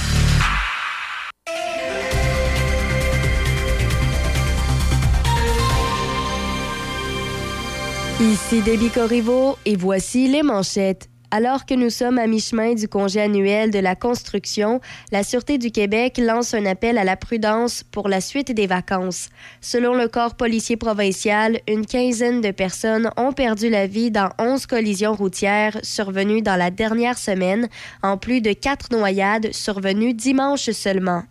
[8.21, 11.12] Ici Déby Corriveau et voici les manchettes.
[11.35, 15.71] Alors que nous sommes à mi-chemin du congé annuel de la construction, la Sûreté du
[15.71, 19.31] Québec lance un appel à la prudence pour la suite des vacances.
[19.63, 24.67] Selon le corps policier provincial, une quinzaine de personnes ont perdu la vie dans 11
[24.67, 27.71] collisions routières survenues dans la dernière semaine,
[28.03, 31.23] en plus de quatre noyades survenues dimanche seulement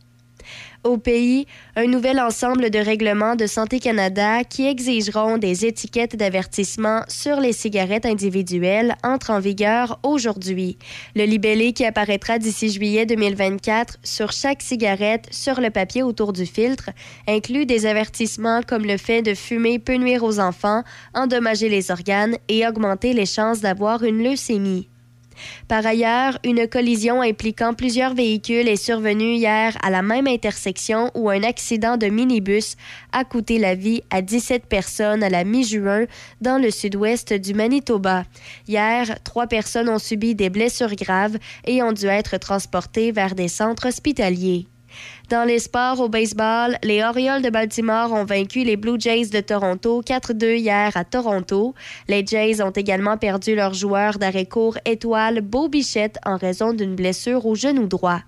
[0.83, 7.03] au pays un nouvel ensemble de règlements de Santé Canada qui exigeront des étiquettes d'avertissement
[7.07, 10.77] sur les cigarettes individuelles entre en vigueur aujourd'hui.
[11.15, 16.45] Le libellé qui apparaîtra d'ici juillet 2024 sur chaque cigarette sur le papier autour du
[16.45, 16.89] filtre
[17.27, 22.37] inclut des avertissements comme le fait de fumer peut nuire aux enfants, endommager les organes
[22.47, 24.90] et augmenter les chances d'avoir une leucémie.
[25.67, 31.29] Par ailleurs, une collision impliquant plusieurs véhicules est survenue hier à la même intersection où
[31.29, 32.75] un accident de minibus
[33.11, 36.05] a coûté la vie à 17 personnes à la mi-juin
[36.41, 38.23] dans le sud-ouest du Manitoba.
[38.67, 43.47] Hier, trois personnes ont subi des blessures graves et ont dû être transportées vers des
[43.47, 44.67] centres hospitaliers.
[45.31, 49.39] Dans les sports au baseball, les Orioles de Baltimore ont vaincu les Blue Jays de
[49.39, 51.73] Toronto 4-2 hier à Toronto.
[52.09, 56.95] Les Jays ont également perdu leur joueur d'arrêt court étoile Beau Bichette en raison d'une
[56.95, 58.19] blessure au genou droit.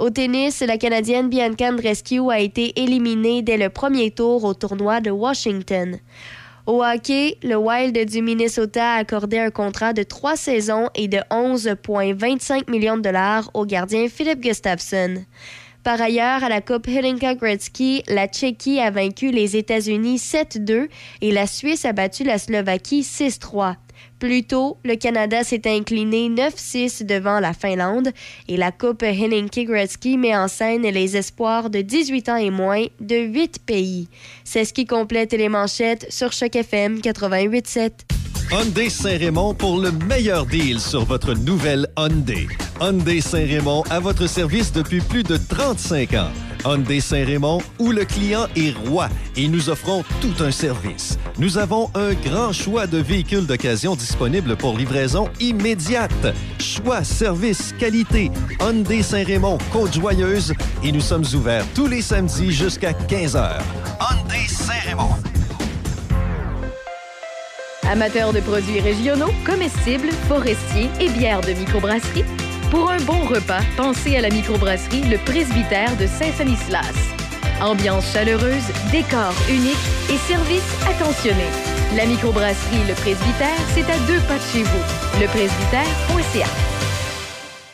[0.00, 5.00] Au tennis, la Canadienne Bianca Andreescu a été éliminée dès le premier tour au tournoi
[5.00, 6.00] de Washington.
[6.66, 11.18] Au hockey, le Wild du Minnesota a accordé un contrat de trois saisons et de
[11.30, 15.24] 11,25 millions de dollars au gardien Philip Gustafsson.
[15.84, 20.88] Par ailleurs, à la Coupe Hlinka Gretzky, la Tchéquie a vaincu les États-Unis 7-2
[21.20, 23.74] et la Suisse a battu la Slovaquie 6-3.
[24.20, 28.12] Plus tôt, le Canada s'est incliné 9-6 devant la Finlande
[28.48, 32.84] et la Coupe Hlinka Gretzky met en scène les espoirs de 18 ans et moins
[33.00, 34.08] de 8 pays.
[34.44, 38.21] C'est ce qui complète les manchettes sur Choc FM 88.7.
[38.52, 42.48] Hyundai Saint-Raymond pour le meilleur deal sur votre nouvelle Hyundai.
[42.82, 46.28] Hyundai Saint-Raymond à votre service depuis plus de 35 ans.
[46.66, 51.18] Hyundai Saint-Raymond où le client est roi et nous offrons tout un service.
[51.38, 56.34] Nous avons un grand choix de véhicules d'occasion disponibles pour livraison immédiate.
[56.60, 58.30] Choix, service, qualité.
[58.60, 60.52] Hyundai Saint-Raymond, Côte-Joyeuse
[60.84, 63.60] et nous sommes ouverts tous les samedis jusqu'à 15h.
[63.98, 65.41] Hyundai Saint-Raymond.
[67.90, 72.24] Amateurs de produits régionaux, comestibles, forestiers et bières de microbrasserie,
[72.70, 76.94] pour un bon repas, pensez à la microbrasserie Le Presbytère de Saint-Sanislas.
[77.60, 79.76] Ambiance chaleureuse, décor unique
[80.10, 81.44] et service attentionné.
[81.96, 85.20] La microbrasserie Le Presbytère, c'est à deux pas de chez vous.
[85.20, 86.71] Lepresbytère.ca.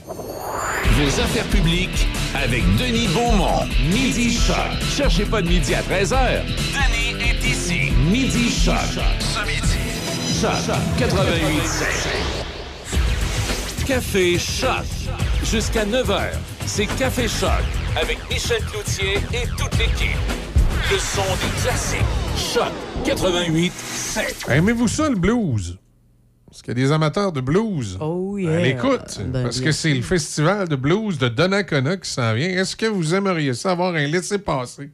[0.93, 2.07] Vos affaires publiques
[2.37, 3.67] avec Denis Beaumont.
[3.93, 4.55] Midi Choc.
[4.97, 6.45] Cherchez pas de midi à 13h.
[6.73, 7.92] Denis est ici.
[8.13, 8.77] Midi Choc.
[9.21, 9.79] Ce midi.
[10.39, 10.53] Choc
[10.99, 14.85] 88 Café Choc.
[15.43, 16.33] Jusqu'à 9h,
[16.67, 17.49] c'est Café Choc
[17.99, 20.19] avec Michel Cloutier et toute l'équipe.
[20.91, 22.01] Le son des classiques.
[22.37, 22.71] Choc
[23.07, 23.73] 88
[24.51, 25.79] Aimez-vous ça, le blues?
[26.51, 27.97] Est-ce qu'il y a des amateurs de blues?
[27.99, 28.57] Oh, yeah.
[28.57, 32.51] À l'écoute, Ben, parce que c'est le festival de blues de Donnacona qui s'en vient.
[32.51, 34.91] Est-ce que vous aimeriez ça avoir un laissez-passer?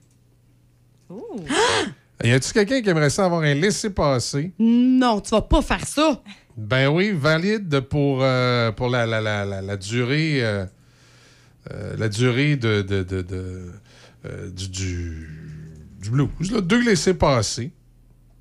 [2.24, 4.52] Y a-t-il quelqu'un qui aimerait ça avoir un laissez-passer?
[4.58, 6.20] Non, tu vas pas faire ça.
[6.56, 10.66] Ben oui, valide pour, euh, pour la, la, la, la, la durée, euh,
[11.70, 13.72] euh, la durée de, de, de- de,
[14.50, 15.28] du, du,
[16.02, 16.28] du blues.
[16.50, 16.60] là.
[16.60, 17.70] Deux laissez-passer,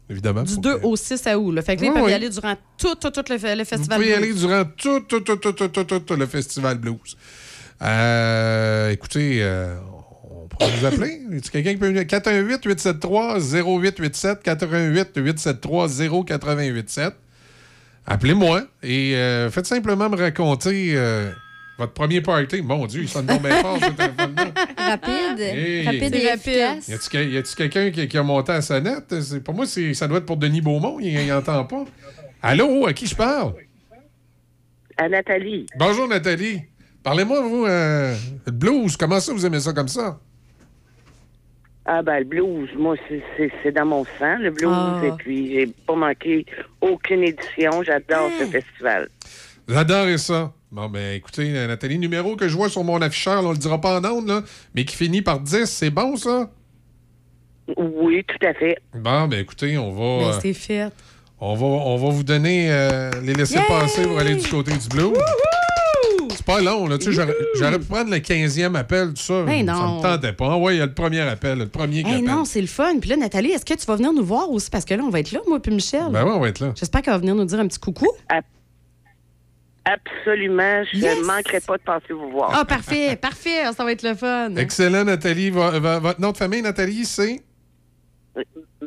[0.09, 0.41] évidemment.
[0.41, 1.51] Du pour 2 au 6 août.
[1.51, 1.61] Là.
[1.61, 2.11] Fait que là, ils Oui, peuvent oui.
[2.11, 3.99] y aller durant tout, tout, tout le, Vous festival.
[3.99, 4.23] pouvez y blues.
[4.23, 7.15] aller durant tout, tout, tout, tout, tout, tout, tout, tout le festival blues.
[8.91, 9.43] Écoutez,
[10.59, 11.21] on pourrait vous appeler.
[11.31, 12.03] Y a quelqu'un qui peut venir?
[12.03, 17.11] 418-873-0887, 418-873-0887.
[18.05, 21.29] Appelez-moi et euh, faites simplement me raconter euh,
[21.77, 22.61] votre premier party.
[22.61, 24.51] Mon Dieu, il sonne donc bien fort, ce téléphone-là.
[24.77, 25.39] Rapide.
[25.39, 25.85] Hey.
[25.85, 26.47] Rapide et rapide.
[26.47, 26.87] efficace.
[26.87, 26.93] Y
[27.37, 29.13] a-tu quelqu'un qui, qui a monté à la sonnette?
[29.21, 30.99] C'est- Pour moi, c'est- ça doit être pour Denis Beaumont.
[31.01, 31.83] Il n'entend pas.
[32.41, 33.55] Allô, à qui je parle?
[34.95, 35.65] À Nathalie.
[35.77, 36.61] Bonjour, Nathalie.
[37.03, 38.95] Parlez-moi, vous, euh, le blues.
[38.95, 40.17] Comment ça, vous aimez ça comme ça?
[41.90, 45.01] Ah ben le blues, moi c'est- dans mon sang, le blues, Ah.
[45.06, 46.45] et puis j'ai pas manqué
[46.82, 49.07] aucune édition, j'adore ce festival.
[49.69, 50.51] J'adore ça.
[50.69, 53.57] Bon, ben, écoutez, euh, Nathalie, numéro que je vois sur mon afficheur, là, on le
[53.57, 54.41] dira pas en ondes, là,
[54.75, 56.49] mais qui finit par 10, c'est bon, ça?
[57.77, 58.77] Oui, tout à fait.
[58.93, 60.25] Bon, ben, écoutez, on va...
[60.25, 60.90] Ben, euh, c'est fait.
[61.40, 64.88] On va, on va vous donner euh, les laisser passer pour aller du côté du
[64.90, 65.14] blues.
[66.48, 66.98] Pas long, là.
[66.98, 67.24] Tu sais,
[67.56, 69.43] j'aurais pu prendre le 15e appel, tout ça.
[69.43, 69.98] Ben Ça non.
[69.98, 70.56] me tentait pas.
[70.56, 72.26] Ouais, il y a le premier appel, le premier qui Hey, appelle.
[72.26, 72.98] non, c'est le fun.
[73.00, 74.69] Puis là, Nathalie, est-ce que tu vas venir nous voir aussi?
[74.72, 76.01] Parce que là, on va être là, moi puis Michel.
[76.11, 76.72] Ben ouais, on va être là.
[76.76, 78.08] J'espère qu'elle va venir nous dire un petit coucou.
[79.85, 81.19] Absolument, je Yes!
[81.19, 82.51] ne manquerai pas de passer vous voir.
[82.53, 83.64] Ah, parfait, parfait.
[83.76, 84.53] Ça va être le fun.
[84.58, 85.50] Excellent, Nathalie.
[85.50, 87.42] Votre nom de famille, Nathalie, c'est?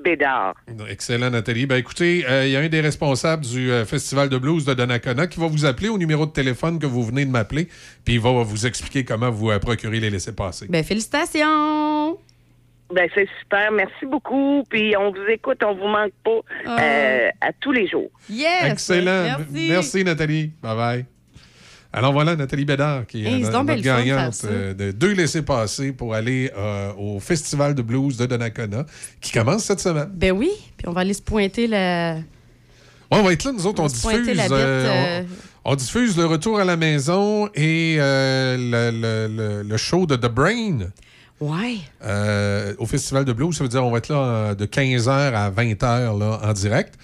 [0.02, 0.54] Bédard.
[0.88, 1.66] Excellent, Nathalie.
[1.66, 4.74] Ben, écoutez, euh, il y a un des responsables du euh, Festival de blues de
[4.74, 7.68] Donnacona qui va vous appeler au numéro de téléphone que vous venez de m'appeler,
[8.04, 10.66] puis il va vous expliquer comment vous euh, procurer les laissés-passer.
[10.68, 12.18] Ben, félicitations!
[12.92, 16.76] Ben c'est super, merci beaucoup, puis on vous écoute, on vous manque pas Ah.
[16.82, 18.10] euh, à tous les jours.
[18.28, 18.72] Yes!
[18.72, 19.36] Excellent.
[19.38, 19.68] Merci.
[19.70, 20.52] Merci, Nathalie.
[20.60, 21.19] Bye-bye.
[21.92, 26.14] Alors voilà, Nathalie Bédard, qui est Hey, notre de gagnante euh, de deux laissés-passer pour
[26.14, 28.86] aller euh, au Festival de blues de Donnacona,
[29.20, 30.08] qui commence cette semaine.
[30.14, 32.14] Ben oui, puis on va aller se pointer la...
[32.14, 34.36] Ouais, on va être là, nous autres, On on, va se pointer diffuse.
[34.36, 35.22] la bête, euh,
[35.64, 40.06] on, on diffuse le retour à la maison et euh, le, le- le- le show
[40.06, 40.78] de The Brain.
[41.40, 41.78] Ouais.
[42.04, 43.56] euh, au Festival de Blues.
[43.56, 46.94] Ça veut dire on va être là de 15h à 20h là, en direct.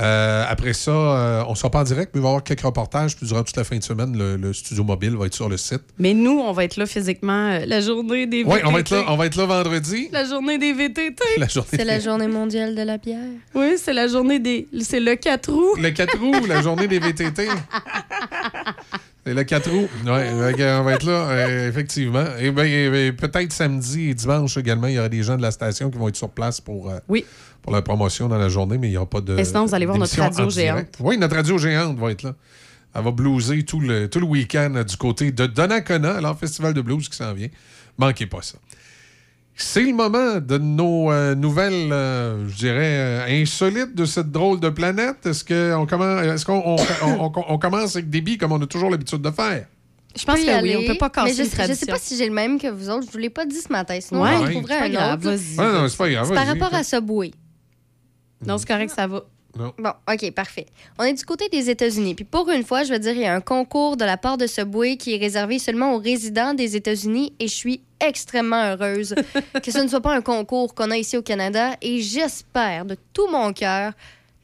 [0.00, 2.44] Euh, après ça, euh, on ne sera pas en direct, mais il va y avoir
[2.44, 3.16] quelques reportages.
[3.16, 5.56] Puis durant toute la fin de semaine, le, le studio mobile va être sur le
[5.56, 5.82] site.
[5.98, 8.66] Mais nous, on va être là physiquement euh, la journée des Oui, VTT.
[8.66, 10.08] on va être là, on va être là vendredi.
[10.12, 11.22] La journée des VTT.
[11.38, 13.18] La journée C'est la journée mondiale de la bière.
[13.54, 14.68] Oui, c'est la journée des...
[14.80, 15.78] C'est le 4 août.
[15.80, 17.48] Le 4 août, la journée des VTT.
[19.24, 19.88] C'est le 4 août.
[20.06, 20.30] Ouais,
[20.78, 22.24] on va être là, euh, effectivement.
[22.38, 25.42] Et, ben, et- et peut-être samedi et dimanche également, il y aura des gens de
[25.42, 27.24] la station qui vont être sur place pour, euh, Oui.
[27.62, 29.36] Pour la promotion dans la journée, mais il n'y aura pas de.
[29.38, 30.86] Et sinon, vous allez voir notre radio géante.
[31.00, 32.34] Oui, notre radio géante va être là.
[32.94, 36.80] Elle va blueser tout le, tout le week-end du côté de Donnacona, alors Festival de
[36.80, 37.48] blues qui s'en vient.
[37.98, 38.56] Manquez pas ça.
[39.58, 42.96] C'est le moment de nos euh, nouvelles, euh, je dirais,
[43.28, 45.24] euh, insolites de cette drôle de planète.
[45.24, 48.60] Est-ce qu'on commence, est-ce qu'on on, on- on- on commence avec des billes comme on
[48.60, 49.66] a toujours l'habitude de faire?
[50.14, 51.86] Je pense y que oui, on peut pas casser mais je, sais- je tradition.
[51.86, 53.06] sais pas si j'ai le même que vous autres.
[53.06, 53.98] Je vous l'ai pas dit ce matin.
[54.00, 54.50] Sinon, Ouais.
[54.52, 55.28] trouverais C'est un grave, autre.
[55.58, 56.26] Ouais, non, c'est pas grave.
[56.28, 57.30] C'est par rapport à Subway.
[58.44, 59.24] Non, c'est correct, ça va.
[59.58, 59.72] Non.
[59.78, 60.66] Bon, OK, parfait.
[60.98, 62.14] On est du côté des États-Unis.
[62.14, 64.36] Puis pour une fois, je veux dire, il y a un concours de la part
[64.36, 69.14] de Subway qui est réservé seulement aux résidents des États-Unis et je suis extrêmement heureuse
[69.62, 72.96] que ce ne soit pas un concours qu'on a ici au Canada et j'espère de
[73.14, 73.92] tout mon cœur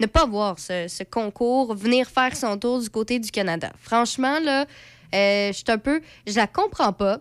[0.00, 3.70] ne pas voir ce, ce concours venir faire son tour du côté du Canada.
[3.78, 4.66] Franchement, là,
[5.14, 6.00] euh, je suis un peu...
[6.26, 7.20] Je la comprends pas.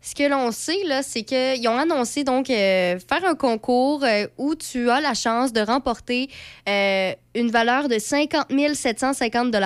[0.00, 4.26] Ce que l'on sait, là, c'est qu'ils ont annoncé donc euh, faire un concours euh,
[4.38, 6.30] où tu as la chance de remporter
[6.68, 9.56] euh, une valeur de 50 750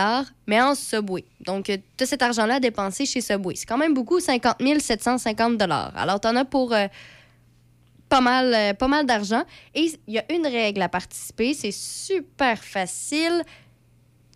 [0.47, 1.25] mais en Subway.
[1.45, 3.55] Donc, tu cet argent-là à dépenser chez Subway.
[3.57, 6.75] C'est quand même beaucoup, 50 750 Alors, tu en as pour
[8.09, 9.43] pas mal, pas mal d'argent.
[9.75, 13.43] Et il y a une règle à participer, c'est super facile.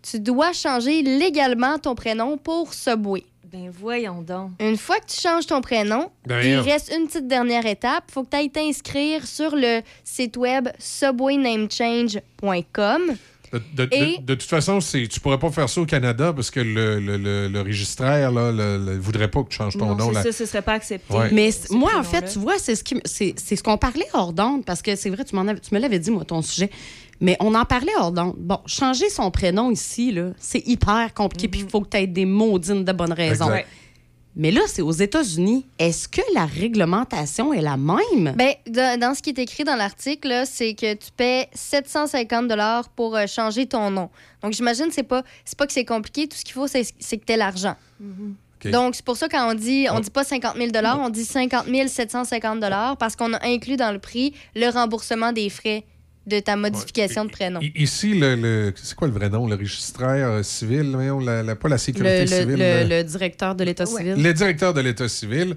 [0.03, 3.23] Tu dois changer légalement ton prénom pour Subway.
[3.57, 4.51] Ben voyons donc.
[4.59, 8.03] Une fois que tu changes ton prénom, Ben il reste une petite dernière étape.
[8.09, 13.01] Il faut que tu ailles t'inscrire sur le site web subwaynamechange.com.
[13.73, 16.59] De, Et- de toute façon, c'est- tu pourrais pas faire ça au Canada parce que
[16.59, 20.11] le, le, le, le registraire là, le, le- voudrait pas que tu changes ton nom.
[20.11, 20.21] là.
[20.21, 21.13] ça, ce serait pas accepté.
[21.13, 21.29] Ouais.
[21.31, 24.05] Mais moi, en fait, tu vois, c'est ce, qui m- c'est, c'est ce qu'on parlait
[24.11, 26.41] hors d'onde, parce que c'est vrai, tu, m'en avais- tu me l'avais dit, moi, ton
[26.41, 26.69] sujet.
[27.19, 28.35] Mais on en parlait hors d'onde.
[28.37, 32.07] Bon, changer son prénom ici, là, c'est hyper compliqué, puis il faut que tu aies
[32.07, 33.45] des maudines de bonnes raisons.
[33.45, 33.53] Exact.
[33.53, 33.65] Ouais.
[34.39, 35.65] Mais là, c'est aux États-Unis.
[35.79, 38.35] Est-ce que la réglementation est la même?
[38.37, 42.47] Ben, dans, dans ce qui est écrit dans l'article, là, c'est que tu paies 750
[42.47, 44.11] dollars pour euh, changer ton nom.
[44.43, 46.27] Donc, j'imagine que c'est pas, c'est pas que c'est compliqué.
[46.27, 47.75] Tout ce qu'il faut, c'est, que tu aies l'argent.
[47.99, 48.71] OK.
[48.71, 51.25] Donc, c'est pour ça quand on dit, on dit pas 50 000 dollars, on dit
[51.25, 55.83] 50 750 dollars parce qu'on a inclus dans le prix le remboursement des frais
[56.27, 57.59] de ta modification de prénom.
[57.61, 59.47] I- Ici, le, le- c'est quoi le vrai nom?
[59.47, 62.57] Le registraire euh, civil, voyons, la, la- pas la sécurité le- civile.
[62.57, 64.15] le- le- le directeur de l'État civil.
[64.21, 65.55] Le directeur de l'État civil.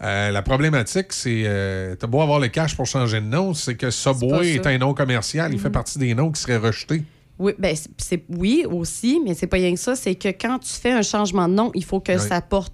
[0.00, 1.42] Euh, la problématique, c'est.
[1.44, 4.78] Euh, T'as beau avoir le cash pour changer de nom, c'est que Subway est, un
[4.78, 5.52] nom commercial.
[5.52, 7.02] Il fait partie des noms qui seraient rejetés.
[7.40, 9.96] Oui, ben, c'est- oui, aussi, mais c'est pas rien que ça.
[9.96, 12.72] C'est que quand tu fais un changement de nom, il faut que ça porte.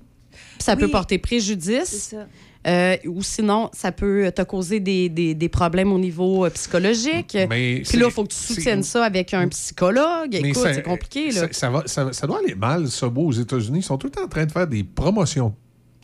[0.58, 0.80] Ça Oui.
[0.80, 1.84] peut porter préjudice.
[1.86, 2.26] C'est ça.
[2.66, 7.36] Euh, ou sinon, ça peut te causer des, des- des problèmes au niveau euh, psychologique.
[7.50, 10.30] Mais Puis là, il faut que tu soutiennes ça avec un psychologue.
[10.40, 11.30] Mais Écoute, c'est compliqué.
[11.30, 11.40] Là.
[11.40, 13.80] Ça, ça va, ça, ça doit aller mal, Subway, aux États-Unis.
[13.80, 15.54] Ils sont tout le temps en train de faire des promotions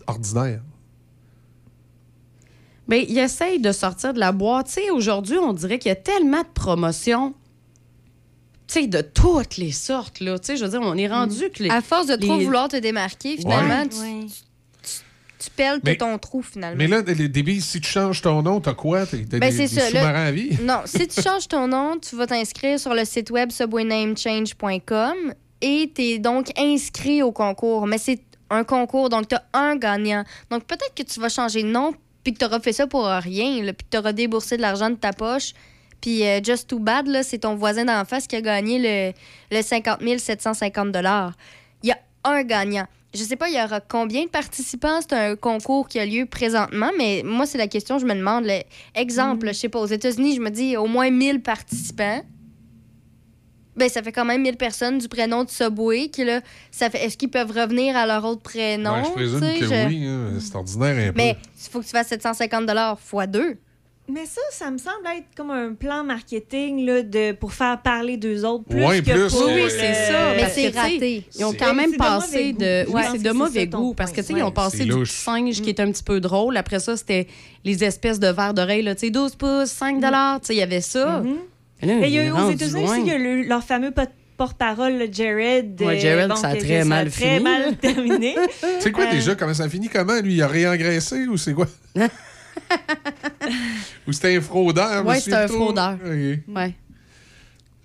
[0.07, 0.61] ordinaires.
[2.89, 4.67] Mais il essaye de sortir de la boîte.
[4.67, 7.35] Tu sais, aujourd'hui, on dirait qu'il y a tellement de promotions.
[8.67, 10.39] Tu sais, de toutes les sortes, là.
[10.39, 11.71] Tu sais, je veux dire, on est rendu que les...
[11.71, 13.89] À force de trop les- vouloir te démarquer, finalement, Ouais.
[13.89, 14.27] tu, Ouais.
[15.43, 16.77] Tu pelles Mais- ton trou, finalement.
[16.79, 19.07] Mais là, les débits, si tu changes ton nom, t'as quoi?
[19.07, 20.59] T'as Ben, des, des sous-marins à vie?
[20.63, 25.93] Non, si tu changes ton nom, tu vas t'inscrire sur le site web subwaynamechange.com et
[25.95, 27.87] tu es donc inscrit au concours.
[27.87, 28.21] Mais c'est
[28.51, 30.25] un concours, donc tu as un gagnant.
[30.51, 33.07] Donc peut-être que tu vas changer de nom puis que tu auras fait ça pour
[33.07, 35.53] rien, là, puis que tu auras déboursé de l'argent de ta poche.
[36.01, 39.63] Puis euh, just too bad, c'est ton voisin d'en face qui a gagné le, le
[39.63, 40.97] 50 750
[41.83, 42.87] Il y a un gagnant.
[43.13, 45.01] Je sais pas, il y aura combien de participants?
[45.01, 48.15] C'est un concours qui a lieu présentement, mais moi, c'est la question que je me
[48.15, 48.45] demande.
[48.45, 48.63] Le-
[48.95, 52.23] exemple, je sais pas, aux États-Unis, je me dis au moins 1000 participants.
[53.77, 56.09] Ben, ça fait quand même 1000 personnes du prénom de Subway.
[56.09, 56.41] Qui, là,
[56.71, 59.03] ça fait, est-ce qu'ils peuvent revenir à leur autre prénom?
[59.05, 60.07] Je présume que je- oui.
[60.07, 60.39] hein.
[60.41, 61.41] C'est ordinaire un Mais peu.
[61.67, 62.69] il faut que tu fasses 750
[63.01, 63.57] fois deux.
[64.13, 68.17] Mais ça, ça me semble être comme un plan marketing là, de, pour faire parler
[68.17, 69.47] d'eux autres plus Ouais, que plus, pour...
[69.47, 70.33] oui, c'est ça.
[70.37, 71.25] Mais c'est raté.
[71.39, 72.91] Ils ont quand même passé mauvais de.
[72.91, 73.95] Oui, c'est de mauvais goût.
[73.95, 76.57] Parce que, tu sais, ils ont passé du singe qui est un petit peu drôle.
[76.57, 77.27] Après ça, c'était
[77.65, 80.07] les espèces de verres d'oreille, là, tu sais, 12 pouces, 5 Tu
[80.47, 81.23] sais, il y avait ça.
[81.83, 84.11] Et il y a eu aux États-unis aussi, il y a le- leur fameux pot-
[84.37, 85.81] porte-parole, le Jared.
[85.83, 87.43] Ouais, euh, Jared, ça a très mal très fini.
[87.45, 88.35] mal terminé.
[88.81, 89.35] C'est quoi Euh, déjà?
[89.35, 89.89] Comment ça finit?
[89.89, 90.21] Comment?
[90.21, 91.67] Lui, il a réengraissé ou c'est quoi?
[94.07, 95.05] ou c'était un fraudeur?
[95.21, 95.95] souviens c'était un fraudeur.
[96.05, 96.57] OK.
[96.57, 96.75] Ouais.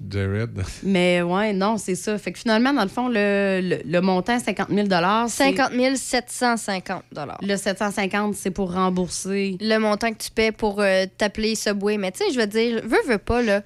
[0.09, 0.61] Jared.
[0.83, 2.17] Mais ouais, non, c'est ça.
[2.17, 4.87] Fait que finalement, dans le fond, le, le, le montant 50 000
[5.29, 7.03] c'est- 50 750
[7.41, 9.57] Le 750 c'est pour rembourser.
[9.61, 11.97] le montant que tu paies pour euh, t'appeler Subway.
[11.97, 13.61] Mais tu sais, je veux dire, veux, veux pas, là.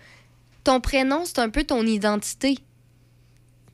[0.63, 2.59] Ton prénom, c'est un peu ton identité.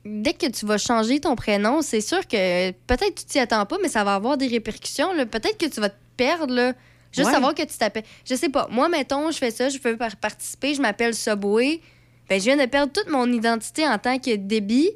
[0.06, 3.76] Dès que tu vas changer ton prénom, c'est sûr que peut-être tu t'y attends pas,
[3.82, 5.12] mais ça va avoir des répercussions.
[5.12, 5.26] là.
[5.26, 6.72] Peut-être que tu vas te perdre, là.
[7.16, 7.32] Juste Ouais.
[7.34, 8.04] savoir que tu t'appelles.
[8.28, 8.68] Je sais pas.
[8.70, 11.80] Moi, mettons, je fais ça, je veux par- participer, je m'appelle Subway.
[12.28, 14.90] Ben, je viens de perdre toute mon identité en tant que débit.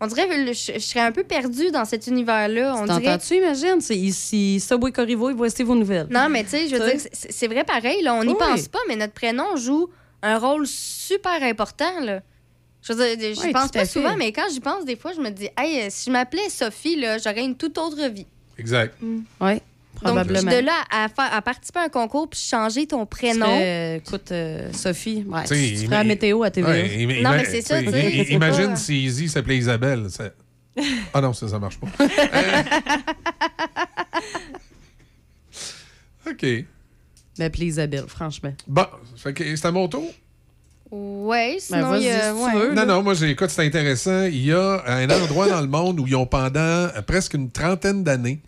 [0.00, 2.74] On dirait que je, je serais un peu perdue dans cet univers-là.
[2.76, 3.00] On dirait.
[3.16, 3.80] T'entends-tu, imagine?
[3.80, 6.08] C'est ici, Subway Corriveau, et voici vos nouvelles.
[6.10, 8.32] Non, mais tu sais, je veux Tu dire, c'est c'est vrai pareil, là, on n'y
[8.32, 8.38] Oui.
[8.38, 9.88] pense pas, mais notre prénom joue
[10.22, 12.20] un rôle super important, là.
[12.82, 15.30] Je veux dire, Oui, pense pas souvent, mais quand j'y pense, des fois, je me
[15.30, 18.26] dis, hey, si je m'appelais Sophie, là, j'aurais une toute autre vie.
[18.58, 18.94] Exact.
[19.40, 19.54] Oui,
[20.04, 23.46] Donc, de là à, faire, à participer à un concours puis changer ton prénom.
[23.96, 26.68] écoute, euh, Sophie, ouais, tu ferais la météo à TVA.
[26.70, 30.06] Ouais, im- Non, mais c'est ça, Imagine pas- si Izzy s'appelait Isabelle.
[30.10, 30.30] ça-
[31.12, 31.86] Ah non, ça, ça marche pas.
[36.26, 36.46] Euh, OK.
[37.38, 38.52] Ben, puis Isabelle, franchement.
[38.66, 40.08] Bon, fait que c'est à mon tour.
[40.90, 42.32] Ouais, sinon, il y Ben, a.
[42.34, 42.66] si tu ouais.
[42.68, 42.74] veux.
[42.74, 44.24] Non, non, moi, j'ai- écoute, c'est intéressant.
[44.24, 48.04] Il y a un endroit dans le monde où ils ont, pendant presque une trentaine
[48.04, 48.40] d'années,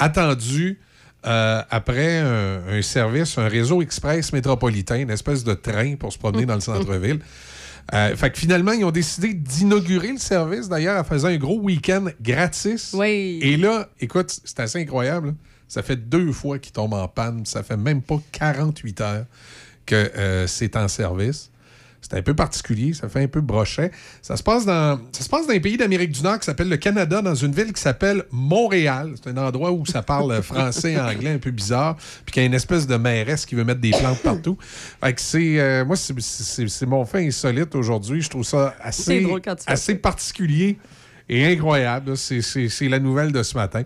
[0.00, 0.80] attendu
[1.26, 6.18] euh, après un, un service, un réseau express métropolitain, une espèce de train pour se
[6.18, 7.20] promener dans le centre-ville.
[7.92, 11.58] Euh, fait que finalement, ils ont décidé d'inaugurer le service, d'ailleurs, en faisant un gros
[11.60, 12.92] week-end gratis.
[12.94, 13.40] Oui.
[13.42, 15.28] Et là, écoute, c'est assez incroyable.
[15.28, 15.32] là.
[15.66, 17.46] Ça fait deux fois qu'ils tombent en panne.
[17.46, 19.24] Ça fait même pas 48 heures
[19.86, 21.50] que euh, c'est en service.
[22.02, 23.90] C'est un peu particulier, ça fait un peu brochet.
[24.22, 26.68] Ça se passe dans, ça se passe dans un pays d'Amérique du Nord qui s'appelle
[26.68, 29.14] le Canada, dans une ville qui s'appelle Montréal.
[29.22, 32.46] C'est un endroit où ça parle français, anglais, un peu bizarre, puis qu'il y a
[32.46, 34.56] une espèce de mairesse qui veut mettre des plantes partout.
[35.04, 38.22] Fait que c'est, euh, moi, c'est- c'est c'est mon fait insolite aujourd'hui.
[38.22, 40.78] Je trouve ça C'est assez, drôle assez particulier
[41.28, 42.16] et incroyable.
[42.16, 43.82] C'est- C'est c'est la nouvelle de ce matin.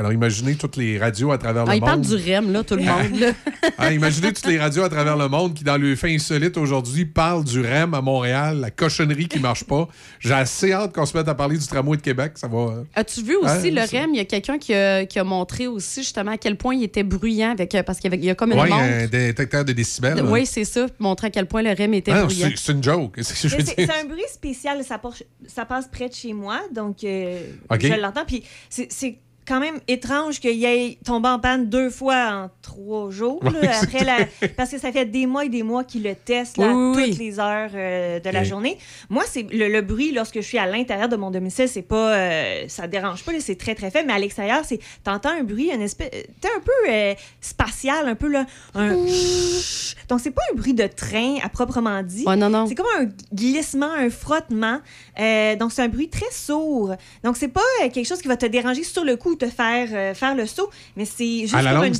[0.00, 2.06] Alors, imaginez toutes les radios à travers Ah, le il parle monde.
[2.06, 3.20] du REM, là, tout le monde.
[3.20, 3.32] là.
[3.76, 7.04] Ah, imaginez toutes les radios à travers le monde qui, dans le fait insolite aujourd'hui,
[7.04, 9.86] parlent du REM à Montréal, la cochonnerie qui marche pas.
[10.18, 12.32] J'ai assez hâte qu'on se mette à parler du tramway de Québec.
[12.36, 12.56] Ça va.
[12.58, 14.10] euh, As-tu vu aussi le REM?
[14.14, 16.82] Il y a quelqu'un qui a, qui a montré aussi justement à quel point il
[16.82, 18.82] était bruyant avec, euh, parce qu'il y, avait- il y a comme une Ouais, montre.
[18.82, 20.22] un détecteur de décibels.
[20.24, 20.86] Oui, c'est ça.
[20.98, 22.48] Montrer à quel point le REM était Ah bruyant.
[22.56, 23.16] c'est une joke.
[23.20, 24.98] C'est ce un bruit spécial, ça,
[25.46, 27.38] ça passe près de chez moi, donc euh,
[27.78, 28.24] je l'entends.
[28.26, 33.42] Puis c'est quand même étrange qu'il ait tombé en panne deux fois en trois jours.
[33.44, 34.48] là, après la...
[34.56, 37.10] Parce que ça fait des mois et des mois qu'il le teste là, Oui, oui,
[37.10, 38.78] toutes les heures euh, de la journée.
[39.08, 42.14] Moi, c'est le, le bruit lorsque je suis à l'intérieur de mon domicile, c'est pas,
[42.14, 44.06] euh, ça dérange pas, c'est très très faible.
[44.06, 48.14] Mais à l'extérieur, c'est t'entends un bruit, une espèce, t'es un peu euh, spatial, un
[48.14, 48.94] peu là, un.
[50.08, 52.24] Donc c'est pas un bruit de train à proprement dit.
[52.26, 52.66] Ouais, non, non.
[52.66, 54.80] C'est comme un glissement, un frottement.
[55.18, 56.94] Euh, donc, c'est un bruit très sourd.
[57.24, 59.88] Donc, c'est pas euh, quelque chose qui va te déranger sur le coup, te faire
[59.92, 61.94] euh, faire le saut, mais c'est juste À la comme une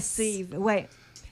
[0.00, 0.88] c'est Ouais.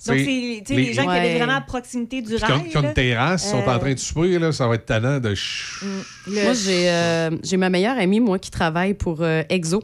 [0.07, 2.69] Donc, c'est tu sais, les- les gens qui avaient vraiment à proximité du rail.
[2.71, 5.19] qui ont une terrasse, sont euh, en train de souper, là, ça va être talent
[5.21, 5.29] de.
[5.35, 5.83] ch-
[6.27, 9.83] le- Moi, j'ai euh, j'ai ma meilleure amie, moi, qui travaille pour euh, Exo,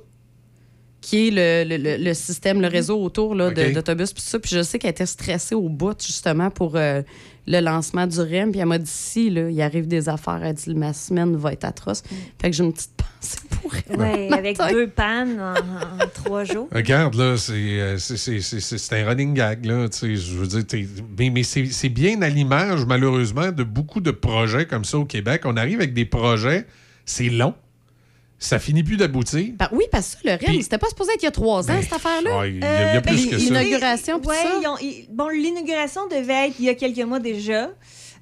[1.02, 4.14] qui est le, le- le- le système, le réseau autour là, de- d'autobus.
[4.14, 7.02] Puis ça, puis je sais qu'elle était stressée au bout, justement, pour euh,
[7.46, 8.50] le lancement du REM.
[8.50, 11.52] Puis elle m'a dit si, là, il arrive des affaires, elle dit ma semaine va
[11.52, 12.02] être atroce.
[12.40, 13.98] Fait que j'ai une petite pensée pour elle.
[13.98, 16.68] Ouais, avec deux pannes en, en trois jours.
[16.72, 19.88] Regarde, là, c'est euh, c'est- c'est- c'est- c'est- c'est un running gag, là.
[19.88, 20.86] tu sais, Je veux dire, t'es-
[21.18, 25.04] mais, mais c'est c'est bien à l'image, malheureusement, de beaucoup de projets comme ça au
[25.04, 25.42] Québec.
[25.44, 26.66] On arrive avec des projets,
[27.04, 27.54] c'est long.
[28.38, 29.46] Ça finit plus d'aboutir.
[29.58, 31.30] Ben oui, parce que ça, le REM, Puis- c'était pas supposé être il y a
[31.30, 32.46] trois ans, Ben, cette affaire-là.
[32.46, 33.44] il y a- il y a plus ben, que ça.
[33.44, 34.52] L'inauguration, Ouais, ça.
[34.62, 37.70] ils ont- ils- bon, l'inauguration devait être il y a quelques mois déjà.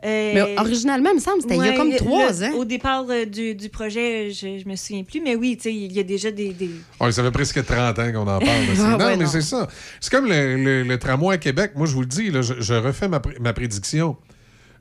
[0.06, 2.52] Euh, Mais originalement, il me semble, c'était il y a comme trois ans.
[2.58, 5.74] Au départ euh, du, du projet, je, je me souviens plus, mais oui, tu sais,
[5.74, 6.50] il y a déjà des.
[6.52, 6.70] des-
[7.00, 8.42] Ouais, ça fait presque 30 ans qu'on en parle.
[8.78, 9.66] Ah, non, ouais, mais c'est ça.
[10.00, 11.72] C'est comme le, le- le tramway à Québec.
[11.74, 14.16] Moi, je vous le dis, là, je, je refais ma, pr- ma prédiction.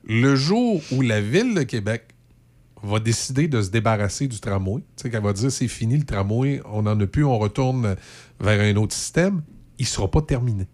[0.06, 2.02] Le jour où la ville de Québec
[2.84, 6.04] va décider de se débarrasser du tramway, tu sais, qu'elle va dire c'est fini le
[6.04, 7.96] tramway, on n'en a plus, on retourne
[8.40, 9.42] vers un autre système,
[9.78, 10.66] il ne sera pas terminé.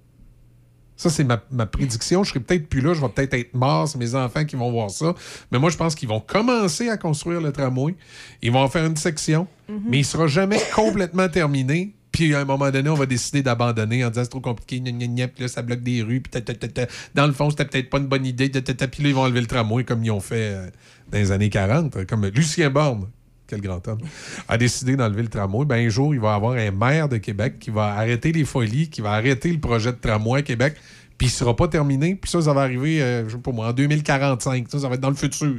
[0.96, 2.24] Ça, c'est ma, ma prédiction.
[2.24, 4.70] Je serai peut-être plus là, je vais peut-être être mort, c'est mes enfants qui vont
[4.70, 5.14] voir ça.
[5.50, 7.94] Mais moi, je pense qu'ils vont commencer à construire le tramway.
[8.42, 11.94] Ils vont en faire une section, mais il sera jamais complètement terminé.
[12.12, 14.90] Puis à un moment donné, on va décider d'abandonner en disant c'est trop compliqué, gna,
[14.90, 17.64] gna, gna, puis là, ça bloque des rues, puis ta, ta, dans le fond, c'était
[17.64, 20.20] peut-être pas une bonne idée, puis là, ils vont enlever le tramway comme ils ont
[20.20, 20.66] fait euh,
[21.10, 23.08] dans les années 40, comme Lucien Borne,
[23.46, 24.00] quel grand homme,
[24.48, 25.64] a décidé d'enlever le tramway.
[25.64, 28.88] Ben, un jour, il va avoir un maire de Québec qui va arrêter les folies,
[28.88, 30.76] qui va arrêter le projet de tramway à Québec,
[31.18, 33.68] puis il sera pas terminé, puis ça, ça va arriver, euh, je sais pas moi,
[33.68, 34.68] en 2045.
[34.68, 35.56] Ça, ça va être dans le futur.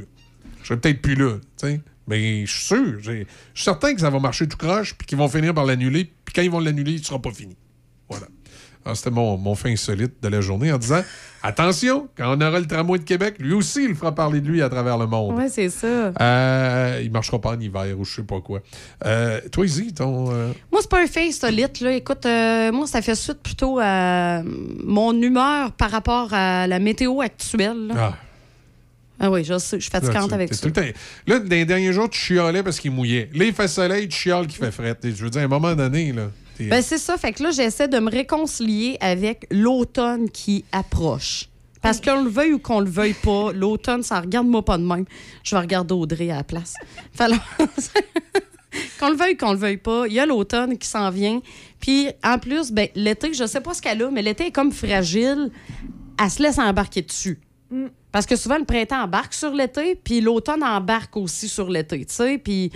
[0.60, 1.80] Je serai peut-être plus là, tu sais.
[2.08, 5.18] Mais je suis sûr, je suis certain que ça va marcher tout croche, puis qu'ils
[5.18, 7.56] vont finir par l'annuler, puis quand ils vont l'annuler, il sera pas fini.
[8.08, 8.26] Voilà.
[8.84, 11.02] Alors, C'était mon, mon fin insolite de la journée en disant
[11.42, 14.60] attention, quand on aura le tramway de Québec, lui aussi, il fera parler de lui
[14.60, 15.36] à travers le monde.
[15.38, 15.86] Ouais, c'est ça.
[16.20, 18.60] Euh, il marchera pas en hiver ou je sais pas quoi.
[19.06, 20.32] Euh, toi, Izzy, ton.
[20.32, 21.70] euh, Moi, c'est pas un fait solide.
[21.80, 21.92] Là.
[21.92, 27.20] Écoute, euh, moi, ça fait suite plutôt à mon humeur par rapport à la météo
[27.20, 27.86] actuelle.
[27.88, 27.94] là.
[27.96, 28.14] Ah.
[29.24, 30.60] Ah oui, je sais, je suis fatigante Là, avec ça.
[30.60, 33.30] tout le temps- Là, dans les derniers jours, tu chialais parce qu'il mouillait.
[33.32, 34.98] Là, il fait soleil, tu chiales qu'il fait fret.
[35.02, 36.30] Je veux dire, à un moment donné, là.
[36.58, 37.16] Ben, c'est ça.
[37.16, 41.48] Fait que là, j'essaie de me réconcilier avec l'automne qui approche.
[41.80, 45.04] Parce qu'on le veuille ou qu'on le veuille pas, l'automne, ça regarde-moi pas de même.
[45.42, 46.74] Je vais regarder Audrey à la place.
[47.12, 47.40] Fait alors,
[49.00, 51.40] qu'on le veuille, qu'on le veuille pas, il y a l'automne qui s'en vient.
[51.80, 54.70] Puis, en plus, ben, l'été, je sais pas ce qu'elle a, mais l'été est comme
[54.72, 55.50] fragile.
[56.22, 57.40] Elle se laisse embarquer dessus.
[57.70, 57.86] Mm.
[58.12, 62.14] Parce que souvent, le printemps embarque sur l'été, puis l'automne embarque aussi sur l'été, tu
[62.14, 62.38] sais.
[62.38, 62.70] Puis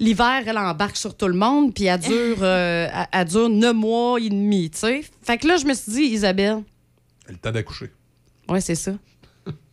[0.00, 3.74] l'hiver, elle embarque sur tout le monde, puis elle dure, euh, elle- elle dure neuf
[3.74, 5.04] mois et demi, tu sais.
[5.22, 6.62] Fait que là, je me suis dit, Isabelle,
[7.28, 7.90] le temps d'accoucher.
[8.48, 8.92] ouais, c'est ça.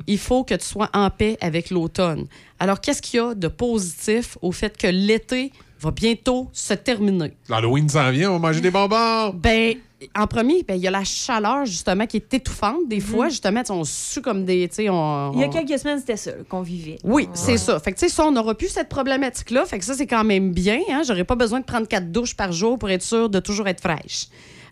[0.05, 2.27] Il faut que tu sois en paix avec l'automne.
[2.59, 5.51] Alors, qu'est-ce qu'il y a de positif au fait que l'été
[5.83, 7.33] va bientôt se terminer.
[7.49, 9.29] L'Halloween s'en vient, on va manger des bonbons.
[9.35, 9.75] Ben,
[10.15, 12.87] en premier, ben, il y a la chaleur, justement, qui est étouffante.
[12.87, 13.31] Des fois, Mhm.
[13.31, 14.67] justement, on sue comme des.
[14.67, 16.97] tu sais, On, Il y a quelques semaines, c'était ça qu'on vivait.
[17.03, 17.79] Oui, c'est ça.
[17.79, 19.65] Fait que, tu sais, ça, on n'aura plus cette problématique-là.
[19.65, 20.79] Fait que ça, c'est quand même bien.
[20.91, 21.01] Hein?
[21.07, 23.81] J'aurais pas besoin de prendre quatre douches par jour pour être sûr de toujours être
[23.81, 24.27] fraîche.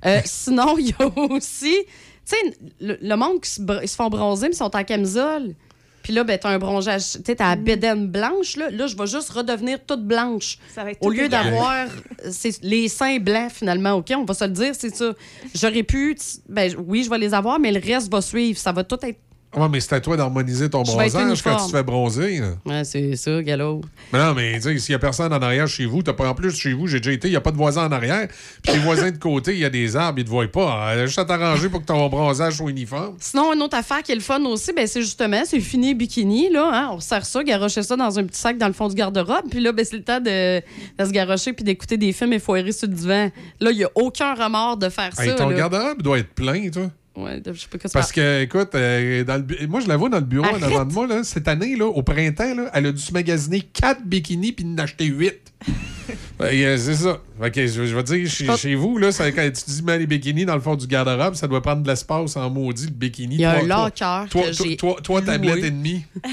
[0.05, 3.87] Euh, sinon, il y a aussi, tu sais, le, le monde qui se, br- ils
[3.87, 5.55] se font bronzer, mais ils sont en camisole.
[6.03, 8.69] Puis là, ben, t'as un bronzage, tu sais, t'as la bédaine blanche, là.
[8.69, 10.57] Là, je vais juste redevenir toute blanche.
[10.73, 11.45] Ça va être Au tout lieu égal.
[11.45, 11.87] d'avoir
[12.29, 14.11] c'est les seins blancs, finalement, OK?
[14.15, 15.13] On va se le dire, c'est ça.
[15.55, 16.17] J'aurais pu,
[16.49, 18.57] ben, oui, je vais les avoir, mais le reste va suivre.
[18.59, 19.19] Ça va tout être.
[19.55, 22.41] Ouais, mais c'est à toi d'harmoniser ton Je bronzage quand tu te fais bronzer.
[22.65, 23.81] Ouais, c'est ça, galop.
[24.13, 26.29] Mais non, mais tu sais, s'il y a personne en arrière chez vous, t'as pas
[26.29, 28.29] en plus chez vous, j'ai déjà été, il n'y a pas de voisins en arrière.
[28.63, 30.91] Puis les voisins de côté, il y a des arbres, ils te voient pas.
[30.93, 33.15] Euh, Juste à t'arranger pour que ton bronzage soit uniforme.
[33.19, 36.49] Sinon, une autre affaire qui est le fun aussi, ben, c'est justement, c'est fini bikini,
[36.49, 36.69] là.
[36.73, 36.89] hein.
[36.93, 39.49] On sert ça, garocher ça dans un petit sac dans le fond du garde-robe.
[39.51, 42.39] Puis là, ben, c'est le temps de, de se garocher puis d'écouter des films et
[42.39, 43.29] foirer sur le divan.
[43.59, 45.35] Là, il n'y a aucun remords de faire Hey, ça.
[45.35, 46.89] ton garde-robe doit être plein, toi.
[47.15, 49.87] Ouais, je sais pas que c'est Parce que, écoute, euh, dans le bu- moi, je
[49.87, 51.07] la vois dans le bureau en avant de moi.
[51.07, 54.65] Là, cette année, là, au printemps, là, elle a dû se magasiner 4 bikinis puis
[54.65, 55.33] en acheter 8.
[56.39, 57.19] c'est ça.
[57.53, 60.07] Que, je, je vais dire, chez, chez vous, là, ça, quand tu dis mets les
[60.07, 63.35] bikinis dans le fond du garde-robe, ça doit prendre de l'espace en maudit, le bikini.
[63.35, 65.71] Il y a un Toi- toi- locker Toi, que toi, j'ai toi, toi, tablette et
[65.71, 66.05] demie.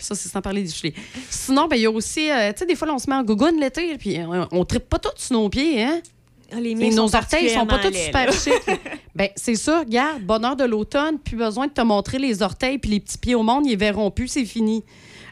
[0.00, 0.92] Ça, c'est sans parler des cheveux.
[1.28, 3.16] Sinon, ben, il y a aussi, euh, tu sais, des fois, là, on se met
[3.16, 6.00] en gougoune l'été, puis euh, on ne tripe pas tous sur nos pieds, hein?
[6.50, 8.52] Ah, les miens nos orteils sont pas tous super chics.
[9.14, 12.90] ben, c'est ça, regarde, bonheur de l'automne, plus besoin de te montrer les orteils puis
[12.90, 14.82] les petits pieds au monde, ils verront plus, c'est fini.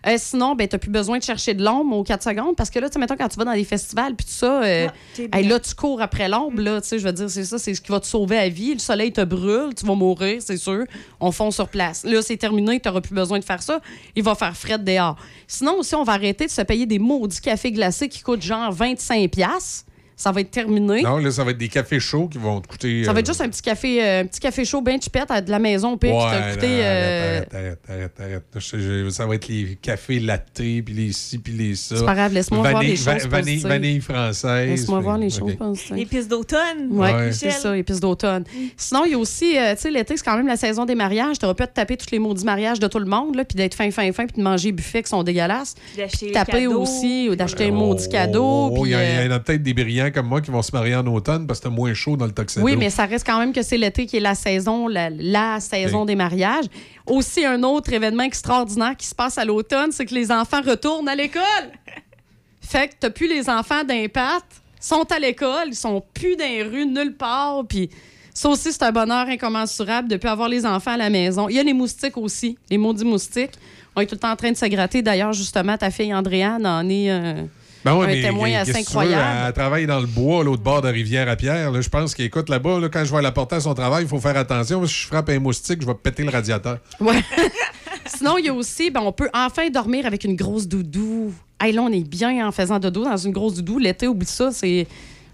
[0.07, 2.79] Euh, sinon, ben, t'as plus besoin de chercher de l'ombre aux 4 secondes parce que
[2.79, 4.87] là, tu sais, mettons, quand tu vas dans des festivals puis tout ça, euh,
[5.33, 7.59] Ah, hey, là, tu cours après l'ombre, là, tu sais, je veux dire, c'est ça,
[7.59, 8.75] c'est ce qui va te sauver la vie.
[8.75, 10.85] Le soleil te brûle, tu vas mourir, c'est sûr.
[11.19, 12.05] On fond sur place.
[12.05, 13.81] Là, c'est terminé, t'auras plus besoin de faire ça.
[14.15, 15.17] Il va faire fret dehors.
[15.49, 18.73] Sinon, aussi, on va arrêter de se payer des maudits cafés glacés qui coûtent genre
[18.73, 19.87] 25$.
[20.19, 21.03] Ça va être terminé.
[21.03, 23.05] Non, là, ça va être des cafés chauds qui vont te coûter.
[23.05, 25.31] Ça va euh, être juste un petit café, euh, un petit café chaud bien chipette
[25.31, 26.67] à de la maison au pire qui t'a Ouais, coûté.
[26.69, 28.43] non, euh, arrête, arrête, arrête, arrête.
[28.55, 31.97] Je sais, je- ça va être les cafés lattés, puis les ci, puis les ça.
[31.99, 34.71] C'est pas grave, laisse-moi voir les choses va- vanille, française.
[34.71, 35.51] Laisse-moi voir les Ok.
[35.59, 35.79] choses.
[35.95, 36.89] Épices d'automne.
[36.91, 37.33] Oui, Ouais.
[37.33, 38.45] c'est ça, épices d'automne.
[38.79, 40.95] Sinon, il y a aussi, euh, tu sais, l'été, c'est quand même la saison des
[40.95, 41.39] mariages.
[41.39, 43.75] T'aurais pu te taper tous les maudits mariages de tout le monde, là, puis d'être
[43.75, 45.75] fin, fin, fin, puis de manger des buffets qui sont dégueulasses.
[45.75, 48.71] Puis d'acheter les Taper aussi, ou d'acheter un maudit cadeau.
[48.73, 50.41] Oh, puis, il y, a- euh, il y en a peut-être des brillants comme moi
[50.41, 52.65] qui vont se marier en automne parce que c'est moins chaud dans le tuxedo.
[52.65, 55.61] Oui, mais ça reste quand même que c'est l'été qui est la saison, la, la
[55.61, 56.67] saison des mariages.
[57.07, 61.09] Aussi, un autre événement extraordinaire qui se passe à l'automne, c'est que les enfants retournent
[61.09, 61.43] à l'école.
[62.61, 66.63] fait que t'as plus les enfants d'impact, sont à l'école, ils sont plus dans les
[66.63, 67.91] rues nulle part, puis
[68.37, 71.49] ça aussi, c'est un bonheur incommensurable de plus avoir les enfants à la maison.
[71.49, 73.53] Il y a les moustiques aussi, les maudits moustiques.
[73.95, 75.01] On est tout le temps en train de se gratter.
[75.01, 77.45] D'ailleurs, justement, ta fille Andréane en est euh,
[77.87, 79.45] Ben ouais, un mais témoin assez tu veux, incroyable.
[79.47, 81.71] Elle travaille dans le bois, l'autre bord de rivière à Pierre.
[81.71, 84.09] Là, je pense qu'écoute là-bas, là, quand je vais la porter à son travail, il
[84.09, 84.85] faut faire attention.
[84.87, 86.79] Si je frappe un moustique, je vais péter le radiateur.
[86.99, 87.23] Ouais.
[88.07, 91.33] Sinon, il y a aussi, ben, on peut enfin dormir avec une grosse doudou.
[91.61, 93.79] Hey, là, on est bien en faisant dodo dans une grosse doudou.
[93.79, 94.51] L'été, oublie ça.
[94.51, 94.89] C'est.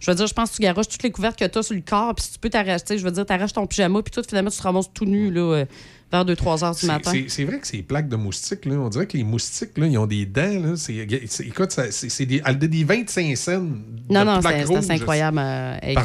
[0.04, 1.76] Je veux dire, je pense que tu garoches toutes les couvertes que tu as sur
[1.76, 4.22] le corps, puis si tu peux t'arracher, je veux dire, t'arraches ton pyjama, puis tout,
[4.28, 5.64] finalement, tu te ramasses tout nu, là, euh,
[6.10, 7.12] vers 2-3 heures du matin.
[7.28, 9.96] C'est vrai que ces plaques de moustiques, là, on dirait que les moustiques, là, ils
[9.96, 10.42] ont des dents.
[10.60, 11.06] Là, c'est,
[11.46, 13.52] écoute, ça- c'est, des, des 25 cents.
[13.60, 13.68] de
[14.12, 14.40] Non, non,
[14.82, 15.38] c'est incroyable.
[15.40, 15.96] euh, elle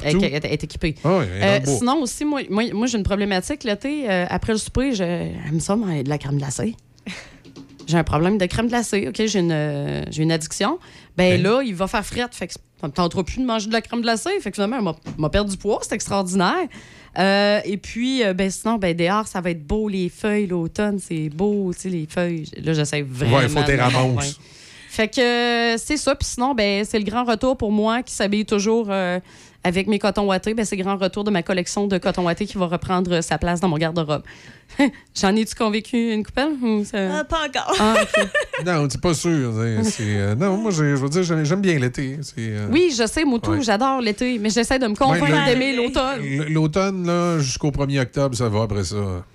[0.45, 0.93] est équipée.
[1.03, 3.63] Ah Euh, sinon, aussi, moi, moi, moi, j'ai une problématique.
[3.63, 6.75] L'été, euh, après le souper, je- j'aime ça, mais de la crème glacée.
[7.87, 9.07] J'ai un problème de crème glacée.
[9.07, 10.77] OK, j'ai une, euh, j'ai une addiction.
[11.17, 12.35] Ben là, il va faire frette.
[12.35, 14.39] Fait que ça me tentera plus de manger de la crème glacée.
[14.39, 15.79] Fait que finalement, elle m'a- perdu du poids.
[15.81, 16.67] C'est extraordinaire.
[17.17, 19.89] Euh, et puis, euh, ben, sinon, ben, dehors, ça va être beau.
[19.89, 21.73] Les feuilles, l'automne, c'est beau.
[21.73, 22.45] Tu sais, les feuilles.
[22.63, 23.37] Là, j'essaie vraiment.
[23.37, 24.39] Ouais, il faut de tes me ramasses.
[24.89, 26.15] Fait que euh, c'est ça.
[26.15, 29.19] Puis sinon, ben, c'est le grand retour pour moi qui s'habille toujours euh,
[29.63, 30.53] avec mes cotons wattés.
[30.53, 33.37] Ben, c'est grand retour de ma collection de cotons wattés qui va reprendre euh, sa
[33.37, 34.23] place dans mon garde-robe.
[35.19, 36.53] J'en ai-tu convaincu une coupelle?
[36.61, 37.75] ou ça- Ah, pas encore.
[37.79, 38.27] Ah, OK.
[38.65, 39.53] Non, c'est pas sûr.
[39.83, 42.17] c'est, euh, non, moi, je veux dire, j'aime, bien l'été.
[42.37, 43.61] Euh, Oui, je sais, Moutou, Ouais.
[43.61, 46.45] j'adore l'été, mais j'essaie de me convaincre Ouais, le- d'aimer l'automne.
[46.53, 49.25] L'automne, là, jusqu'au 1er octobre, ça va après ça.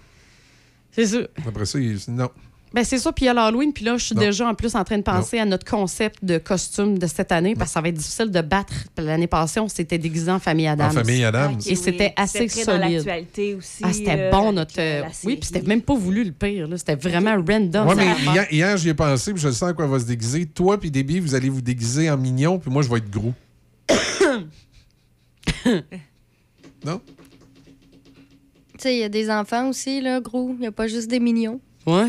[0.93, 1.19] C'est ça.
[1.47, 2.29] Après ça, il- non.
[2.75, 4.75] Ben c'est ça, puis il y a l'Halloween, puis là, je suis déjà en plus
[4.75, 7.81] en train de penser à notre concept de costume de cette année, parce que ça
[7.81, 8.73] va être difficile de battre.
[8.97, 10.89] L'année passée, on s'était déguisé en famille Adams.
[10.89, 11.55] En famille Adams.
[11.55, 12.13] Ok, Et c'était oui.
[12.17, 12.95] assez C'était dans solide.
[13.05, 13.83] l'actualité aussi.
[13.83, 14.75] Ah, c'était là, bon, notre.
[14.79, 16.79] euh, la oui, puis c'était même pas voulu le pire, là.
[16.79, 17.89] C'était vraiment random.
[17.89, 20.07] Ouais, mais hier, hier, j'y ai pensé, puis je sens à quoi elle va se
[20.07, 20.47] déguiser.
[20.47, 23.33] Toi puis Déby, vous allez vous déguiser en mignon, puis moi, je vais être gros.
[26.85, 27.01] non?
[28.73, 30.51] Tu sais, il y a des enfants aussi, là, gros.
[30.55, 31.61] Il n'y a pas juste des mignons.
[31.87, 32.09] Ouais.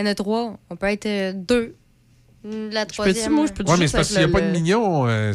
[0.00, 0.56] Il y en a trois.
[0.70, 1.74] On peut être euh, deux.
[2.42, 3.32] La peux-tu, troisième.
[3.34, 5.06] moi, je peux Ouais, mais c'est parce qu'il n'y a pas de mignon.
[5.06, 5.34] euh,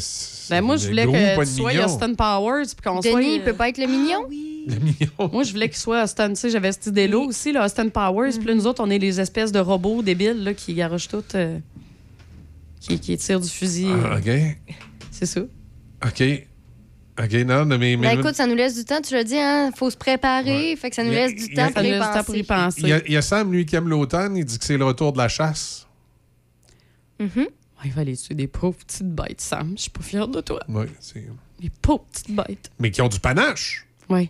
[0.49, 1.85] Ben, moi, je voulais que tu sois.
[1.85, 3.11] Austin Powers, puis qu'on soit.
[3.21, 4.23] Denis, il peut pas être le mignon?
[4.67, 5.29] Le mignon.
[5.31, 6.29] Moi, je voulais qu'il soit Austin.
[6.29, 8.31] Tu sais, j'avais cette idée-là aussi, là, Austin Powers.
[8.39, 11.23] Puis là, nous autres, on est les espèces de robots débiles là, qui garochent tout.
[11.35, 11.59] euh,
[12.79, 13.87] qui, qui tirent du fusil.
[14.03, 14.31] Ah, OK.
[15.11, 15.41] C'est ça.
[16.05, 16.23] OK.
[17.17, 17.77] OK, non, mais.
[17.77, 19.71] mais Ben, écoute, ça nous laisse du temps, tu l'as dit, hein?
[19.75, 20.75] Faut se préparer.
[20.75, 22.81] Fait que ça nous Il y a- laisse du y temps pour y penser.
[22.81, 24.35] Il y, a, il y a Sam, lui, qui aime l'automne.
[24.35, 25.87] Il dit que c'est le retour de la chasse.
[27.19, 27.29] Mhm.
[27.37, 27.47] Ouais,
[27.85, 29.73] il va aller tuer des pauvres petites bêtes, Sam.
[29.77, 30.59] Je suis pas fière de toi.
[30.67, 31.25] Oui, c'est.
[31.61, 32.69] Des pauvres petites bêtes.
[32.79, 33.87] Mais qui ont du panache.
[34.09, 34.29] Oui.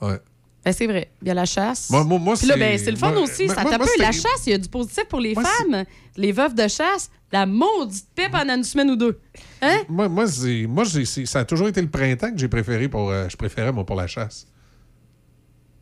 [0.00, 0.18] Ouais.
[0.64, 1.10] Ben, c'est vrai.
[1.22, 1.88] Il y a la chasse.
[1.90, 3.48] Moi- moi- moi, Puis là, c'est- ben, c'est le fun moi- aussi.
[3.48, 3.80] ça tape.
[3.98, 5.84] La chasse, il y a du positif pour les femmes.
[6.16, 9.18] Les veuves de chasse, la maudite paix pendant une semaine ou deux.
[9.62, 9.78] Hein?
[9.88, 10.84] Moi, moi, c'est- moi
[11.24, 13.10] ça a toujours été le printemps que j'ai préféré pour.
[13.10, 14.46] euh, je préférais, moi, pour la chasse.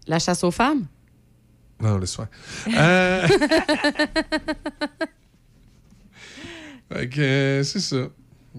[0.07, 0.87] La chasse aux femmes?
[1.81, 2.29] Non, le soir.
[2.69, 3.27] Euh...
[6.93, 8.09] fait que, euh, c'est ça.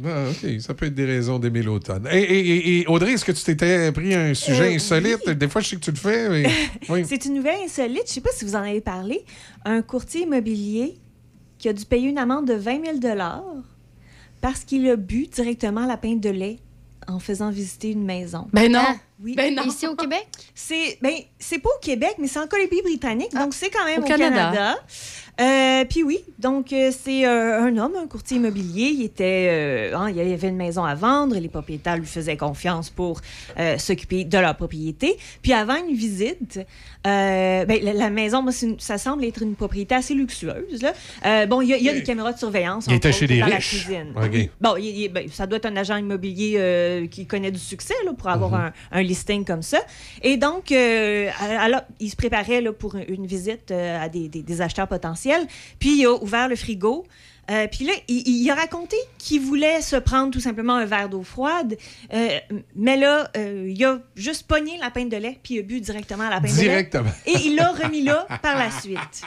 [0.05, 2.07] Ah, OK, ça peut être des raisons d'aimer l'automne.
[2.11, 5.29] Et, et- et- et Audrey, est-ce que tu t'étais pris un sujet Euh, insolite?
[5.29, 6.49] Des fois, je sais que tu le fais, mais...
[6.89, 7.03] Oui.
[7.07, 8.03] C'est une nouvelle insolite.
[8.05, 9.23] Je ne sais pas si vous en avez parlé.
[9.65, 10.95] Un courtier immobilier
[11.57, 12.97] qui a dû payer une amende de 20 000
[14.41, 16.59] parce qu'il a bu directement la pinte de lait
[17.07, 18.47] en faisant visiter une maison.
[18.53, 18.83] Ben non.
[19.23, 19.33] Oui.
[19.35, 19.63] Ben non.
[19.63, 20.27] Ici au Québec?
[20.53, 24.05] C'est ben, c'est pas au Québec, mais c'est en Colombie-Britannique, donc c'est quand même Au
[24.05, 24.35] au, Canada.
[24.35, 24.75] Canada.
[25.39, 28.87] Euh, Puis oui, donc euh, c'est euh, un homme, un courtier immobilier.
[28.93, 31.35] Il était, euh, hein, il y avait une maison à vendre.
[31.37, 33.21] Les propriétaires lui faisaient confiance pour
[33.77, 35.17] s'occuper de leur propriété.
[35.41, 36.59] Puis avant une visite,
[37.03, 40.81] ben, la, la maison, moi, c'est une- ça semble être une propriété assez luxueuse.
[40.81, 41.45] Là.
[41.45, 42.85] Bon, il y, a- il y a des caméras de surveillance.
[42.87, 43.83] Il était chez des dans la riches.
[43.85, 44.13] cuisine.
[44.15, 44.49] OK.
[44.59, 48.11] Bon, il- il- ben, ça doit être un agent immobilier qui connaît du succès là,
[48.17, 48.71] pour avoir Mhm.
[48.91, 49.79] un, un listing comme ça.
[50.23, 54.87] Et donc, alors, il se préparait là, pour une visite à des, des- des acheteurs
[54.87, 55.26] potentiels.
[55.79, 57.05] Puis, il a ouvert le frigo.
[57.49, 61.07] Euh, puis là, il, il a raconté qu'il voulait se prendre tout simplement un verre
[61.07, 61.77] d'eau froide.
[62.13, 62.27] Euh,
[62.75, 65.79] mais là, euh, il a juste pogné la pinte de lait, puis il a bu
[65.79, 67.03] directement la pinte Directement.
[67.25, 67.39] de lait.
[67.39, 69.21] Et il l'a remis là par la suite.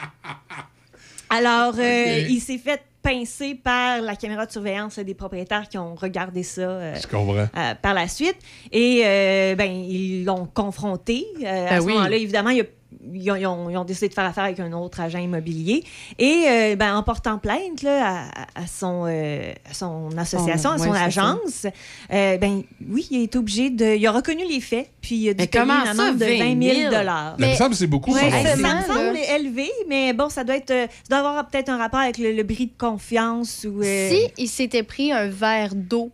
[1.29, 5.95] Alors, euh, il s'est fait pincer par la caméra de surveillance des propriétaires qui ont
[5.95, 8.35] regardé ça euh, euh, par la suite.
[8.71, 11.25] Et euh, ben, ils l'ont confronté.
[11.43, 11.93] Euh, à Ben ce oui.
[11.93, 12.65] moment-là, évidemment, il y a-
[13.13, 15.83] ils ont, ils ont- ils ont décidé de faire affaire avec un autre agent immobilier.
[16.19, 20.77] Et euh, ben, en portant plainte là, à, à son, euh, à son association, à
[20.77, 21.03] son ça.
[21.03, 21.65] agence,
[22.11, 23.95] euh, ben, oui, il est obligé de.
[23.95, 26.25] Il a reconnu les faits, puis il a dû payer comment une ça, amende de
[26.25, 26.55] 20 000
[27.39, 28.13] Mais il me semble c'est beaucoup.
[28.13, 31.69] Ouais, ça, ça, me semble élevé, mais bon, ça doit être, ça doit avoir peut-être
[31.69, 33.81] un rapport avec le, le bris de confiance ou.
[33.81, 36.11] euh, Si il s'était pris un verre d'eau,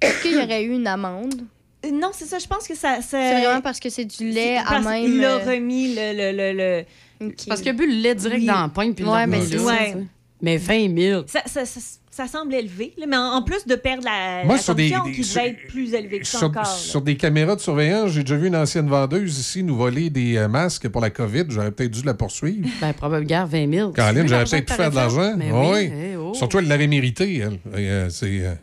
[0.00, 1.42] est-ce qu'il y aurait eu une amende?
[1.86, 2.38] Euh, Non, c'est ça.
[2.38, 2.98] Je pense que ça.
[3.00, 5.04] C'est vraiment parce que c'est du lait à parce même.
[5.04, 6.12] qu'il a euh, remis le.
[6.12, 6.84] le, le,
[7.20, 8.46] le- Parce qu'il a bu le lait direct Oui.
[8.46, 9.96] dans la pointe puis il Ouais, mais c'est sais.
[10.40, 11.22] Mais 20 000.
[11.26, 11.80] Ça, ça, ça,
[12.12, 14.92] ça semble élevé, là, mais en, en plus de perdre la, Moi, la sur des-
[15.14, 16.62] qui sur- devait être plus élevée que ça Sur, encore.
[16.62, 16.68] là.
[16.68, 20.36] sur des caméras de surveillance, j'ai déjà vu une ancienne vendeuse ici nous voler des
[20.36, 21.44] euh, masques pour la COVID.
[21.48, 22.68] J'aurais peut-être dû la poursuivre.
[22.80, 23.90] Ben, probablement, 20 000.
[23.90, 25.34] Caroline, j'aurais peut-être pu faire de l'argent.
[25.36, 25.66] Mais oui.
[25.72, 25.92] oui.
[26.12, 26.34] Eh, oh.
[26.34, 27.58] Surtout, elle l'aurait mérité, elle.
[27.74, 28.26] Euh, c'est.
[28.46, 28.54] euh,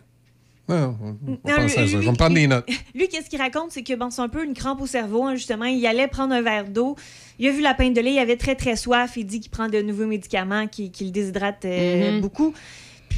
[0.68, 1.82] Non, on va Non, penser à ça.
[1.82, 2.68] lui- Je vais me prendre des notes.
[2.96, 5.36] Lui, qu'est-ce qu'il raconte, c'est que bon, c'est un peu une crampe au cerveau, hein,
[5.36, 5.66] justement.
[5.66, 6.96] Il allait prendre un verre d'eau.
[7.38, 9.14] Il a vu la pinte de lait, il avait très, très soif.
[9.18, 12.22] Il dit qu'il prend de nouveaux médicaments qui, qui le déshydratent euh, Mhm.
[12.22, 12.54] beaucoup.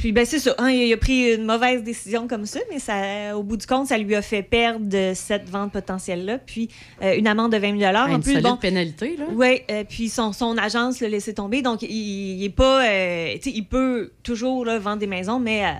[0.00, 0.54] Puis, ben, c'est ça.
[0.58, 3.88] hein, il a pris une mauvaise décision comme ça, mais ça, au bout du compte,
[3.88, 6.38] ça lui a fait perdre cette vente potentielle-là.
[6.38, 6.68] Puis,
[7.02, 8.56] euh, une amende de 20 000 Ah, En une plus, solide bon.
[8.56, 9.24] pénalité, là.
[9.32, 11.62] Oui, puis son, son agence l'a laissé tomber.
[11.62, 12.84] Donc, il, il est pas.
[12.86, 15.70] euh, tu sais, il peut toujours là, vendre des maisons, mais euh,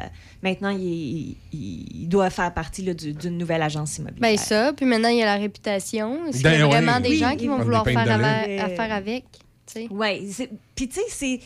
[0.42, 4.20] maintenant, il, il- il doit faire partie là, du- d'une nouvelle agence immobilière.
[4.32, 6.26] Ben ça, puis maintenant il y a la réputation.
[6.26, 7.98] Est-ce qu'il y a Ben, vraiment des Oui, gens qui vont vouloir faire
[8.64, 9.24] affaire avec?
[9.90, 10.34] Oui,
[10.74, 11.40] puis tu sais, c'est.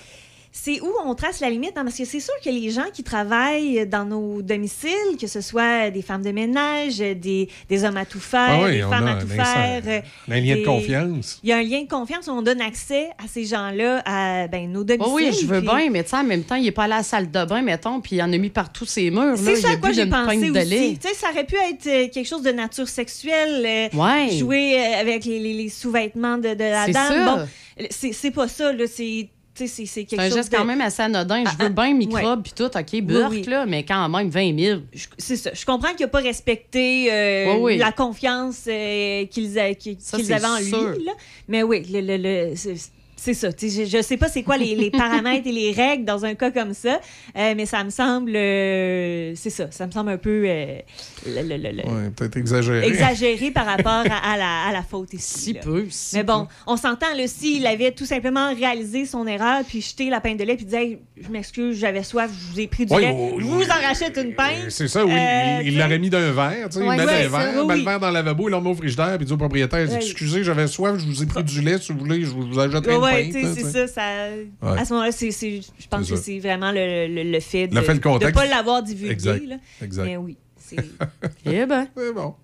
[0.55, 3.03] C'est où on trace la limite, hein, parce que c'est sûr que les gens qui
[3.03, 8.05] travaillent dans nos domiciles, que ce soit des femmes de ménage, des, des hommes à
[8.05, 9.83] tout faire, Ah oui, des femmes a à tout un faire.
[9.87, 10.01] euh,
[10.31, 11.41] un lien de confiance.
[11.43, 14.71] Il y a un lien de confiance, on donne accès à ces gens-là à ben,
[14.71, 15.11] nos domiciles.
[15.11, 16.85] Oh oui, je veux puis- bien, mais tu sais, en même temps, il est pas
[16.85, 19.39] allé à la salle de bain, mettons, puis il en a mis partout ses murs.
[19.39, 20.99] C'est ça quoi j'ai pensé aussi.
[21.15, 23.65] Ça aurait pu être euh, quelque chose de nature sexuelle.
[23.95, 24.37] euh, Ouais.
[24.37, 27.47] Jouer euh, avec les, les- les sous-vêtements de, de la C'est dame.
[27.79, 28.85] Bon, c'est pas ça, là.
[28.87, 29.67] C'est c'est-
[30.19, 31.45] un geste de- quand même assez anodin.
[31.45, 33.43] Je veux bien microbes puis tout, OK, burk, oui.
[33.43, 34.81] là, mais quand même 20 000.
[35.19, 35.51] C'est ça.
[35.53, 37.77] Je comprends qu'il n'a pas respecté euh, Oui, oui.
[37.79, 39.59] la confiance euh, qu'ils
[39.99, 40.91] c'est avaient en sûr.
[40.91, 41.05] lui.
[41.05, 41.13] là.
[41.49, 42.55] Mais oui, le, le- le-
[43.25, 43.49] c'est- ça.
[43.61, 46.51] Je, je sais pas c'est quoi les, les paramètres et les règles dans un cas
[46.51, 47.01] comme ça,
[47.37, 48.33] euh, mais ça me semble.
[48.35, 49.71] euh, c'est ça.
[49.71, 50.43] Ça me semble un peu.
[50.47, 50.79] euh,
[51.27, 52.87] le- le- le- le- Ouais, peut-être exagéré.
[52.87, 55.39] exagéré par rapport à, à la, à la faute ici.
[55.43, 59.81] Si peu, Mais bon, on s'entend, là, s'il avait tout simplement réalisé son erreur, puis
[59.81, 62.67] jeté la pinte de lait, puis disait Hey, Je m'excuse, j'avais soif, je vous ai
[62.67, 64.71] pris du Ouais, lait, oh, je vous en rachète une pinte.
[64.71, 65.13] C'est ça, oui.
[65.13, 66.85] Euh, il l'aurait mis d'un verre, tu sais.
[66.87, 67.79] Ouais, il met un ça, verre, oui, met oui.
[67.81, 69.89] le verre dans le lavabo, il le remet au frigidaire, puis il dit au propriétaire
[69.89, 69.97] Ouais.
[69.97, 72.95] Excusez, j'avais soif, je vous ai pris du lait, si vous voulez, je vous achèterai
[72.95, 74.03] une Ouais, tu sais, c'est ça, ça.
[74.63, 74.79] Ouais.
[74.79, 78.47] À ce moment-là, je pense que c'est vraiment le, le, le fait de ne pas
[78.47, 79.13] l'avoir divulgué.
[79.13, 79.57] Exact, là.
[79.83, 80.05] exact.
[80.05, 80.37] Mais oui.
[80.57, 80.77] c'est-
[81.47, 81.87] Eh ben.
[81.97, 82.35] C'est bon.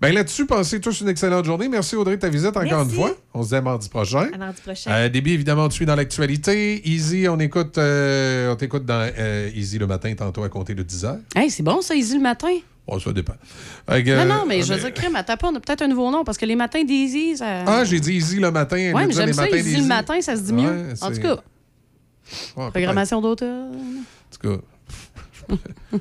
[0.00, 1.68] Ben là-dessus, passez tous une excellente journée.
[1.68, 2.90] Merci Audrey de ta visite encore Merci.
[2.90, 3.16] une fois.
[3.32, 4.28] On se dit à mardi prochain.
[4.34, 4.90] À mardi prochain.
[4.90, 6.86] Euh, Déby, évidemment, tu suis dans l'actualité.
[6.86, 10.82] Easy, on écoute, euh, on t'écoute dans euh, Easy le matin, tantôt à compter de
[10.82, 11.18] 10 h.
[11.36, 12.54] Hey, c'est bon, ça, Easy le matin?
[12.86, 13.32] Bon, ça dépend.
[13.88, 13.96] Non,
[14.26, 16.22] non, euh, mais je veux dire, crème, à taper, on a peut-être un nouveau nom
[16.22, 17.64] parce que les matins d'Easy, ça.
[17.66, 18.76] Ah, j'ai dit Easy le matin.
[18.92, 20.70] nous mais j'aime ça, matins Easy le matin, ça se dit mieux.
[20.88, 21.36] Ouais, en tout cas,
[22.56, 22.70] Ouais, peut-être.
[22.70, 23.72] programmation d'automne.
[23.72, 24.58] En tout
[25.48, 25.56] cas,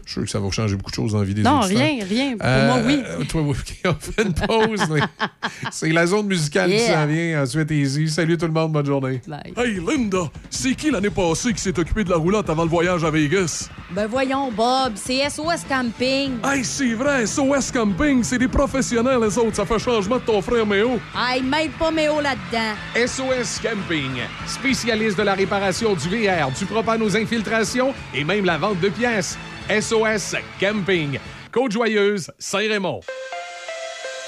[0.05, 1.61] je suis sûr que ça va changer beaucoup de choses dans la vie des Non,
[1.61, 1.79] auditeurs.
[1.81, 2.37] rien, rien.
[2.37, 3.01] Pour moi, oui.
[3.05, 3.55] euh, Toi, oui.
[3.85, 4.87] On fait une pause.
[4.91, 5.01] mais
[5.71, 6.93] C'est la zone musicale qui Yeah.
[7.01, 7.43] s'en vient.
[7.43, 8.09] Ensuite, Easy.
[8.09, 8.71] Salut tout le monde.
[8.71, 9.21] Bonne journée.
[9.57, 13.03] Hey, Linda, c'est qui l'année passée qui s'est occupé de la roulotte avant le voyage
[13.03, 13.69] à Vegas?
[13.91, 16.31] Ben voyons, Bob, c'est SOS Camping.
[16.43, 19.55] Hey, c'est vrai, SOS Camping, c'est des professionnels, les autres.
[19.55, 20.99] Ça fait changement de ton frère Méo.
[21.17, 22.73] Hey, mêle pas Méo là-dedans.
[23.07, 24.11] SOS Camping,
[24.47, 28.89] spécialiste de la réparation du VR, du propane aux infiltrations et même la vente de
[28.89, 29.37] pièces.
[29.69, 31.19] SOS Camping,
[31.51, 32.99] Côte-Joyeuse, Saint-Raymond.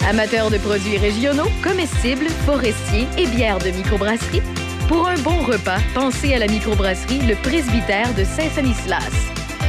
[0.07, 4.41] Amateurs de produits régionaux, comestibles, forestiers et bières de microbrasserie,
[4.87, 9.11] pour un bon repas, pensez à la microbrasserie Le Presbytère de Saint-Sanislas.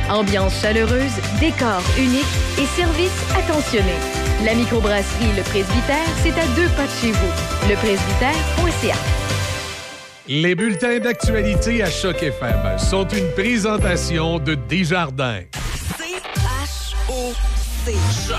[0.09, 2.25] Ambiance chaleureuse, décor unique
[2.59, 3.95] et service attentionné.
[4.45, 7.69] La microbrasserie Le Presbytère, c'est à deux pas de chez vous.
[7.69, 9.26] Lepresbytère.ca.
[10.29, 15.43] Les bulletins d'actualité à Choc FM sont une présentation de Desjardins.
[15.97, 17.93] C-H-O-C.
[18.27, 18.37] Choc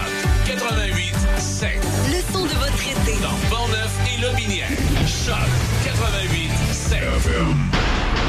[0.48, 1.70] 88 7.
[2.12, 3.22] Le son de votre été.
[3.22, 4.68] Dans Portneuf et Lobinière.
[5.08, 5.38] Choc
[5.86, 7.00] 88 7.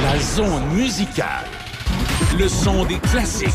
[0.04, 1.46] La zone musicale.
[2.38, 3.48] Le son des classiques.